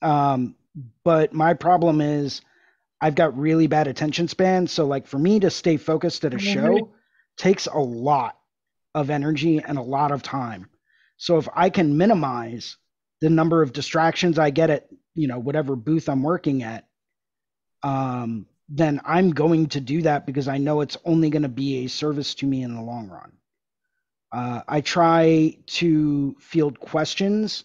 Um, 0.00 0.56
but 1.04 1.32
my 1.32 1.54
problem 1.54 2.00
is 2.00 2.40
I've 3.00 3.14
got 3.14 3.38
really 3.38 3.66
bad 3.66 3.88
attention 3.88 4.28
span. 4.28 4.66
So 4.66 4.86
like 4.86 5.06
for 5.06 5.18
me 5.18 5.40
to 5.40 5.50
stay 5.50 5.76
focused 5.76 6.24
at 6.24 6.34
a 6.34 6.38
show 6.38 6.90
takes 7.36 7.66
a 7.66 7.78
lot 7.78 8.38
of 8.94 9.10
energy 9.10 9.58
and 9.58 9.78
a 9.78 9.82
lot 9.82 10.12
of 10.12 10.22
time. 10.22 10.68
So 11.16 11.38
if 11.38 11.48
I 11.54 11.70
can 11.70 11.96
minimize 11.96 12.76
the 13.20 13.30
number 13.30 13.62
of 13.62 13.72
distractions 13.72 14.38
I 14.38 14.50
get 14.50 14.70
at, 14.70 14.88
you 15.14 15.28
know, 15.28 15.38
whatever 15.38 15.76
booth 15.76 16.08
I'm 16.08 16.22
working 16.22 16.62
at, 16.62 16.86
um, 17.82 18.46
then 18.68 19.00
I'm 19.04 19.30
going 19.30 19.66
to 19.68 19.80
do 19.80 20.02
that 20.02 20.24
because 20.26 20.48
I 20.48 20.58
know 20.58 20.80
it's 20.80 20.96
only 21.04 21.28
going 21.30 21.42
to 21.42 21.48
be 21.48 21.84
a 21.84 21.88
service 21.88 22.34
to 22.36 22.46
me 22.46 22.62
in 22.62 22.74
the 22.74 22.82
long 22.82 23.08
run. 23.08 23.32
Uh, 24.32 24.62
I 24.66 24.80
try 24.80 25.56
to 25.66 26.34
field 26.40 26.80
questions 26.80 27.64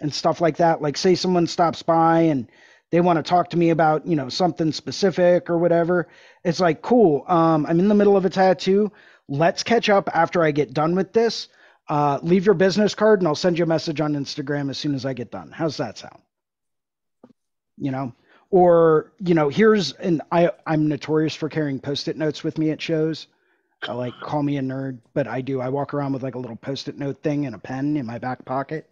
and 0.00 0.14
stuff 0.14 0.40
like 0.40 0.58
that. 0.58 0.80
Like, 0.80 0.96
say 0.96 1.14
someone 1.14 1.46
stops 1.46 1.82
by 1.82 2.20
and 2.20 2.48
they 2.90 3.00
want 3.00 3.16
to 3.16 3.22
talk 3.22 3.50
to 3.50 3.56
me 3.56 3.70
about, 3.70 4.06
you 4.06 4.14
know, 4.14 4.28
something 4.28 4.70
specific 4.70 5.50
or 5.50 5.58
whatever. 5.58 6.06
It's 6.44 6.60
like, 6.60 6.82
cool. 6.82 7.24
Um, 7.26 7.66
I'm 7.66 7.80
in 7.80 7.88
the 7.88 7.94
middle 7.94 8.16
of 8.16 8.24
a 8.24 8.30
tattoo. 8.30 8.92
Let's 9.28 9.64
catch 9.64 9.88
up 9.88 10.08
after 10.14 10.44
I 10.44 10.52
get 10.52 10.72
done 10.72 10.94
with 10.94 11.12
this. 11.12 11.48
Uh, 11.88 12.18
leave 12.22 12.46
your 12.46 12.54
business 12.54 12.94
card 12.94 13.20
and 13.20 13.28
I'll 13.28 13.34
send 13.34 13.58
you 13.58 13.64
a 13.64 13.66
message 13.66 14.00
on 14.00 14.14
Instagram 14.14 14.70
as 14.70 14.78
soon 14.78 14.94
as 14.94 15.04
I 15.04 15.12
get 15.12 15.30
done. 15.30 15.50
How's 15.50 15.76
that 15.78 15.98
sound? 15.98 16.20
You 17.76 17.90
know, 17.90 18.12
or 18.50 19.12
you 19.18 19.34
know, 19.34 19.48
here's 19.48 19.92
and 19.92 20.22
I 20.30 20.52
I'm 20.64 20.88
notorious 20.88 21.34
for 21.34 21.48
carrying 21.48 21.80
post-it 21.80 22.16
notes 22.16 22.44
with 22.44 22.56
me 22.56 22.70
at 22.70 22.80
shows. 22.80 23.26
I 23.88 23.92
like 23.92 24.14
call 24.20 24.42
me 24.42 24.56
a 24.56 24.62
nerd, 24.62 24.98
but 25.12 25.26
I 25.26 25.40
do. 25.40 25.60
I 25.60 25.68
walk 25.68 25.94
around 25.94 26.12
with 26.12 26.22
like 26.22 26.34
a 26.34 26.38
little 26.38 26.56
post-it 26.56 26.98
note 26.98 27.22
thing 27.22 27.46
and 27.46 27.54
a 27.54 27.58
pen 27.58 27.96
in 27.96 28.06
my 28.06 28.18
back 28.18 28.44
pocket. 28.44 28.88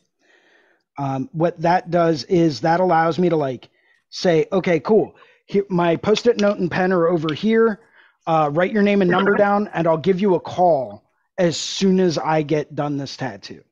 Um, 0.98 1.28
what 1.32 1.60
that 1.62 1.90
does 1.90 2.24
is 2.24 2.60
that 2.60 2.80
allows 2.80 3.18
me 3.18 3.28
to 3.30 3.36
like 3.36 3.68
say, 4.10 4.46
okay, 4.52 4.80
cool. 4.80 5.16
Here, 5.46 5.64
my 5.68 5.96
post-it 5.96 6.40
note 6.40 6.58
and 6.58 6.70
pen 6.70 6.92
are 6.92 7.08
over 7.08 7.32
here. 7.34 7.80
Uh, 8.26 8.50
write 8.52 8.72
your 8.72 8.82
name 8.82 9.02
and 9.02 9.10
number 9.10 9.34
down, 9.38 9.68
and 9.72 9.86
I'll 9.86 9.96
give 9.96 10.20
you 10.20 10.34
a 10.34 10.40
call 10.40 11.02
as 11.38 11.56
soon 11.56 11.98
as 11.98 12.18
I 12.18 12.42
get 12.42 12.74
done 12.74 12.98
this 12.98 13.16
tattoo, 13.16 13.64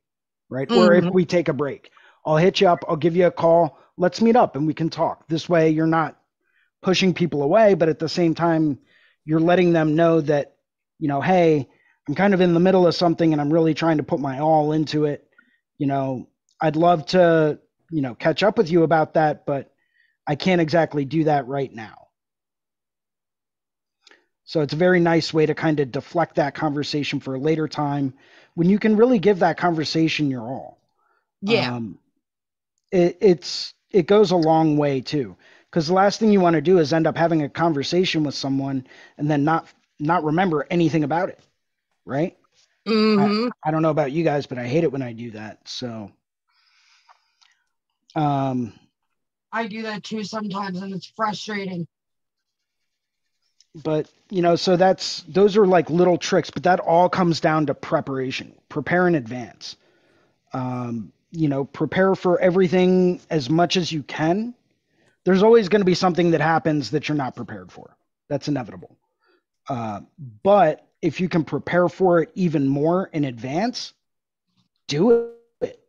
right? 0.49 0.69
Mm-hmm. 0.69 0.81
Or 0.81 0.95
if 0.95 1.05
we 1.13 1.25
take 1.25 1.49
a 1.49 1.53
break, 1.53 1.91
I'll 2.25 2.37
hit 2.37 2.61
you 2.61 2.69
up. 2.69 2.85
I'll 2.89 2.97
give 2.97 3.17
you 3.17 3.27
a 3.27 3.31
call. 3.31 3.79
Let's 3.97 4.21
meet 4.21 4.37
up 4.37 4.57
and 4.57 4.67
we 4.67 4.75
can 4.75 4.89
talk. 4.89 5.29
This 5.29 5.49
way, 5.49 5.71
you're 5.71 5.87
not 5.87 6.17
pushing 6.83 7.13
people 7.13 7.43
away, 7.43 7.75
but 7.75 7.89
at 7.89 7.99
the 7.99 8.09
same 8.09 8.35
time, 8.35 8.79
you're 9.25 9.41
letting 9.41 9.73
them 9.73 9.95
know 9.95 10.21
that 10.23 10.57
you 11.01 11.09
know, 11.09 11.21
hey, 11.21 11.69
I'm 12.07 12.15
kind 12.15 12.35
of 12.35 12.41
in 12.41 12.55
the 12.55 12.61
middle 12.61 12.87
of 12.87 12.95
something 12.95 13.33
and 13.33 13.41
I'm 13.41 13.53
really 13.53 13.75
trying 13.75 13.97
to 13.97 14.03
put 14.03 14.21
my 14.21 14.39
all 14.39 14.73
into 14.73 15.07
it. 15.07 15.27
You 15.79 15.87
know, 15.87 16.29
I'd 16.61 16.77
love 16.77 17.07
to, 17.07 17.59
you 17.91 18.03
know, 18.03 18.15
catch 18.15 18.43
up 18.43 18.59
with 18.59 18.71
you 18.71 18.85
about 18.85 19.15
that, 19.15 19.47
but 19.47 19.73
I 20.27 20.37
can't 20.37 20.61
exactly 20.61 21.05
do 21.05 21.25
that 21.25 21.49
right 21.49 21.75
now. 21.75 22.09
So 24.45 24.61
it's 24.61 24.73
a 24.73 24.77
very 24.77 25.01
nice 25.01 25.33
way 25.33 25.47
to 25.47 25.55
kind 25.55 25.81
of 25.81 25.93
deflect 25.93 26.37
that 26.37 26.55
conversation 26.55 27.21
for 27.21 27.35
a 27.35 27.41
later 27.41 27.69
time 27.69 28.15
when 28.55 28.69
you 28.69 28.79
can 28.79 28.97
really 28.97 29.19
give 29.19 29.39
that 29.39 29.57
conversation 29.57 30.31
your 30.31 30.43
all. 30.43 30.79
Yeah. 31.41 31.75
Um, 31.75 31.99
it, 32.91 33.19
it's 33.21 33.73
it 33.93 34.07
goes 34.07 34.33
a 34.33 34.37
long 34.37 34.77
way 34.77 35.01
too 35.01 35.37
because 35.71 35.87
the 35.87 35.95
last 35.95 36.19
thing 36.19 36.33
you 36.33 36.41
want 36.41 36.55
to 36.55 36.61
do 36.61 36.79
is 36.79 36.93
end 36.93 37.07
up 37.07 37.17
having 37.17 37.43
a 37.43 37.49
conversation 37.49 38.25
with 38.25 38.35
someone 38.35 38.87
and 39.19 39.31
then 39.31 39.45
not 39.45 39.69
not 40.01 40.25
remember 40.25 40.67
anything 40.71 41.05
about 41.05 41.29
it, 41.29 41.39
right? 42.05 42.37
Mm-hmm. 42.87 43.49
I, 43.65 43.69
I, 43.69 43.71
don't 43.71 43.83
know 43.83 43.91
about 43.91 44.13
you 44.13 44.25
guys, 44.25 44.47
but 44.47 44.59
I 44.59 44.67
hate 44.67 44.85
it 44.85 44.93
when 44.93 45.03
I 45.03 45.13
do 45.13 45.33
that. 45.33 45.69
So, 45.69 46.11
um, 48.17 48.73
I 49.53 49.67
do 49.67 49.83
that 49.83 50.03
too 50.03 50.25
sometimes, 50.25 50.81
and 50.81 50.95
it's 50.95 51.13
frustrating. 51.15 51.87
But 53.75 54.11
you 54.31 54.43
know, 54.43 54.57
so 54.57 54.77
that's 54.77 55.23
those 55.29 55.57
are 55.57 55.67
like 55.67 55.91
little 55.91 56.19
tricks, 56.19 56.51
but 56.51 56.65
that 56.65 56.81
all 56.81 57.09
comes 57.09 57.41
down 57.41 57.67
to 57.67 57.75
preparation. 57.75 58.55
Prepare 58.69 59.07
in 59.07 59.15
advance. 59.15 59.77
Um, 60.53 61.13
you 61.31 61.49
know, 61.49 61.65
prepare 61.65 62.15
for 62.17 62.41
everything 62.41 63.21
as 63.31 63.49
much 63.49 63.77
as 63.77 63.93
you 63.93 64.03
can. 64.03 64.55
There's 65.25 65.43
always 65.43 65.69
going 65.69 65.83
to 65.83 65.87
be 65.87 65.95
something 65.95 66.33
that 66.33 66.41
happens 66.41 66.91
that 66.91 67.09
you're 67.09 67.17
not 67.17 67.37
prepared 67.37 67.71
for. 67.71 67.97
That's 68.29 68.49
inevitable. 68.49 68.97
Uh, 69.71 70.01
but 70.43 70.89
if 71.01 71.21
you 71.21 71.29
can 71.29 71.45
prepare 71.45 71.89
for 71.89 72.21
it 72.23 72.33
even 72.35 72.67
more 72.69 73.09
in 73.13 73.25
advance, 73.25 73.95
do 74.89 75.31
it. 75.61 75.81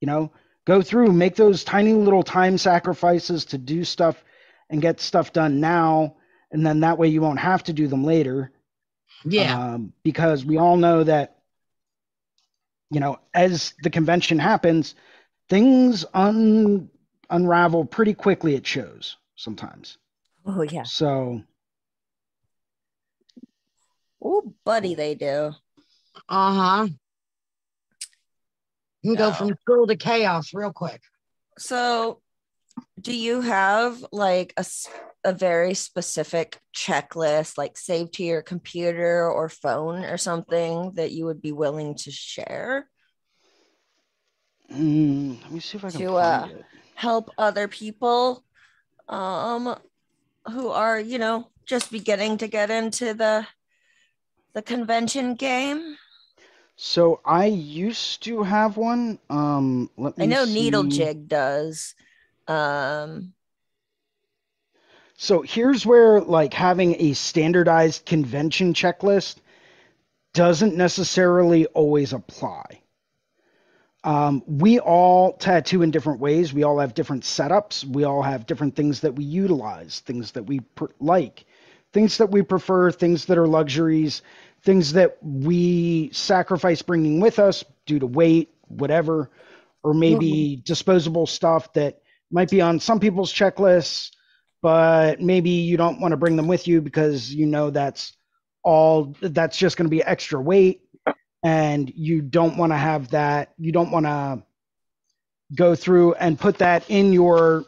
You 0.00 0.06
know, 0.06 0.30
go 0.64 0.82
through, 0.82 1.10
make 1.12 1.34
those 1.34 1.64
tiny 1.64 1.94
little 1.94 2.22
time 2.22 2.56
sacrifices 2.58 3.44
to 3.46 3.58
do 3.58 3.82
stuff 3.84 4.22
and 4.70 4.80
get 4.80 5.00
stuff 5.00 5.32
done 5.32 5.58
now. 5.58 6.14
And 6.52 6.64
then 6.64 6.80
that 6.80 6.96
way 6.96 7.08
you 7.08 7.20
won't 7.20 7.40
have 7.40 7.64
to 7.64 7.72
do 7.72 7.88
them 7.88 8.04
later. 8.04 8.52
Yeah. 9.24 9.58
Um, 9.58 9.92
because 10.04 10.44
we 10.44 10.58
all 10.58 10.76
know 10.76 11.02
that, 11.02 11.38
you 12.90 13.00
know, 13.00 13.18
as 13.34 13.74
the 13.82 13.90
convention 13.90 14.38
happens, 14.38 14.94
things 15.48 16.04
un- 16.14 16.88
unravel 17.30 17.84
pretty 17.84 18.14
quickly 18.14 18.54
at 18.54 18.64
shows 18.64 19.16
sometimes. 19.34 19.98
Oh, 20.46 20.62
yeah. 20.62 20.84
So, 20.84 21.42
Oh, 24.24 24.54
buddy, 24.64 24.94
they 24.94 25.14
do. 25.14 25.52
Uh 26.28 26.54
huh. 26.54 26.88
You 29.02 29.10
can 29.10 29.16
go 29.16 29.32
from 29.32 29.54
school 29.60 29.86
to 29.86 29.96
chaos 29.96 30.54
real 30.54 30.72
quick. 30.72 31.02
So, 31.58 32.22
do 32.98 33.14
you 33.14 33.42
have 33.42 34.02
like 34.10 34.54
a, 34.56 34.64
a 35.24 35.34
very 35.34 35.74
specific 35.74 36.58
checklist, 36.74 37.58
like 37.58 37.76
saved 37.76 38.14
to 38.14 38.24
your 38.24 38.40
computer 38.40 39.30
or 39.30 39.50
phone 39.50 40.04
or 40.04 40.16
something 40.16 40.92
that 40.94 41.12
you 41.12 41.26
would 41.26 41.42
be 41.42 41.52
willing 41.52 41.96
to 41.96 42.10
share? 42.10 42.88
Mm, 44.72 45.42
let 45.42 45.52
me 45.52 45.60
see 45.60 45.76
if 45.76 45.84
I 45.84 45.90
can 45.90 46.00
to 46.00 46.16
uh, 46.16 46.48
help 46.94 47.30
other 47.36 47.68
people 47.68 48.42
um, 49.08 49.76
who 50.46 50.68
are, 50.68 50.98
you 50.98 51.18
know, 51.18 51.50
just 51.66 51.92
beginning 51.92 52.38
to 52.38 52.48
get 52.48 52.70
into 52.70 53.12
the 53.12 53.46
the 54.54 54.62
convention 54.62 55.34
game. 55.34 55.96
So 56.76 57.20
I 57.24 57.46
used 57.46 58.22
to 58.24 58.42
have 58.42 58.76
one. 58.76 59.18
Um, 59.30 59.90
let 59.96 60.16
me 60.18 60.24
I 60.24 60.26
know 60.26 60.44
see. 60.44 60.54
Needle 60.54 60.84
Jig 60.84 61.28
does. 61.28 61.94
Um, 62.48 63.34
So 65.16 65.42
here's 65.42 65.86
where 65.86 66.20
like 66.20 66.52
having 66.54 66.96
a 67.00 67.12
standardized 67.14 68.04
convention 68.04 68.74
checklist 68.74 69.36
doesn't 70.32 70.76
necessarily 70.76 71.66
always 71.66 72.12
apply. 72.12 72.80
Um, 74.02 74.42
we 74.46 74.78
all 74.80 75.32
tattoo 75.32 75.82
in 75.82 75.90
different 75.90 76.20
ways. 76.20 76.52
We 76.52 76.62
all 76.62 76.78
have 76.78 76.92
different 76.94 77.22
setups. 77.22 77.84
We 77.84 78.04
all 78.04 78.22
have 78.22 78.44
different 78.46 78.76
things 78.76 79.00
that 79.00 79.14
we 79.16 79.24
utilize, 79.24 80.00
things 80.00 80.32
that 80.32 80.42
we 80.44 80.60
pr- 80.60 80.86
like, 81.00 81.46
things 81.94 82.18
that 82.18 82.30
we 82.30 82.42
prefer, 82.42 82.90
things 82.90 83.24
that 83.26 83.38
are 83.38 83.46
luxuries, 83.46 84.20
things 84.64 84.92
that 84.92 85.16
we 85.22 86.10
sacrifice 86.12 86.82
bringing 86.82 87.20
with 87.20 87.38
us 87.38 87.64
due 87.86 88.00
to 88.00 88.06
weight, 88.06 88.52
whatever, 88.68 89.30
or 89.82 89.94
maybe 89.94 90.56
mm-hmm. 90.56 90.62
disposable 90.64 91.26
stuff 91.26 91.72
that 91.74 92.02
might 92.30 92.50
be 92.50 92.60
on 92.60 92.80
some 92.80 92.98
people's 92.98 93.32
checklists, 93.32 94.10
but 94.60 95.20
maybe 95.20 95.50
you 95.50 95.76
don't 95.76 96.00
want 96.00 96.12
to 96.12 96.16
bring 96.16 96.36
them 96.36 96.48
with 96.48 96.66
you 96.66 96.82
because 96.82 97.32
you 97.32 97.46
know 97.46 97.70
that's 97.70 98.16
all 98.64 99.14
that's 99.20 99.56
just 99.56 99.76
going 99.76 99.86
to 99.86 99.90
be 99.90 100.02
extra 100.02 100.40
weight 100.40 100.80
and 101.44 101.92
you 101.94 102.22
don't 102.22 102.56
want 102.56 102.72
to 102.72 102.76
have 102.76 103.10
that 103.10 103.52
you 103.58 103.70
don't 103.70 103.90
want 103.90 104.06
to 104.06 104.42
go 105.54 105.74
through 105.74 106.14
and 106.14 106.40
put 106.40 106.58
that 106.58 106.88
in 106.88 107.12
your 107.12 107.66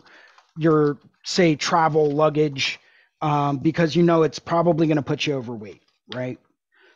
your 0.57 0.97
say 1.23 1.55
travel 1.55 2.11
luggage 2.11 2.81
um, 3.23 3.59
because 3.59 3.97
you 3.97 4.03
know 4.03 4.23
it's 4.23 4.39
probably 4.39 4.87
going 4.87 4.97
to 4.97 5.03
put 5.03 5.27
you 5.27 5.35
overweight 5.35 5.83
right 6.15 6.39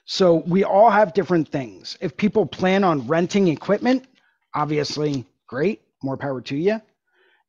so 0.06 0.36
we 0.36 0.64
all 0.64 0.90
have 0.90 1.14
different 1.14 1.48
things 1.48 1.98
if 2.00 2.16
people 2.16 2.46
plan 2.46 2.84
on 2.84 3.06
renting 3.08 3.48
equipment 3.48 4.06
obviously 4.54 5.24
great 5.48 5.82
more 6.02 6.16
power 6.16 6.40
to 6.40 6.56
you 6.56 6.80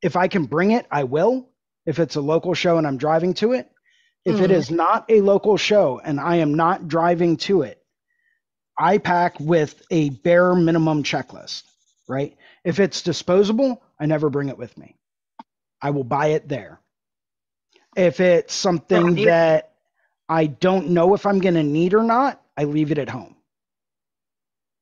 if 0.02 0.16
i 0.16 0.28
can 0.28 0.44
bring 0.46 0.72
it 0.72 0.86
i 0.90 1.04
will 1.04 1.48
if 1.86 1.98
it's 2.00 2.16
a 2.16 2.20
local 2.22 2.54
show 2.54 2.78
and 2.78 2.86
i'm 2.86 2.98
driving 2.98 3.34
to 3.34 3.52
it 3.52 3.70
if 4.24 4.40
it 4.40 4.50
Mhm. 4.50 4.52
is 4.52 4.70
not 4.70 5.04
a 5.10 5.20
local 5.22 5.56
show 5.56 6.00
and 6.04 6.20
i 6.20 6.36
am 6.36 6.54
not 6.54 6.88
driving 6.88 7.36
to 7.36 7.62
it 7.62 7.78
I 8.78 8.98
pack 8.98 9.38
with 9.40 9.82
a 9.90 10.10
bare 10.10 10.54
minimum 10.54 11.04
checklist, 11.04 11.64
right? 12.08 12.36
If 12.64 12.80
it's 12.80 13.02
disposable, 13.02 13.82
I 14.00 14.06
never 14.06 14.30
bring 14.30 14.48
it 14.48 14.58
with 14.58 14.76
me. 14.76 14.96
I 15.82 15.90
will 15.92 16.04
buy 16.04 16.28
it 16.28 16.48
there. 16.48 16.80
If 17.96 18.20
it's 18.20 18.54
something 18.54 19.16
that 19.26 19.72
I 20.28 20.46
don't 20.46 20.90
know 20.90 21.14
if 21.14 21.26
I'm 21.26 21.40
going 21.40 21.54
to 21.54 21.62
need 21.62 21.94
or 21.94 22.02
not, 22.02 22.40
I 22.56 22.64
leave 22.64 22.90
it 22.90 22.98
at 22.98 23.08
home, 23.08 23.36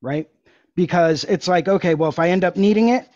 right? 0.01 0.29
Because 0.77 1.25
it's 1.25 1.49
like, 1.49 1.69
okay, 1.69 1.95
well, 1.95 2.11
if 2.11 2.19
I 2.19 2.31
end 2.31 2.45
up 2.45 2.57
needing 2.57 2.91
it, 2.91 3.09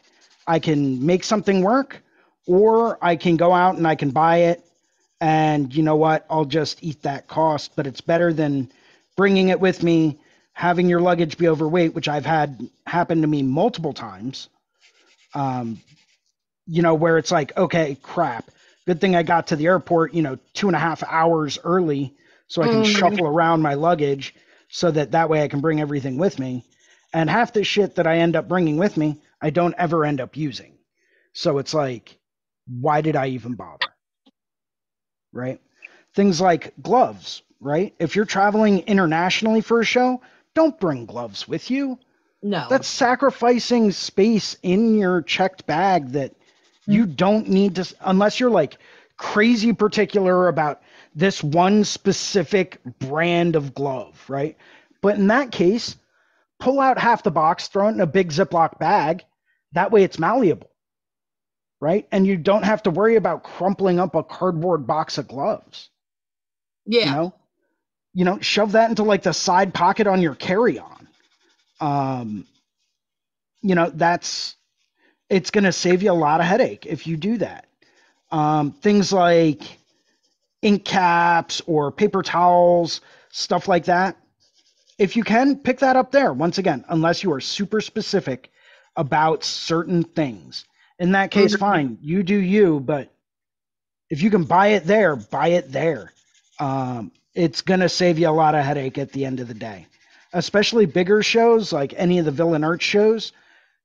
I 0.47 0.59
can 0.59 1.05
make 1.05 1.25
something 1.25 1.63
work, 1.63 2.03
or 2.47 2.99
I 3.03 3.17
can 3.17 3.37
go 3.37 3.53
out 3.53 3.77
and 3.77 3.87
I 3.87 3.95
can 3.95 4.11
buy 4.11 4.39
it. 4.39 4.65
And 5.21 5.75
you 5.75 5.83
know 5.83 5.97
what? 5.97 6.27
I'll 6.29 6.45
just 6.45 6.83
eat 6.83 7.03
that 7.03 7.29
cost, 7.29 7.77
but 7.77 7.87
it's 7.87 8.01
better 8.01 8.33
than 8.33 8.71
bringing 9.17 9.49
it 9.49 9.61
with 9.61 9.83
me 9.83 10.19
having 10.53 10.89
your 10.89 11.01
luggage 11.01 11.37
be 11.37 11.49
overweight, 11.49 11.95
which 11.95 12.09
I've 12.09 12.27
had 12.27 12.69
happen 12.87 13.23
to 13.23 13.27
me 13.27 13.43
multiple 13.43 13.93
times. 13.93 14.49
Um, 15.35 15.81
you 16.67 16.83
know, 16.83 16.95
where 16.95 17.19
it's 17.19 17.31
like, 17.31 17.57
okay, 17.57 17.97
crap. 18.03 18.51
Good 18.87 19.01
thing 19.01 19.17
I 19.17 19.23
got 19.23 19.49
to 19.49 19.57
the 19.57 19.67
airport, 19.67 20.15
you 20.15 20.23
know, 20.23 20.39
two 20.53 20.67
and 20.69 20.77
a 20.77 20.81
half 20.81 21.03
hours 21.05 21.59
early 21.65 22.15
so 22.49 22.63
I 22.63 22.69
can 22.69 22.83
Mhm. 22.83 22.85
shuffle 22.85 23.27
around 23.27 23.63
my 23.63 23.75
luggage 23.75 24.35
so 24.69 24.91
that 24.91 25.13
that 25.13 25.29
way 25.31 25.43
I 25.43 25.49
can 25.49 25.61
bring 25.61 25.81
everything 25.81 26.19
with 26.19 26.39
me. 26.39 26.65
And 27.13 27.31
half 27.31 27.53
the 27.53 27.65
shit 27.65 27.95
that 27.97 28.07
I 28.07 28.19
end 28.19 28.37
up 28.37 28.49
bringing 28.49 28.77
with 28.77 28.97
me, 28.97 29.21
I 29.41 29.51
don't 29.51 29.75
ever 29.79 30.05
end 30.05 30.21
up 30.21 30.37
using. 30.37 30.77
So 31.33 31.59
it's 31.59 31.75
like, 31.75 32.19
why 32.67 33.01
did 33.01 33.17
I 33.17 33.29
even 33.29 33.55
bother? 33.55 33.95
Right? 35.33 35.61
Things 36.15 36.41
like 36.41 36.75
gloves, 36.83 37.43
right? 37.61 37.95
If 37.99 38.17
you're 38.17 38.25
traveling 38.25 38.81
internationally 38.81 39.61
for 39.63 39.81
a 39.81 39.85
show, 39.85 40.21
don't 40.55 40.79
bring 40.79 41.07
gloves 41.07 41.49
with 41.49 41.71
you. 41.71 41.99
No. 42.43 42.67
That's 42.69 42.89
sacrificing 42.89 43.91
space 43.93 44.57
in 44.63 44.97
your 44.97 45.23
checked 45.23 45.67
bag 45.67 46.11
that 46.11 46.35
you 46.87 47.07
don't 47.07 47.49
need 47.49 47.77
to, 47.77 47.95
unless 48.03 48.41
you're 48.41 48.51
like 48.51 48.79
crazy 49.17 49.73
particular 49.73 50.49
about 50.49 50.83
this 51.15 51.43
one 51.43 51.85
specific 51.85 52.81
brand 52.99 53.57
of 53.57 53.75
glove, 53.75 54.23
right? 54.29 54.57
But 55.03 55.17
in 55.17 55.29
that 55.29 55.53
case, 55.53 55.97
pull 56.61 56.81
out 56.81 56.99
half 56.99 57.23
the 57.23 57.31
box, 57.31 57.69
throw 57.69 57.89
it 57.89 57.93
in 57.93 58.01
a 58.01 58.07
big 58.07 58.31
Ziploc 58.31 58.79
bag. 58.79 59.25
That 59.73 59.93
way 59.93 60.05
it's 60.05 60.19
malleable, 60.19 60.71
right? 61.81 62.07
And 62.13 62.27
you 62.27 62.37
don't 62.37 62.65
have 62.65 62.83
to 62.85 62.91
worry 62.91 63.17
about 63.17 63.45
crumpling 63.45 64.01
up 64.01 64.15
a 64.15 64.25
cardboard 64.25 64.87
box 64.87 65.19
of 65.19 65.29
gloves 65.29 65.91
yeah. 66.87 67.05
you 67.05 67.11
know 67.11 67.35
you 68.15 68.25
know 68.25 68.39
shove 68.41 68.73
that 68.73 68.91
into 68.91 69.03
like 69.03 69.23
the 69.23 69.33
side 69.33 69.75
pocket 69.75 70.07
on 70.07 70.21
your 70.23 70.35
carry-on 70.35 71.09
um 71.81 72.47
you 73.63 73.75
know 73.75 73.91
that's 73.95 74.57
it's 75.35 75.51
going 75.51 75.65
to 75.65 75.73
save 75.73 76.03
you 76.03 76.13
a 76.13 76.23
lot 76.27 76.41
of 76.41 76.47
headache 76.47 76.87
if 76.87 77.07
you 77.07 77.17
do 77.17 77.39
that 77.39 77.67
um 78.31 78.73
things 78.73 79.13
like 79.13 79.63
ink 80.63 80.85
caps 80.85 81.61
or 81.67 81.91
paper 81.93 82.23
towels 82.23 83.01
stuff 83.31 83.69
like 83.69 83.87
that 83.87 84.17
if 84.99 85.17
you 85.17 85.25
can 85.25 85.57
pick 85.57 85.81
that 85.81 85.97
up 85.97 86.13
there 86.13 86.33
once 86.33 86.59
again 86.59 86.85
unless 86.89 87.23
you 87.23 87.33
are 87.33 87.41
super 87.41 87.81
specific 87.81 88.51
about 88.97 89.45
certain 89.45 90.05
things 90.05 90.65
in 90.99 91.13
that 91.13 91.31
case 91.31 91.55
Mhm. 91.55 91.59
fine 91.59 91.99
you 92.01 92.23
do 92.23 92.37
you 92.37 92.81
but 92.81 93.11
if 94.11 94.23
you 94.23 94.31
can 94.31 94.45
buy 94.45 94.69
it 94.69 94.85
there 94.85 95.17
buy 95.17 95.49
it 95.49 95.73
there 95.73 96.13
um, 96.61 97.11
it's 97.35 97.63
going 97.63 97.81
to 97.81 97.89
save 97.89 98.19
you 98.19 98.29
a 98.29 98.31
lot 98.31 98.55
of 98.55 98.65
headache 98.65 98.99
at 98.99 99.13
the 99.13 99.25
end 99.25 99.41
of 99.41 99.49
the 99.49 99.55
day. 99.55 99.87
Especially 100.33 100.87
bigger 100.87 101.23
shows 101.23 101.73
like 101.73 101.95
any 101.97 102.19
of 102.19 102.25
the 102.25 102.31
Villain 102.31 102.65
Art 102.65 102.83
shows, 102.83 103.33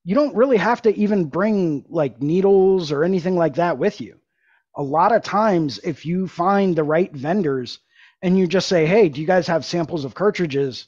you 0.04 0.16
don't 0.16 0.36
really 0.36 0.58
have 0.58 0.82
to 0.84 0.96
even 0.96 1.26
bring 1.26 1.86
like 1.90 2.22
needles 2.22 2.92
or 2.92 3.04
anything 3.04 3.36
like 3.36 3.56
that 3.56 3.78
with 3.78 4.02
you. 4.02 4.20
A 4.76 4.84
lot 4.84 5.12
of 5.12 5.24
times, 5.24 5.80
if 5.84 6.06
you 6.06 6.28
find 6.28 6.76
the 6.76 6.84
right 6.84 7.12
vendors 7.12 7.80
and 8.22 8.38
you 8.38 8.48
just 8.48 8.68
say, 8.68 8.86
hey, 8.86 9.10
do 9.10 9.20
you 9.22 9.28
guys 9.28 9.48
have 9.48 9.66
samples 9.66 10.06
of 10.06 10.16
cartridges? 10.16 10.88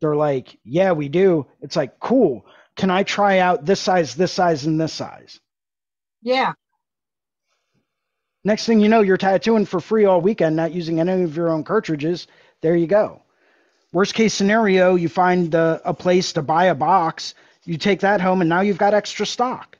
They're 0.00 0.16
like, 0.16 0.58
yeah, 0.64 0.92
we 0.92 1.08
do. 1.08 1.46
It's 1.60 1.76
like, 1.76 1.98
cool. 1.98 2.46
Can 2.76 2.90
I 2.90 3.02
try 3.02 3.38
out 3.38 3.64
this 3.64 3.80
size, 3.80 4.14
this 4.14 4.32
size, 4.32 4.64
and 4.64 4.80
this 4.80 4.92
size? 4.92 5.40
Yeah. 6.22 6.52
Next 8.44 8.66
thing 8.66 8.80
you 8.80 8.88
know, 8.88 9.00
you're 9.00 9.16
tattooing 9.16 9.66
for 9.66 9.80
free 9.80 10.04
all 10.04 10.20
weekend, 10.20 10.54
not 10.54 10.72
using 10.72 11.00
any 11.00 11.22
of 11.22 11.36
your 11.36 11.48
own 11.50 11.64
cartridges. 11.64 12.28
There 12.62 12.76
you 12.76 12.86
go. 12.86 13.22
Worst 13.92 14.14
case 14.14 14.34
scenario, 14.34 14.94
you 14.94 15.08
find 15.08 15.50
the, 15.50 15.80
a 15.84 15.92
place 15.92 16.34
to 16.34 16.42
buy 16.42 16.66
a 16.66 16.74
box, 16.74 17.34
you 17.68 17.78
take 17.78 18.00
that 18.00 18.20
home, 18.20 18.40
and 18.40 18.48
now 18.48 18.60
you've 18.60 18.78
got 18.78 18.94
extra 18.94 19.26
stock, 19.26 19.78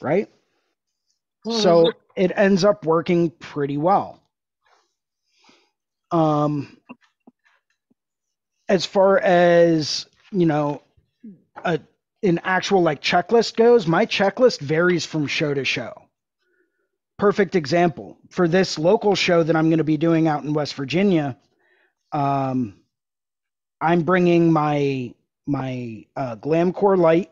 right? 0.00 0.28
So 1.50 1.92
it 2.16 2.32
ends 2.36 2.64
up 2.64 2.84
working 2.84 3.30
pretty 3.30 3.78
well. 3.78 4.20
Um, 6.10 6.76
as 8.68 8.84
far 8.84 9.18
as 9.18 10.06
you 10.32 10.46
know, 10.46 10.82
a, 11.64 11.80
an 12.22 12.40
actual 12.44 12.82
like 12.82 13.00
checklist 13.02 13.56
goes, 13.56 13.86
my 13.86 14.06
checklist 14.06 14.60
varies 14.60 15.06
from 15.06 15.26
show 15.26 15.54
to 15.54 15.64
show 15.64 16.10
perfect 17.20 17.54
example 17.54 18.16
for 18.30 18.48
this 18.48 18.78
local 18.78 19.14
show 19.14 19.42
that 19.42 19.54
I'm 19.54 19.68
going 19.68 19.78
to 19.78 19.84
be 19.84 19.98
doing 19.98 20.26
out 20.26 20.42
in 20.42 20.54
West 20.54 20.74
Virginia. 20.74 21.36
Um, 22.12 22.80
I'm 23.78 24.02
bringing 24.02 24.50
my 24.50 25.14
my 25.46 26.04
uh, 26.16 26.36
Glamcor 26.36 26.98
light, 26.98 27.30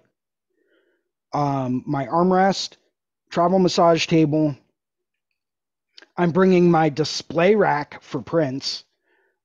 um, 1.32 1.82
my 1.86 2.06
armrest, 2.06 2.76
travel 3.30 3.58
massage 3.58 4.06
table. 4.06 4.56
I'm 6.16 6.32
bringing 6.32 6.70
my 6.70 6.88
display 6.88 7.54
rack 7.54 8.02
for 8.02 8.20
prints 8.20 8.84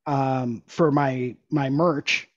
um, 0.05 0.63
for 0.67 0.91
my 0.91 1.35
my 1.49 1.69
merch. 1.69 2.27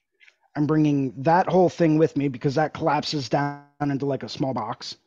I'm 0.55 0.67
bringing 0.67 1.13
that 1.23 1.47
whole 1.47 1.69
thing 1.69 1.97
with 1.97 2.17
me 2.17 2.29
because 2.29 2.55
that 2.55 2.73
collapses 2.73 3.29
down 3.29 3.63
into 3.81 4.05
like 4.05 4.23
a 4.23 4.29
small 4.29 4.53
box 4.53 4.97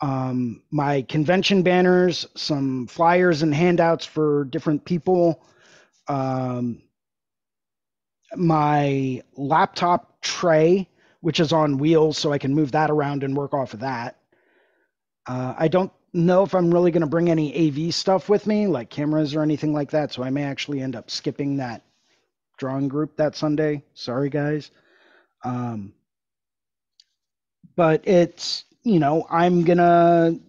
um, 0.00 0.62
my 0.70 1.02
convention 1.02 1.62
banners, 1.62 2.26
some 2.34 2.86
flyers 2.86 3.42
and 3.42 3.54
handouts 3.54 4.04
for 4.04 4.44
different 4.44 4.84
people, 4.84 5.42
um, 6.08 6.82
my 8.36 9.22
laptop 9.36 10.15
tray, 10.26 10.88
which 11.20 11.40
is 11.40 11.52
on 11.52 11.78
wheels, 11.78 12.18
so 12.18 12.32
I 12.32 12.38
can 12.38 12.54
move 12.54 12.72
that 12.72 12.90
around 12.90 13.22
and 13.22 13.36
work 13.36 13.54
off 13.54 13.74
of 13.74 13.80
that. 13.80 14.16
Uh, 15.26 15.54
I 15.56 15.68
don't 15.68 15.92
know 16.12 16.42
if 16.42 16.54
I'm 16.54 16.72
really 16.72 16.90
going 16.90 17.02
to 17.02 17.06
bring 17.06 17.30
any 17.30 17.68
AV 17.68 17.94
stuff 17.94 18.28
with 18.28 18.46
me, 18.46 18.66
like 18.66 18.90
cameras 18.90 19.34
or 19.34 19.42
anything 19.42 19.72
like 19.72 19.90
that. 19.90 20.12
So 20.12 20.22
I 20.22 20.30
may 20.30 20.44
actually 20.44 20.80
end 20.80 20.96
up 20.96 21.10
skipping 21.10 21.56
that 21.58 21.82
drawing 22.58 22.88
group 22.88 23.16
that 23.16 23.36
Sunday. 23.36 23.82
Sorry, 23.94 24.30
guys. 24.30 24.70
Um, 25.44 25.92
but 27.76 28.08
it's, 28.08 28.64
you 28.82 28.98
know, 28.98 29.26
I'm 29.28 29.64
going 29.64 29.78
to 29.78 30.40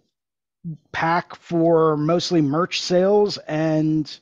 pack 0.91 1.35
for 1.35 1.97
mostly 1.97 2.41
merch 2.41 2.81
sales 2.81 3.37
and 3.37 4.19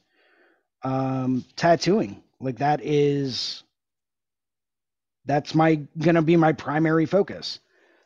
um, 0.84 1.46
tattooing. 1.56 2.24
Like 2.40 2.58
that 2.58 2.82
is, 2.84 3.64
that's 5.26 5.56
my, 5.56 5.76
going 5.98 6.16
to 6.16 6.22
be 6.22 6.36
my 6.36 6.54
primary 6.54 7.06
focus. 7.06 7.60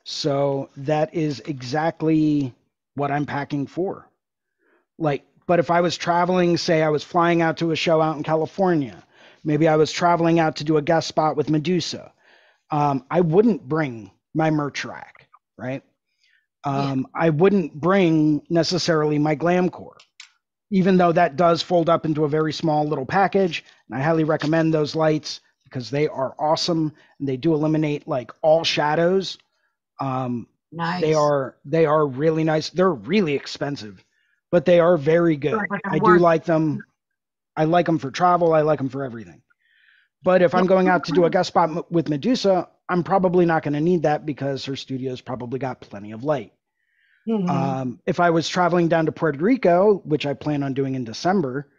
So 0.03 0.69
that 0.77 1.13
is 1.13 1.39
exactly 1.41 2.53
what 2.95 3.11
I'm 3.11 3.25
packing 3.25 3.67
for. 3.67 4.09
Like, 4.97 5.25
but 5.45 5.59
if 5.59 5.71
I 5.71 5.81
was 5.81 5.97
traveling, 5.97 6.57
say 6.57 6.81
I 6.81 6.89
was 6.89 7.03
flying 7.03 7.41
out 7.41 7.57
to 7.57 7.71
a 7.71 7.75
show 7.75 8.01
out 8.01 8.17
in 8.17 8.23
California, 8.23 9.03
maybe 9.43 9.67
I 9.67 9.75
was 9.75 9.91
traveling 9.91 10.39
out 10.39 10.57
to 10.57 10.63
do 10.63 10.77
a 10.77 10.81
guest 10.81 11.07
spot 11.07 11.35
with 11.35 11.49
Medusa, 11.49 12.11
um, 12.71 13.05
I 13.09 13.21
wouldn't 13.21 13.67
bring 13.67 14.11
my 14.33 14.51
merch 14.51 14.85
rack, 14.85 15.27
right? 15.57 15.83
Um, 16.63 17.07
yeah. 17.15 17.21
I 17.21 17.29
wouldn't 17.29 17.73
bring 17.73 18.43
necessarily 18.49 19.17
my 19.17 19.35
Glamcor, 19.35 19.93
even 20.71 20.97
though 20.97 21.11
that 21.11 21.35
does 21.35 21.61
fold 21.61 21.89
up 21.89 22.05
into 22.05 22.25
a 22.25 22.29
very 22.29 22.53
small 22.53 22.85
little 22.85 23.05
package. 23.05 23.63
And 23.89 23.99
I 23.99 24.03
highly 24.03 24.23
recommend 24.23 24.73
those 24.73 24.95
lights 24.95 25.41
because 25.69 25.89
they 25.89 26.07
are 26.07 26.35
awesome 26.39 26.93
and 27.19 27.27
they 27.27 27.37
do 27.37 27.53
eliminate 27.53 28.07
like 28.07 28.31
all 28.41 28.63
shadows. 28.63 29.37
Um, 29.99 30.47
nice. 30.71 31.01
They 31.01 31.13
are 31.13 31.57
they 31.65 31.85
are 31.85 32.05
really 32.05 32.43
nice. 32.43 32.69
They're 32.69 32.91
really 32.93 33.33
expensive, 33.35 34.03
but 34.51 34.65
they 34.65 34.79
are 34.79 34.97
very 34.97 35.35
good. 35.35 35.59
I 35.85 35.99
do 35.99 36.17
like 36.17 36.45
them. 36.45 36.83
I 37.55 37.65
like 37.65 37.85
them 37.85 37.99
for 37.99 38.11
travel. 38.11 38.53
I 38.53 38.61
like 38.61 38.79
them 38.79 38.89
for 38.89 39.03
everything. 39.03 39.41
But 40.23 40.41
if 40.41 40.53
I'm 40.53 40.65
going 40.65 40.89
out 40.89 41.05
to 41.05 41.11
do 41.13 41.25
a 41.25 41.29
guest 41.29 41.47
spot 41.47 41.91
with 41.91 42.09
Medusa, 42.09 42.67
I'm 42.89 43.03
probably 43.03 43.45
not 43.45 43.63
going 43.63 43.73
to 43.73 43.79
need 43.79 44.03
that 44.03 44.25
because 44.25 44.65
her 44.65 44.75
studio's 44.75 45.21
probably 45.21 45.59
got 45.59 45.79
plenty 45.79 46.11
of 46.11 46.23
light. 46.23 46.51
Mm-hmm. 47.27 47.49
Um, 47.49 47.99
if 48.05 48.19
I 48.19 48.29
was 48.31 48.49
traveling 48.49 48.87
down 48.87 49.05
to 49.05 49.11
Puerto 49.11 49.37
Rico, 49.39 50.01
which 50.03 50.25
I 50.25 50.33
plan 50.33 50.63
on 50.63 50.73
doing 50.73 50.95
in 50.95 51.03
December, 51.05 51.69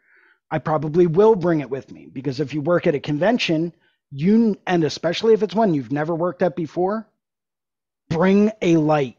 I 0.51 0.59
probably 0.59 1.07
will 1.07 1.37
bring 1.37 1.61
it 1.61 1.71
with 1.71 1.93
me 1.93 2.07
because 2.13 2.41
if 2.41 2.53
you 2.55 2.61
work 2.61 2.87
at 2.87 2.95
a 2.95 3.01
convention, 3.01 3.73
you 4.11 4.57
and 4.67 4.85
especially 4.85 5.35
if 5.35 5.43
it's 5.43 5.55
one 5.55 5.75
you've 5.75 5.93
never 5.93 6.15
worked 6.15 6.43
at 6.43 6.57
before, 6.57 7.09
bring 8.09 8.51
a 8.61 8.77
light. 8.77 9.17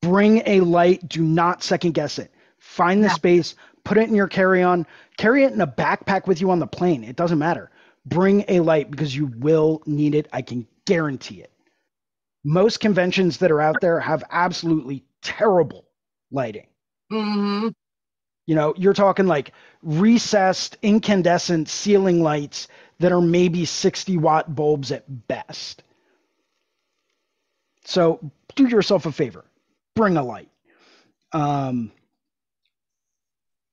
Bring 0.00 0.42
a 0.46 0.60
light. 0.60 1.08
Do 1.08 1.22
not 1.22 1.62
second 1.62 1.94
guess 1.94 2.18
it. 2.18 2.32
Find 2.58 3.02
the 3.02 3.08
yeah. 3.08 3.14
space, 3.14 3.54
put 3.84 3.98
it 3.98 4.08
in 4.08 4.14
your 4.14 4.28
carry 4.28 4.62
on, 4.62 4.86
carry 5.16 5.44
it 5.44 5.52
in 5.52 5.60
a 5.60 5.66
backpack 5.66 6.26
with 6.26 6.40
you 6.40 6.50
on 6.50 6.58
the 6.60 6.66
plane. 6.66 7.04
It 7.04 7.16
doesn't 7.16 7.38
matter. 7.38 7.70
Bring 8.06 8.44
a 8.48 8.60
light 8.60 8.90
because 8.90 9.14
you 9.14 9.26
will 9.38 9.82
need 9.86 10.14
it. 10.14 10.28
I 10.32 10.42
can 10.42 10.66
guarantee 10.86 11.40
it. 11.40 11.52
Most 12.44 12.80
conventions 12.80 13.38
that 13.38 13.50
are 13.50 13.60
out 13.60 13.80
there 13.80 14.00
have 14.00 14.24
absolutely 14.30 15.04
terrible 15.22 15.84
lighting. 16.30 16.66
Mm-hmm. 17.12 17.68
You 18.48 18.54
know, 18.54 18.72
you're 18.78 18.94
talking 18.94 19.26
like 19.26 19.52
recessed 19.82 20.78
incandescent 20.80 21.68
ceiling 21.68 22.22
lights 22.22 22.66
that 22.98 23.12
are 23.12 23.20
maybe 23.20 23.66
60 23.66 24.16
watt 24.16 24.54
bulbs 24.54 24.90
at 24.90 25.04
best. 25.28 25.82
So 27.84 28.30
do 28.54 28.66
yourself 28.66 29.04
a 29.04 29.12
favor, 29.12 29.44
bring 29.94 30.16
a 30.16 30.22
light. 30.22 30.48
Um, 31.30 31.92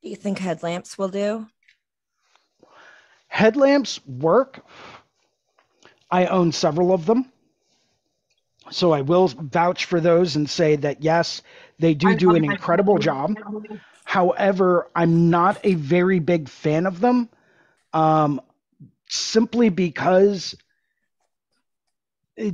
do 0.03 0.09
you 0.09 0.17
think 0.17 0.39
headlamps 0.39 0.97
will 0.97 1.07
do? 1.07 1.47
Headlamps 3.27 4.05
work. 4.05 4.59
I 6.11 6.25
own 6.25 6.51
several 6.51 6.91
of 6.91 7.05
them. 7.05 7.31
So 8.71 8.91
I 8.91 8.99
will 8.99 9.29
vouch 9.29 9.85
for 9.85 10.01
those 10.01 10.35
and 10.35 10.49
say 10.49 10.75
that 10.75 11.01
yes, 11.01 11.43
they 11.79 11.93
do 11.93 12.13
do 12.17 12.35
an 12.35 12.43
incredible 12.43 12.97
job. 12.97 13.35
However, 14.15 14.89
I'm 14.95 15.29
not 15.29 15.59
a 15.65 15.73
very 15.73 16.19
big 16.19 16.47
fan 16.47 16.85
of 16.85 17.01
them 17.01 17.27
um, 17.91 18.39
simply 19.09 19.67
because 19.67 20.55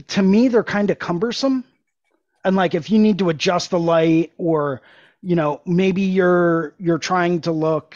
to 0.08 0.24
me 0.24 0.48
they're 0.48 0.64
kind 0.64 0.90
of 0.90 0.98
cumbersome. 0.98 1.64
And 2.44 2.56
like 2.56 2.74
if 2.74 2.90
you 2.90 2.98
need 2.98 3.20
to 3.20 3.30
adjust 3.30 3.70
the 3.70 3.78
light 3.78 4.32
or 4.40 4.82
you 5.22 5.36
know 5.36 5.62
maybe 5.68 6.02
you're 6.02 6.74
you're 6.80 6.98
trying 6.98 7.42
to 7.42 7.52
look 7.52 7.96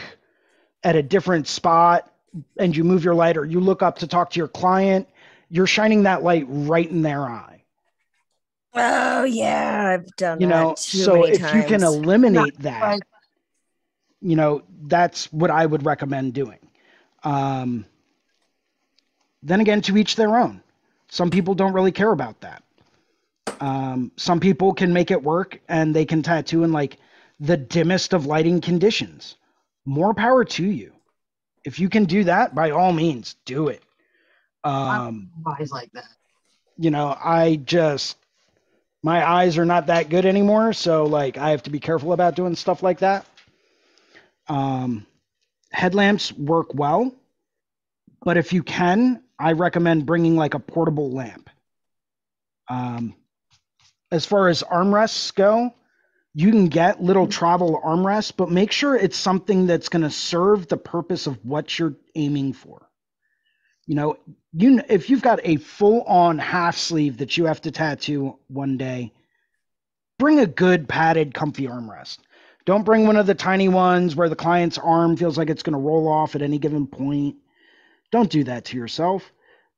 at 0.83 0.95
a 0.95 1.01
different 1.01 1.47
spot 1.47 2.13
and 2.59 2.77
you 2.77 2.83
move 2.83 3.03
your 3.03 3.15
light 3.15 3.35
or 3.35 3.45
you 3.45 3.59
look 3.59 3.81
up 3.81 3.97
to 3.97 4.05
talk 4.05 4.29
to 4.29 4.37
your 4.37 4.47
client 4.47 5.09
you're 5.49 5.65
shining 5.65 6.03
that 6.03 6.21
light 6.21 6.45
right 6.47 6.91
in 6.91 7.01
their 7.01 7.23
eye 7.23 7.63
oh 8.75 9.23
yeah 9.23 9.95
i've 9.95 10.15
done 10.17 10.37
that. 10.37 10.41
you 10.41 10.47
know 10.47 10.75
so 10.77 11.25
if 11.25 11.39
times. 11.39 11.55
you 11.55 11.63
can 11.63 11.81
eliminate 11.81 12.59
that 12.59 12.99
you 14.25 14.35
know 14.35 14.63
that's 14.87 15.31
what 15.31 15.51
i 15.51 15.65
would 15.65 15.85
recommend 15.85 16.33
doing 16.33 16.59
um, 17.23 17.85
then 19.41 19.61
again 19.61 19.81
to 19.81 19.97
each 19.97 20.15
their 20.15 20.37
own 20.37 20.61
some 21.07 21.29
people 21.29 21.53
don't 21.53 21.73
really 21.73 21.91
care 21.91 22.11
about 22.11 22.39
that 22.41 22.63
um, 23.59 24.11
some 24.17 24.39
people 24.39 24.73
can 24.73 24.93
make 24.93 25.11
it 25.11 25.23
work 25.23 25.59
and 25.69 25.95
they 25.95 26.05
can 26.05 26.21
tattoo 26.21 26.63
in 26.63 26.71
like 26.71 26.97
the 27.39 27.57
dimmest 27.57 28.13
of 28.13 28.25
lighting 28.25 28.61
conditions. 28.61 29.35
More 29.85 30.13
power 30.13 30.43
to 30.45 30.65
you. 30.65 30.93
If 31.63 31.79
you 31.79 31.89
can 31.89 32.05
do 32.05 32.23
that, 32.25 32.53
by 32.53 32.71
all 32.71 32.91
means, 32.91 33.35
do 33.45 33.67
it. 33.69 33.83
Um, 34.63 35.29
eyes 35.59 35.71
like 35.71 35.91
that. 35.93 36.07
You 36.77 36.91
know, 36.91 37.15
I 37.23 37.57
just 37.57 38.17
my 39.03 39.27
eyes 39.27 39.57
are 39.57 39.65
not 39.65 39.87
that 39.87 40.09
good 40.09 40.25
anymore, 40.25 40.73
so 40.73 41.05
like 41.05 41.37
I 41.37 41.51
have 41.51 41.63
to 41.63 41.69
be 41.69 41.79
careful 41.79 42.13
about 42.13 42.35
doing 42.35 42.55
stuff 42.55 42.83
like 42.83 42.99
that. 42.99 43.25
Um, 44.47 45.05
headlamps 45.71 46.31
work 46.33 46.73
well, 46.73 47.13
but 48.23 48.37
if 48.37 48.53
you 48.53 48.63
can, 48.63 49.23
I 49.39 49.53
recommend 49.53 50.05
bringing 50.05 50.35
like 50.35 50.53
a 50.53 50.59
portable 50.59 51.11
lamp. 51.11 51.49
Um, 52.69 53.15
as 54.11 54.25
far 54.25 54.47
as 54.47 54.63
armrests 54.63 55.33
go, 55.33 55.73
you 56.33 56.51
can 56.51 56.67
get 56.67 57.01
little 57.01 57.27
travel 57.27 57.81
armrests, 57.83 58.33
but 58.35 58.51
make 58.51 58.71
sure 58.71 58.95
it's 58.95 59.17
something 59.17 59.67
that's 59.67 59.89
going 59.89 60.03
to 60.03 60.09
serve 60.09 60.67
the 60.67 60.77
purpose 60.77 61.27
of 61.27 61.43
what 61.45 61.77
you're 61.79 61.95
aiming 62.13 62.53
for. 62.53 62.89
You 63.87 63.95
know, 63.95 64.17
you 64.51 64.81
if 64.89 65.09
you've 65.09 65.21
got 65.21 65.39
a 65.43 65.57
full-on 65.57 66.39
half 66.39 66.77
sleeve 66.77 67.17
that 67.17 67.37
you 67.37 67.45
have 67.45 67.61
to 67.61 67.71
tattoo 67.71 68.37
one 68.47 68.77
day, 68.77 69.13
bring 70.17 70.39
a 70.39 70.47
good 70.47 70.89
padded, 70.89 71.33
comfy 71.33 71.67
armrest. 71.67 72.17
Don't 72.65 72.83
bring 72.85 73.07
one 73.07 73.17
of 73.17 73.27
the 73.27 73.35
tiny 73.35 73.69
ones 73.69 74.15
where 74.15 74.29
the 74.29 74.35
client's 74.35 74.77
arm 74.77 75.17
feels 75.17 75.37
like 75.37 75.49
it's 75.49 75.63
going 75.63 75.73
to 75.73 75.79
roll 75.79 76.07
off 76.07 76.35
at 76.35 76.41
any 76.41 76.59
given 76.59 76.87
point. 76.87 77.37
Don't 78.11 78.29
do 78.29 78.43
that 78.45 78.65
to 78.65 78.77
yourself. 78.77 79.31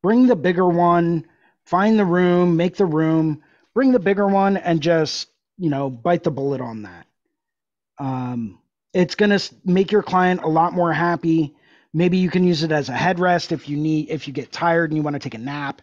Bring 0.04 0.28
the 0.28 0.36
bigger 0.36 0.68
one, 0.70 1.26
find 1.66 2.00
the 2.00 2.06
room, 2.06 2.58
make 2.58 2.78
the 2.78 2.86
room, 2.86 3.44
bring 3.74 3.92
the 3.92 4.00
bigger 4.00 4.28
one 4.28 4.58
and 4.58 4.82
just 4.82 5.30
you 5.58 5.70
know, 5.70 5.90
bite 5.90 6.24
the 6.24 6.32
bullet 6.32 6.62
on 6.62 6.84
that. 6.84 7.08
Um, 8.00 8.60
it's 8.94 9.16
going 9.16 9.38
to 9.38 9.56
make 9.66 9.92
your 9.92 10.04
client 10.04 10.44
a 10.44 10.48
lot 10.48 10.74
more 10.74 10.94
happy. 10.94 11.56
Maybe 11.94 12.18
you 12.18 12.30
can 12.30 12.44
use 12.46 12.64
it 12.64 12.72
as 12.72 12.90
a 12.90 12.94
headrest 12.94 13.52
if 13.52 13.70
you 13.70 13.78
need, 13.78 14.10
if 14.10 14.28
you 14.28 14.34
get 14.34 14.52
tired 14.52 14.92
and 14.92 14.98
you 14.98 15.04
want 15.04 15.16
to 15.16 15.20
take 15.20 15.36
a 15.36 15.40
nap. 15.40 15.82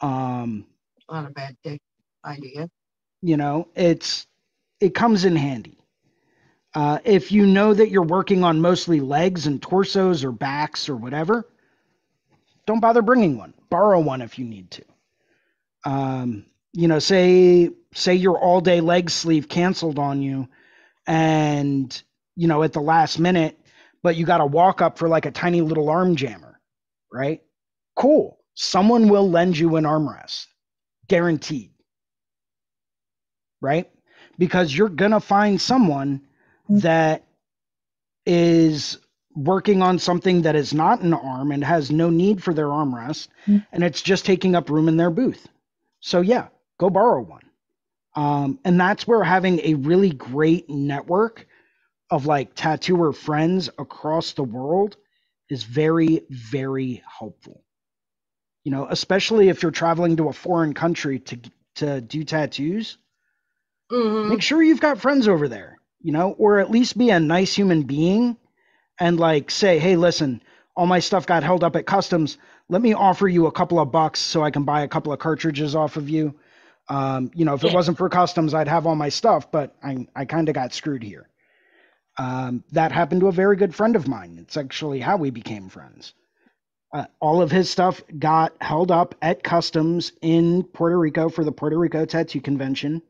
Um, 0.00 0.66
Not 1.10 1.26
a 1.26 1.30
bad 1.30 1.56
idea. 2.24 2.68
You 3.22 3.38
know, 3.38 3.68
it's, 3.76 4.26
it 4.80 4.94
comes 4.94 5.26
in 5.26 5.36
handy. 5.36 5.79
Uh, 6.74 6.98
if 7.04 7.32
you 7.32 7.46
know 7.46 7.74
that 7.74 7.90
you're 7.90 8.02
working 8.02 8.44
on 8.44 8.60
mostly 8.60 9.00
legs 9.00 9.46
and 9.46 9.60
torsos 9.60 10.24
or 10.24 10.32
backs 10.32 10.88
or 10.88 10.96
whatever, 10.96 11.48
don't 12.66 12.80
bother 12.80 13.02
bringing 13.02 13.36
one. 13.38 13.54
Borrow 13.70 14.00
one 14.00 14.22
if 14.22 14.38
you 14.38 14.44
need 14.44 14.70
to. 14.72 14.84
Um, 15.84 16.46
you 16.72 16.88
know, 16.88 16.98
say 16.98 17.70
say 17.94 18.14
your 18.14 18.38
all 18.38 18.60
day 18.60 18.80
leg 18.80 19.10
sleeve 19.10 19.48
canceled 19.48 19.98
on 19.98 20.22
you 20.22 20.48
and 21.06 22.02
you 22.36 22.46
know 22.46 22.62
at 22.62 22.72
the 22.72 22.80
last 22.80 23.18
minute 23.18 23.58
but 24.02 24.16
you 24.16 24.24
got 24.24 24.38
to 24.38 24.46
walk 24.46 24.80
up 24.80 24.98
for 24.98 25.08
like 25.08 25.26
a 25.26 25.30
tiny 25.32 25.60
little 25.60 25.90
arm 25.90 26.14
jammer 26.16 26.50
right? 27.12 27.42
Cool. 27.96 28.38
Someone 28.54 29.08
will 29.08 29.28
lend 29.30 29.58
you 29.58 29.76
an 29.76 29.84
armrest. 29.84 30.46
Guaranteed. 31.08 31.72
Right? 33.60 33.90
Because 34.38 34.74
you're 34.74 34.88
to 35.12 35.20
find 35.20 35.60
someone 35.60 36.22
that 36.70 37.24
is 38.26 38.98
working 39.36 39.82
on 39.82 39.98
something 39.98 40.42
that 40.42 40.56
is 40.56 40.74
not 40.74 41.02
an 41.02 41.14
arm 41.14 41.52
and 41.52 41.64
has 41.64 41.90
no 41.90 42.10
need 42.10 42.42
for 42.42 42.54
their 42.54 42.66
armrest 42.68 43.28
mm-hmm. 43.48 43.58
and 43.72 43.84
it's 43.84 44.02
just 44.02 44.26
taking 44.26 44.54
up 44.56 44.70
room 44.70 44.88
in 44.88 44.96
their 44.98 45.10
booth 45.10 45.46
so 46.00 46.20
yeah 46.22 46.48
go 46.78 46.90
borrow 46.90 47.22
one 47.22 47.42
Um, 48.16 48.60
and 48.66 48.80
that's 48.80 49.08
where 49.08 49.24
having 49.24 49.60
a 49.64 49.74
really 49.76 50.12
great 50.12 50.70
network 50.70 51.48
of 52.10 52.26
like 52.26 52.54
tattooer 52.54 53.12
friends 53.12 53.68
across 53.78 54.32
the 54.34 54.44
world 54.44 54.96
is 55.50 55.64
very, 55.64 56.22
very 56.30 57.02
helpful. 57.18 57.64
You 58.64 58.72
know, 58.72 58.88
especially 58.90 59.50
if 59.50 59.62
you're 59.62 59.72
traveling 59.72 60.18
to 60.18 60.28
a 60.28 60.34
foreign 60.34 60.74
country 60.74 61.20
to 61.20 61.40
to 61.76 62.00
do 62.02 62.24
tattoos, 62.24 62.98
Mhm. 63.92 64.28
make 64.30 64.42
sure 64.42 64.62
you've 64.62 64.80
got 64.82 65.00
friends 65.00 65.28
over 65.28 65.48
there, 65.48 65.79
you 66.00 66.12
know, 66.12 66.32
or 66.38 66.58
at 66.60 66.70
least 66.70 66.98
be 66.98 67.10
a 67.10 67.20
nice 67.20 67.54
human 67.54 67.82
being 67.82 68.36
and 68.98 69.18
like 69.18 69.50
say, 69.50 69.78
hey, 69.78 69.96
listen, 69.96 70.42
all 70.76 70.86
my 70.86 71.00
stuff 71.00 71.26
got 71.26 71.42
held 71.42 71.64
up 71.64 71.76
at 71.76 71.86
customs. 71.86 72.38
Let 72.68 72.82
me 72.82 72.94
offer 72.94 73.28
you 73.28 73.46
a 73.46 73.52
couple 73.52 73.80
of 73.80 73.92
bucks 73.92 74.20
so 74.20 74.42
I 74.42 74.50
can 74.50 74.64
buy 74.64 74.82
a 74.82 74.88
couple 74.88 75.12
of 75.12 75.18
cartridges 75.18 75.74
off 75.74 75.96
of 75.96 76.08
you. 76.08 76.34
Um, 76.88 77.30
you 77.34 77.44
know, 77.44 77.54
if 77.54 77.64
it 77.64 77.68
Yeah. 77.68 77.72
wasn't 77.72 77.98
for 77.98 78.08
customs, 78.08 78.54
I'd 78.54 78.68
have 78.68 78.86
all 78.86 78.96
my 78.96 79.08
stuff, 79.10 79.50
but 79.50 79.76
I, 79.82 80.06
I 80.14 80.24
kind 80.24 80.48
of 80.48 80.54
got 80.54 80.74
screwed 80.74 81.02
here. 81.02 81.28
Um, 82.18 82.64
that 82.72 82.92
happened 82.92 83.20
to 83.22 83.28
a 83.28 83.32
very 83.32 83.56
good 83.56 83.74
friend 83.74 83.96
of 83.96 84.08
mine. 84.08 84.38
It's 84.40 84.56
actually 84.56 85.00
how 85.00 85.16
we 85.16 85.30
became 85.30 85.68
friends. 85.68 86.14
Uh, 86.92 87.06
all 87.20 87.42
of 87.42 87.50
his 87.50 87.70
stuff 87.70 88.02
got 88.18 88.54
held 88.62 88.90
up 88.90 89.14
at 89.22 89.42
customs 89.42 90.12
in 90.22 90.64
Puerto 90.64 90.98
Rico 90.98 91.28
for 91.28 91.44
the 91.44 91.52
Puerto 91.52 91.78
Rico 91.78 92.04
Tattoo 92.04 92.40
Convention 92.40 93.02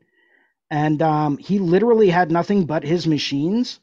and 0.71 1.01
um, 1.01 1.37
he 1.37 1.59
literally 1.59 2.09
had 2.09 2.31
nothing 2.31 2.65
but 2.65 2.83
his 2.83 3.05
machines 3.05 3.81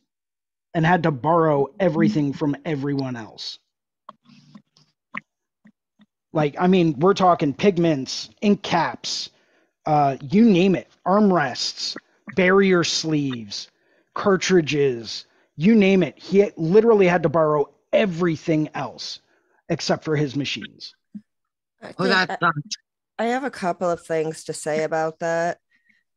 and 0.74 0.84
had 0.84 1.02
to 1.02 1.10
borrow 1.10 1.68
everything 1.78 2.32
from 2.32 2.56
everyone 2.64 3.14
else 3.14 3.58
like 6.32 6.56
i 6.58 6.66
mean 6.66 6.98
we're 6.98 7.14
talking 7.14 7.54
pigments 7.54 8.30
ink 8.40 8.62
caps 8.62 9.30
uh, 9.86 10.16
you 10.20 10.44
name 10.44 10.74
it 10.74 10.88
armrests 11.06 11.96
barrier 12.34 12.82
sleeves 12.82 13.70
cartridges 14.14 15.26
you 15.56 15.74
name 15.74 16.02
it 16.02 16.18
he 16.18 16.50
literally 16.56 17.06
had 17.06 17.22
to 17.22 17.28
borrow 17.28 17.68
everything 17.92 18.68
else 18.74 19.20
except 19.68 20.04
for 20.04 20.16
his 20.16 20.34
machines 20.36 20.94
I, 21.80 21.94
Oh, 21.98 22.04
think 22.04 22.28
that 22.28 22.38
I. 22.42 22.50
I 23.20 23.24
have 23.26 23.44
a 23.44 23.50
couple 23.50 23.90
of 23.90 24.04
things 24.04 24.44
to 24.44 24.52
say 24.52 24.84
about 24.84 25.18
that. 25.18 25.58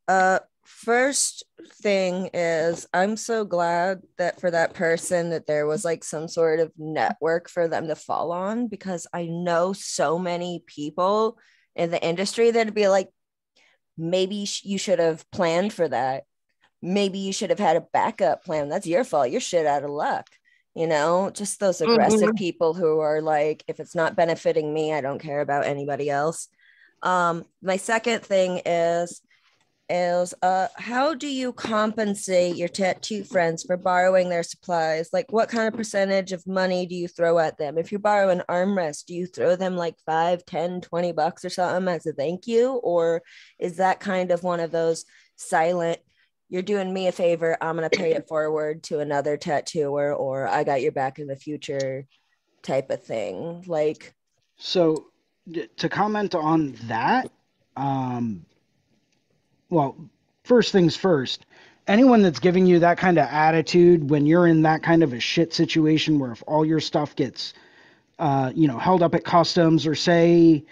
Uh, 0.06 0.38
first 0.64 1.44
thing 1.82 2.30
is, 2.32 2.86
I'm 2.92 3.16
so 3.16 3.44
glad 3.44 4.02
that 4.18 4.40
for 4.40 4.50
that 4.50 4.74
person 4.74 5.30
that 5.30 5.46
there 5.46 5.66
was 5.66 5.84
like 5.84 6.04
some 6.04 6.28
sort 6.28 6.60
of 6.60 6.72
network 6.76 7.48
for 7.48 7.68
them 7.68 7.88
to 7.88 7.94
fall 7.94 8.32
on 8.32 8.68
because 8.68 9.06
I 9.12 9.26
know 9.26 9.72
so 9.72 10.18
many 10.18 10.62
people 10.66 11.38
in 11.74 11.90
the 11.90 12.02
industry 12.02 12.50
that'd 12.50 12.74
be 12.74 12.88
like, 12.88 13.08
maybe 13.96 14.46
you 14.62 14.78
should 14.78 14.98
have 14.98 15.28
planned 15.30 15.72
for 15.72 15.88
that. 15.88 16.24
Maybe 16.80 17.18
you 17.18 17.32
should 17.32 17.50
have 17.50 17.58
had 17.58 17.76
a 17.76 17.86
backup 17.92 18.44
plan. 18.44 18.68
That's 18.68 18.86
your 18.86 19.04
fault. 19.04 19.30
You're 19.30 19.40
shit 19.40 19.66
out 19.66 19.84
of 19.84 19.90
luck. 19.90 20.28
You 20.74 20.86
know, 20.86 21.30
just 21.30 21.60
those 21.60 21.80
aggressive 21.80 22.30
Mhm. 22.30 22.36
people 22.36 22.72
who 22.74 23.00
are 23.00 23.20
like, 23.20 23.62
if 23.68 23.78
it's 23.78 23.94
not 23.94 24.16
benefiting 24.16 24.72
me, 24.72 24.92
I 24.94 25.02
don't 25.02 25.18
care 25.18 25.40
about 25.40 25.66
anybody 25.66 26.08
else. 26.08 26.48
Um, 27.02 27.44
my 27.60 27.76
second 27.76 28.24
thing 28.24 28.62
is 28.64 29.20
is 29.92 30.34
uh 30.42 30.68
how 30.76 31.14
do 31.14 31.28
you 31.28 31.52
compensate 31.52 32.56
your 32.56 32.68
tattoo 32.68 33.22
friends 33.24 33.62
for 33.62 33.76
borrowing 33.76 34.28
their 34.28 34.42
supplies? 34.42 35.10
Like 35.12 35.30
what 35.30 35.48
kind 35.48 35.68
of 35.68 35.74
percentage 35.74 36.32
of 36.32 36.46
money 36.46 36.86
do 36.86 36.94
you 36.94 37.08
throw 37.08 37.38
at 37.38 37.58
them? 37.58 37.78
If 37.78 37.92
you 37.92 37.98
borrow 37.98 38.30
an 38.30 38.42
armrest 38.48 39.06
do 39.06 39.14
you 39.14 39.26
throw 39.26 39.54
them 39.56 39.76
like 39.76 39.96
5 40.06 40.44
10 40.44 40.80
20 40.80 41.12
bucks 41.12 41.44
or 41.44 41.50
something 41.50 41.92
as 41.94 42.06
a 42.06 42.12
thank 42.12 42.46
you? 42.46 42.72
Or 42.82 43.22
is 43.60 43.76
that 43.76 44.00
kind 44.00 44.30
of 44.30 44.42
one 44.42 44.60
of 44.60 44.70
those 44.70 45.04
silent 45.36 46.00
you're 46.48 46.62
doing 46.62 46.92
me 46.92 47.06
a 47.08 47.12
favor 47.12 47.56
i'm 47.62 47.76
going 47.76 47.88
to 47.88 47.98
pay 47.98 48.12
it 48.12 48.28
forward 48.28 48.82
to 48.82 49.00
another 49.00 49.38
tattooer 49.38 50.12
or 50.12 50.46
i 50.46 50.62
got 50.62 50.82
your 50.82 50.92
back 50.92 51.18
in 51.18 51.26
the 51.26 51.34
future 51.34 52.06
type 52.62 52.90
of 52.90 53.02
thing? 53.02 53.64
Like 53.66 54.14
So 54.56 55.06
to 55.76 55.88
comment 55.88 56.34
on 56.34 56.72
that, 56.84 57.30
um, 57.76 58.44
well, 59.72 59.96
first 60.44 60.70
things 60.70 60.96
first. 60.96 61.46
Anyone 61.86 62.22
that's 62.22 62.38
giving 62.38 62.66
you 62.66 62.80
that 62.80 62.98
kind 62.98 63.18
of 63.18 63.26
attitude 63.26 64.08
when 64.10 64.26
you're 64.26 64.46
in 64.46 64.62
that 64.62 64.82
kind 64.82 65.02
of 65.02 65.12
a 65.12 65.18
shit 65.18 65.52
situation 65.52 66.18
where 66.18 66.30
if 66.30 66.44
all 66.46 66.64
your 66.64 66.78
stuff 66.78 67.16
gets, 67.16 67.54
uh, 68.18 68.52
you 68.54 68.68
know, 68.68 68.78
held 68.78 69.02
up 69.02 69.14
at 69.14 69.24
customs 69.24 69.86
or 69.86 69.94
say, 69.94 70.62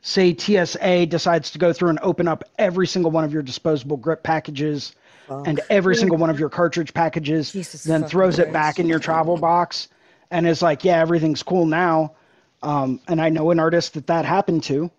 say 0.00 0.34
TSA 0.34 1.06
decides 1.06 1.50
to 1.52 1.58
go 1.58 1.72
through 1.72 1.90
and 1.90 1.98
open 2.02 2.26
up 2.26 2.44
every 2.58 2.86
single 2.86 3.10
one 3.10 3.24
of 3.24 3.32
your 3.32 3.42
disposable 3.42 3.96
grip 3.96 4.22
packages 4.22 4.94
and 5.28 5.60
every 5.68 5.94
single 5.96 6.16
one 6.16 6.30
of 6.30 6.40
your 6.40 6.48
cartridge 6.48 6.94
packages, 6.94 7.52
Jesus 7.52 7.84
then 7.84 8.04
throws 8.04 8.38
it 8.38 8.52
back 8.52 8.78
in 8.78 8.88
your 8.88 8.98
travel 8.98 9.36
box 9.36 9.88
and 10.30 10.46
is 10.46 10.62
like, 10.62 10.84
yeah, 10.84 10.98
everything's 10.98 11.42
cool 11.42 11.66
now. 11.66 12.14
Um, 12.62 13.00
and 13.06 13.20
I 13.20 13.28
know 13.28 13.50
an 13.50 13.60
artist 13.60 13.94
that 13.94 14.06
that 14.06 14.24
happened 14.24 14.62
to. 14.64 14.90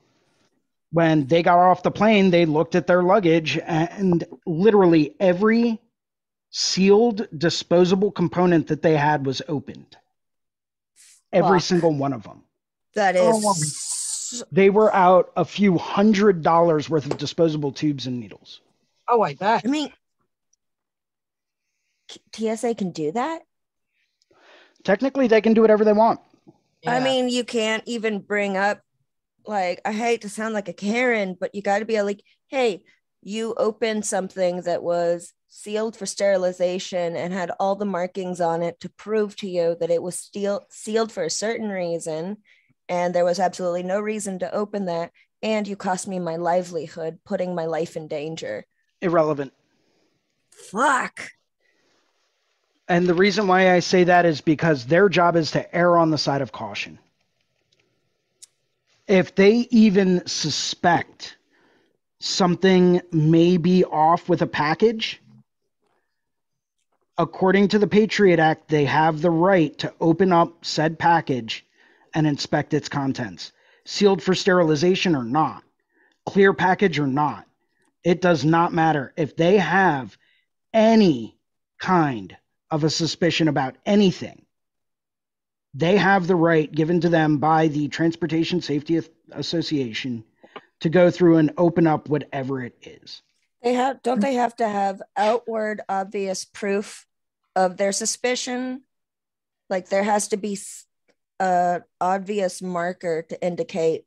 When 0.97 1.27
they 1.27 1.43
got 1.43 1.59
off 1.59 1.83
the 1.83 1.91
plane, 1.91 2.31
they 2.31 2.47
looked 2.47 2.73
at 2.73 2.87
their 2.87 3.03
luggage 3.03 3.59
and 3.59 4.23
literally 4.47 5.13
every 5.19 5.79
sealed 6.49 7.27
disposable 7.37 8.09
component 8.09 8.65
that 8.69 8.81
they 8.81 8.97
had 8.97 9.23
was 9.23 9.43
opened. 9.47 9.95
Every 11.31 11.59
Fuck. 11.59 11.67
single 11.67 11.93
one 11.93 12.13
of 12.13 12.23
them. 12.23 12.41
That 12.95 13.15
is. 13.15 14.41
Oh. 14.41 14.43
They 14.51 14.71
were 14.71 14.91
out 14.91 15.31
a 15.35 15.45
few 15.45 15.77
hundred 15.77 16.41
dollars 16.41 16.89
worth 16.89 17.05
of 17.05 17.19
disposable 17.19 17.73
tubes 17.73 18.07
and 18.07 18.19
needles. 18.19 18.61
Oh, 19.07 19.21
I 19.21 19.35
bet. 19.35 19.61
I 19.65 19.67
mean, 19.67 19.93
TSA 22.33 22.73
can 22.73 22.89
do 22.89 23.11
that. 23.11 23.43
Technically, 24.83 25.27
they 25.27 25.41
can 25.41 25.53
do 25.53 25.61
whatever 25.61 25.85
they 25.85 25.93
want. 25.93 26.21
I 26.87 27.01
mean, 27.01 27.29
you 27.29 27.43
can't 27.43 27.83
even 27.85 28.17
bring 28.17 28.57
up, 28.57 28.81
like, 29.47 29.81
I 29.85 29.91
hate 29.91 30.21
to 30.21 30.29
sound 30.29 30.53
like 30.53 30.67
a 30.67 30.73
Karen, 30.73 31.35
but 31.39 31.55
you 31.55 31.61
got 31.61 31.79
to 31.79 31.85
be 31.85 32.01
like, 32.01 32.21
hey, 32.47 32.83
you 33.21 33.53
opened 33.57 34.05
something 34.05 34.61
that 34.61 34.83
was 34.83 35.33
sealed 35.47 35.95
for 35.95 36.05
sterilization 36.05 37.15
and 37.15 37.33
had 37.33 37.51
all 37.59 37.75
the 37.75 37.85
markings 37.85 38.41
on 38.41 38.61
it 38.61 38.79
to 38.81 38.89
prove 38.89 39.35
to 39.37 39.49
you 39.49 39.75
that 39.79 39.89
it 39.89 40.01
was 40.01 40.19
steel- 40.19 40.65
sealed 40.69 41.11
for 41.11 41.23
a 41.23 41.29
certain 41.29 41.69
reason. 41.69 42.37
And 42.89 43.13
there 43.13 43.25
was 43.25 43.39
absolutely 43.39 43.83
no 43.83 43.99
reason 43.99 44.39
to 44.39 44.53
open 44.53 44.85
that. 44.85 45.11
And 45.41 45.67
you 45.67 45.75
cost 45.75 46.07
me 46.07 46.19
my 46.19 46.37
livelihood, 46.37 47.19
putting 47.25 47.53
my 47.53 47.65
life 47.65 47.95
in 47.95 48.07
danger. 48.07 48.65
Irrelevant. 49.01 49.53
Fuck. 50.51 51.31
And 52.87 53.07
the 53.07 53.13
reason 53.13 53.47
why 53.47 53.73
I 53.73 53.79
say 53.79 54.05
that 54.05 54.25
is 54.25 54.41
because 54.41 54.85
their 54.85 55.09
job 55.09 55.35
is 55.35 55.51
to 55.51 55.75
err 55.75 55.97
on 55.97 56.09
the 56.09 56.17
side 56.17 56.41
of 56.41 56.51
caution. 56.51 56.99
If 59.07 59.35
they 59.35 59.67
even 59.71 60.27
suspect 60.27 61.37
something 62.19 63.01
may 63.11 63.57
be 63.57 63.85
off 63.85 64.27
with 64.27 64.41
a 64.41 64.47
package, 64.47 65.21
according 67.17 67.69
to 67.69 67.79
the 67.79 67.87
Patriot 67.87 68.39
Act, 68.39 68.67
they 68.67 68.85
have 68.85 69.21
the 69.21 69.31
right 69.31 69.77
to 69.79 69.93
open 70.01 70.33
up 70.33 70.65
said 70.65 70.99
package 70.99 71.65
and 72.13 72.27
inspect 72.27 72.73
its 72.73 72.89
contents, 72.89 73.53
sealed 73.85 74.21
for 74.21 74.35
sterilization 74.35 75.15
or 75.15 75.23
not, 75.23 75.63
clear 76.25 76.53
package 76.53 76.99
or 76.99 77.07
not. 77.07 77.45
It 78.03 78.21
does 78.21 78.43
not 78.43 78.73
matter. 78.73 79.13
If 79.15 79.35
they 79.35 79.57
have 79.57 80.17
any 80.73 81.37
kind 81.79 82.35
of 82.71 82.83
a 82.83 82.89
suspicion 82.89 83.47
about 83.47 83.77
anything, 83.85 84.46
they 85.73 85.97
have 85.97 86.27
the 86.27 86.35
right 86.35 86.71
given 86.71 87.01
to 87.01 87.09
them 87.09 87.37
by 87.37 87.67
the 87.67 87.87
Transportation 87.87 88.61
Safety 88.61 88.99
Association 89.31 90.23
to 90.79 90.89
go 90.89 91.09
through 91.11 91.37
and 91.37 91.51
open 91.57 91.87
up 91.87 92.09
whatever 92.09 92.63
it 92.63 92.75
is. 92.81 93.21
They 93.63 93.73
have 93.73 94.01
don't 94.03 94.21
they 94.21 94.35
have 94.35 94.55
to 94.57 94.67
have 94.67 95.01
outward 95.15 95.81
obvious 95.89 96.45
proof 96.45 97.05
of 97.55 97.77
their 97.77 97.91
suspicion? 97.91 98.83
Like 99.69 99.89
there 99.89 100.03
has 100.03 100.29
to 100.29 100.37
be 100.37 100.53
s- 100.53 100.85
a 101.39 101.81
obvious 101.99 102.61
marker 102.61 103.23
to 103.23 103.45
indicate 103.45 104.05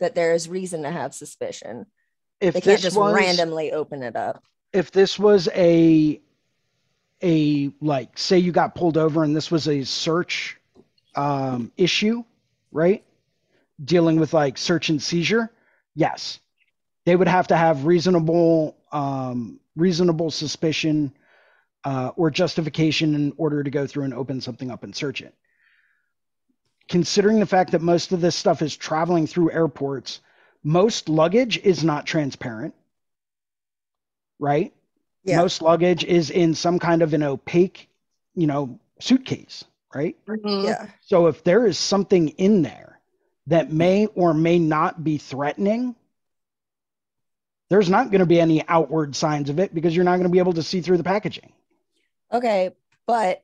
that 0.00 0.14
there 0.14 0.34
is 0.34 0.48
reason 0.48 0.82
to 0.82 0.90
have 0.90 1.14
suspicion. 1.14 1.86
If 2.40 2.54
They 2.54 2.60
can't 2.60 2.80
just 2.80 2.96
was, 2.96 3.14
randomly 3.14 3.72
open 3.72 4.02
it 4.02 4.16
up. 4.16 4.42
if 4.72 4.90
this 4.90 5.18
was 5.18 5.48
a 5.54 6.20
a 7.22 7.70
like 7.80 8.16
say 8.18 8.38
you 8.38 8.50
got 8.52 8.74
pulled 8.74 8.96
over 8.96 9.22
and 9.24 9.34
this 9.36 9.50
was 9.50 9.68
a 9.68 9.84
search 9.84 10.58
um, 11.14 11.72
issue, 11.76 12.24
right? 12.72 13.04
Dealing 13.82 14.18
with 14.18 14.32
like 14.32 14.58
search 14.58 14.88
and 14.88 15.02
seizure, 15.02 15.50
yes, 15.94 16.40
they 17.06 17.16
would 17.16 17.28
have 17.28 17.48
to 17.48 17.56
have 17.56 17.86
reasonable 17.86 18.76
um, 18.92 19.60
reasonable 19.76 20.30
suspicion 20.30 21.12
uh, 21.84 22.10
or 22.16 22.30
justification 22.30 23.14
in 23.14 23.32
order 23.36 23.62
to 23.62 23.70
go 23.70 23.86
through 23.86 24.04
and 24.04 24.14
open 24.14 24.40
something 24.40 24.70
up 24.70 24.82
and 24.82 24.94
search 24.94 25.22
it. 25.22 25.34
Considering 26.88 27.38
the 27.38 27.46
fact 27.46 27.70
that 27.70 27.80
most 27.80 28.12
of 28.12 28.20
this 28.20 28.34
stuff 28.34 28.62
is 28.62 28.76
traveling 28.76 29.26
through 29.26 29.52
airports, 29.52 30.20
most 30.62 31.08
luggage 31.08 31.58
is 31.58 31.84
not 31.84 32.04
transparent 32.04 32.74
right? 34.40 34.72
Yeah. 35.22 35.36
Most 35.36 35.62
luggage 35.62 36.02
is 36.02 36.30
in 36.30 36.54
some 36.54 36.80
kind 36.80 37.02
of 37.02 37.14
an 37.14 37.22
opaque, 37.22 37.88
you 38.34 38.48
know, 38.48 38.80
suitcase, 38.98 39.64
right? 39.94 40.16
Mhm. 40.26 40.64
Yeah. 40.64 40.88
So 41.00 41.26
if 41.26 41.42
there 41.44 41.66
is 41.66 41.78
something 41.78 42.28
in 42.30 42.62
there 42.62 43.00
that 43.46 43.72
may 43.72 44.06
or 44.06 44.32
may 44.34 44.58
not 44.58 45.02
be 45.02 45.18
threatening, 45.18 45.96
there's 47.68 47.90
not 47.90 48.10
going 48.10 48.20
to 48.20 48.26
be 48.26 48.40
any 48.40 48.66
outward 48.68 49.14
signs 49.14 49.48
of 49.48 49.58
it 49.58 49.74
because 49.74 49.94
you're 49.94 50.04
not 50.04 50.16
going 50.16 50.24
to 50.24 50.28
be 50.28 50.38
able 50.38 50.54
to 50.54 50.62
see 50.62 50.80
through 50.80 50.96
the 50.96 51.04
packaging. 51.04 51.52
Okay, 52.32 52.70
but 53.06 53.42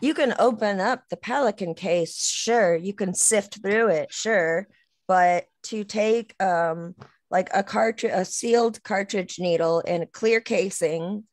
you 0.00 0.14
can 0.14 0.34
open 0.38 0.80
up 0.80 1.04
the 1.08 1.16
Pelican 1.16 1.74
case, 1.74 2.20
sure. 2.20 2.74
You 2.74 2.94
can 2.94 3.14
sift 3.14 3.60
through 3.60 3.88
it, 3.88 4.12
sure. 4.12 4.68
But 5.06 5.46
to 5.64 5.84
take 5.84 6.40
um 6.42 6.94
like 7.30 7.50
a 7.54 7.62
cartridge, 7.62 8.12
a 8.12 8.24
sealed 8.24 8.82
cartridge 8.82 9.38
needle 9.38 9.80
in 9.80 10.02
a 10.02 10.06
clear 10.06 10.40
casing 10.40 11.24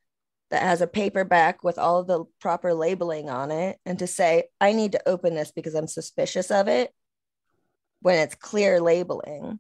that 0.50 0.62
has 0.62 0.82
a 0.82 0.88
paperback 0.88 1.64
with 1.64 1.78
all 1.78 2.04
the 2.04 2.26
proper 2.40 2.74
labeling 2.74 3.30
on 3.30 3.52
it, 3.52 3.80
and 3.86 4.00
to 4.00 4.08
say, 4.08 4.46
I 4.62 4.74
need 4.74 4.94
to 4.94 5.10
open 5.10 5.36
this 5.36 5.52
because 5.52 5.76
I'm 5.76 5.88
suspicious 5.88 6.52
of 6.52 6.68
it 6.68 6.94
when 8.02 8.18
it's 8.20 8.36
clear 8.36 8.80
labeling. 8.80 9.60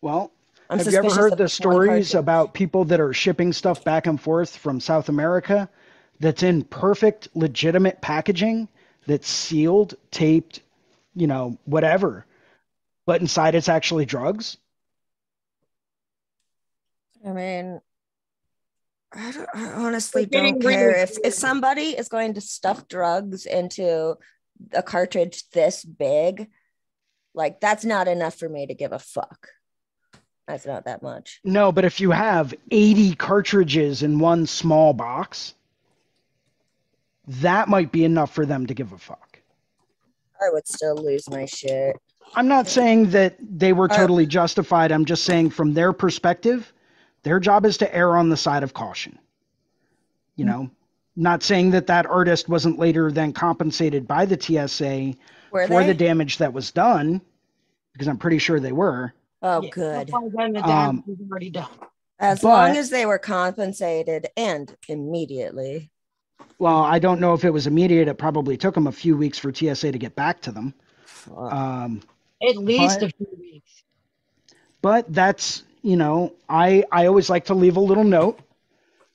Well, 0.00 0.32
I'm 0.68 0.78
have 0.78 0.90
you 0.90 0.98
ever 0.98 1.14
heard 1.14 1.38
the 1.38 1.48
stories 1.48 2.14
about 2.14 2.54
people 2.54 2.84
that 2.86 3.00
are 3.00 3.12
shipping 3.12 3.52
stuff 3.52 3.84
back 3.84 4.06
and 4.06 4.20
forth 4.20 4.56
from 4.56 4.80
South 4.80 5.08
America 5.08 5.68
that's 6.20 6.42
in 6.42 6.64
perfect, 6.64 7.28
legitimate 7.34 8.00
packaging 8.00 8.68
that's 9.06 9.28
sealed, 9.28 9.94
taped, 10.10 10.60
you 11.14 11.26
know, 11.26 11.58
whatever, 11.64 12.26
but 13.06 13.20
inside 13.20 13.54
it's 13.54 13.68
actually 13.68 14.06
drugs? 14.06 14.56
I 17.24 17.32
mean, 17.32 17.80
I, 19.14 19.30
don't, 19.32 19.48
I 19.54 19.64
honestly 19.72 20.28
We're 20.30 20.42
don't 20.42 20.62
care 20.62 20.96
if 20.96 21.18
if 21.24 21.34
somebody 21.34 21.90
is 21.96 22.08
going 22.08 22.34
to 22.34 22.40
stuff 22.40 22.88
drugs 22.88 23.46
into 23.46 24.16
a 24.72 24.82
cartridge 24.82 25.48
this 25.50 25.84
big, 25.84 26.50
like 27.34 27.60
that's 27.60 27.84
not 27.84 28.08
enough 28.08 28.34
for 28.34 28.48
me 28.48 28.66
to 28.66 28.74
give 28.74 28.92
a 28.92 28.98
fuck. 28.98 29.48
That's 30.48 30.66
not 30.66 30.84
that 30.86 31.02
much. 31.02 31.40
No, 31.44 31.72
but 31.72 31.84
if 31.84 32.00
you 32.00 32.10
have 32.10 32.52
80 32.70 33.14
cartridges 33.14 34.02
in 34.02 34.18
one 34.18 34.46
small 34.46 34.92
box, 34.92 35.54
that 37.26 37.68
might 37.68 37.92
be 37.92 38.04
enough 38.04 38.34
for 38.34 38.44
them 38.44 38.66
to 38.66 38.74
give 38.74 38.92
a 38.92 38.98
fuck. 38.98 39.40
I 40.40 40.50
would 40.52 40.66
still 40.66 40.96
lose 40.96 41.30
my 41.30 41.46
shit. 41.46 41.96
I'm 42.34 42.48
not 42.48 42.66
saying 42.66 43.10
that 43.10 43.36
they 43.40 43.72
were 43.72 43.90
Uh, 43.90 43.96
totally 43.96 44.26
justified. 44.26 44.90
I'm 44.90 45.04
just 45.04 45.24
saying 45.24 45.50
from 45.50 45.74
their 45.74 45.92
perspective, 45.92 46.72
their 47.22 47.40
job 47.40 47.64
is 47.64 47.76
to 47.78 47.94
err 47.94 48.16
on 48.16 48.28
the 48.28 48.36
side 48.36 48.62
of 48.62 48.74
caution. 48.74 49.18
You 50.36 50.44
know, 50.46 50.70
not 51.14 51.42
saying 51.42 51.70
that 51.72 51.86
that 51.88 52.06
artist 52.06 52.48
wasn't 52.48 52.78
later 52.78 53.10
then 53.12 53.32
compensated 53.32 54.08
by 54.08 54.24
the 54.24 54.40
TSA 54.40 55.14
Were 55.50 55.66
for 55.66 55.80
they? 55.82 55.88
the 55.88 55.94
damage 55.94 56.38
that 56.38 56.52
was 56.52 56.70
done, 56.70 57.20
because 57.92 58.08
I'm 58.08 58.18
pretty 58.18 58.38
sure 58.38 58.58
they 58.58 58.72
were. 58.72 59.12
oh, 59.42 59.62
Yeah, 59.62 59.70
good. 59.70 60.06
The 60.08 60.14
Um, 60.64 61.04
already 61.30 61.50
done. 61.50 61.68
As 62.18 62.40
but- 62.40 62.48
long 62.48 62.76
as 62.76 62.90
they 62.90 63.04
were 63.06 63.18
compensated 63.18 64.28
and 64.36 64.74
immediately. 64.88 65.90
Well, 66.58 66.78
I 66.82 66.98
don't 67.00 67.20
know 67.20 67.34
if 67.34 67.44
it 67.44 67.50
was 67.50 67.66
immediate. 67.66 68.08
It 68.08 68.18
probably 68.18 68.56
took 68.56 68.74
them 68.74 68.86
a 68.86 68.92
few 68.92 69.16
weeks 69.16 69.38
for 69.38 69.52
TSA 69.52 69.90
to 69.92 69.98
get 69.98 70.14
back 70.14 70.40
to 70.42 70.52
them. 70.52 70.74
Um, 71.36 72.00
At 72.48 72.56
least 72.56 73.00
but- 73.00 73.08
a 73.10 73.12
few 73.16 73.26
weeks. 73.38 73.82
but 74.80 75.12
that's 75.12 75.64
you 75.82 75.96
know 75.96 76.32
i 76.48 76.84
i 76.90 77.06
always 77.06 77.28
like 77.28 77.46
to 77.46 77.54
leave 77.54 77.76
a 77.76 77.80
little 77.80 78.04
note 78.04 78.38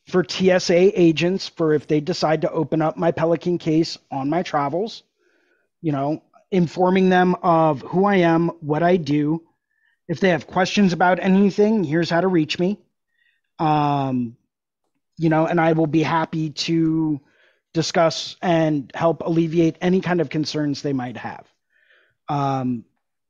for 0.05 0.23
tsa 0.23 0.99
agents 0.99 1.47
for 1.47 1.73
if 1.73 1.87
they 1.87 1.99
decide 1.99 2.41
to 2.41 2.51
open 2.51 2.81
up 2.81 2.97
my 2.97 3.11
pelican 3.11 3.57
case 3.57 3.97
on 4.11 4.29
my 4.29 4.43
travels 4.43 5.03
you 5.81 5.91
know 5.91 6.21
informing 6.51 7.09
them 7.09 7.35
of 7.41 7.81
who 7.81 8.05
i 8.05 8.17
am 8.17 8.49
what 8.59 8.83
i 8.83 8.97
do. 8.97 9.43
If 10.07 10.21
they 10.21 10.29
have 10.29 10.47
questions 10.47 10.93
about 10.93 11.19
anything 11.19 11.83
here's 11.83 12.09
how 12.09 12.21
to 12.21 12.27
reach 12.27 12.59
me. 12.59 12.79
Um 13.59 14.37
you 15.17 15.29
know 15.29 15.45
and 15.45 15.59
i 15.59 15.73
will 15.73 15.87
be 15.87 16.03
happy 16.03 16.51
to 16.51 17.19
discuss 17.73 18.37
and 18.41 18.91
help 18.95 19.21
alleviate 19.25 19.77
any 19.81 20.01
kind 20.01 20.21
of 20.21 20.29
concerns 20.29 20.81
they 20.81 20.93
might 20.93 21.17
have. 21.17 21.45
Um 22.29 22.85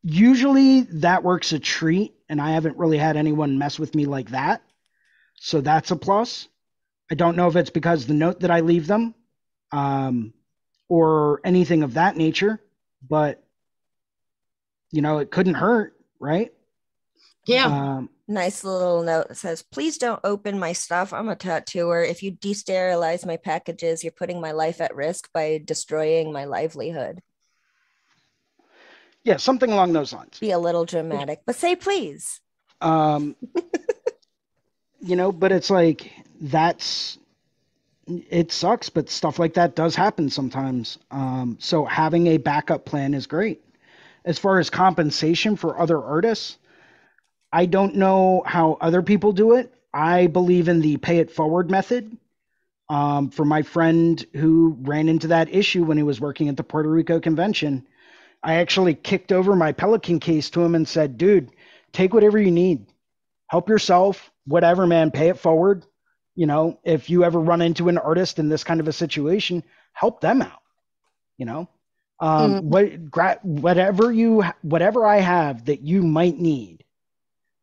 usually 0.09 0.81
that 0.83 1.23
works 1.23 1.51
a 1.51 1.59
treat 1.59 2.13
and 2.29 2.41
i 2.41 2.51
haven't 2.51 2.77
really 2.77 2.97
had 2.97 3.17
anyone 3.17 3.57
mess 3.57 3.77
with 3.77 3.93
me 3.93 4.05
like 4.05 4.29
that 4.29 4.61
so 5.35 5.59
that's 5.59 5.91
a 5.91 5.95
plus 5.97 6.47
i 7.11 7.15
don't 7.15 7.35
know 7.35 7.47
if 7.47 7.55
it's 7.57 7.69
because 7.69 8.05
the 8.05 8.13
note 8.13 8.39
that 8.39 8.51
i 8.51 8.61
leave 8.61 8.87
them 8.87 9.13
um, 9.73 10.33
or 10.87 11.41
anything 11.43 11.83
of 11.83 11.95
that 11.95 12.15
nature 12.15 12.61
but 13.07 13.43
you 14.91 15.01
know 15.01 15.17
it 15.17 15.29
couldn't 15.29 15.55
hurt 15.55 15.93
right 16.21 16.53
Yeah. 17.45 17.65
um, 17.65 18.09
nice 18.29 18.63
little 18.63 19.03
note 19.03 19.27
that 19.29 19.37
says, 19.37 19.61
please 19.61 19.97
don't 19.97 20.19
open 20.23 20.59
my 20.59 20.73
stuff. 20.73 21.13
I'm 21.13 21.29
a 21.29 21.35
tattooer. 21.35 22.03
If 22.03 22.21
you 22.23 22.33
desterilize 22.33 23.25
my 23.25 23.37
packages, 23.37 24.03
you're 24.03 24.11
putting 24.11 24.41
my 24.41 24.51
life 24.51 24.81
at 24.81 24.95
risk 24.95 25.29
by 25.33 25.61
destroying 25.63 26.33
my 26.33 26.43
livelihood. 26.45 27.21
Yeah 29.27 29.35
something 29.35 29.71
along 29.71 29.91
those 29.91 30.13
lines. 30.13 30.39
Be 30.39 30.51
a 30.51 30.57
little 30.57 30.85
dramatic, 30.85 31.41
but 31.45 31.55
say 31.55 31.75
please. 31.75 32.39
um 32.79 33.35
you 35.01 35.15
know 35.15 35.31
but 35.31 35.51
it's 35.51 35.69
like 35.69 36.11
that's 36.39 37.17
it 38.07 38.51
sucks 38.51 38.89
but 38.89 39.09
stuff 39.09 39.37
like 39.37 39.55
that 39.55 39.75
does 39.75 39.95
happen 39.95 40.29
sometimes. 40.29 40.97
Um 41.11 41.57
so 41.59 41.83
having 41.83 42.27
a 42.27 42.37
backup 42.37 42.85
plan 42.85 43.13
is 43.13 43.27
great. 43.27 43.61
As 44.23 44.39
far 44.39 44.59
as 44.59 44.69
compensation 44.69 45.55
for 45.57 45.79
other 45.79 46.01
artists 46.01 46.57
i 47.51 47.65
don't 47.65 47.95
know 47.95 48.43
how 48.45 48.77
other 48.79 49.01
people 49.01 49.33
do 49.33 49.55
it. 49.55 49.73
I 49.93 50.27
believe 50.27 50.69
in 50.69 50.79
the 50.79 50.97
pay 50.97 51.17
it 51.17 51.31
forward 51.31 51.69
method. 51.69 52.17
Um, 52.89 53.31
for 53.31 53.43
my 53.43 53.63
friend 53.63 54.25
who 54.33 54.77
ran 54.79 55.09
into 55.09 55.27
that 55.27 55.53
issue 55.53 55.83
when 55.83 55.97
he 55.97 56.03
was 56.03 56.21
working 56.21 56.47
at 56.47 56.55
the 56.55 56.63
puerto 56.63 56.89
rico 56.89 57.19
convention 57.19 57.85
i 58.47 58.55
actually 58.55 58.95
kicked 58.95 59.33
over 59.33 59.55
my 59.55 59.73
pelican 59.73 60.19
case 60.19 60.49
to 60.51 60.63
him 60.63 60.75
and 60.75 60.87
said 60.89 61.17
dude 61.19 61.51
take 61.93 62.13
whatever 62.13 62.39
you 62.39 62.51
need. 62.51 62.87
Help 63.49 63.69
yourself 63.69 64.31
whatever 64.45 64.87
man. 64.87 65.11
Pay 65.11 65.29
it 65.29 65.39
forward. 65.39 65.85
You 66.35 66.47
know 66.47 66.79
if 66.83 67.09
you 67.09 67.23
ever 67.25 67.39
run 67.39 67.61
into 67.61 67.89
an 67.89 67.97
artist 67.99 68.39
in 68.39 68.49
this 68.49 68.63
kind 68.63 68.81
of 68.81 68.87
a 68.89 68.93
situation 68.93 69.63
help 69.93 70.21
them 70.21 70.41
out 70.41 70.61
you 71.37 71.45
know? 71.45 71.69
Um 72.19 72.57
Mhm. 72.57 72.61
what 72.61 73.11
gra- 73.11 73.39
whatever 73.43 74.11
you 74.11 74.43
whatever 74.63 75.05
i 75.05 75.17
have 75.19 75.65
that 75.65 75.81
you 75.81 76.03
might 76.03 76.39
need 76.39 76.83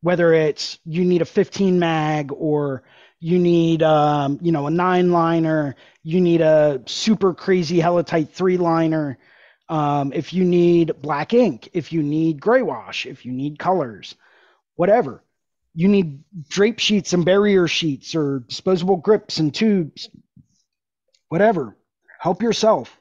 whether 0.02 0.32
it's 0.34 0.78
you 0.84 1.04
need 1.04 1.22
a 1.22 1.26
15 1.26 1.78
mag 1.78 2.32
or 2.32 2.84
you 3.20 3.38
need 3.38 3.82
um 3.82 4.38
you 4.42 4.52
know 4.52 4.66
a 4.66 4.70
nine 4.70 5.12
liner 5.12 5.76
you 6.04 6.20
need 6.20 6.40
a 6.42 6.82
super 6.86 7.34
crazy 7.34 7.78
helitite 7.80 8.30
three 8.30 8.58
liner 8.58 9.18
um 9.68 10.12
if 10.12 10.32
you 10.34 10.44
need 10.44 10.92
black 11.00 11.32
ink 11.32 11.68
if 11.72 11.92
you 11.92 12.02
need 12.02 12.40
gray 12.40 12.62
wash 12.62 13.06
if 13.06 13.24
you 13.24 13.32
need 13.32 13.58
colors 13.58 14.14
whatever. 14.76 15.22
You 15.76 15.88
need 15.88 16.22
drape 16.48 16.78
sheets 16.78 17.12
and 17.14 17.24
barrier 17.24 17.66
sheets 17.66 18.14
or 18.14 18.40
disposable 18.48 18.96
grips 18.96 19.38
and 19.38 19.52
tubes 19.54 20.08
whatever. 21.28 21.76
Help 22.20 22.42
yourself. 22.42 23.00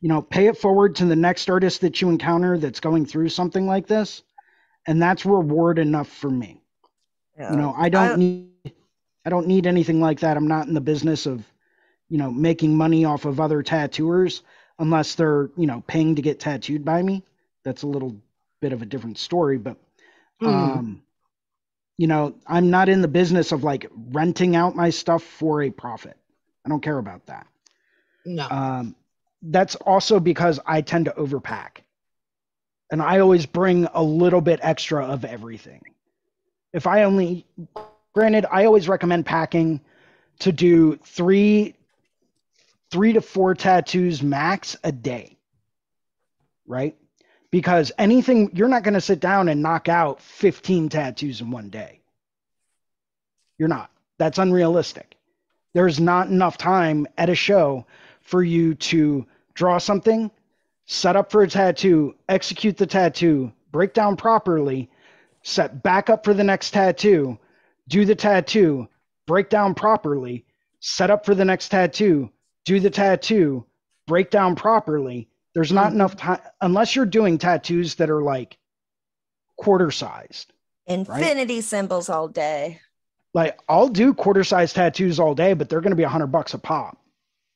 You 0.00 0.08
know 0.10 0.20
pay 0.22 0.46
it 0.48 0.58
forward 0.58 0.96
to 0.96 1.06
the 1.06 1.16
next 1.16 1.48
artist 1.48 1.80
that 1.80 2.00
you 2.00 2.10
encounter 2.10 2.58
that's 2.58 2.80
going 2.80 3.06
through 3.06 3.30
something 3.30 3.66
like 3.66 3.86
this 3.86 4.22
and 4.86 5.00
that's 5.00 5.24
reward 5.24 5.78
enough 5.78 6.08
for 6.08 6.30
me. 6.30 6.60
Yeah. 7.38 7.50
you 7.52 7.56
know 7.58 7.74
i 7.76 7.88
don't 7.88 8.12
I- 8.12 8.16
need 8.16 8.50
i 9.24 9.30
don't 9.30 9.46
need 9.48 9.66
anything 9.66 10.00
like 10.00 10.20
that. 10.20 10.36
I'm 10.36 10.46
not 10.48 10.66
in 10.68 10.74
the 10.74 10.80
business 10.80 11.26
of 11.26 11.44
you 12.08 12.18
know 12.18 12.30
making 12.30 12.76
money 12.76 13.04
off 13.06 13.24
of 13.24 13.40
other 13.40 13.62
tattooers 13.62 14.42
unless 14.78 15.14
they're 15.14 15.50
you 15.56 15.66
know 15.66 15.82
paying 15.86 16.14
to 16.16 16.22
get 16.22 16.40
tattooed 16.40 16.84
by 16.84 17.02
me. 17.02 17.22
That's 17.64 17.82
a 17.82 17.86
little 17.88 18.16
bit 18.60 18.72
of 18.72 18.82
a 18.82 18.86
different 18.86 19.18
story 19.18 19.58
but 19.58 19.76
Mhm. 20.40 20.82
um 20.82 21.02
you 21.96 22.06
know 22.06 22.34
i'm 22.46 22.70
not 22.70 22.88
in 22.88 23.00
the 23.02 23.08
business 23.08 23.52
of 23.52 23.62
like 23.64 23.90
renting 24.12 24.56
out 24.56 24.74
my 24.76 24.90
stuff 24.90 25.22
for 25.22 25.62
a 25.62 25.70
profit. 25.70 26.16
I 26.64 26.68
don't 26.68 26.82
care 26.82 26.98
about 26.98 27.26
that. 27.26 27.46
No. 28.24 28.50
um 28.50 28.94
that's 29.42 29.74
also 29.76 30.18
because 30.20 30.60
i 30.66 30.80
tend 30.80 31.06
to 31.06 31.12
overpack. 31.12 31.78
And 32.90 33.02
i 33.02 33.18
always 33.20 33.46
bring 33.46 33.86
a 33.94 34.02
little 34.02 34.40
bit 34.40 34.60
extra 34.62 35.04
of 35.06 35.24
everything. 35.24 35.82
If 36.72 36.86
i 36.86 37.04
only 37.04 37.46
granted 37.74 38.46
i 38.50 38.64
always 38.64 38.88
recommend 38.88 39.26
packing 39.26 39.80
to 40.40 40.52
do 40.52 40.96
three 40.96 41.74
three 42.90 43.12
to 43.14 43.20
four 43.20 43.54
tattoos 43.54 44.22
max 44.22 44.76
a 44.84 44.92
day 44.92 45.38
right 46.66 46.96
because 47.50 47.92
anything 47.98 48.50
you're 48.54 48.68
not 48.68 48.82
going 48.84 48.94
to 48.94 49.00
sit 49.00 49.20
down 49.20 49.48
and 49.48 49.62
knock 49.62 49.88
out 49.88 50.20
15 50.22 50.88
tattoos 50.90 51.40
in 51.40 51.50
one 51.50 51.70
day 51.70 52.00
You're 53.58 53.68
not. 53.68 53.90
That's 54.18 54.38
unrealistic. 54.38 55.16
There's 55.74 56.00
not 56.00 56.28
enough 56.28 56.58
time 56.58 57.06
at 57.18 57.30
a 57.30 57.34
show 57.34 57.86
for 58.22 58.42
you 58.42 58.74
to 58.76 59.26
draw 59.54 59.78
something, 59.78 60.30
set 60.86 61.16
up 61.16 61.30
for 61.30 61.42
a 61.42 61.48
tattoo, 61.48 62.14
execute 62.28 62.76
the 62.76 62.86
tattoo, 62.86 63.52
break 63.72 63.94
down 63.94 64.16
properly, 64.16 64.90
set 65.42 65.82
back 65.82 66.10
up 66.10 66.24
for 66.24 66.34
the 66.34 66.44
next 66.44 66.72
tattoo, 66.72 67.38
do 67.88 68.04
the 68.04 68.14
tattoo, 68.14 68.88
break 69.26 69.50
down 69.50 69.74
properly, 69.74 70.44
set 70.80 71.10
up 71.10 71.26
for 71.26 71.34
the 71.34 71.44
next 71.44 71.68
tattoo, 71.70 72.30
do 72.64 72.80
the 72.80 72.90
tattoo, 72.90 73.64
break 74.06 74.30
down 74.30 74.54
properly. 74.56 75.28
There's 75.54 75.72
not 75.72 75.90
Mhm. 75.90 75.94
enough 75.94 76.16
time 76.16 76.40
unless 76.60 76.96
you're 76.96 77.06
doing 77.06 77.38
tattoos 77.38 77.94
that 77.96 78.10
are 78.10 78.22
like 78.22 78.56
quarter 79.56 79.90
sized. 79.90 80.52
Infinity 80.86 81.60
symbols 81.60 82.08
all 82.08 82.28
day. 82.28 82.80
Like 83.34 83.58
I'll 83.68 83.88
do 83.88 84.14
quarter 84.14 84.44
sized 84.44 84.76
tattoos 84.76 85.20
all 85.20 85.34
day, 85.34 85.54
but 85.54 85.68
they're 85.68 85.80
going 85.80 85.92
to 85.92 85.96
be 85.96 86.02
a 86.02 86.08
hundred 86.08 86.28
bucks 86.28 86.54
a 86.54 86.58
pop, 86.58 86.98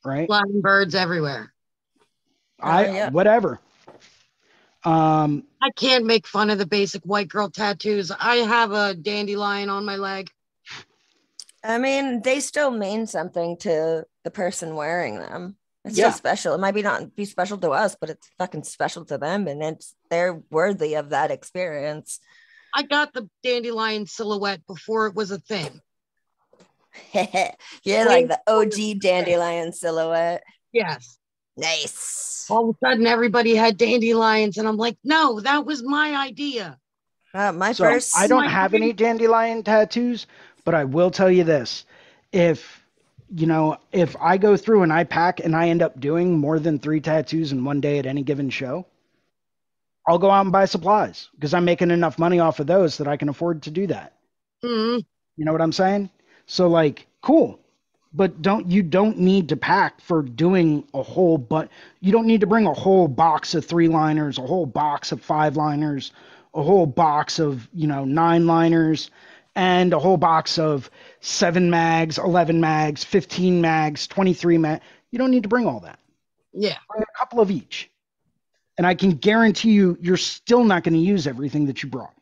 right? 0.05 0.27
Flying 0.27 0.61
birds 0.61 0.95
everywhere. 0.95 1.53
I 2.59 2.87
Oh, 2.87 2.91
yeah. 2.93 3.09
whatever. 3.09 3.59
Um, 4.85 5.43
I 5.61 5.71
can't 5.71 6.05
make 6.05 6.25
fun 6.25 6.49
of 6.49 6.57
the 6.57 6.65
basic 6.65 7.03
white 7.03 7.27
girl 7.27 7.49
tattoos. 7.49 8.11
I 8.11 8.37
have 8.37 8.71
a 8.71 8.93
dandelion 8.93 9.69
on 9.69 9.83
my 9.85 9.97
leg. 9.97 10.29
I 11.63 11.77
mean, 11.77 12.21
they 12.21 12.39
still 12.39 12.71
mean 12.71 13.05
something 13.07 13.57
to 13.59 14.05
the 14.23 14.31
person 14.31 14.75
wearing 14.75 15.19
them. 15.19 15.57
It's 15.85 15.97
Yeah. 15.97 16.09
still 16.11 16.17
special. 16.17 16.53
It 16.53 16.59
might 16.59 16.73
be 16.73 16.81
not 16.81 17.15
be 17.15 17.25
special 17.25 17.57
to 17.59 17.71
us, 17.71 17.95
but 17.99 18.09
it's 18.09 18.29
fucking 18.37 18.63
special 18.63 19.05
to 19.05 19.17
them, 19.17 19.47
and 19.47 19.61
it's 19.63 19.95
they're 20.09 20.41
worthy 20.51 20.95
of 20.95 21.09
that 21.09 21.31
experience. 21.31 22.19
I 22.73 22.83
got 22.83 23.13
the 23.13 23.29
dandelion 23.43 24.05
silhouette 24.05 24.65
before 24.67 25.07
it 25.07 25.15
was 25.15 25.31
a 25.31 25.39
thing. 25.39 25.81
You're 27.83 28.05
like 28.05 28.27
the 28.27 28.39
OG 28.47 28.99
dandelion 29.01 29.73
silhouette. 29.73 30.43
Yes. 30.71 31.17
Nice. 31.57 32.45
All 32.49 32.69
of 32.69 32.75
a 32.81 32.85
sudden, 32.87 33.07
everybody 33.07 33.55
had 33.55 33.77
dandelions, 33.77 34.57
and 34.57 34.67
I'm 34.67 34.77
like, 34.77 34.97
no, 35.03 35.39
that 35.41 35.65
was 35.65 35.83
my 35.83 36.15
idea. 36.15 36.77
Uh, 37.33 37.51
my 37.51 37.73
so 37.73 37.83
first. 37.83 38.17
I 38.17 38.27
don't 38.27 38.45
my 38.45 38.49
have 38.49 38.71
dream- 38.71 38.83
any 38.83 38.93
dandelion 38.93 39.63
tattoos, 39.63 40.25
but 40.69 40.75
I 40.75 40.83
will 40.83 41.09
tell 41.09 41.31
you 41.31 41.43
this: 41.43 41.83
if 42.31 42.85
you 43.33 43.47
know, 43.47 43.77
if 43.91 44.15
I 44.21 44.37
go 44.37 44.55
through 44.55 44.83
and 44.83 44.93
I 44.93 45.03
pack 45.03 45.39
and 45.39 45.55
I 45.55 45.69
end 45.69 45.81
up 45.81 45.99
doing 45.99 46.37
more 46.37 46.59
than 46.59 46.77
three 46.77 47.01
tattoos 47.01 47.51
in 47.51 47.65
one 47.65 47.81
day 47.81 47.97
at 47.97 48.05
any 48.05 48.21
given 48.21 48.51
show, 48.51 48.85
I'll 50.07 50.19
go 50.19 50.29
out 50.29 50.41
and 50.41 50.51
buy 50.51 50.65
supplies 50.65 51.29
because 51.33 51.55
I'm 51.55 51.65
making 51.65 51.89
enough 51.89 52.19
money 52.19 52.39
off 52.39 52.59
of 52.59 52.67
those 52.67 52.99
that 52.99 53.07
I 53.07 53.17
can 53.17 53.29
afford 53.29 53.63
to 53.63 53.71
do 53.71 53.87
that. 53.87 54.13
Mhm. 54.63 55.03
You 55.37 55.45
know 55.45 55.53
what 55.53 55.61
I'm 55.63 55.71
saying? 55.71 56.11
So 56.45 56.67
like, 56.67 57.07
cool. 57.23 57.59
But 58.13 58.43
don't 58.43 58.69
you 58.69 58.83
don't 58.83 59.17
need 59.17 59.49
to 59.49 59.57
pack 59.57 59.99
for 60.01 60.21
doing 60.21 60.83
a 60.93 61.01
whole 61.01 61.39
but 61.39 61.69
you 61.99 62.11
don't 62.11 62.27
need 62.27 62.41
to 62.41 62.47
bring 62.47 62.67
a 62.67 62.73
whole 62.75 63.07
box 63.07 63.55
of 63.55 63.65
three 63.65 63.87
liners, 63.87 64.37
a 64.37 64.45
whole 64.45 64.67
box 64.67 65.11
of 65.11 65.19
five 65.19 65.57
liners, 65.57 66.11
a 66.53 66.61
whole 66.61 66.85
box 66.85 67.39
of, 67.39 67.67
you 67.73 67.87
know, 67.87 68.05
nine 68.05 68.45
liners 68.45 69.09
and 69.59 69.91
a 69.91 69.99
whole 69.99 70.15
box 70.15 70.57
of 70.57 70.89
7 71.19 71.69
mags, 71.69 72.17
11 72.17 72.61
mags, 72.61 73.03
15 73.03 73.59
mags, 73.59 74.07
23 74.07 74.57
mag. 74.57 74.79
You 75.11 75.19
don't 75.19 75.31
need 75.31 75.43
to 75.43 75.49
bring 75.49 75.67
all 75.67 75.81
that. 75.81 75.99
Yeah. 76.53 76.77
Bring 76.89 77.03
a 77.03 77.19
couple 77.19 77.41
of 77.41 77.51
each. 77.51 77.91
And 78.77 78.87
I 78.87 78.95
can 78.95 79.11
guarantee 79.11 79.71
you 79.71 79.97
you're 79.99 80.15
still 80.15 80.63
not 80.63 80.85
going 80.85 80.93
to 80.93 80.99
use 81.01 81.27
everything 81.27 81.65
that 81.65 81.83
you 81.83 81.89
brought. 81.89 82.13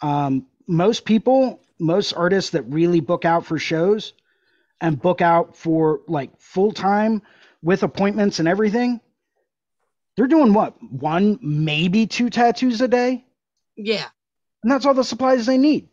Um, 0.00 0.46
most 0.68 1.04
people, 1.04 1.60
most 1.80 2.12
artists 2.12 2.50
that 2.50 2.62
really 2.62 3.00
book 3.00 3.24
out 3.24 3.44
for 3.44 3.58
shows 3.58 4.12
and 4.80 5.02
book 5.02 5.20
out 5.20 5.56
for 5.56 6.02
like 6.06 6.40
full 6.40 6.70
time 6.70 7.20
with 7.62 7.82
appointments 7.82 8.38
and 8.38 8.46
everything, 8.46 9.00
they're 10.16 10.28
doing 10.28 10.52
what? 10.52 10.80
One, 10.80 11.40
maybe 11.42 12.06
two 12.06 12.30
tattoos 12.30 12.80
a 12.80 12.86
day? 12.86 13.24
Yeah. 13.74 14.06
And 14.62 14.70
that's 14.70 14.86
all 14.86 14.94
the 14.94 15.02
supplies 15.02 15.46
they 15.46 15.58
need. 15.58 15.88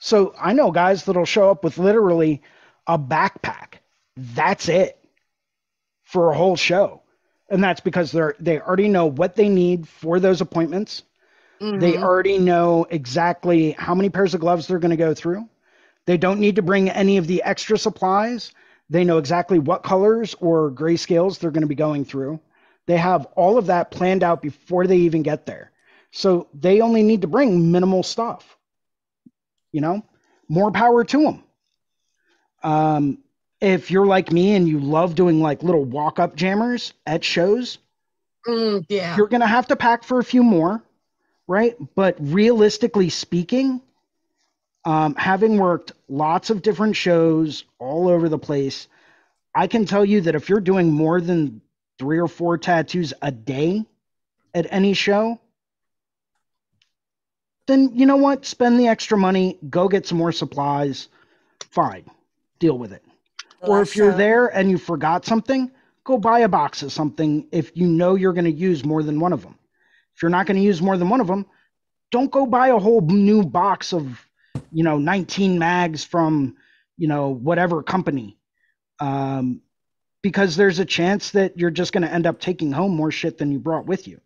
So 0.00 0.34
I 0.38 0.54
know 0.54 0.72
guys 0.72 1.04
that'll 1.04 1.26
show 1.26 1.50
up 1.50 1.64
with 1.64 1.78
literally 1.78 2.42
a 2.88 2.98
backpack. 2.98 3.76
That's 4.16 4.68
it 4.68 4.98
for 6.04 6.30
a 6.32 6.36
whole 6.36 6.56
show. 6.56 7.02
And 7.50 7.62
that's 7.64 7.80
because 7.80 8.12
they're 8.12 8.36
they 8.40 8.60
already 8.60 8.88
know 8.88 9.06
what 9.06 9.36
they 9.36 9.48
need 9.48 9.88
for 9.88 10.20
those 10.20 10.40
appointments. 10.42 11.04
They 11.74 11.96
Mhm. 11.96 12.02
already 12.02 12.38
know 12.38 12.86
exactly 12.90 13.72
how 13.72 13.94
many 13.94 14.10
pairs 14.10 14.34
of 14.34 14.40
gloves 14.40 14.66
they're 14.68 14.78
going 14.80 14.90
to 14.90 14.96
go 14.96 15.14
through. 15.14 15.48
They 16.06 16.18
don't 16.18 16.40
need 16.40 16.56
to 16.56 16.62
bring 16.62 16.90
any 16.90 17.18
of 17.18 17.26
the 17.28 17.42
extra 17.42 17.78
supplies. 17.78 18.52
They 18.90 19.04
know 19.04 19.18
exactly 19.18 19.58
what 19.58 19.82
colors 19.84 20.34
or 20.40 20.70
grayscales 20.70 21.38
they're 21.38 21.50
going 21.52 21.62
to 21.62 21.68
be 21.68 21.76
going 21.76 22.04
through. 22.04 22.40
They 22.86 22.98
have 22.98 23.26
all 23.36 23.58
of 23.58 23.66
that 23.66 23.90
planned 23.92 24.24
out 24.24 24.42
before 24.42 24.86
they 24.86 24.98
even 24.98 25.22
get 25.22 25.46
there. 25.46 25.72
So 26.12 26.48
they 26.54 26.80
only 26.82 27.02
need 27.02 27.22
to 27.22 27.28
bring 27.28 27.72
minimal 27.72 28.02
stuff. 28.04 28.58
You 29.72 29.80
know, 29.80 30.02
more 30.48 30.70
power 30.72 31.04
to 31.04 31.22
them. 31.22 31.44
Um, 32.62 33.18
if 33.60 33.90
you're 33.90 34.06
like 34.06 34.32
me 34.32 34.54
and 34.54 34.68
you 34.68 34.80
love 34.80 35.14
doing 35.14 35.40
like 35.40 35.62
little 35.62 35.84
walk 35.84 36.18
up 36.18 36.36
jammers 36.36 36.92
at 37.06 37.24
shows, 37.24 37.78
Mm, 38.46 38.84
yeah. 38.88 39.16
you're 39.16 39.28
going 39.28 39.42
to 39.42 39.46
have 39.46 39.66
to 39.68 39.76
pack 39.76 40.02
for 40.02 40.18
a 40.18 40.24
few 40.24 40.42
more, 40.42 40.82
right? 41.46 41.76
But 41.94 42.16
realistically 42.18 43.10
speaking, 43.10 43.82
um, 44.84 45.14
having 45.16 45.58
worked 45.58 45.92
lots 46.08 46.50
of 46.50 46.62
different 46.62 46.96
shows 46.96 47.64
all 47.78 48.08
over 48.08 48.28
the 48.28 48.38
place, 48.38 48.88
I 49.54 49.66
can 49.66 49.84
tell 49.84 50.04
you 50.04 50.22
that 50.22 50.34
if 50.34 50.48
you're 50.48 50.60
doing 50.60 50.90
more 50.90 51.20
than 51.20 51.60
three 51.98 52.18
or 52.18 52.28
four 52.28 52.56
tattoos 52.56 53.12
a 53.20 53.30
day 53.30 53.84
at 54.54 54.66
any 54.70 54.94
show, 54.94 55.38
then 57.70 57.90
you 57.94 58.04
know 58.04 58.16
what? 58.16 58.44
Spend 58.44 58.78
the 58.80 58.88
extra 58.88 59.16
money, 59.16 59.58
go 59.68 59.88
get 59.88 60.06
some 60.06 60.18
more 60.18 60.32
supplies. 60.32 61.08
Fine, 61.70 62.04
deal 62.58 62.76
with 62.76 62.92
it. 62.92 63.04
The 63.60 63.68
Or 63.68 63.82
if 63.82 63.94
you're 63.94 64.10
time- 64.10 64.18
there 64.18 64.46
and 64.48 64.70
you 64.70 64.78
forgot 64.78 65.24
something, 65.24 65.70
go 66.04 66.18
buy 66.18 66.40
a 66.40 66.48
box 66.48 66.82
of 66.82 66.92
something 66.92 67.46
if 67.52 67.70
you 67.76 67.86
know 67.86 68.16
you're 68.16 68.32
going 68.32 68.44
to 68.44 68.50
use 68.50 68.84
more 68.84 69.02
than 69.02 69.20
one 69.20 69.32
of 69.32 69.42
them. 69.42 69.56
If 70.16 70.22
you're 70.22 70.30
not 70.30 70.46
going 70.46 70.56
to 70.56 70.62
use 70.62 70.82
more 70.82 70.96
than 70.96 71.08
one 71.08 71.20
of 71.20 71.28
them, 71.28 71.46
don't 72.10 72.30
go 72.30 72.44
buy 72.44 72.68
a 72.68 72.78
whole 72.78 73.00
new 73.02 73.44
box 73.44 73.92
of, 73.92 74.26
you 74.72 74.82
know, 74.82 74.98
19 74.98 75.58
mags 75.58 76.04
from, 76.04 76.56
you 76.96 77.06
know, 77.06 77.28
whatever 77.28 77.82
company. 77.82 78.36
Um, 78.98 79.60
because 80.22 80.56
there's 80.56 80.80
a 80.80 80.84
chance 80.84 81.30
that 81.30 81.56
you're 81.56 81.70
just 81.70 81.92
going 81.92 82.02
to 82.02 82.12
end 82.12 82.26
up 82.26 82.40
taking 82.40 82.72
home 82.72 82.94
more 82.94 83.10
shit 83.10 83.38
than 83.38 83.52
you 83.52 83.58
brought 83.58 83.86
with 83.86 84.06
you. 84.08 84.20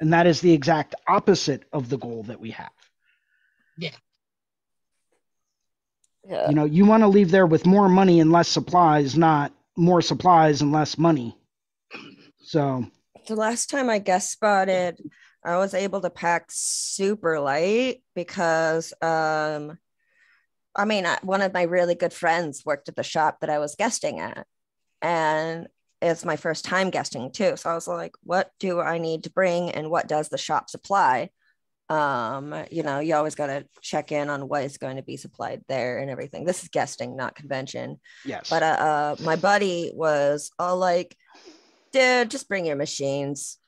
And 0.00 0.12
that 0.12 0.26
is 0.26 0.40
the 0.40 0.52
exact 0.52 0.94
opposite 1.06 1.64
of 1.72 1.88
the 1.88 1.98
goal 1.98 2.24
that 2.24 2.40
we 2.40 2.50
have. 2.50 2.70
Yeah. 3.78 3.90
Yeah. 6.28 6.48
You 6.48 6.54
know, 6.54 6.64
you 6.64 6.84
want 6.84 7.02
to 7.02 7.08
leave 7.08 7.30
there 7.30 7.46
with 7.46 7.66
more 7.66 7.88
money 7.88 8.20
and 8.20 8.32
less 8.32 8.48
supplies, 8.48 9.16
not 9.16 9.52
more 9.76 10.02
supplies 10.02 10.60
and 10.60 10.72
less 10.72 10.98
money. 10.98 11.36
So, 12.42 12.86
the 13.26 13.36
last 13.36 13.70
time 13.70 13.90
I 13.90 13.98
guest 13.98 14.30
spotted, 14.30 14.98
I 15.44 15.56
was 15.58 15.74
able 15.74 16.00
to 16.00 16.10
pack 16.10 16.46
super 16.48 17.38
light 17.40 18.02
because, 18.14 18.92
um, 19.02 19.78
I 20.74 20.84
mean, 20.84 21.06
I, 21.06 21.18
one 21.22 21.42
of 21.42 21.52
my 21.52 21.62
really 21.62 21.94
good 21.94 22.12
friends 22.12 22.64
worked 22.64 22.88
at 22.88 22.96
the 22.96 23.02
shop 23.02 23.40
that 23.40 23.50
I 23.50 23.58
was 23.58 23.76
guesting 23.76 24.20
at, 24.20 24.46
and 25.02 25.68
it's 26.02 26.24
my 26.24 26.36
first 26.36 26.64
time 26.64 26.90
guesting 26.90 27.30
too. 27.32 27.56
So 27.56 27.70
I 27.70 27.74
was 27.74 27.88
like, 27.88 28.12
what 28.22 28.50
do 28.58 28.80
I 28.80 28.98
need 28.98 29.24
to 29.24 29.30
bring, 29.30 29.70
and 29.70 29.90
what 29.90 30.08
does 30.08 30.28
the 30.28 30.38
shop 30.38 30.68
supply? 30.70 31.30
Um, 31.88 32.64
you 32.70 32.82
know, 32.82 32.98
you 32.98 33.14
always 33.14 33.34
got 33.36 33.46
to 33.46 33.64
check 33.80 34.10
in 34.10 34.28
on 34.28 34.48
what 34.48 34.64
is 34.64 34.76
going 34.78 34.96
to 34.96 35.02
be 35.02 35.16
supplied 35.16 35.62
there 35.68 35.98
and 35.98 36.10
everything. 36.10 36.44
This 36.44 36.62
is 36.62 36.68
guesting, 36.68 37.16
not 37.16 37.34
convention. 37.36 38.00
yes. 38.24 38.48
But 38.50 38.62
uh, 38.62 38.66
uh, 38.66 39.16
my 39.22 39.36
buddy 39.36 39.92
was 39.94 40.50
all 40.58 40.76
like, 40.78 41.16
dude, 41.92 42.30
just 42.30 42.48
bring 42.48 42.66
your 42.66 42.76
machines. 42.76 43.58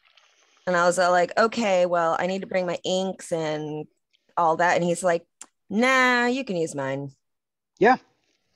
And 0.67 0.77
I 0.77 0.85
was 0.87 0.99
all 0.99 1.13
like, 1.13 1.33
okay, 1.39 1.87
well, 1.87 2.17
I 2.19 2.27
need 2.27 2.41
to 2.43 2.49
bring 2.49 2.67
my 2.67 2.79
inks 2.85 3.31
and 3.33 3.87
all 4.37 4.57
that. 4.57 4.75
And 4.77 4.85
he's 4.85 5.03
like, 5.05 5.25
nah, 5.71 6.27
you 6.27 6.45
can 6.45 6.57
use 6.57 6.75
mine. 6.75 7.11
Yeah. 7.79 7.97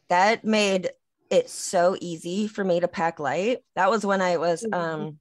That 0.09 0.45
made 0.45 0.91
it 1.31 1.49
so 1.49 1.97
easy 2.01 2.49
for 2.49 2.65
me 2.65 2.81
to 2.81 2.89
pack 2.89 3.19
light. 3.21 3.59
That 3.77 3.89
was 3.91 4.05
when 4.05 4.21
I 4.21 4.37
was 4.37 4.63
Mhm. 4.65 4.75
um, 4.75 5.19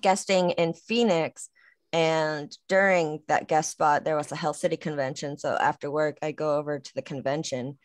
guesting 0.00 0.50
in 0.50 0.74
Phoenix. 0.74 1.48
And 1.92 2.56
during 2.68 3.20
that 3.28 3.48
guest 3.48 3.70
spot, 3.70 4.04
there 4.04 4.16
was 4.16 4.32
a 4.32 4.36
Hell 4.36 4.54
City 4.54 4.76
convention. 4.76 5.36
So 5.36 5.54
after 5.54 5.90
work, 5.90 6.18
I 6.22 6.32
go 6.32 6.56
over 6.56 6.78
to 6.78 6.94
the 6.94 7.02
convention. 7.02 7.78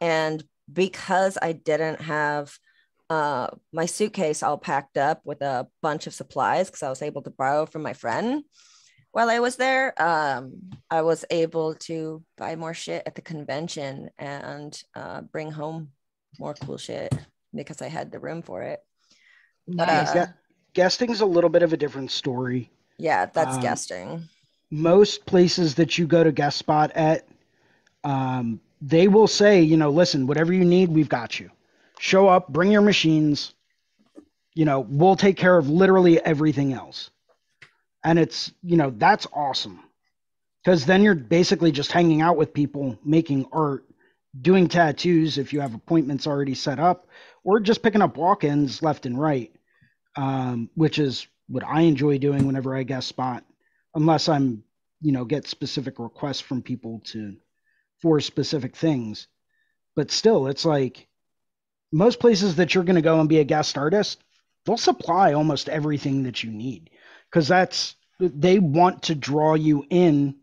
And 0.00 0.42
because 0.72 1.38
I 1.40 1.52
didn't 1.52 2.00
have 2.00 2.52
uh, 3.08 3.48
my 3.72 3.86
suitcase 3.86 4.42
all 4.42 4.58
packed 4.58 4.96
up 4.96 5.20
with 5.24 5.42
a 5.42 5.68
bunch 5.80 6.06
of 6.06 6.14
supplies, 6.14 6.66
because 6.68 6.82
I 6.82 6.88
was 6.88 7.02
able 7.02 7.22
to 7.22 7.30
borrow 7.30 7.66
from 7.66 7.82
my 7.82 7.92
friend, 7.92 8.42
while 9.12 9.28
I 9.28 9.40
was 9.40 9.56
there, 9.56 9.92
um, 10.02 10.54
I 10.90 11.02
was 11.02 11.24
able 11.30 11.74
to 11.86 12.24
buy 12.38 12.56
more 12.56 12.74
shit 12.74 13.02
at 13.06 13.14
the 13.14 13.22
convention 13.22 14.10
and 14.18 14.76
uh, 14.96 15.20
bring 15.20 15.52
home 15.52 15.90
more 16.38 16.54
cool 16.54 16.78
shit 16.78 17.14
because 17.54 17.82
I 17.82 17.88
had 17.88 18.10
the 18.10 18.18
room 18.18 18.40
for 18.42 18.62
it. 18.62 18.80
Nice. 19.66 20.10
Uh, 20.10 20.12
Yeah. 20.14 20.26
Guesting's 20.72 21.20
a 21.20 21.26
little 21.26 21.50
bit 21.50 21.62
of 21.62 21.74
a 21.74 21.76
different 21.76 22.10
story. 22.10 22.70
Yeah, 22.98 23.26
that's 23.26 23.56
Um, 23.56 23.58
guesting. 23.58 24.28
most 24.70 25.26
places 25.26 25.74
that 25.76 25.98
you 25.98 26.06
go 26.06 26.22
to 26.24 26.32
guest 26.32 26.58
spot 26.58 26.90
at, 26.92 27.26
um, 28.04 28.60
they 28.80 29.08
will 29.08 29.26
say, 29.28 29.62
you 29.62 29.76
know, 29.76 29.90
listen, 29.90 30.26
whatever 30.26 30.52
you 30.52 30.64
need, 30.64 30.90
we've 30.90 31.08
got 31.08 31.38
you. 31.38 31.50
Show 31.98 32.28
up, 32.28 32.48
bring 32.48 32.70
your 32.70 32.82
machines. 32.82 33.54
You 34.54 34.64
know, 34.64 34.80
we'll 34.80 35.16
take 35.16 35.36
care 35.36 35.56
of 35.56 35.68
literally 35.68 36.20
everything 36.24 36.72
else. 36.72 37.10
And 38.04 38.18
it's, 38.18 38.52
you 38.62 38.76
know, 38.76 38.90
that's 38.90 39.26
awesome. 39.32 39.80
Because 40.62 40.86
then 40.86 41.02
you're 41.02 41.14
basically 41.14 41.72
just 41.72 41.92
hanging 41.92 42.20
out 42.20 42.36
with 42.36 42.52
people, 42.54 42.98
making 43.04 43.46
art, 43.52 43.84
doing 44.40 44.68
tattoos 44.68 45.38
if 45.38 45.52
you 45.52 45.60
have 45.60 45.74
appointments 45.74 46.26
already 46.26 46.54
set 46.54 46.78
up, 46.78 47.06
or 47.44 47.60
just 47.60 47.82
picking 47.82 48.02
up 48.02 48.16
walk 48.16 48.44
ins 48.44 48.82
left 48.82 49.06
and 49.06 49.18
right, 49.20 49.52
um, 50.16 50.68
which 50.74 50.98
is 50.98 51.26
what 51.52 51.64
I 51.64 51.82
enjoy 51.82 52.16
doing 52.16 52.46
whenever 52.46 52.74
I 52.74 52.82
guest 52.82 53.06
spot 53.08 53.44
unless 53.94 54.26
I'm, 54.26 54.64
you 55.02 55.12
know, 55.12 55.26
get 55.26 55.46
specific 55.46 55.98
requests 55.98 56.40
from 56.40 56.62
people 56.62 57.02
to 57.06 57.36
for 58.00 58.20
specific 58.20 58.74
things. 58.74 59.28
But 59.94 60.10
still, 60.10 60.46
it's 60.46 60.64
like 60.64 61.06
most 61.92 62.20
places 62.20 62.56
that 62.56 62.74
you're 62.74 62.84
going 62.84 62.96
to 62.96 63.02
go 63.02 63.20
and 63.20 63.28
be 63.28 63.40
a 63.40 63.44
guest 63.44 63.76
artist, 63.76 64.24
they'll 64.64 64.78
supply 64.78 65.34
almost 65.34 65.68
everything 65.68 66.22
that 66.22 66.42
you 66.42 66.50
need 66.50 66.88
because 67.30 67.48
that's 67.48 67.96
they 68.18 68.58
want 68.58 69.02
to 69.02 69.14
draw 69.14 69.52
you 69.52 69.84
in 69.90 70.36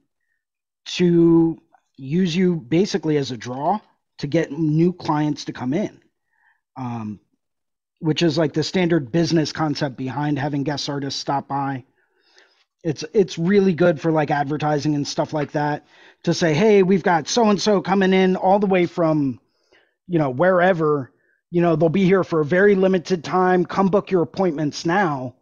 to 0.85 1.57
use 1.97 2.35
you 2.35 2.55
basically 2.55 3.17
as 3.17 3.31
a 3.31 3.37
draw 3.37 3.79
to 4.19 4.27
get 4.27 4.51
new 4.51 4.93
clients 4.93 5.45
to 5.45 5.53
come 5.53 5.73
in. 5.73 5.99
Um, 6.77 7.19
which 7.99 8.21
is 8.23 8.37
like 8.37 8.53
the 8.53 8.63
standard 8.63 9.11
business 9.11 9.51
concept 9.51 9.97
behind 9.97 10.39
having 10.39 10.63
guest 10.63 10.89
artists 10.89 11.19
stop 11.19 11.47
by. 11.47 11.85
It's 12.83 13.03
it's 13.13 13.37
really 13.37 13.73
good 13.73 13.99
for 13.99 14.11
like 14.11 14.31
advertising 14.31 14.95
and 14.95 15.07
stuff 15.07 15.33
like 15.33 15.51
that 15.53 15.85
to 16.23 16.33
say 16.33 16.53
hey 16.53 16.83
we've 16.83 17.03
got 17.03 17.27
so 17.27 17.49
and 17.49 17.61
so 17.61 17.81
coming 17.81 18.13
in 18.13 18.35
all 18.37 18.59
the 18.59 18.67
way 18.67 18.85
from 18.85 19.39
you 20.07 20.19
know 20.19 20.29
wherever. 20.29 21.11
You 21.51 21.61
know 21.61 21.75
they'll 21.75 21.89
be 21.89 22.05
here 22.05 22.23
for 22.23 22.41
a 22.41 22.45
very 22.45 22.75
limited 22.75 23.23
time. 23.23 23.65
Come 23.65 23.87
book 23.89 24.11
your 24.11 24.21
appointments 24.21 24.85
now. 24.85 25.35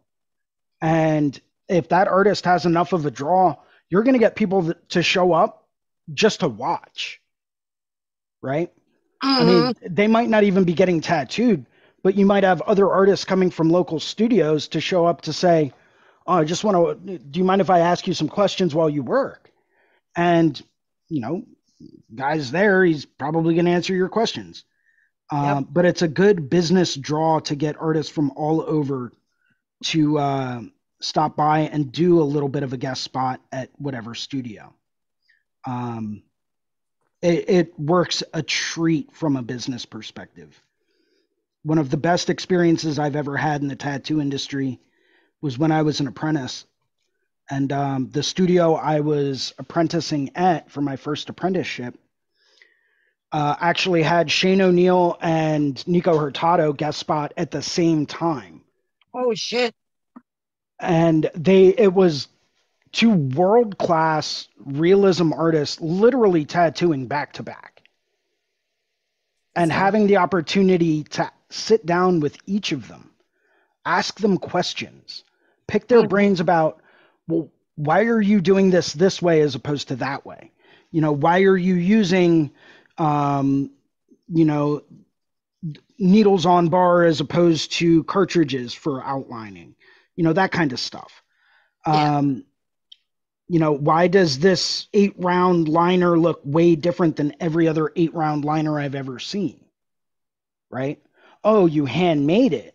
And 0.80 1.38
if 1.68 1.90
that 1.90 2.08
artist 2.08 2.44
has 2.46 2.66
enough 2.66 2.92
of 2.92 3.06
a 3.06 3.10
draw 3.10 3.56
you're 3.90 4.02
going 4.02 4.14
to 4.14 4.18
get 4.18 4.36
people 4.36 4.72
to 4.90 5.02
show 5.02 5.32
up 5.32 5.66
just 6.12 6.40
to 6.40 6.48
watch 6.48 7.20
right? 8.42 8.72
I 9.22 9.42
Mhm. 9.42 9.46
mean, 9.46 9.74
they 9.82 10.06
might 10.06 10.28
not 10.28 10.44
even 10.44 10.64
be 10.64 10.74
getting 10.74 11.00
tattooed, 11.00 11.66
but 12.02 12.14
you 12.14 12.26
might 12.26 12.44
have 12.44 12.60
other 12.62 12.90
artists 12.90 13.24
coming 13.24 13.50
from 13.50 13.70
local 13.70 14.00
studios 14.00 14.68
to 14.68 14.80
show 14.80 15.06
up 15.06 15.22
to 15.22 15.32
say, 15.32 15.72
"Oh, 16.26 16.34
I 16.34 16.44
just 16.44 16.64
want 16.64 17.06
to. 17.06 17.18
Do 17.18 17.38
you 17.38 17.44
mind 17.44 17.60
if 17.60 17.70
I 17.70 17.80
ask 17.80 18.06
you 18.06 18.14
some 18.14 18.28
questions 18.28 18.74
while 18.74 18.90
you 18.90 19.02
work?" 19.02 19.50
And 20.16 20.60
you 21.08 21.20
know, 21.20 21.44
guy's 22.14 22.50
there. 22.50 22.84
He's 22.84 23.04
probably 23.04 23.54
going 23.54 23.66
to 23.66 23.72
answer 23.72 23.94
your 23.94 24.08
questions. 24.08 24.64
Um, 25.30 25.68
But 25.70 25.84
it's 25.84 26.02
a 26.02 26.08
good 26.08 26.48
business 26.48 26.94
draw 26.94 27.40
to 27.40 27.54
get 27.54 27.76
artists 27.80 28.10
from 28.10 28.30
all 28.36 28.62
over 28.62 29.12
to 29.84 30.18
uh, 30.18 30.62
stop 31.00 31.36
by 31.36 31.60
and 31.60 31.92
do 31.92 32.20
a 32.20 32.24
little 32.24 32.48
bit 32.48 32.62
of 32.62 32.72
a 32.72 32.76
guest 32.76 33.02
spot 33.02 33.40
at 33.52 33.70
whatever 33.76 34.14
studio. 34.14 34.74
Um, 35.66 36.22
it, 37.20 37.48
it 37.48 37.80
works 37.80 38.22
a 38.32 38.42
treat 38.42 39.12
from 39.12 39.36
a 39.36 39.42
business 39.42 39.84
perspective. 39.84 40.60
One 41.62 41.78
of 41.78 41.90
the 41.90 41.96
best 41.96 42.30
experiences 42.30 42.98
I've 42.98 43.16
ever 43.16 43.36
had 43.36 43.62
in 43.62 43.68
the 43.68 43.76
tattoo 43.76 44.20
industry 44.20 44.80
was 45.40 45.58
when 45.58 45.72
I 45.72 45.82
was 45.82 46.00
an 46.00 46.06
apprentice. 46.06 46.64
And 47.50 47.72
um, 47.72 48.10
the 48.10 48.22
studio 48.22 48.74
I 48.74 49.00
was 49.00 49.54
apprenticing 49.58 50.30
at 50.34 50.70
for 50.70 50.80
my 50.80 50.96
first 50.96 51.28
apprenticeship 51.28 51.98
uh, 53.32 53.56
actually 53.60 54.02
had 54.02 54.30
Shane 54.30 54.60
O'Neill 54.60 55.16
and 55.20 55.86
Nico 55.86 56.16
Hurtado 56.18 56.72
guest 56.72 56.98
spot 56.98 57.34
at 57.36 57.50
the 57.50 57.62
same 57.62 58.06
time. 58.06 58.62
Oh 59.14 59.34
shit. 59.34 59.74
And 60.80 61.30
they, 61.34 61.68
it 61.68 61.92
was 61.92 62.28
two 62.92 63.10
world 63.10 63.78
class 63.78 64.48
realism 64.58 65.32
artists 65.32 65.80
literally 65.80 66.44
tattooing 66.44 67.06
back 67.06 67.34
to 67.34 67.42
back 67.42 67.82
and 69.54 69.72
having 69.72 70.06
the 70.06 70.18
opportunity 70.18 71.02
to 71.02 71.30
sit 71.50 71.84
down 71.86 72.20
with 72.20 72.36
each 72.46 72.72
of 72.72 72.88
them 72.88 73.10
ask 73.84 74.20
them 74.20 74.38
questions 74.38 75.24
pick 75.66 75.88
their 75.88 76.02
Mhm. 76.02 76.08
brains 76.08 76.40
about 76.40 76.80
well 77.28 77.50
why 77.76 78.04
are 78.04 78.20
you 78.20 78.40
doing 78.40 78.70
this 78.70 78.92
this 78.92 79.22
way 79.22 79.40
as 79.40 79.54
opposed 79.54 79.88
to 79.88 79.96
that 79.96 80.26
way? 80.26 80.50
You 80.90 81.00
know 81.00 81.12
why 81.12 81.42
are 81.42 81.56
you 81.56 81.74
using 81.74 82.50
um 82.98 83.70
you 84.28 84.44
know 84.44 84.82
needles 85.98 86.46
on 86.46 86.68
bar 86.68 87.04
as 87.04 87.20
opposed 87.20 87.72
to 87.72 88.04
cartridges 88.04 88.74
for 88.74 89.02
outlining? 89.02 89.74
You 90.16 90.24
know 90.24 90.32
that 90.32 90.52
kind 90.52 90.72
of 90.72 90.80
stuff. 90.80 91.22
Yeah. 91.90 92.10
um 92.16 92.44
you 93.48 93.58
know 93.58 93.72
why 93.72 94.08
does 94.08 94.38
this 94.38 94.88
eight 94.92 95.14
round 95.18 95.68
liner 95.68 96.18
look 96.18 96.40
way 96.44 96.76
different 96.76 97.16
than 97.16 97.34
every 97.40 97.68
other 97.68 97.92
eight 97.96 98.14
round 98.14 98.44
liner 98.44 98.78
i've 98.78 98.94
ever 98.94 99.18
seen? 99.18 99.64
Right 100.70 101.00
oh 101.48 101.64
you 101.64 101.86
handmade 101.86 102.52
it. 102.52 102.74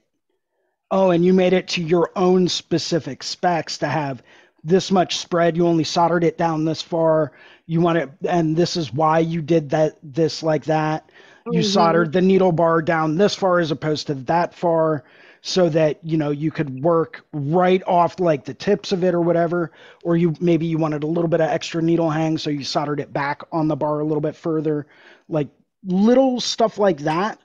Oh 0.90 1.12
and 1.12 1.24
you 1.24 1.32
made 1.32 1.54
it 1.54 1.68
to 1.70 1.84
your 1.84 2.12
own 2.16 2.48
specific 2.48 3.22
specs 3.22 3.78
to 3.80 3.88
have 3.88 4.24
this 4.64 4.90
much 4.91 5.18
spread. 5.18 5.56
You 5.56 5.68
only 5.68 5.84
soldered 5.84 6.24
it 6.24 6.40
down 6.40 6.66
this 6.66 6.82
far. 6.82 7.34
You 7.68 7.82
want 7.82 8.00
it 8.00 8.10
and 8.28 8.56
this 8.56 8.76
is 8.76 8.91
why 8.91 9.20
you 9.20 9.44
did 9.44 9.70
that 9.70 9.98
this 10.02 10.41
like 10.41 10.66
that. 10.66 11.12
You 11.45 11.60
Mhm. 11.60 11.66
soldered 11.66 12.14
the 12.14 12.22
needle 12.22 12.52
bar 12.52 12.82
down 12.82 13.16
this 13.18 13.36
far 13.36 13.60
as 13.60 13.70
opposed 13.70 14.08
to 14.08 14.16
that 14.16 14.56
far 14.56 15.04
so 15.41 15.70
that 15.70 16.00
you 16.04 16.18
know 16.18 16.32
you 16.32 16.50
could 16.50 16.84
work 16.84 17.24
right 17.32 17.84
off 17.86 18.20
like 18.20 18.45
the 18.45 18.56
tips 18.56 18.91
of 18.91 19.04
it 19.04 19.14
or 19.14 19.22
whatever. 19.22 19.72
Or 20.04 20.18
you 20.18 20.34
maybe 20.40 20.66
you 20.66 20.80
wanted 20.80 21.04
a 21.04 21.08
little 21.08 21.28
bit 21.30 21.41
of 21.41 21.50
extra 21.50 21.82
needle 21.84 22.10
hang 22.10 22.40
so 22.40 22.50
you 22.50 22.64
soldered 22.64 23.00
it 23.02 23.14
back 23.14 23.44
on 23.52 23.68
the 23.68 23.76
bar 23.76 24.00
a 24.00 24.06
little 24.06 24.22
bit 24.22 24.36
further. 24.36 24.88
Like 25.30 25.50
little 25.86 26.40
stuff 26.41 26.80
like 26.80 27.00
that 27.02 27.40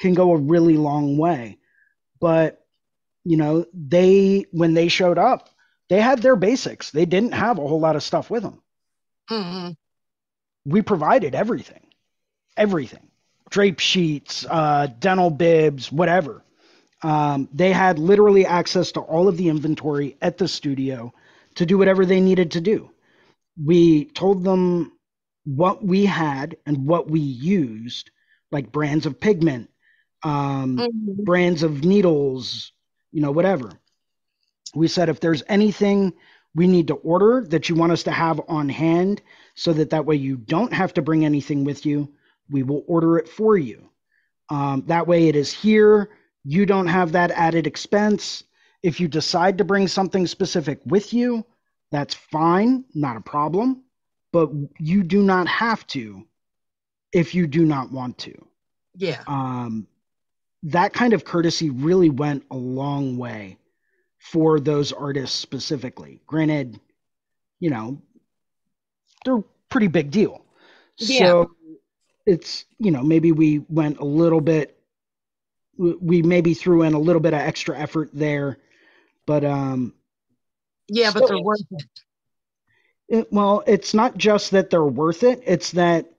can 0.00 0.14
go 0.14 0.32
a 0.32 0.36
really 0.38 0.76
long 0.76 1.16
way. 1.18 1.58
But 2.20 2.60
you 3.24 3.36
know 3.36 3.66
they 3.74 4.46
when 4.52 4.74
they 4.74 4.88
showed 4.88 5.18
up 5.18 5.50
they 5.90 6.00
had 6.00 6.20
their 6.22 6.36
basics. 6.36 6.90
They 6.90 7.06
didn't 7.06 7.32
have 7.32 7.58
a 7.58 7.66
whole 7.66 7.80
lot 7.80 7.96
of 7.96 8.02
stuff 8.02 8.30
with 8.30 8.42
them 8.42 8.62
Mhm. 9.30 9.76
we 10.66 10.82
provided 10.82 11.34
everything. 11.34 11.86
Everything. 12.56 13.08
Drape 13.50 13.80
sheets 13.80 14.46
uh, 14.48 14.88
dental 14.98 15.30
bibs 15.30 15.90
whatever. 15.92 16.42
Um, 17.02 17.48
they 17.52 17.72
had 17.72 17.98
literally 17.98 18.46
access 18.46 18.92
to 18.92 19.00
all 19.00 19.28
of 19.28 19.36
the 19.36 19.48
inventory 19.48 20.16
at 20.22 20.38
the 20.38 20.48
studio 20.48 21.12
to 21.56 21.66
do 21.66 21.78
whatever 21.78 22.06
they 22.06 22.20
needed 22.20 22.52
to 22.52 22.60
do. 22.60 22.90
We 23.62 24.06
told 24.06 24.44
them 24.44 24.92
what 25.44 25.84
we 25.84 26.06
had 26.06 26.56
and 26.66 26.86
what 26.86 27.10
we 27.10 27.20
used 27.20 28.10
like 28.50 28.72
brands 28.72 29.06
of 29.06 29.20
pigment 29.20 29.70
um, 30.24 30.76
Mhm. 30.78 31.24
brands 31.24 31.62
of 31.62 31.84
needles, 31.84 32.72
you 33.12 33.20
know, 33.20 33.30
whatever. 33.32 33.70
We 34.74 34.88
said 34.88 35.08
if 35.08 35.20
there's 35.20 35.42
anything 35.48 36.14
we 36.54 36.66
need 36.66 36.88
to 36.88 36.94
order 36.94 37.44
that 37.48 37.68
you 37.68 37.74
want 37.76 37.92
us 37.92 38.04
to 38.04 38.12
have 38.12 38.40
on 38.48 38.68
hand 38.68 39.22
so 39.54 39.72
that 39.74 39.90
that 39.90 40.06
way 40.06 40.16
you 40.16 40.36
don't 40.36 40.72
have 40.72 40.94
to 40.94 41.02
bring 41.02 41.24
anything 41.24 41.64
with 41.64 41.86
you, 41.86 42.14
we 42.50 42.62
will 42.62 42.84
order 42.86 43.18
it 43.18 43.28
for 43.28 43.56
you. 43.56 43.88
Um, 44.50 44.84
that 44.86 45.06
way 45.06 45.28
it 45.28 45.36
is 45.36 45.52
here. 45.52 46.10
You 46.44 46.66
don't 46.66 46.86
have 46.88 47.12
that 47.12 47.30
added 47.30 47.66
expense. 47.66 48.44
If 48.82 49.00
you 49.00 49.08
decide 49.08 49.58
to 49.58 49.64
bring 49.64 49.88
something 49.88 50.26
specific 50.26 50.80
with 50.84 51.12
you, 51.14 51.44
that's 51.90 52.14
fine, 52.14 52.84
not 52.94 53.16
a 53.16 53.20
problem. 53.20 53.82
But 54.32 54.50
you 54.78 55.02
do 55.02 55.22
not 55.22 55.48
have 55.48 55.86
to 55.88 56.26
if 57.12 57.34
you 57.34 57.46
do 57.46 57.64
not 57.64 57.92
want 57.92 58.18
to 58.18 58.46
Yeah. 58.96 59.22
um, 59.26 59.86
that 60.64 60.92
kind 60.92 61.12
of 61.12 61.24
courtesy 61.24 61.70
really 61.70 62.10
went 62.10 62.44
a 62.50 62.56
long 62.56 63.16
way 63.18 63.58
for 64.18 64.58
those 64.58 64.92
artists 64.92 65.38
specifically. 65.38 66.20
Granted, 66.26 66.80
you 67.60 67.70
know, 67.70 68.00
they're 69.24 69.36
a 69.36 69.44
pretty 69.68 69.88
big 69.88 70.10
deal. 70.10 70.44
Yeah. 70.96 71.26
So 71.26 71.50
it's, 72.26 72.64
you 72.78 72.90
know, 72.90 73.02
maybe 73.02 73.32
we 73.32 73.58
went 73.68 73.98
a 73.98 74.04
little 74.04 74.40
bit, 74.40 74.78
we- 75.76 75.96
we 76.00 76.22
maybe 76.22 76.54
threw 76.54 76.82
in 76.82 76.94
a 76.94 76.98
little 76.98 77.20
bit 77.20 77.34
of 77.34 77.40
extra 77.40 77.78
effort 77.78 78.10
there, 78.14 78.58
but 79.26 79.44
um, 79.44 79.92
Yeah, 80.88 81.10
but 81.12 81.26
they're 81.28 81.38
worth 81.42 81.60
it. 81.70 81.84
It, 83.08 83.32
well, 83.32 83.62
it's 83.66 83.92
not 83.92 84.16
just 84.16 84.52
that 84.52 84.70
they're 84.70 84.82
worth 84.82 85.22
it, 85.24 85.42
it's 85.44 85.72
that, 85.72 86.10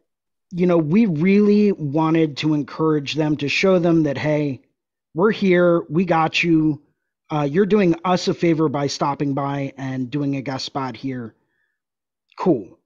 you 0.55 0.65
know, 0.67 0.77
we 0.77 1.05
really 1.05 1.73
wanted 1.73 2.37
to 2.37 2.53
encourage 2.53 3.15
them 3.15 3.35
to 3.37 3.49
show 3.49 3.77
them 3.77 4.03
that, 4.03 4.17
hey, 4.17 4.61
we're 5.13 5.31
here, 5.31 5.83
we 5.89 6.05
got 6.05 6.41
you. 6.41 6.81
Uh, 7.29 7.41
you're 7.41 7.65
doing 7.65 7.93
us 8.05 8.29
a 8.29 8.33
favor 8.33 8.69
by 8.69 8.87
stopping 8.87 9.33
by 9.33 9.73
and 9.77 10.09
doing 10.09 10.37
a 10.37 10.41
guest 10.41 10.63
spot 10.63 10.95
here. 10.95 11.35
Cool. 12.39 12.79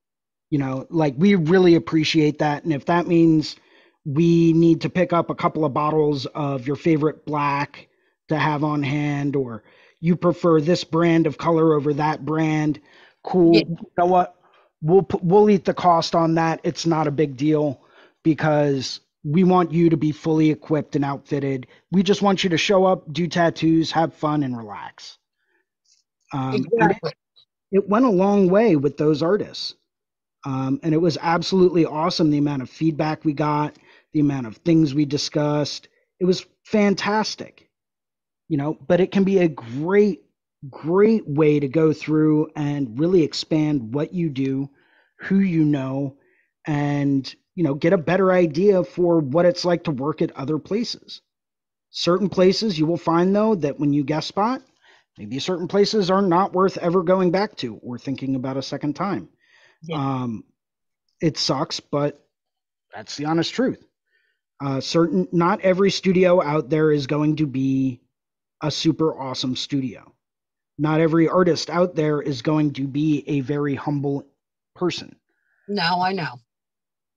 You 0.49 0.57
know, 0.57 0.87
like 0.89 1.13
we 1.15 1.35
really 1.35 1.75
appreciate 1.75 2.39
that. 2.39 2.63
And 2.63 2.73
if 2.73 2.85
that 2.85 3.05
means 3.05 3.55
we 4.03 4.51
need 4.53 4.81
to 4.81 4.89
pick 4.89 5.13
up 5.13 5.29
a 5.29 5.35
couple 5.35 5.63
of 5.63 5.71
bottles 5.73 6.25
of 6.25 6.65
your 6.65 6.75
favorite 6.75 7.23
black 7.23 7.87
to 8.29 8.37
have 8.37 8.63
on 8.63 8.81
hand, 8.81 9.35
or 9.35 9.63
you 9.99 10.15
prefer 10.15 10.59
this 10.59 10.83
brand 10.83 11.27
of 11.27 11.37
color 11.37 11.75
over 11.75 11.93
that 11.93 12.25
brand, 12.25 12.79
cool. 13.23 13.53
Yeah. 13.53 13.63
You 13.67 13.91
know 13.95 14.05
what? 14.07 14.38
We'll 14.81 15.07
we'll 15.21 15.49
eat 15.49 15.65
the 15.65 15.73
cost 15.73 16.15
on 16.15 16.35
that. 16.35 16.61
It's 16.63 16.85
not 16.85 17.07
a 17.07 17.11
big 17.11 17.37
deal 17.37 17.81
because 18.23 19.01
we 19.23 19.43
want 19.43 19.71
you 19.73 19.89
to 19.89 19.97
be 19.97 20.11
fully 20.11 20.49
equipped 20.51 20.95
and 20.95 21.05
outfitted. 21.05 21.67
We 21.91 22.03
just 22.03 22.21
want 22.21 22.43
you 22.43 22.49
to 22.51 22.57
show 22.57 22.85
up, 22.85 23.11
do 23.11 23.27
tattoos, 23.27 23.91
have 23.91 24.13
fun, 24.13 24.43
and 24.43 24.57
relax. 24.57 25.17
Um, 26.33 26.69
and 26.79 26.91
it, 26.91 26.97
Exactly. 27.01 27.11
it 27.71 27.89
went 27.89 28.05
a 28.05 28.09
long 28.09 28.49
way 28.49 28.75
with 28.75 28.97
those 28.97 29.23
artists. 29.23 29.75
Um, 30.45 30.79
and 30.83 30.93
it 30.93 30.99
was 30.99 31.17
absolutely 31.21 31.85
awesome 31.85 32.29
the 32.29 32.37
amount 32.37 32.61
of 32.61 32.69
feedback 32.69 33.25
we 33.25 33.33
got, 33.33 33.77
the 34.13 34.21
amount 34.21 34.47
of 34.47 34.57
things 34.57 34.93
we 34.95 35.05
discussed. 35.05 35.89
It 36.19 36.25
was 36.25 36.45
fantastic, 36.65 37.69
you 38.47 38.57
know, 38.57 38.77
but 38.87 39.01
it 39.01 39.11
can 39.11 39.23
be 39.25 39.39
a 39.39 39.49
great, 39.49 40.23
great 40.69 41.27
way 41.27 41.59
to 41.59 41.67
go 41.67 41.93
through 41.93 42.49
and 42.55 42.99
really 42.99 43.23
expand 43.23 43.93
what 43.93 44.13
you 44.13 44.29
do, 44.29 44.69
who 45.19 45.39
you 45.39 45.63
know, 45.63 46.17
and, 46.65 47.33
you 47.55 47.63
know, 47.63 47.73
get 47.73 47.93
a 47.93 47.97
better 47.97 48.31
idea 48.31 48.83
for 48.83 49.19
what 49.19 49.45
it's 49.45 49.65
like 49.65 49.85
to 49.85 49.91
work 49.91 50.21
at 50.21 50.35
other 50.35 50.57
places. 50.57 51.21
Certain 51.91 52.29
places 52.29 52.77
you 52.77 52.85
will 52.85 52.97
find, 52.97 53.35
though, 53.35 53.55
that 53.55 53.79
when 53.79 53.93
you 53.93 54.03
guest 54.03 54.27
spot, 54.27 54.61
maybe 55.17 55.39
certain 55.39 55.67
places 55.67 56.11
are 56.11 56.21
not 56.21 56.53
worth 56.53 56.77
ever 56.77 57.03
going 57.03 57.31
back 57.31 57.55
to 57.57 57.77
or 57.77 57.97
thinking 57.97 58.35
about 58.35 58.57
a 58.57 58.61
second 58.61 58.95
time. 58.95 59.29
Yeah. 59.83 59.97
Um, 59.97 60.43
it 61.21 61.37
sucks, 61.37 61.79
but 61.79 62.25
that's 62.93 63.15
the 63.15 63.25
honest 63.25 63.53
truth. 63.53 63.83
Uh, 64.61 64.81
certain, 64.81 65.27
not 65.31 65.61
every 65.61 65.89
studio 65.89 66.43
out 66.43 66.69
there 66.69 66.91
is 66.91 67.07
going 67.07 67.37
to 67.37 67.47
be 67.47 68.01
a 68.61 68.69
super 68.69 69.17
awesome 69.17 69.55
studio. 69.55 70.13
Not 70.79 71.01
every 71.01 71.27
artist 71.27 71.69
out 71.69 71.93
there 71.93 72.21
is 72.21 72.41
going 72.41 72.71
to 72.73 72.87
be 72.87 73.25
a 73.27 73.41
very 73.41 73.75
humble 73.75 74.25
person. 74.75 75.13
No, 75.67 76.01
I 76.01 76.13
know. 76.13 76.39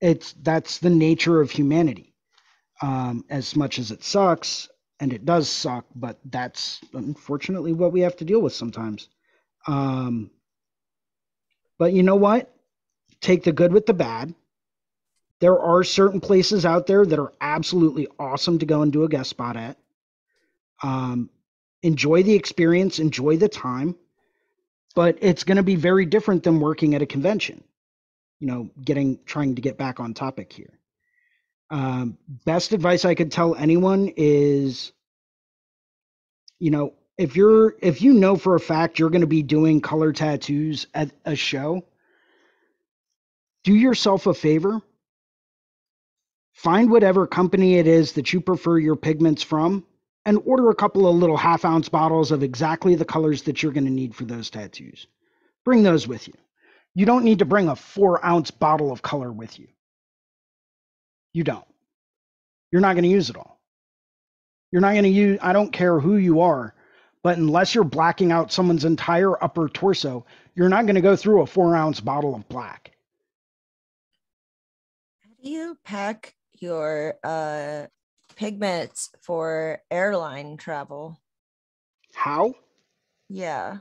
It's 0.01 0.33
that's 0.33 0.79
the 0.79 0.89
nature 0.89 1.39
of 1.39 1.49
humanity. 1.49 2.13
Um, 2.81 3.23
as 3.29 3.55
much 3.55 3.79
as 3.79 3.91
it 3.91 4.03
sucks, 4.03 4.67
and 4.99 5.13
it 5.13 5.23
does 5.23 5.47
suck, 5.47 5.85
but 5.95 6.19
that's 6.25 6.81
unfortunately 6.93 7.71
what 7.71 7.93
we 7.93 8.01
have 8.01 8.17
to 8.17 8.25
deal 8.25 8.41
with 8.41 8.53
sometimes. 8.53 9.07
Um, 9.65 10.29
but 11.77 11.93
you 11.93 12.03
know 12.03 12.17
what? 12.17 12.53
Take 13.21 13.43
the 13.43 13.53
good 13.53 13.71
with 13.71 13.85
the 13.85 13.93
bad. 13.93 14.35
There 15.39 15.57
are 15.57 15.85
certain 15.85 16.19
places 16.19 16.65
out 16.65 16.85
there 16.87 17.05
that 17.05 17.19
are 17.19 17.33
absolutely 17.39 18.07
awesome 18.19 18.59
to 18.59 18.65
go 18.65 18.81
and 18.81 18.91
do 18.91 19.03
a 19.03 19.09
guest 19.09 19.29
spot 19.29 19.55
at. 19.55 19.77
Um, 20.81 21.29
enjoy 21.83 22.23
the 22.23 22.33
experience, 22.33 22.97
enjoy 22.97 23.37
the 23.37 23.49
time, 23.49 23.95
but 24.95 25.17
it's 25.21 25.43
going 25.43 25.57
to 25.57 25.63
be 25.63 25.75
very 25.75 26.05
different 26.05 26.43
than 26.43 26.59
working 26.59 26.95
at 26.95 27.01
a 27.01 27.05
convention. 27.05 27.63
You 28.39 28.47
know, 28.47 28.69
getting 28.83 29.19
trying 29.25 29.55
to 29.55 29.61
get 29.61 29.77
back 29.77 29.99
on 29.99 30.13
topic 30.13 30.51
here. 30.51 30.79
Um, 31.69 32.17
best 32.45 32.73
advice 32.73 33.05
I 33.05 33.15
could 33.15 33.31
tell 33.31 33.55
anyone 33.55 34.11
is, 34.17 34.91
you 36.59 36.71
know, 36.71 36.93
if 37.17 37.35
you're 37.35 37.75
if 37.79 38.01
you 38.01 38.13
know 38.13 38.35
for 38.35 38.55
a 38.55 38.59
fact 38.59 38.99
you're 38.99 39.09
going 39.09 39.21
to 39.21 39.27
be 39.27 39.43
doing 39.43 39.81
color 39.81 40.11
tattoos 40.11 40.87
at 40.93 41.11
a 41.25 41.35
show, 41.35 41.85
do 43.63 43.73
yourself 43.73 44.27
a 44.27 44.33
favor. 44.33 44.81
Find 46.53 46.91
whatever 46.91 47.27
company 47.27 47.75
it 47.77 47.87
is 47.87 48.13
that 48.13 48.33
you 48.33 48.41
prefer 48.41 48.77
your 48.77 48.95
pigments 48.95 49.41
from 49.41 49.85
and 50.25 50.39
order 50.45 50.69
a 50.69 50.75
couple 50.75 51.07
of 51.07 51.15
little 51.15 51.37
half 51.37 51.65
ounce 51.65 51.89
bottles 51.89 52.31
of 52.31 52.43
exactly 52.43 52.95
the 52.95 53.05
colors 53.05 53.43
that 53.43 53.61
you're 53.61 53.71
going 53.73 53.85
to 53.85 53.91
need 53.91 54.15
for 54.15 54.25
those 54.25 54.49
tattoos. 54.49 55.07
Bring 55.65 55.83
those 55.83 56.07
with 56.07 56.27
you. 56.27 56.33
You 56.95 57.05
don't 57.05 57.25
need 57.25 57.39
to 57.39 57.45
bring 57.45 57.69
a 57.69 57.75
four 57.75 58.23
ounce 58.25 58.51
bottle 58.51 58.91
of 58.91 59.01
color 59.01 59.31
with 59.31 59.59
you. 59.59 59.67
You 61.33 61.43
don't. 61.43 61.65
You're 62.71 62.81
not 62.81 62.93
going 62.93 63.03
to 63.03 63.09
use 63.09 63.29
it 63.29 63.37
all. 63.37 63.59
You're 64.71 64.81
not 64.81 64.93
going 64.93 65.03
to 65.03 65.09
use, 65.09 65.39
I 65.41 65.53
don't 65.53 65.71
care 65.71 65.99
who 65.99 66.17
you 66.17 66.41
are, 66.41 66.73
but 67.21 67.37
unless 67.37 67.75
you're 67.75 67.83
blacking 67.83 68.31
out 68.31 68.51
someone's 68.51 68.85
entire 68.85 69.41
upper 69.43 69.69
torso, 69.69 70.25
you're 70.55 70.69
not 70.69 70.85
going 70.85 70.95
to 70.95 71.01
go 71.01 71.15
through 71.15 71.41
a 71.41 71.47
four 71.47 71.75
ounce 71.75 71.99
bottle 71.99 72.35
of 72.35 72.47
black. 72.49 72.91
How 75.23 75.31
do 75.43 75.49
you 75.49 75.77
pack 75.83 76.35
your 76.59 77.15
uh 77.23 77.87
pigments 78.43 79.09
for 79.21 79.81
airline 79.89 80.57
travel? 80.57 81.19
How? 82.13 82.53
Yeah. 83.29 83.77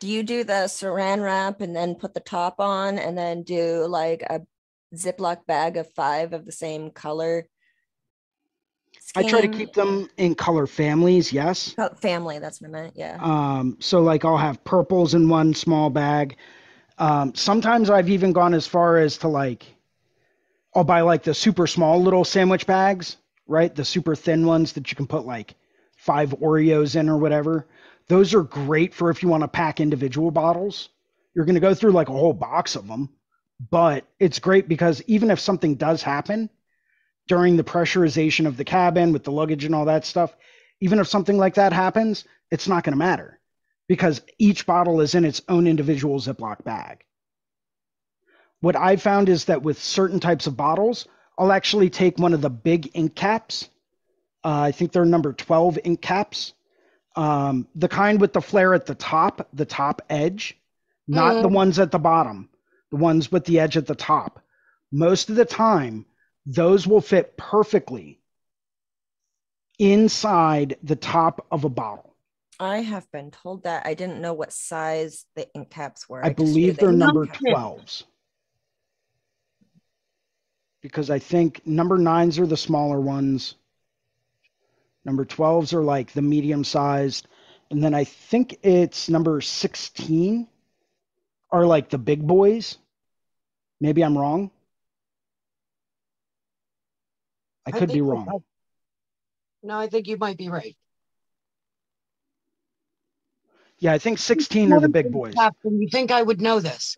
Do 0.00 0.08
you 0.08 0.22
do 0.22 0.44
the 0.44 0.64
saran 0.68 1.22
wrap 1.22 1.60
and 1.60 1.74
then 1.74 1.94
put 1.94 2.14
the 2.14 2.20
top 2.20 2.60
on 2.60 2.98
and 2.98 3.16
then 3.16 3.42
do 3.42 3.86
like 3.86 4.22
a 4.22 4.40
Ziploc 4.94 5.46
bag 5.46 5.76
of 5.76 5.92
five 5.92 6.32
of 6.32 6.44
the 6.44 6.52
same 6.52 6.90
color? 6.90 7.48
I 9.14 9.22
try 9.22 9.40
to 9.40 9.48
keep 9.48 9.72
them 9.72 10.08
in 10.16 10.34
color 10.34 10.66
families, 10.66 11.32
yes. 11.32 11.74
Oh, 11.78 11.88
family, 11.94 12.38
that's 12.38 12.60
what 12.60 12.68
I 12.68 12.72
meant. 12.72 12.94
Yeah. 12.96 13.18
Um, 13.20 13.76
so 13.80 14.00
like 14.00 14.24
I'll 14.24 14.36
have 14.36 14.62
purples 14.64 15.14
in 15.14 15.28
one 15.28 15.54
small 15.54 15.90
bag. 15.90 16.36
Um, 16.98 17.34
sometimes 17.34 17.90
I've 17.90 18.08
even 18.08 18.32
gone 18.32 18.54
as 18.54 18.66
far 18.66 18.98
as 18.98 19.18
to 19.18 19.28
like 19.28 19.66
I'll 20.74 20.84
buy 20.84 21.00
like 21.00 21.22
the 21.22 21.34
super 21.34 21.66
small 21.66 22.02
little 22.02 22.24
sandwich 22.24 22.66
bags, 22.66 23.16
right? 23.46 23.74
The 23.74 23.84
super 23.84 24.14
thin 24.14 24.46
ones 24.46 24.72
that 24.72 24.90
you 24.90 24.96
can 24.96 25.06
put 25.06 25.26
like 25.26 25.54
five 25.96 26.30
Oreos 26.30 26.96
in 26.98 27.08
or 27.08 27.18
whatever. 27.18 27.66
Those 28.08 28.34
are 28.34 28.42
great 28.42 28.94
for 28.94 29.10
if 29.10 29.22
you 29.22 29.28
want 29.28 29.42
to 29.42 29.48
pack 29.48 29.80
individual 29.80 30.30
bottles. 30.30 30.88
You're 31.34 31.44
going 31.44 31.54
to 31.54 31.60
go 31.60 31.74
through 31.74 31.92
like 31.92 32.08
a 32.08 32.12
whole 32.12 32.32
box 32.32 32.76
of 32.76 32.86
them, 32.86 33.10
but 33.70 34.06
it's 34.18 34.38
great 34.38 34.68
because 34.68 35.02
even 35.06 35.30
if 35.30 35.40
something 35.40 35.74
does 35.74 36.02
happen 36.02 36.50
during 37.28 37.56
the 37.56 37.64
pressurization 37.64 38.46
of 38.46 38.56
the 38.56 38.64
cabin 38.64 39.12
with 39.12 39.24
the 39.24 39.32
luggage 39.32 39.64
and 39.64 39.74
all 39.74 39.86
that 39.86 40.04
stuff, 40.04 40.34
even 40.80 40.98
if 40.98 41.08
something 41.08 41.36
like 41.36 41.54
that 41.54 41.72
happens, 41.72 42.24
it's 42.50 42.68
not 42.68 42.84
going 42.84 42.92
to 42.92 42.98
matter 42.98 43.40
because 43.88 44.22
each 44.38 44.66
bottle 44.66 45.00
is 45.00 45.14
in 45.14 45.24
its 45.24 45.42
own 45.48 45.66
individual 45.66 46.18
Ziploc 46.18 46.64
bag. 46.64 47.04
What 48.60 48.76
I 48.76 48.96
found 48.96 49.28
is 49.28 49.46
that 49.46 49.62
with 49.62 49.82
certain 49.82 50.20
types 50.20 50.46
of 50.46 50.56
bottles, 50.56 51.06
I'll 51.38 51.52
actually 51.52 51.90
take 51.90 52.18
one 52.18 52.32
of 52.32 52.40
the 52.40 52.50
big 52.50 52.90
ink 52.94 53.14
caps. 53.14 53.68
Uh, 54.44 54.60
I 54.60 54.72
think 54.72 54.92
they're 54.92 55.04
number 55.04 55.32
12 55.32 55.78
ink 55.84 56.00
caps. 56.00 56.54
Um, 57.14 57.66
the 57.74 57.88
kind 57.88 58.20
with 58.20 58.32
the 58.32 58.40
flare 58.42 58.74
at 58.74 58.86
the 58.86 58.94
top, 58.94 59.48
the 59.52 59.64
top 59.64 60.02
edge, 60.10 60.58
not 61.08 61.42
the 61.42 61.48
ones 61.48 61.78
at 61.78 61.90
the 61.90 61.98
bottom, 61.98 62.48
the 62.90 62.96
ones 62.96 63.32
with 63.32 63.44
the 63.44 63.58
edge 63.58 63.76
at 63.76 63.86
the 63.86 63.94
top. 63.94 64.40
Most 64.92 65.30
of 65.30 65.36
the 65.36 65.44
time, 65.44 66.04
those 66.44 66.86
will 66.86 67.00
fit 67.00 67.36
perfectly 67.36 68.20
inside 69.78 70.76
the 70.82 70.96
top 70.96 71.46
of 71.50 71.64
a 71.64 71.68
bottle. 71.68 72.14
I 72.58 72.78
have 72.78 73.10
been 73.12 73.30
told 73.30 73.64
that. 73.64 73.86
I 73.86 73.94
didn't 73.94 74.20
know 74.20 74.32
what 74.32 74.52
size 74.52 75.26
the 75.34 75.52
ink 75.54 75.70
caps 75.70 76.08
were. 76.08 76.24
I 76.24 76.28
knew 76.28 76.34
believe 76.34 76.76
the 76.76 76.86
they're 76.86 76.92
number 76.92 77.26
12s. 77.26 78.04
Because 80.86 81.10
I 81.10 81.18
think 81.18 81.66
number 81.66 81.98
nines 81.98 82.38
are 82.38 82.46
the 82.46 82.56
smaller 82.56 83.00
ones. 83.00 83.56
Number 85.04 85.24
12s 85.24 85.72
are 85.72 85.82
like 85.82 86.12
the 86.12 86.22
medium 86.22 86.62
sized. 86.62 87.26
And 87.72 87.82
then 87.82 87.92
I 87.92 88.04
think 88.04 88.60
it's 88.62 89.08
number 89.08 89.40
16 89.40 90.46
are 91.50 91.66
like 91.66 91.90
the 91.90 91.98
big 91.98 92.24
boys. 92.24 92.78
Maybe 93.80 94.02
I'm 94.02 94.16
wrong. 94.16 94.52
I 97.66 97.72
could 97.72 97.92
be 97.92 98.00
wrong. 98.00 98.26
right. 98.26 98.42
No, 99.64 99.78
I 99.78 99.88
think 99.88 100.06
you 100.06 100.16
might 100.16 100.38
be 100.38 100.48
right. 100.48 100.76
Yeah, 103.80 103.92
I 103.92 103.98
think 103.98 104.18
16 104.18 104.72
are 104.72 104.78
the 104.78 104.88
big 104.88 105.10
boys. 105.10 105.34
You 105.64 105.88
think 105.90 106.12
I 106.12 106.22
would 106.22 106.40
know 106.40 106.60
this? 106.60 106.96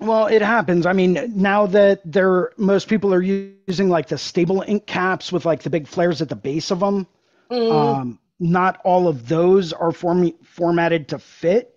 Well, 0.00 0.26
it 0.26 0.42
happens. 0.42 0.84
I 0.84 0.92
mean, 0.92 1.32
now 1.34 1.66
that 1.68 2.00
they're 2.04 2.52
most 2.58 2.88
people 2.88 3.14
are 3.14 3.22
using 3.22 3.88
like 3.88 4.08
the 4.08 4.18
stable 4.18 4.62
ink 4.66 4.86
caps 4.86 5.32
with 5.32 5.46
like 5.46 5.62
the 5.62 5.70
big 5.70 5.86
flares 5.86 6.20
at 6.20 6.28
the 6.28 6.36
base 6.36 6.70
of 6.70 6.80
them. 6.80 7.06
Mm, 7.50 7.72
Um, 7.72 8.18
not 8.38 8.80
all 8.84 9.08
of 9.08 9.26
those 9.28 9.72
are 9.72 9.92
form- 9.92 10.36
formatted 10.42 11.08
to 11.08 11.18
fit. 11.18 11.72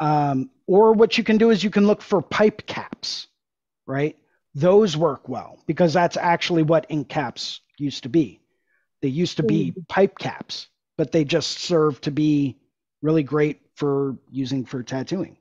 Um, 0.00 0.50
or 0.66 0.92
what 0.94 1.18
you 1.18 1.24
can 1.24 1.36
do 1.36 1.50
is 1.50 1.62
you 1.62 1.70
can 1.70 1.86
look 1.86 2.00
for 2.00 2.22
pipe 2.22 2.66
caps, 2.66 3.26
right? 3.86 4.16
Those 4.54 4.96
work 4.96 5.28
well 5.28 5.58
because 5.66 5.92
that's 5.92 6.16
actually 6.16 6.62
what 6.62 6.86
ink 6.88 7.08
caps 7.08 7.60
used 7.78 8.04
to 8.04 8.08
be. 8.08 8.40
They 9.02 9.08
used 9.08 9.36
to 9.36 9.42
be 9.42 9.74
pipe 9.88 10.18
caps, 10.18 10.68
but 10.96 11.12
they 11.12 11.24
just 11.24 11.58
serve 11.58 12.00
to 12.02 12.10
be 12.10 12.56
really 13.02 13.22
great 13.22 13.60
for 13.74 14.16
using 14.30 14.64
for 14.64 14.82
tattooing. 14.82 15.36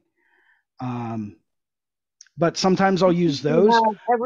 Um, 0.82 1.38
but 2.42 2.58
sometimes 2.58 3.04
I'll 3.04 3.14
use 3.14 3.44
those. 3.44 3.72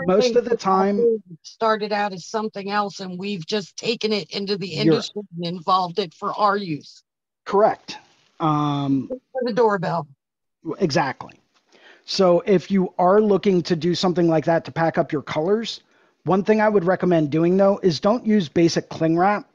Most 0.08 0.38
of 0.38 0.46
the 0.46 0.56
time- 0.56 1.22
started 1.42 1.92
out 1.92 2.14
as 2.14 2.26
something 2.26 2.72
else, 2.72 3.02
and 3.02 3.20
we've 3.20 3.46
just 3.46 3.76
taken 3.76 4.14
it 4.14 4.32
into 4.32 4.58
the 4.58 4.70
industry 4.70 5.22
and 5.36 5.46
involved 5.46 6.00
it 6.00 6.14
for 6.14 6.34
our 6.34 6.56
use 6.56 7.04
Correct. 7.44 7.98
Um, 8.40 9.10
for 9.10 9.42
the 9.44 9.52
doorbell. 9.52 10.08
Exactly. 10.80 11.34
So 12.06 12.42
if 12.46 12.72
you 12.72 12.94
are 12.98 13.20
looking 13.22 13.62
to 13.64 13.76
do 13.76 13.94
something 13.94 14.30
like 14.30 14.46
that 14.46 14.64
to 14.66 14.72
pack 14.72 14.98
up 14.98 15.12
your 15.12 15.22
colors, 15.22 15.82
one 16.24 16.44
thing 16.44 16.62
I 16.62 16.70
would 16.70 16.86
recommend 16.86 17.32
doing 17.32 17.58
though 17.58 17.80
is 17.84 18.00
don't 18.00 18.26
use 18.26 18.48
basic 18.48 18.88
cling 18.88 19.18
wrap. 19.18 19.48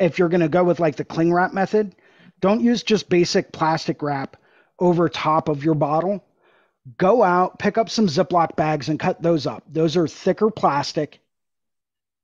If 0.00 0.18
you're 0.18 0.28
going 0.28 0.40
to 0.40 0.48
go 0.48 0.64
with 0.64 0.80
like 0.80 0.96
the 0.96 1.04
cling 1.04 1.32
wrap 1.32 1.52
method, 1.52 1.94
don't 2.40 2.60
use 2.60 2.82
just 2.82 3.08
basic 3.08 3.52
plastic 3.52 4.02
wrap 4.02 4.36
over 4.80 5.08
top 5.08 5.48
of 5.48 5.64
your 5.64 5.74
bottle. 5.74 6.24
Go 6.98 7.22
out, 7.22 7.58
pick 7.58 7.78
up 7.78 7.88
some 7.88 8.06
Ziploc 8.06 8.56
bags 8.56 8.88
and 8.88 8.98
cut 8.98 9.22
those 9.22 9.46
up. 9.46 9.62
Those 9.70 9.96
are 9.96 10.08
thicker 10.08 10.50
plastic. 10.50 11.20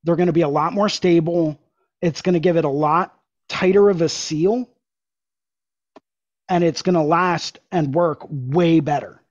They're 0.04 0.16
going 0.16 0.26
to 0.26 0.32
be 0.32 0.42
a 0.42 0.48
lot 0.48 0.72
more 0.72 0.88
stable. 0.88 1.60
It's 2.00 2.22
going 2.22 2.34
to 2.34 2.40
give 2.40 2.56
it 2.56 2.64
a 2.64 2.70
lot 2.70 3.16
tighter 3.48 3.88
of 3.88 4.02
a 4.02 4.08
seal 4.08 4.68
and 6.48 6.64
it's 6.64 6.82
going 6.82 6.94
to 6.94 7.02
last 7.02 7.60
and 7.70 7.94
work 7.94 8.26
way 8.28 8.80
better. 8.80 9.22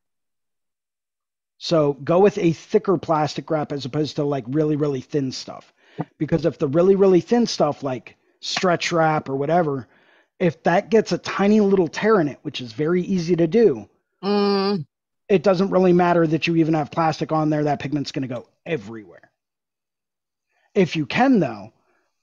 So 1.58 1.94
go 1.94 2.20
with 2.20 2.38
a 2.38 2.54
thicker 2.54 2.98
plastic 2.98 3.50
wrap 3.50 3.72
as 3.72 3.86
opposed 3.86 4.18
to 4.18 4.24
like 4.24 4.46
really, 4.48 4.76
really 4.76 5.02
thin 5.02 5.32
stuff. 5.32 5.74
Because 6.18 6.46
if 6.46 6.60
the 6.60 6.68
really, 6.68 6.96
really 6.96 7.22
thin 7.22 7.48
stuff 7.48 7.84
like 7.84 8.16
stretch 8.40 8.92
wrap 8.92 9.30
or 9.30 9.36
whatever, 9.36 9.88
if 10.40 10.62
that 10.64 10.90
gets 10.90 11.12
a 11.12 11.18
tiny 11.18 11.60
little 11.60 11.88
tear 11.88 12.22
in 12.22 12.28
it, 12.28 12.40
which 12.44 12.62
is 12.62 12.72
very 12.72 13.02
easy 13.02 13.36
to 13.36 13.48
do, 13.48 13.90
Mm, 14.24 14.86
it 15.30 15.44
doesn't 15.44 15.72
really 15.72 15.94
matter 15.94 16.26
that 16.26 16.48
you 16.48 16.56
even 16.58 16.74
have 16.74 16.92
plastic 16.92 17.32
on 17.32 17.50
there. 17.50 17.66
That 17.66 17.80
pigment's 17.80 18.12
going 18.12 18.28
to 18.28 18.34
go 18.34 18.48
everywhere. 18.66 19.32
If 20.74 20.96
you 20.96 21.06
can, 21.06 21.40
though, 21.40 21.74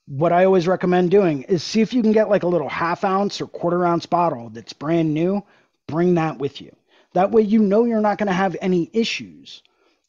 what 0.07 0.31
I 0.31 0.45
always 0.45 0.67
recommend 0.67 1.11
doing 1.11 1.43
is 1.43 1.63
see 1.63 1.81
if 1.81 1.93
you 1.93 2.01
can 2.01 2.11
get 2.11 2.29
like 2.29 2.43
a 2.43 2.47
little 2.47 2.69
half 2.69 3.03
ounce 3.03 3.41
or 3.41 3.47
quarter 3.47 3.85
ounce 3.85 4.05
bottle 4.05 4.49
that's 4.49 4.73
brand 4.73 5.13
new. 5.13 5.43
Bring 5.87 6.15
that 6.15 6.37
with 6.39 6.61
you. 6.61 6.75
That 7.13 7.31
way, 7.31 7.43
you 7.43 7.59
know 7.59 7.85
you're 7.85 8.01
not 8.01 8.17
going 8.17 8.27
to 8.27 8.33
have 8.33 8.55
any 8.61 8.89
issues 8.93 9.61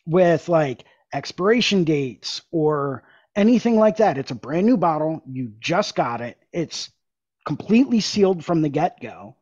with 0.07 0.49
like 0.49 0.85
expiration 1.13 1.85
dates 1.85 2.43
or 2.51 3.05
anything 3.35 3.77
like 3.77 3.99
that. 3.99 4.19
It's 4.19 4.31
a 4.31 4.37
brand 4.37 4.67
new 4.67 4.77
bottle. 4.77 5.23
You 5.27 5.53
just 5.61 5.95
got 5.95 6.21
it. 6.21 6.39
It's 6.53 6.91
completely 7.45 8.01
sealed 8.01 8.45
from 8.45 8.63
the 8.63 8.69
get 8.69 9.01
go. 9.01 9.36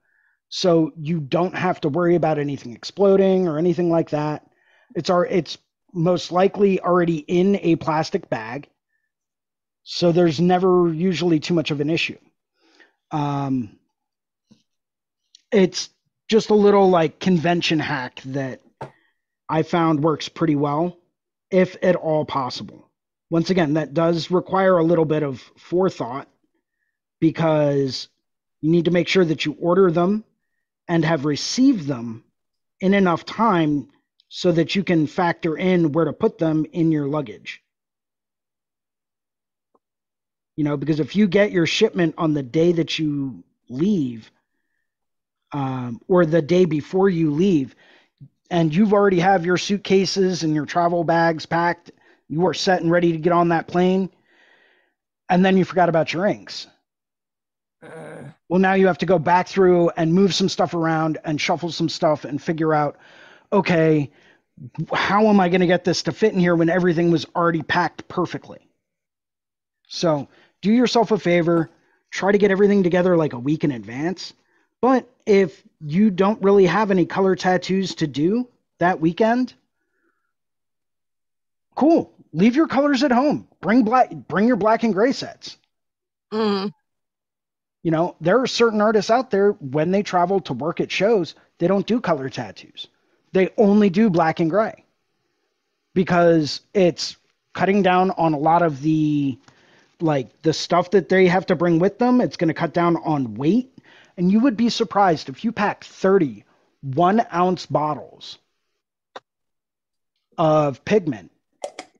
So 0.57 0.93
you 0.97 1.19
don't 1.19 1.57
have 1.57 1.81
to 1.81 1.89
worry 1.89 2.15
about 2.15 2.39
anything 2.39 2.75
exploding 2.75 3.49
or 3.49 3.59
anything 3.59 3.91
like 3.91 4.11
that. 4.11 4.47
It's 4.95 5.11
our 5.11 5.27
it's 5.27 5.59
most 5.93 6.31
likely 6.31 6.79
already 6.79 7.17
in 7.17 7.57
a 7.61 7.75
plastic 7.75 8.31
bag. 8.31 8.69
So 9.83 10.13
there's 10.13 10.39
never 10.39 10.95
usually 10.95 11.41
too 11.41 11.55
much 11.55 11.73
of 11.73 11.81
an 11.81 11.91
issue. 11.91 12.19
Um, 13.11 13.81
it's 15.51 15.91
just 16.29 16.51
a 16.51 16.55
little 16.55 16.89
like 16.89 17.19
convention 17.19 17.81
hack 17.81 18.23
that 18.27 18.61
I 19.49 19.65
found 19.65 20.05
works 20.05 20.29
pretty 20.29 20.55
well, 20.55 20.97
if 21.51 21.77
at 21.83 21.97
all 21.97 22.25
possible. 22.25 22.89
Once 23.29 23.51
again, 23.51 23.75
that 23.75 23.93
does 23.93 24.31
require 24.31 24.79
a 24.79 24.85
little 24.85 25.05
bit 25.05 25.25
of 25.25 25.41
forethought 25.59 26.29
because 27.19 28.07
you 28.61 28.71
need 28.71 28.85
to 28.85 28.93
make 28.93 29.09
sure 29.09 29.25
that 29.25 29.45
you 29.45 29.57
order 29.59 29.91
them 29.91 30.23
and 30.89 31.05
have 31.05 31.25
received 31.25 31.87
them 31.87 32.25
in 32.81 32.95
enough 32.95 33.25
time 33.25 33.89
so 34.29 34.53
that 34.53 34.75
you 34.75 34.83
can 34.85 35.07
factor 35.07 35.57
in 35.57 35.93
where 35.93 36.05
to 36.05 36.13
put 36.13 36.39
them 36.39 36.67
in 36.73 36.91
your 36.93 37.07
luggage. 37.07 37.63
You 40.57 40.65
know, 40.65 40.77
because 40.77 41.01
if 41.01 41.17
you 41.17 41.27
get 41.27 41.53
your 41.53 41.67
shipment 41.67 42.15
on 42.19 42.35
the 42.35 42.43
day 42.43 42.73
that 42.73 42.99
you 42.99 43.43
leave, 43.69 44.31
um, 45.53 46.01
or 46.09 46.27
the 46.27 46.43
day 46.43 46.65
before 46.65 47.09
you 47.09 47.31
leave, 47.31 47.75
and 48.51 48.75
you've 48.75 48.93
already 48.93 49.21
have 49.21 49.47
your 49.47 49.57
suitcases 49.57 50.43
and 50.43 50.55
your 50.55 50.67
travel 50.67 51.05
bags 51.05 51.47
packed, 51.47 51.91
you 52.29 52.47
are 52.47 52.55
set 52.55 52.83
and 52.83 52.91
ready 52.91 53.13
to 53.13 53.19
get 53.19 53.33
on 53.33 53.49
that 53.49 53.69
plane, 53.69 54.11
and 55.29 55.45
then 55.45 55.57
you 55.57 55.65
forgot 55.65 55.89
about 55.89 56.13
your 56.13 56.27
inks. 56.27 56.67
Uh, 57.83 58.25
Well, 58.49 58.61
now 58.61 58.75
you 58.75 58.87
have 58.87 58.99
to 58.99 59.07
go 59.07 59.19
back 59.19 59.49
through 59.49 59.91
and 59.91 60.13
move 60.13 60.35
some 60.35 60.49
stuff 60.49 60.75
around 60.75 61.19
and 61.25 61.41
shuffle 61.41 61.73
some 61.73 61.89
stuff 61.89 62.25
and 62.25 62.41
figure 62.41 62.75
out, 62.75 62.99
okay, 63.53 64.11
how 64.93 65.27
am 65.29 65.41
I 65.41 65.49
going 65.49 65.63
to 65.63 65.67
get 65.67 65.85
this 65.85 66.03
to 66.05 66.13
fit 66.13 66.33
in 66.33 66.41
here 66.41 66.55
when 66.55 66.69
everything 66.69 67.11
was 67.11 67.27
already 67.35 67.63
packed 67.63 68.07
perfectly? 68.09 68.69
So 69.89 70.29
do 70.61 70.73
yourself 70.73 71.11
a 71.11 71.19
favor, 71.19 71.71
try 72.11 72.33
to 72.33 72.39
get 72.39 72.51
everything 72.51 72.83
together 72.83 73.17
like 73.17 73.33
a 73.33 73.39
week 73.39 73.65
in 73.65 73.71
advance. 73.71 74.35
But 74.81 75.09
if 75.27 75.63
you 75.81 76.11
don't 76.11 76.43
really 76.43 76.67
have 76.67 76.91
any 76.91 77.07
color 77.07 77.37
tattoos 77.37 77.95
to 77.97 78.07
do 78.07 78.49
that 78.79 79.01
weekend, 79.01 79.55
cool. 81.75 82.13
Leave 82.33 82.57
your 82.57 82.67
colors 82.69 83.03
at 83.03 83.13
home. 83.13 83.49
Bring 83.61 83.85
black, 83.85 84.11
bring 84.11 84.47
your 84.47 84.57
black 84.57 84.83
and 84.83 84.93
gray 84.93 85.13
sets. 85.13 85.57
mm, 86.33 86.71
You 87.85 87.91
know, 87.91 88.17
there 88.21 88.41
are 88.41 88.47
certain 88.47 88.81
artists 88.81 89.11
out 89.11 89.31
there 89.31 89.53
when 89.53 89.91
they 89.91 90.03
travel 90.03 90.41
to 90.41 90.55
work 90.55 90.81
at 90.81 90.91
shows, 90.91 91.35
they 91.59 91.69
don't 91.69 91.87
do 91.87 92.01
color 92.01 92.31
tattoos. 92.31 92.89
They 93.33 93.51
only 93.59 93.91
do 93.91 94.09
black 94.09 94.41
and 94.41 94.49
gray 94.51 94.85
because 95.93 96.63
it's 96.73 97.17
cutting 97.53 97.83
down 97.83 98.11
on 98.13 98.33
a 98.33 98.39
lot 98.39 98.63
of 98.63 98.81
the 98.81 99.39
like 100.01 100.43
the 100.43 100.53
stuff 100.53 100.91
that 100.93 101.09
they 101.09 101.29
have 101.29 101.47
to 101.47 101.57
bring 101.57 101.79
with 101.79 101.99
them. 101.99 102.21
It's 102.21 102.37
going 102.37 102.49
to 102.49 102.55
cut 102.55 102.73
down 102.73 102.97
on 102.97 103.35
weight. 103.35 103.71
And 104.17 104.33
you 104.33 104.41
would 104.41 104.57
be 104.57 104.71
surprised 104.71 105.29
if 105.29 105.45
you 105.45 105.53
pack 105.53 105.85
30 105.85 106.45
one 106.81 107.25
ounce 107.33 107.67
bottles 107.67 108.39
of 110.39 110.85
pigment 110.85 111.31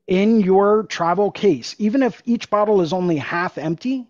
in 0.07 0.41
your 0.41 0.85
travel 0.85 1.31
case, 1.31 1.75
even 1.79 2.03
if 2.03 2.23
each 2.25 2.51
bottle 2.51 2.81
is 2.81 2.93
only 2.93 3.17
half 3.17 3.59
empty, 3.59 4.07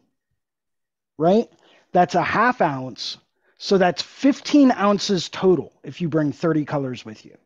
right? 1.18 1.48
That's 1.94 2.16
a 2.16 2.22
half 2.22 2.60
ounce. 2.60 3.16
So 3.56 3.78
that's 3.78 4.02
15 4.02 4.72
ounces 4.72 5.28
total 5.28 5.72
if 5.84 6.00
you 6.00 6.08
bring 6.08 6.32
30 6.32 6.64
colors 6.64 7.04
with 7.04 7.24
you. 7.24 7.38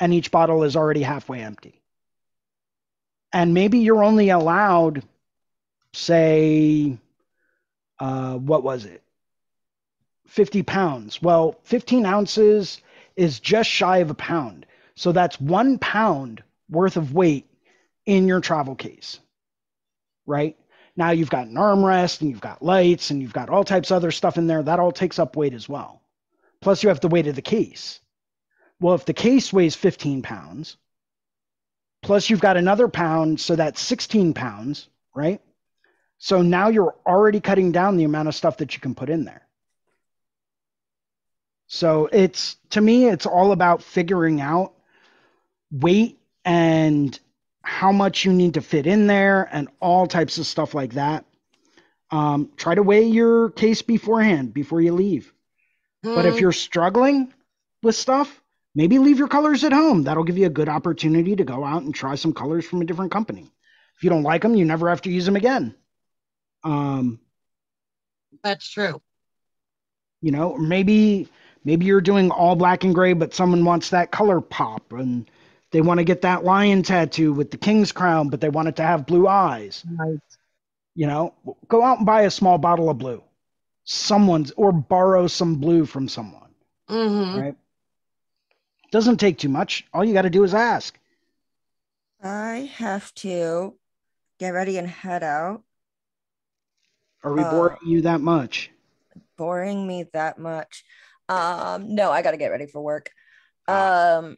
And 0.00 0.14
each 0.14 0.30
bottle 0.30 0.64
is 0.64 0.74
already 0.74 1.02
halfway 1.02 1.40
empty. 1.40 1.80
And 3.32 3.54
maybe 3.54 3.78
you're 3.78 4.02
only 4.02 4.30
allowed, 4.30 5.04
say, 5.92 6.98
uh, 8.00 8.34
what 8.36 8.64
was 8.64 8.86
it? 8.86 9.02
50 10.26 10.62
pounds. 10.62 11.20
Well, 11.20 11.58
15 11.64 12.06
ounces 12.06 12.80
is 13.14 13.40
just 13.40 13.68
shy 13.68 13.98
of 13.98 14.10
a 14.10 14.14
pound. 14.14 14.64
So 14.94 15.12
that's 15.12 15.38
one 15.38 15.78
pound 15.78 16.42
worth 16.70 16.96
of 16.96 17.12
weight 17.12 17.46
in 18.06 18.26
your 18.26 18.40
travel 18.40 18.74
case, 18.74 19.20
right? 20.24 20.56
Now 20.96 21.10
you've 21.10 21.30
got 21.30 21.46
an 21.46 21.54
armrest 21.54 22.20
and 22.20 22.30
you've 22.30 22.40
got 22.40 22.62
lights 22.62 23.10
and 23.10 23.22
you've 23.22 23.32
got 23.32 23.48
all 23.48 23.64
types 23.64 23.90
of 23.90 23.96
other 23.96 24.10
stuff 24.10 24.36
in 24.36 24.46
there. 24.46 24.62
That 24.62 24.78
all 24.78 24.92
takes 24.92 25.18
up 25.18 25.36
weight 25.36 25.54
as 25.54 25.68
well. 25.68 26.02
Plus, 26.60 26.82
you 26.82 26.90
have 26.90 27.00
the 27.00 27.08
weight 27.08 27.26
of 27.26 27.34
the 27.34 27.42
case. 27.42 28.00
Well, 28.80 28.94
if 28.94 29.04
the 29.04 29.14
case 29.14 29.52
weighs 29.52 29.74
15 29.74 30.22
pounds, 30.22 30.76
plus 32.02 32.28
you've 32.28 32.40
got 32.40 32.56
another 32.56 32.88
pound, 32.88 33.40
so 33.40 33.56
that's 33.56 33.80
16 33.80 34.34
pounds, 34.34 34.88
right? 35.14 35.40
So 36.18 36.42
now 36.42 36.68
you're 36.68 36.94
already 37.06 37.40
cutting 37.40 37.72
down 37.72 37.96
the 37.96 38.04
amount 38.04 38.28
of 38.28 38.34
stuff 38.34 38.58
that 38.58 38.74
you 38.74 38.80
can 38.80 38.94
put 38.94 39.08
in 39.08 39.24
there. 39.24 39.46
So 41.66 42.08
it's 42.12 42.56
to 42.70 42.80
me, 42.80 43.08
it's 43.08 43.26
all 43.26 43.50
about 43.50 43.82
figuring 43.82 44.40
out 44.40 44.74
weight 45.70 46.20
and 46.44 47.18
how 47.62 47.92
much 47.92 48.24
you 48.24 48.32
need 48.32 48.54
to 48.54 48.60
fit 48.60 48.86
in 48.86 49.06
there 49.06 49.48
and 49.52 49.68
all 49.80 50.06
types 50.06 50.38
of 50.38 50.46
stuff 50.46 50.74
like 50.74 50.94
that. 50.94 51.24
Um, 52.10 52.50
try 52.56 52.74
to 52.74 52.82
weigh 52.82 53.04
your 53.04 53.50
case 53.50 53.82
beforehand 53.82 54.52
before 54.52 54.80
you 54.80 54.92
leave. 54.92 55.32
But 56.02 56.26
if 56.26 56.34
mm. 56.34 56.40
you're 56.40 56.52
struggling 56.52 57.32
with 57.82 57.94
stuff, 57.94 58.42
maybe 58.74 58.98
leave 58.98 59.18
your 59.18 59.28
colors 59.28 59.64
at 59.64 59.72
home. 59.72 60.02
That'll 60.02 60.24
give 60.24 60.36
you 60.36 60.46
a 60.46 60.50
good 60.50 60.68
opportunity 60.68 61.36
to 61.36 61.44
go 61.44 61.64
out 61.64 61.82
and 61.82 61.94
try 61.94 62.16
some 62.16 62.34
colors 62.34 62.66
from 62.66 62.82
a 62.82 62.84
different 62.84 63.12
company. 63.12 63.50
If 63.96 64.04
you 64.04 64.10
don't 64.10 64.24
like 64.24 64.42
them, 64.42 64.56
you 64.56 64.64
never 64.64 64.88
have 64.88 65.02
to 65.02 65.10
use 65.10 65.24
them 65.24 65.36
again. 65.36 65.74
Um, 66.64 67.20
That's 68.42 68.68
true. 68.68 69.00
you 70.20 70.32
know, 70.32 70.56
maybe 70.56 71.28
Maybe 71.64 71.86
you're 71.86 72.00
doing 72.00 72.30
all 72.30 72.56
black 72.56 72.84
and 72.84 72.94
gray, 72.94 73.12
but 73.12 73.34
someone 73.34 73.64
wants 73.64 73.90
that 73.90 74.10
color 74.10 74.40
pop 74.40 74.92
and 74.92 75.30
they 75.72 75.80
want 75.80 75.98
to 75.98 76.04
get 76.04 76.22
that 76.22 76.44
lion 76.44 76.82
tattoo 76.82 77.32
with 77.32 77.50
the 77.50 77.56
king's 77.56 77.92
crown, 77.92 78.28
but 78.28 78.40
they 78.40 78.48
want 78.50 78.68
it 78.68 78.76
to 78.76 78.82
have 78.82 79.06
blue 79.06 79.26
eyes. 79.26 79.84
Right. 79.98 80.18
You 80.94 81.06
know, 81.06 81.34
go 81.68 81.82
out 81.82 81.98
and 81.98 82.06
buy 82.06 82.22
a 82.22 82.30
small 82.30 82.58
bottle 82.58 82.90
of 82.90 82.98
blue. 82.98 83.22
Someone's 83.84 84.52
or 84.52 84.70
borrow 84.72 85.26
some 85.26 85.56
blue 85.56 85.86
from 85.86 86.08
someone, 86.08 86.50
Mm-hmm. 86.88 87.40
right? 87.40 87.56
Doesn't 88.92 89.16
take 89.16 89.38
too 89.38 89.48
much. 89.48 89.84
All 89.92 90.04
you 90.04 90.12
got 90.12 90.22
to 90.22 90.30
do 90.30 90.44
is 90.44 90.54
ask. 90.54 90.96
I 92.22 92.70
have 92.76 93.12
to 93.16 93.74
get 94.38 94.50
ready 94.50 94.76
and 94.78 94.86
head 94.86 95.22
out. 95.22 95.62
Are 97.24 97.32
we 97.32 97.42
Uh, 97.42 97.50
boring 97.50 97.78
you 97.86 98.02
that 98.02 98.20
much? 98.20 98.70
Boring 99.36 99.86
me 99.86 100.04
that 100.12 100.38
much. 100.38 100.84
Um, 101.28 101.94
no, 101.94 102.10
I 102.10 102.20
gotta 102.22 102.36
get 102.36 102.48
ready 102.48 102.66
for 102.66 102.80
work. 102.82 103.10
Ah. 103.66 104.18
Um, 104.18 104.36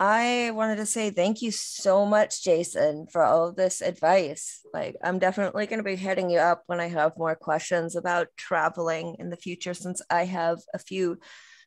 I 0.00 0.50
wanted 0.54 0.76
to 0.76 0.86
say 0.86 1.10
thank 1.10 1.40
you 1.40 1.52
so 1.52 2.04
much, 2.04 2.42
Jason, 2.42 3.06
for 3.06 3.22
all 3.22 3.48
of 3.48 3.56
this 3.56 3.80
advice. 3.80 4.60
Like, 4.74 4.96
I'm 5.02 5.18
definitely 5.20 5.66
going 5.66 5.78
to 5.78 5.84
be 5.84 5.94
hitting 5.96 6.30
you 6.30 6.38
up 6.38 6.64
when 6.66 6.80
I 6.80 6.88
have 6.88 7.16
more 7.16 7.36
questions 7.36 7.94
about 7.94 8.28
traveling 8.36 9.16
in 9.18 9.30
the 9.30 9.36
future, 9.36 9.72
since 9.72 10.02
I 10.10 10.24
have 10.24 10.58
a 10.74 10.78
few 10.78 11.18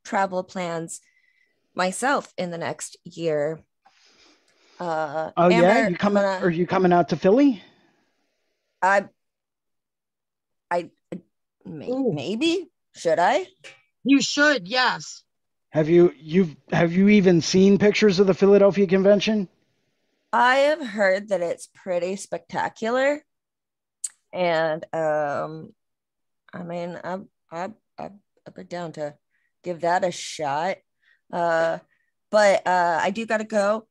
travel 0.03 0.43
plans 0.43 0.99
myself 1.73 2.33
in 2.37 2.51
the 2.51 2.57
next 2.57 2.97
year. 3.05 3.61
Uh, 4.79 5.31
Oh 5.37 5.47
yeah, 5.47 5.87
you 5.87 5.95
coming? 5.95 6.21
gonna- 6.23 6.45
Are 6.45 6.49
you 6.49 6.67
coming 6.67 6.91
out 6.93 7.09
to 7.09 7.15
Philly? 7.15 7.63
I, 8.81 9.05
I, 10.69 10.91
may, 11.65 11.91
maybe 11.91 12.69
should 12.93 13.19
I? 13.19 13.47
You 14.03 14.21
should, 14.21 14.67
yes. 14.67 15.23
Have 15.77 15.89
you 15.89 16.11
you've 16.19 16.55
have 16.71 16.91
you 16.91 17.07
even 17.07 17.39
seen 17.39 17.77
pictures 17.77 18.19
of 18.19 18.25
the 18.25 18.33
Philadelphia 18.33 18.87
convention? 18.87 19.47
I 20.33 20.55
have 20.55 20.83
heard 20.83 21.29
that 21.29 21.41
it's 21.41 21.69
pretty 21.71 22.15
spectacular, 22.15 23.23
and 24.33 24.83
um, 24.91 25.69
I 26.51 26.63
mean, 26.63 26.99
I'm 27.03 27.29
I'm 27.51 27.75
I'm 27.95 28.19
I'd 28.47 28.55
be 28.55 28.63
down 28.63 28.93
to 28.93 29.13
give 29.63 29.81
that 29.81 30.03
a 30.03 30.09
shot. 30.09 30.77
Uh, 31.31 31.77
but 32.31 32.65
uh, 32.65 32.99
I 32.99 33.11
do 33.11 33.27
gotta 33.27 33.43
go. 33.43 33.87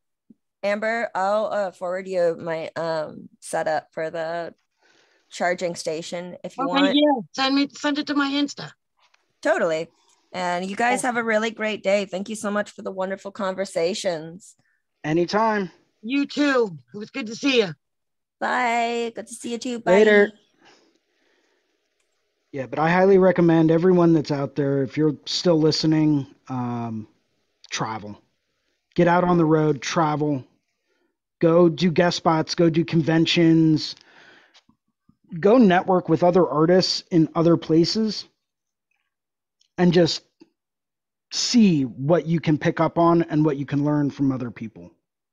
Amber, 0.64 1.08
I'll 1.14 1.46
uh, 1.46 1.70
forward 1.70 2.08
you 2.08 2.36
my 2.36 2.68
um 2.74 3.28
setup 3.38 3.92
for 3.92 4.10
the 4.10 4.54
charging 5.30 5.76
station 5.76 6.36
if 6.42 6.58
you 6.58 6.64
Okay, 6.64 6.78
want. 6.80 6.96
yeah. 6.96 7.20
Send 7.30 7.54
me 7.54 7.68
send 7.78 7.98
it 8.00 8.08
to 8.08 8.14
my 8.14 8.32
Insta. 8.32 8.72
Totally. 9.40 9.86
And 10.32 10.68
you 10.68 10.76
guys 10.76 11.02
have 11.02 11.16
a 11.16 11.24
really 11.24 11.50
great 11.50 11.82
day. 11.82 12.04
Thank 12.04 12.28
you 12.28 12.36
so 12.36 12.50
much 12.50 12.70
for 12.70 12.82
the 12.82 12.90
wonderful 12.90 13.30
conversations. 13.30 14.54
Anytime. 15.02 15.70
You 16.02 16.26
too. 16.26 16.78
It 16.94 16.98
was 16.98 17.10
good 17.10 17.26
to 17.28 17.34
see 17.34 17.58
you. 17.58 17.72
Bye. 18.38 19.12
Good 19.14 19.28
to 19.28 19.34
see 19.34 19.52
you 19.52 19.58
too. 19.58 19.78
Bye. 19.78 19.92
Later. 19.92 20.32
Yeah, 22.52 22.66
but 22.66 22.78
I 22.78 22.90
highly 22.90 23.18
recommend 23.18 23.70
everyone 23.70 24.12
that's 24.12 24.30
out 24.30 24.56
there, 24.56 24.82
if 24.82 24.96
you're 24.96 25.16
still 25.26 25.58
listening, 25.58 26.26
um, 26.48 27.06
travel. 27.70 28.20
Get 28.94 29.08
out 29.08 29.24
on 29.24 29.36
the 29.36 29.44
road, 29.44 29.82
travel. 29.82 30.44
Go 31.38 31.68
do 31.68 31.90
guest 31.90 32.16
spots, 32.16 32.54
go 32.54 32.70
do 32.70 32.82
conventions, 32.82 33.94
go 35.38 35.58
network 35.58 36.08
with 36.08 36.22
other 36.22 36.48
artists 36.48 37.04
in 37.10 37.28
other 37.34 37.58
places, 37.58 38.24
and 39.78 39.92
just 39.92 40.24
see 41.32 41.82
what 41.82 42.26
you 42.26 42.40
can 42.40 42.56
pick 42.56 42.80
up 42.80 42.98
on 42.98 43.22
and 43.24 43.44
what 43.44 43.56
you 43.56 43.66
can 43.66 43.84
learn 43.84 44.10
from 44.10 44.32
other 44.32 44.50
people. 44.50 44.90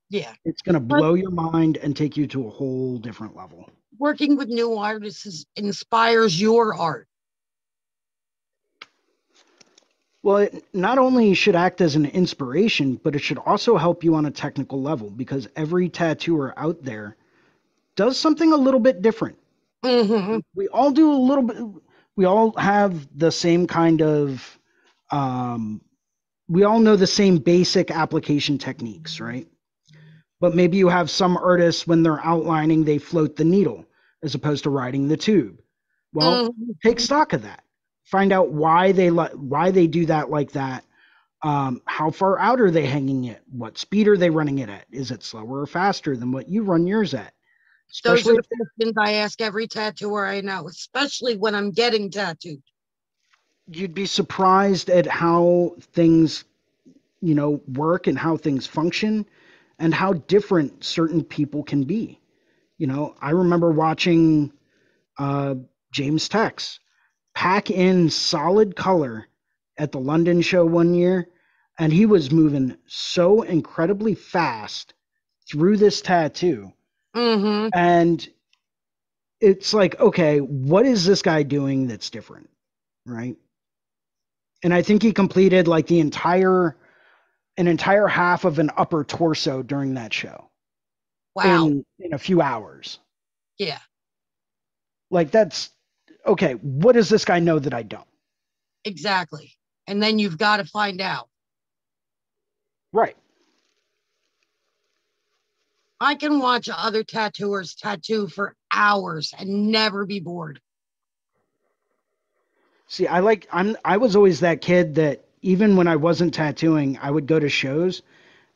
Yeah. 0.10 0.34
It's 0.46 0.62
going 0.62 0.74
to 0.74 0.80
blow 0.80 1.14
your 1.14 1.32
mind 1.32 1.78
and 1.78 1.96
take 1.96 2.18
you 2.18 2.28
to 2.28 2.48
a 2.48 2.50
whole 2.50 2.98
different 2.98 3.36
level. 3.36 3.70
Working 3.98 4.36
with 4.36 4.48
new 4.48 4.76
artists 4.76 5.26
is- 5.26 5.46
inspires 5.56 6.40
your 6.40 6.76
art. 6.76 7.08
Well, 10.24 10.38
it 10.38 10.64
not 10.74 10.98
only 10.98 11.34
should 11.34 11.56
act 11.56 11.82
as 11.82 11.96
an 11.96 12.06
inspiration, 12.06 13.00
but 13.04 13.16
it 13.16 13.20
should 13.20 13.40
also 13.40 13.76
help 13.76 14.04
you 14.04 14.16
on 14.16 14.26
a 14.26 14.32
technical 14.32 14.82
level 14.82 15.10
because 15.10 15.50
every 15.56 15.90
tattooer 15.90 16.54
out 16.58 16.82
there 16.82 17.18
does 17.96 18.18
something 18.18 18.54
a 18.54 18.58
little 18.58 18.80
bit 18.80 19.02
different. 19.02 19.38
Mm-hmm. 19.84 20.40
We 20.56 20.70
all 20.70 20.92
do 20.92 21.12
a 21.12 21.14
little 21.14 21.44
bit, 21.44 21.58
we 22.16 22.26
all 22.26 22.52
have 22.58 23.08
the 23.18 23.32
same 23.32 23.68
kind 23.68 24.02
of, 24.02 24.60
um, 25.12 25.82
we 26.48 26.64
all 26.64 26.80
know 26.80 26.96
the 26.96 27.08
same 27.08 27.38
basic 27.38 27.92
application 27.92 28.58
techniques, 28.58 29.20
right? 29.20 29.48
But 30.40 30.56
maybe 30.56 30.78
you 30.78 30.90
have 30.90 31.10
some 31.10 31.38
artists 31.38 31.88
when 31.88 32.04
they're 32.04 32.24
outlining, 32.26 32.84
they 32.84 32.98
float 32.98 33.36
the 33.36 33.46
needle 33.46 33.86
as 34.24 34.36
opposed 34.36 34.64
to 34.64 34.70
riding 34.70 35.08
the 35.08 35.18
tube. 35.18 35.62
Well, 36.14 36.46
Mhm. 36.50 36.76
take 36.84 37.00
stock 37.00 37.34
of 37.34 37.44
that 37.44 37.64
find 38.06 38.32
out 38.34 38.52
why 38.52 38.92
they 38.92 39.10
li- 39.10 39.34
why 39.36 39.72
they 39.72 39.88
do 39.88 40.06
that 40.06 40.30
like 40.30 40.52
that 40.52 40.84
um, 41.42 41.82
how 41.86 42.10
far 42.12 42.38
out 42.40 42.60
are 42.62 42.72
they 42.72 42.86
hanging 42.86 43.26
it 43.26 43.42
what 43.50 43.78
speed 43.78 44.08
are 44.08 44.18
they 44.18 44.30
running 44.30 44.60
it 44.60 44.70
at 44.70 44.86
is 44.92 45.12
it 45.12 45.24
slower 45.24 45.62
or 45.62 45.66
faster 45.66 46.16
than 46.18 46.32
what 46.32 46.50
you 46.50 46.64
run 46.64 46.86
yours 46.86 47.14
at 47.14 47.34
Those 48.02 48.28
are 48.28 48.36
the 48.36 48.44
questions 48.58 48.96
I 49.00 49.14
ask 49.16 49.42
every 49.42 49.68
tattooer 49.68 50.26
I 50.28 50.42
know, 50.42 50.68
especially 50.68 51.38
when 51.38 51.56
I'm 51.56 51.72
getting 51.72 52.12
tattooed. 52.12 52.62
you'd 53.68 53.94
be 53.94 54.06
surprised 54.06 54.90
at 54.90 55.08
how 55.08 55.76
things 55.94 56.46
you 57.22 57.36
know 57.36 57.62
work 57.74 58.08
and 58.08 58.18
how 58.20 58.38
things 58.38 58.68
function 58.68 59.26
and 59.80 59.94
how 59.94 60.14
different 60.14 60.84
certain 60.84 61.24
people 61.24 61.64
can 61.64 61.84
be 61.84 62.20
you 62.78 62.88
know 62.88 63.16
i 63.22 63.32
remember 63.32 63.72
watching 63.72 64.52
uh, 65.20 65.56
james 65.92 66.30
tex 66.30 66.80
pack 67.36 67.72
in 67.72 68.10
solid 68.10 68.76
color 68.76 69.28
at 69.78 69.92
the 69.92 70.00
london 70.00 70.42
show 70.42 70.66
one 70.66 70.94
year 70.94 71.28
and 71.80 71.94
he 71.94 72.06
was 72.06 72.32
moving 72.32 72.78
so 72.88 73.42
incredibly 73.44 74.16
fast 74.16 74.94
through 75.50 75.78
this 75.78 76.02
tattoo 76.02 76.72
Mm-hmm. 77.16 77.70
and 77.74 78.28
it's 79.40 79.74
like 79.74 80.00
okay 80.00 80.40
what 80.40 80.86
is 80.86 81.06
this 81.06 81.22
guy 81.22 81.44
doing 81.44 81.88
that's 81.88 82.10
different 82.10 82.50
right 83.06 83.36
and 84.64 84.74
i 84.74 84.82
think 84.82 85.02
he 85.04 85.12
completed 85.14 85.68
like 85.68 85.86
the 85.88 86.00
entire 86.00 86.76
an 87.58 87.68
entire 87.68 88.08
half 88.08 88.46
of 88.46 88.58
an 88.58 88.72
upper 88.78 89.04
torso 89.04 89.62
during 89.62 89.94
that 89.96 90.14
show 90.14 90.50
Wow. 91.36 91.68
in, 91.68 91.86
in 92.00 92.14
a 92.14 92.18
few 92.18 92.42
hours 92.42 93.00
yeah. 93.58 93.80
like 95.12 95.30
that's 95.32 95.70
okay 96.26 96.54
what 96.54 96.94
does 96.94 97.10
this 97.10 97.26
guy 97.26 97.40
know 97.40 97.60
that 97.60 97.74
i 97.74 97.84
don't 97.84 98.08
Exactly. 98.86 99.54
And 99.88 100.04
then 100.04 100.20
you've 100.20 100.38
got 100.38 100.58
to 100.58 100.66
find 100.66 101.00
out. 101.00 101.30
right 102.92 103.16
I 106.04 106.16
can 106.16 106.40
watch 106.40 106.70
other 106.72 107.04
tattooers 107.04 107.76
tattoo 107.76 108.28
for 108.28 108.56
hours 108.72 109.34
and 109.38 109.72
never 109.72 110.06
be 110.06 110.20
bored. 110.20 110.62
see 112.88 113.08
i 113.08 113.20
like 113.20 113.48
i'm 113.52 113.76
i 113.86 113.98
was 113.98 114.16
always 114.16 114.42
that 114.42 114.62
kid 114.62 114.96
that 114.96 115.24
even 115.42 115.76
when 115.76 115.88
i 115.88 115.96
wasn't 115.96 116.34
tattooing 116.34 116.98
i 117.02 117.10
would 117.10 117.28
go 117.28 117.40
to 117.40 117.50
shows 117.50 118.02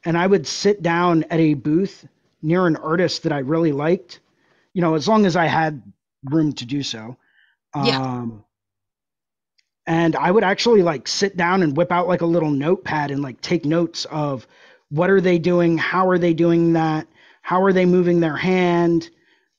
and 0.06 0.18
i 0.18 0.28
would 0.28 0.46
sit 0.48 0.82
down 0.82 1.24
at 1.30 1.40
a 1.40 1.54
booth 1.54 2.08
near 2.42 2.68
an 2.68 2.76
artist 2.78 3.24
that 3.24 3.32
i 3.32 3.40
really 3.40 3.72
liked 3.72 4.20
you 4.74 4.82
know 4.82 4.96
as 4.96 5.08
long 5.08 5.26
as 5.26 5.36
i 5.36 5.46
had 5.46 5.82
room 6.26 6.54
to 6.54 6.66
do 6.66 6.84
so 6.84 7.18
Yeah. 7.76 8.02
um 8.02 8.44
and 9.88 10.16
i 10.16 10.30
would 10.32 10.44
actually 10.44 10.84
like 10.84 11.08
sit 11.08 11.38
down 11.38 11.64
and 11.64 11.76
whip 11.78 11.92
out 11.92 12.08
like 12.08 12.22
a 12.22 12.26
little 12.26 12.52
notepad 12.52 13.12
and 13.12 13.22
like 13.22 13.42
take 13.42 13.66
notes 13.66 14.06
of 14.06 14.48
what 14.90 15.10
are 15.10 15.22
they 15.22 15.40
doing 15.40 15.78
how 15.78 16.10
are 16.10 16.18
they 16.20 16.34
doing 16.34 16.74
that 16.74 17.08
how 17.48 17.64
are 17.64 17.72
they 17.72 17.86
moving 17.86 18.20
their 18.20 18.36
hand 18.36 19.10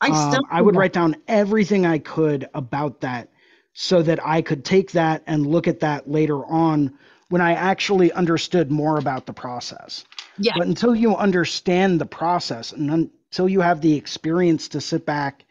I 0.00 0.08
um, 0.08 0.42
I 0.50 0.62
would 0.62 0.76
write 0.76 0.92
down 0.92 1.16
everything 1.26 1.86
I 1.86 1.98
could 1.98 2.48
about 2.54 3.00
that 3.00 3.30
so 3.72 4.02
that 4.02 4.24
I 4.24 4.42
could 4.42 4.64
take 4.64 4.92
that 4.92 5.22
and 5.26 5.46
look 5.46 5.66
at 5.66 5.80
that 5.80 6.10
later 6.10 6.44
on 6.46 6.94
when 7.28 7.40
I 7.40 7.52
actually 7.52 8.12
understood 8.12 8.70
more 8.70 8.98
about 8.98 9.26
the 9.26 9.32
process. 9.32 10.04
Yeah. 10.38 10.52
But 10.56 10.66
until 10.66 10.94
you 10.94 11.16
understand 11.16 12.00
the 12.00 12.06
process 12.06 12.72
and 12.72 12.90
until 12.90 13.48
you 13.48 13.60
have 13.60 13.80
the 13.80 13.94
experience 13.94 14.68
to 14.68 14.80
sit 14.80 15.04
back 15.04 15.44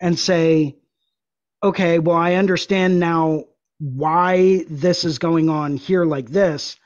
and 0.00 0.18
say, 0.18 0.76
okay, 1.62 1.98
well, 1.98 2.16
I 2.16 2.34
understand 2.34 3.00
now 3.00 3.44
why 3.78 4.64
this 4.68 5.04
is 5.04 5.18
going 5.18 5.48
on 5.48 5.76
here 5.76 6.04
like 6.04 6.28
this, 6.30 6.76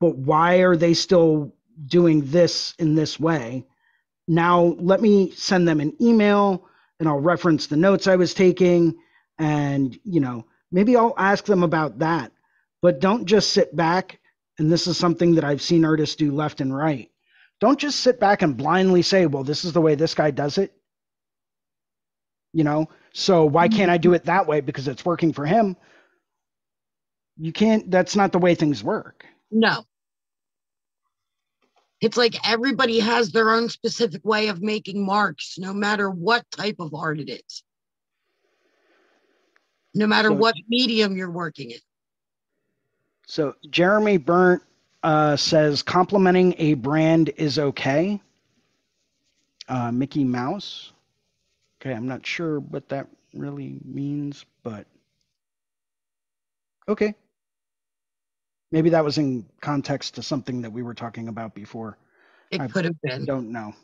but 0.00 0.16
why 0.16 0.56
are 0.56 0.76
they 0.76 0.94
still 0.94 1.54
doing 1.86 2.30
this 2.30 2.74
in 2.78 2.94
this 2.94 3.18
way? 3.18 3.66
Now, 4.28 4.76
let 4.78 5.00
me 5.00 5.30
send 5.32 5.66
them 5.66 5.80
an 5.80 5.96
email 6.00 6.68
and 7.00 7.08
I'll 7.08 7.20
reference 7.20 7.66
the 7.66 7.76
notes 7.76 8.06
I 8.06 8.16
was 8.16 8.34
taking. 8.34 8.96
And, 9.38 9.98
you 10.04 10.20
know, 10.20 10.46
maybe 10.70 10.96
I'll 10.96 11.14
ask 11.18 11.44
them 11.44 11.62
about 11.62 11.98
that. 11.98 12.32
But 12.80 13.00
don't 13.00 13.26
just 13.26 13.50
sit 13.50 13.74
back. 13.74 14.20
And 14.58 14.70
this 14.70 14.86
is 14.86 14.96
something 14.96 15.34
that 15.36 15.44
I've 15.44 15.62
seen 15.62 15.84
artists 15.84 16.16
do 16.16 16.32
left 16.32 16.60
and 16.60 16.74
right. 16.74 17.10
Don't 17.60 17.78
just 17.78 18.00
sit 18.00 18.20
back 18.20 18.42
and 18.42 18.56
blindly 18.56 19.02
say, 19.02 19.26
well, 19.26 19.44
this 19.44 19.64
is 19.64 19.72
the 19.72 19.80
way 19.80 19.94
this 19.94 20.14
guy 20.14 20.30
does 20.30 20.58
it. 20.58 20.72
You 22.52 22.64
know, 22.64 22.88
so 23.12 23.44
why 23.46 23.68
can't 23.68 23.90
I 23.90 23.96
do 23.96 24.12
it 24.12 24.24
that 24.24 24.46
way 24.46 24.60
because 24.60 24.88
it's 24.88 25.04
working 25.04 25.32
for 25.32 25.46
him? 25.46 25.76
You 27.38 27.52
can't, 27.52 27.90
that's 27.90 28.14
not 28.14 28.32
the 28.32 28.38
way 28.38 28.54
things 28.54 28.84
work. 28.84 29.24
No. 29.50 29.84
It's 32.02 32.16
like 32.16 32.36
everybody 32.46 32.98
has 32.98 33.30
their 33.30 33.50
own 33.50 33.68
specific 33.68 34.24
way 34.24 34.48
of 34.48 34.60
making 34.60 35.06
marks, 35.06 35.56
no 35.56 35.72
matter 35.72 36.10
what 36.10 36.44
type 36.50 36.76
of 36.80 36.92
art 36.94 37.20
it 37.20 37.30
is. 37.30 37.62
No 39.94 40.08
matter 40.08 40.30
So- 40.30 40.34
what 40.34 40.56
medium 40.68 41.16
you're 41.16 41.30
working 41.30 41.70
in. 41.70 41.78
So 43.28 43.54
Jeremy 43.70 44.16
Burnt 44.18 44.62
uh, 45.04 45.36
says 45.36 45.82
complimenting 45.82 46.54
a 46.58 46.74
brand 46.74 47.30
is 47.36 47.58
okay. 47.58 48.20
Uh, 49.68 49.92
Mickey 49.92 50.24
Mouse. 50.24 50.92
Okay, 51.80 51.92
I'm 51.92 52.08
not 52.08 52.26
sure 52.26 52.58
what 52.58 52.88
that 52.88 53.06
really 53.32 53.78
means, 53.84 54.44
but 54.64 54.86
okay. 56.88 57.14
Maybe 58.72 58.88
that 58.90 59.04
was 59.04 59.18
in 59.18 59.46
context 59.60 60.14
to 60.14 60.22
something 60.22 60.62
that 60.62 60.72
we 60.72 60.82
were 60.82 60.94
talking 60.94 61.28
about 61.28 61.54
before. 61.54 61.98
It 62.50 62.60
I 62.60 62.68
could 62.68 62.86
have 62.86 63.00
been. 63.02 63.26
Don't 63.26 63.52
know, 63.52 63.74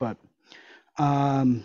but 0.00 0.16
um, 0.98 1.64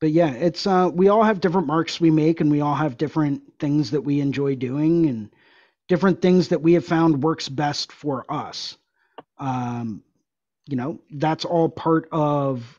but 0.00 0.10
yeah, 0.10 0.30
it's 0.32 0.66
uh, 0.66 0.90
we 0.92 1.08
all 1.08 1.22
have 1.22 1.40
different 1.40 1.66
marks 1.66 1.98
we 1.98 2.10
make, 2.10 2.42
and 2.42 2.50
we 2.50 2.60
all 2.60 2.74
have 2.74 2.98
different 2.98 3.42
things 3.58 3.90
that 3.92 4.02
we 4.02 4.20
enjoy 4.20 4.54
doing, 4.54 5.06
and 5.06 5.30
different 5.88 6.20
things 6.20 6.48
that 6.48 6.60
we 6.60 6.74
have 6.74 6.84
found 6.84 7.22
works 7.22 7.48
best 7.48 7.90
for 7.90 8.30
us. 8.30 8.76
Um, 9.38 10.02
you 10.66 10.76
know, 10.76 11.00
that's 11.10 11.46
all 11.46 11.70
part 11.70 12.06
of 12.12 12.78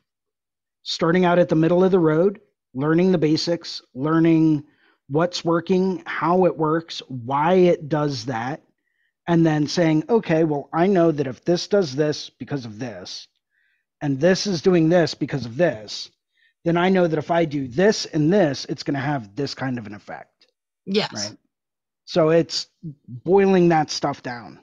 starting 0.84 1.26
out 1.26 1.40
at 1.40 1.50
the 1.50 1.56
middle 1.56 1.84
of 1.84 1.90
the 1.90 2.00
road, 2.00 2.42
learning 2.76 3.12
the 3.12 3.18
basics, 3.18 3.82
learning 3.96 4.64
what's 5.10 5.46
working, 5.46 6.04
how 6.06 6.46
it 6.46 6.58
works, 6.58 7.00
why 7.08 7.54
it 7.56 7.90
does 7.90 8.26
that, 8.26 8.62
and 9.28 9.46
then 9.46 9.68
saying, 9.68 10.04
okay, 10.10 10.44
well, 10.44 10.70
I 10.74 10.88
know 10.88 11.12
that 11.12 11.28
if 11.28 11.44
this 11.46 11.68
does 11.68 11.96
this 11.96 12.30
because 12.30 12.66
of 12.66 12.80
this, 12.80 13.28
and 14.02 14.20
this 14.20 14.48
is 14.48 14.62
doing 14.62 14.90
this 14.90 15.14
because 15.16 15.46
of 15.46 15.58
this, 15.58 16.12
then 16.66 16.78
I 16.78 16.90
know 16.90 17.08
that 17.08 17.20
if 17.20 17.32
I 17.32 17.46
do 17.46 17.68
this 17.68 18.06
and 18.06 18.32
this, 18.34 18.66
it's 18.66 18.84
going 18.84 18.96
to 18.96 19.00
have 19.02 19.36
this 19.36 19.54
kind 19.56 19.78
of 19.80 19.88
an 19.88 19.96
effect. 19.96 20.48
Yes. 20.86 21.12
Right. 21.14 21.38
So 22.06 22.30
it's 22.30 22.68
boiling 23.08 23.70
that 23.70 23.92
stuff 23.92 24.24
down. 24.24 24.60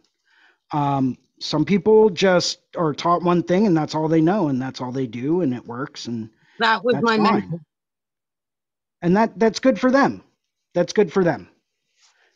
Um, 0.73 1.19
some 1.41 1.65
people 1.65 2.11
just 2.11 2.61
are 2.77 2.95
taught 2.95 3.23
one 3.23 3.43
thing 3.43 3.67
and 3.67 3.77
that's 3.77 3.95
all 3.95 4.09
they 4.09 4.21
know 4.21 4.49
and 4.49 4.63
that's 4.63 4.81
all 4.81 4.93
they 4.93 5.07
do 5.07 5.43
and 5.43 5.55
it 5.55 5.67
works 5.67 6.07
and 6.07 6.31
That 6.59 6.85
was 6.85 6.97
my 7.01 7.17
fine. 7.17 7.23
mentor. 7.23 7.61
and 9.03 9.17
that 9.17 9.39
that's 9.39 9.61
good 9.61 9.79
for 9.81 9.91
them. 9.91 10.23
That's 10.75 10.93
good 10.93 11.13
for 11.13 11.25
them. 11.25 11.49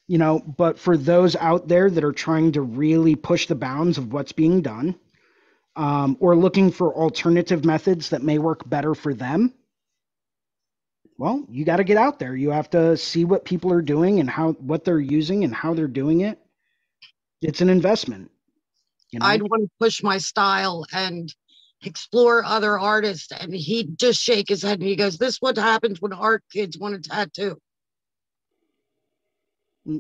You 0.09 0.19
know, 0.19 0.39
but 0.39 0.79
for 0.79 0.97
those 0.97 1.35
out 1.37 1.67
there 1.67 1.91
that 1.91 2.05
are 2.05 2.13
trying 2.13 2.53
to 2.53 2.63
really 2.63 3.17
push 3.17 3.47
the 3.47 3.55
bounds 3.55 3.99
of 3.99 4.13
what's 4.13 4.33
being 4.33 4.63
done, 4.63 4.95
um, 5.75 6.17
or 6.21 6.37
looking 6.37 6.71
for 6.71 6.95
alternative 6.95 7.65
methods 7.65 8.11
that 8.11 8.23
may 8.23 8.39
work 8.39 8.69
better 8.69 8.95
for 8.95 9.13
them, 9.13 9.53
well, 11.19 11.45
you 11.49 11.65
got 11.65 11.77
to 11.77 11.85
get 11.85 11.97
out 11.97 12.19
there. 12.19 12.37
You 12.37 12.51
have 12.51 12.71
to 12.71 12.97
see 12.97 13.25
what 13.25 13.45
people 13.45 13.73
are 13.73 13.83
doing 13.83 14.21
and 14.21 14.29
how 14.29 14.53
what 14.53 14.85
they're 14.85 15.01
using 15.01 15.45
and 15.45 15.55
how 15.55 15.75
they're 15.75 15.89
doing 15.89 16.21
it. 16.21 16.39
It's 17.43 17.61
an 17.61 17.71
investment. 17.71 18.31
You 19.11 19.21
know? 19.21 19.27
I'd 19.27 19.43
want 19.43 19.63
to 19.63 19.71
push 19.81 20.03
my 20.03 20.19
style 20.19 20.85
and 20.93 21.35
explore 21.83 22.45
other 22.45 22.79
artists. 22.79 23.33
And 23.33 23.55
he'd 23.55 23.99
just 23.99 24.21
shake 24.21 24.49
his 24.49 24.63
head 24.63 24.81
and 24.81 24.89
he 24.89 24.97
goes, 24.97 25.19
This 25.19 25.35
is 25.35 25.41
what 25.41 25.57
happens 25.57 26.01
when 26.01 26.13
art 26.13 26.43
kids 26.53 26.79
want 26.79 26.95
a 26.95 27.01
tattoo. 27.01 27.59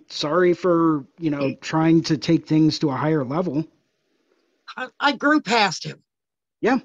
Sorry 0.08 0.52
for 0.52 1.06
you 1.18 1.30
know 1.30 1.54
trying 1.60 2.02
to 2.04 2.18
take 2.18 2.46
things 2.46 2.78
to 2.80 2.90
a 2.90 2.96
higher 2.96 3.24
level. 3.24 3.64
I, 4.76 4.88
I 4.98 5.12
grew 5.12 5.40
past 5.40 5.84
him. 5.84 6.02
Yeah, 6.60 6.78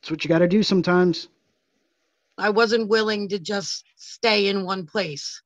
that's 0.00 0.10
what 0.10 0.24
you 0.24 0.28
got 0.28 0.38
to 0.38 0.48
do 0.48 0.62
sometimes. 0.62 1.28
I 2.38 2.50
wasn't 2.50 2.88
willing 2.88 3.28
to 3.28 3.38
just 3.38 3.84
stay 3.96 4.48
in 4.48 4.64
one 4.64 4.86
place. 4.86 5.42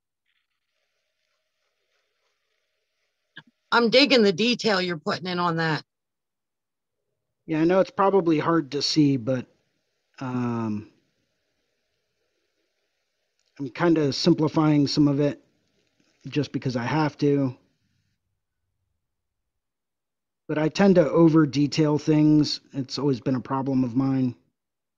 I'm 3.72 3.90
digging 3.90 4.22
the 4.22 4.32
detail 4.32 4.80
you're 4.80 4.98
putting 4.98 5.26
in 5.26 5.40
on 5.40 5.56
that. 5.56 5.82
Yeah, 7.46 7.60
I 7.60 7.64
know 7.64 7.80
it's 7.80 7.90
probably 7.90 8.38
hard 8.38 8.70
to 8.72 8.82
see, 8.82 9.16
but 9.16 9.46
um, 10.20 10.88
I'm 13.58 13.68
kind 13.70 13.98
of 13.98 14.14
simplifying 14.14 14.86
some 14.86 15.08
of 15.08 15.18
it 15.20 15.43
just 16.28 16.52
because 16.52 16.76
I 16.76 16.84
have 16.84 17.16
to. 17.18 17.56
But 20.46 20.58
I 20.58 20.68
tend 20.68 20.96
to 20.96 21.08
over 21.08 21.46
detail 21.46 21.98
things. 21.98 22.60
It's 22.72 22.98
always 22.98 23.20
been 23.20 23.34
a 23.34 23.40
problem 23.40 23.84
of 23.84 23.96
mine. 23.96 24.34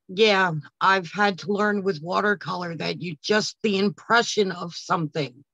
Yeah, 0.09 0.53
I've 0.81 1.11
had 1.13 1.41
to 1.41 1.53
learn 1.53 1.83
with 1.83 2.03
watercolor 2.03 2.77
that 2.77 3.01
you 3.03 3.17
just 3.23 3.57
the 3.63 3.79
impression 3.79 4.53
of 4.53 4.75
something 4.75 5.45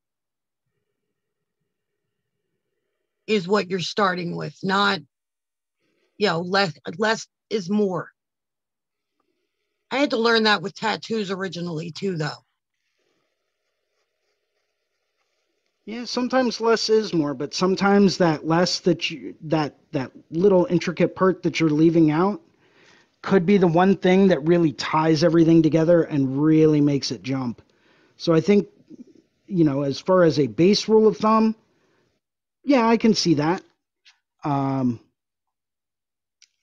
is 3.26 3.48
what 3.48 3.70
you're 3.70 3.80
starting 3.80 4.36
with, 4.36 4.58
not 4.62 5.00
you 6.18 6.28
know, 6.28 6.40
less 6.40 6.72
less 6.98 7.26
is 7.50 7.68
more. 7.68 8.10
I 9.90 9.98
had 9.98 10.10
to 10.10 10.16
learn 10.16 10.44
that 10.44 10.62
with 10.62 10.74
tattoos 10.74 11.30
originally 11.30 11.90
too, 11.90 12.16
though. 12.16 12.44
Yeah, 15.84 16.04
sometimes 16.04 16.60
less 16.60 16.88
is 16.88 17.12
more, 17.12 17.34
but 17.34 17.54
sometimes 17.54 18.18
that 18.18 18.46
less 18.46 18.80
that 18.80 19.10
you 19.10 19.34
that 19.42 19.76
that 19.92 20.12
little 20.30 20.66
intricate 20.70 21.16
part 21.16 21.42
that 21.42 21.58
you're 21.60 21.70
leaving 21.70 22.10
out 22.10 22.40
could 23.22 23.46
be 23.46 23.56
the 23.58 23.66
one 23.68 23.96
thing 23.96 24.28
that 24.28 24.46
really 24.46 24.72
ties 24.72 25.24
everything 25.24 25.62
together 25.62 26.02
and 26.02 26.42
really 26.42 26.80
makes 26.80 27.10
it 27.10 27.22
jump. 27.22 27.62
So 28.16 28.32
I 28.32 28.40
think 28.40 28.68
you 29.46 29.64
know, 29.64 29.82
as 29.82 30.00
far 30.00 30.22
as 30.24 30.38
a 30.38 30.46
base 30.46 30.88
rule 30.88 31.06
of 31.06 31.16
thumb, 31.18 31.56
yeah, 32.64 32.86
I 32.86 32.96
can 32.96 33.14
see 33.14 33.34
that. 33.34 33.62
Um, 34.44 35.00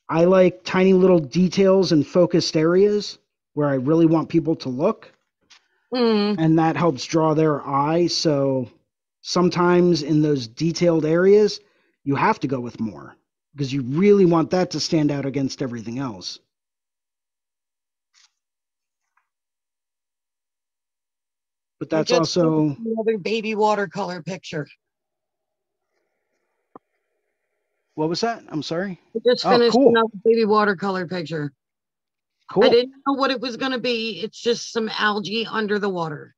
I 0.10 0.26
like 0.26 0.64
tiny 0.64 0.94
little 0.94 1.20
details 1.20 1.92
and 1.92 2.06
focused 2.06 2.58
areas 2.58 3.18
where 3.54 3.68
I 3.70 3.76
really 3.76 4.06
want 4.06 4.30
people 4.30 4.56
to 4.58 4.70
look 4.70 5.12
Mm, 5.94 6.36
and 6.38 6.60
that 6.60 6.76
helps 6.78 7.06
draw 7.06 7.34
their 7.34 7.66
eye. 7.68 8.08
So 8.08 8.70
sometimes 9.30 10.02
in 10.02 10.24
those 10.24 10.48
detailed 10.48 11.06
areas, 11.06 11.60
you 12.04 12.16
have 12.16 12.40
to 12.40 12.48
go 12.48 12.60
with 12.60 12.80
more 12.80 13.16
because 13.54 13.72
you 13.72 13.84
really 13.84 14.26
want 14.26 14.50
that 14.50 14.72
to 14.72 14.80
stand 14.80 15.12
out 15.12 15.24
against 15.24 15.62
everything 15.62 16.00
else. 16.00 16.40
But 21.80 21.92
that's 21.92 22.12
also 22.12 22.76
another 22.84 23.20
baby 23.20 23.54
watercolor 23.54 24.24
picture. 24.24 24.68
what 27.94 28.10
was 28.10 28.22
that? 28.22 28.44
I'm 28.48 28.64
sorry. 28.64 29.00
I 29.16 29.20
just 29.30 29.46
Oh, 29.46 29.52
finished 29.52 29.74
cool. 29.74 29.90
another 29.90 30.08
baby 30.26 30.46
watercolor 30.46 31.06
picture. 31.06 31.52
Cool. 32.50 32.64
I 32.64 32.70
didn't 32.70 32.96
know 33.06 33.14
what 33.14 33.30
it 33.30 33.40
was 33.40 33.58
going 33.58 33.74
to 33.74 33.80
be. 33.80 34.22
It's 34.22 34.42
just 34.42 34.72
some 34.72 34.90
algae 34.90 35.46
under 35.46 35.78
the 35.78 35.90
water. 35.90 36.34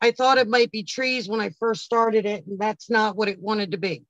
I 0.00 0.12
thought 0.12 0.38
it 0.38 0.48
might 0.48 0.70
be 0.70 0.84
trees 0.84 1.28
when 1.28 1.40
I 1.40 1.50
first 1.50 1.82
started 1.82 2.24
it, 2.24 2.46
and 2.46 2.58
that's 2.58 2.88
not 2.88 3.16
what 3.16 3.28
it 3.28 3.40
wanted 3.40 3.72
to 3.72 3.78
be. 3.78 4.04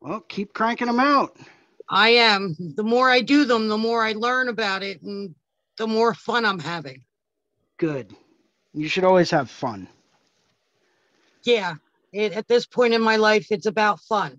Well, 0.00 0.20
keep 0.20 0.52
cranking 0.52 0.88
them 0.88 1.00
out. 1.00 1.36
I 1.88 2.10
am. 2.10 2.56
The 2.58 2.82
more 2.82 3.08
I 3.08 3.20
do 3.20 3.44
them, 3.44 3.68
the 3.68 3.78
more 3.78 4.04
I 4.04 4.12
learn 4.12 4.48
about 4.48 4.82
it, 4.82 5.02
and 5.02 5.34
the 5.78 5.86
more 5.86 6.14
fun 6.14 6.44
I'm 6.44 6.58
having. 6.58 7.04
Good. 7.78 8.14
You 8.74 8.88
should 8.88 9.04
always 9.04 9.30
have 9.30 9.50
fun. 9.50 9.88
Yeah, 11.44 11.74
it, 12.12 12.32
at 12.32 12.48
this 12.48 12.66
point 12.66 12.94
in 12.94 13.02
my 13.02 13.16
life, 13.16 13.48
it's 13.50 13.66
about 13.66 14.00
fun. 14.00 14.38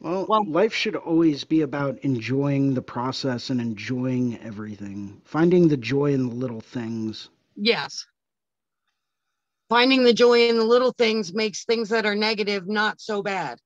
Well, 0.00 0.26
Well- 0.28 0.44
life 0.46 0.74
should 0.74 0.96
always 0.96 1.44
be 1.44 1.62
about 1.62 1.98
enjoying 2.00 2.74
the 2.74 2.82
process 2.82 3.50
and 3.50 3.60
enjoying 3.60 4.38
everything, 4.40 5.20
finding 5.24 5.68
the 5.68 5.76
joy 5.76 6.12
in 6.12 6.28
the 6.28 6.34
little 6.34 6.60
things. 6.60 7.30
Yes. 7.56 8.06
Finding 9.68 10.04
the 10.04 10.12
joy 10.12 10.48
in 10.48 10.56
the 10.56 10.64
little 10.64 10.92
things 10.92 11.32
makes 11.32 11.64
things 11.64 11.88
that 11.88 12.06
are 12.06 12.14
negative 12.14 12.68
not 12.68 13.00
so 13.00 13.22
bad. 13.22 13.58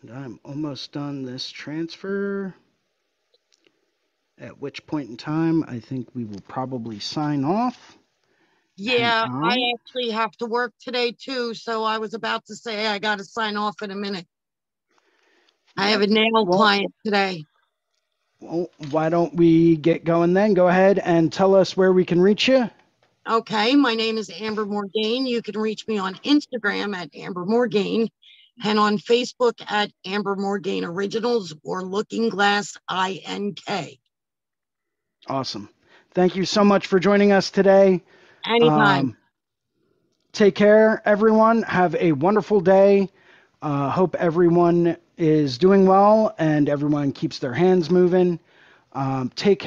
And 0.00 0.12
I'm 0.12 0.40
almost 0.44 0.92
done 0.92 1.24
this 1.24 1.50
transfer. 1.50 2.54
At 4.38 4.60
which 4.60 4.86
point 4.86 5.10
in 5.10 5.16
time, 5.16 5.64
I 5.64 5.80
think 5.80 6.14
we 6.14 6.24
will 6.24 6.40
probably 6.42 7.00
sign 7.00 7.44
off. 7.44 7.97
Yeah. 8.78 9.26
I 9.28 9.58
actually 9.74 10.10
have 10.10 10.30
to 10.36 10.46
work 10.46 10.72
today 10.80 11.12
too, 11.12 11.52
so 11.52 11.82
I 11.82 11.98
was 11.98 12.14
about 12.14 12.46
to 12.46 12.54
say 12.54 12.86
I 12.86 12.98
gotta 13.00 13.24
sign 13.24 13.56
off 13.56 13.82
in 13.82 13.90
a 13.90 13.96
minute. 13.96 14.26
I 15.76 15.88
have 15.88 16.00
a 16.00 16.06
nail 16.06 16.46
Well- 16.46 16.58
client 16.58 16.94
today. 17.04 17.44
Well, 18.40 18.70
why 18.90 19.08
don't 19.08 19.34
we 19.34 19.76
get 19.76 20.04
going 20.04 20.32
then? 20.32 20.54
Go 20.54 20.68
ahead 20.68 21.00
and 21.00 21.32
tell 21.32 21.56
us 21.56 21.76
where 21.76 21.92
we 21.92 22.04
can 22.04 22.20
reach 22.20 22.46
you. 22.46 22.70
Okay, 23.28 23.74
my 23.74 23.94
name 23.94 24.16
is 24.16 24.30
Amber 24.30 24.64
Morgaine. 24.64 25.26
You 25.26 25.42
can 25.42 25.58
reach 25.58 25.88
me 25.88 25.98
on 25.98 26.14
Instagram 26.18 26.96
at 26.96 27.10
Amber 27.16 27.44
Morgaine 27.44 28.08
and 28.64 28.78
on 28.78 28.98
Facebook 28.98 29.60
at 29.68 29.90
Amber 30.06 30.36
Morgaine 30.36 30.84
Originals 30.84 31.52
or 31.64 31.82
Looking 31.82 32.28
Glass 32.28 32.76
INK. 32.88 33.98
Awesome. 35.26 35.68
Thank 36.12 36.36
you 36.36 36.44
so 36.44 36.64
much 36.64 36.86
for 36.86 37.00
joining 37.00 37.32
us 37.32 37.50
today. 37.50 38.02
Anytime. 38.46 39.00
Um, 39.00 39.16
take 40.32 40.54
care, 40.54 41.02
everyone. 41.04 41.62
Have 41.62 41.94
a 41.96 42.12
wonderful 42.12 42.60
day. 42.60 43.08
Uh, 43.62 43.90
hope 43.90 44.14
everyone 44.16 44.96
is 45.16 45.58
doing 45.58 45.86
well 45.86 46.34
and 46.38 46.68
everyone 46.68 47.12
keeps 47.12 47.38
their 47.38 47.52
hands 47.54 47.90
moving. 47.90 48.38
Um, 48.92 49.30
take 49.34 49.58
care. 49.58 49.66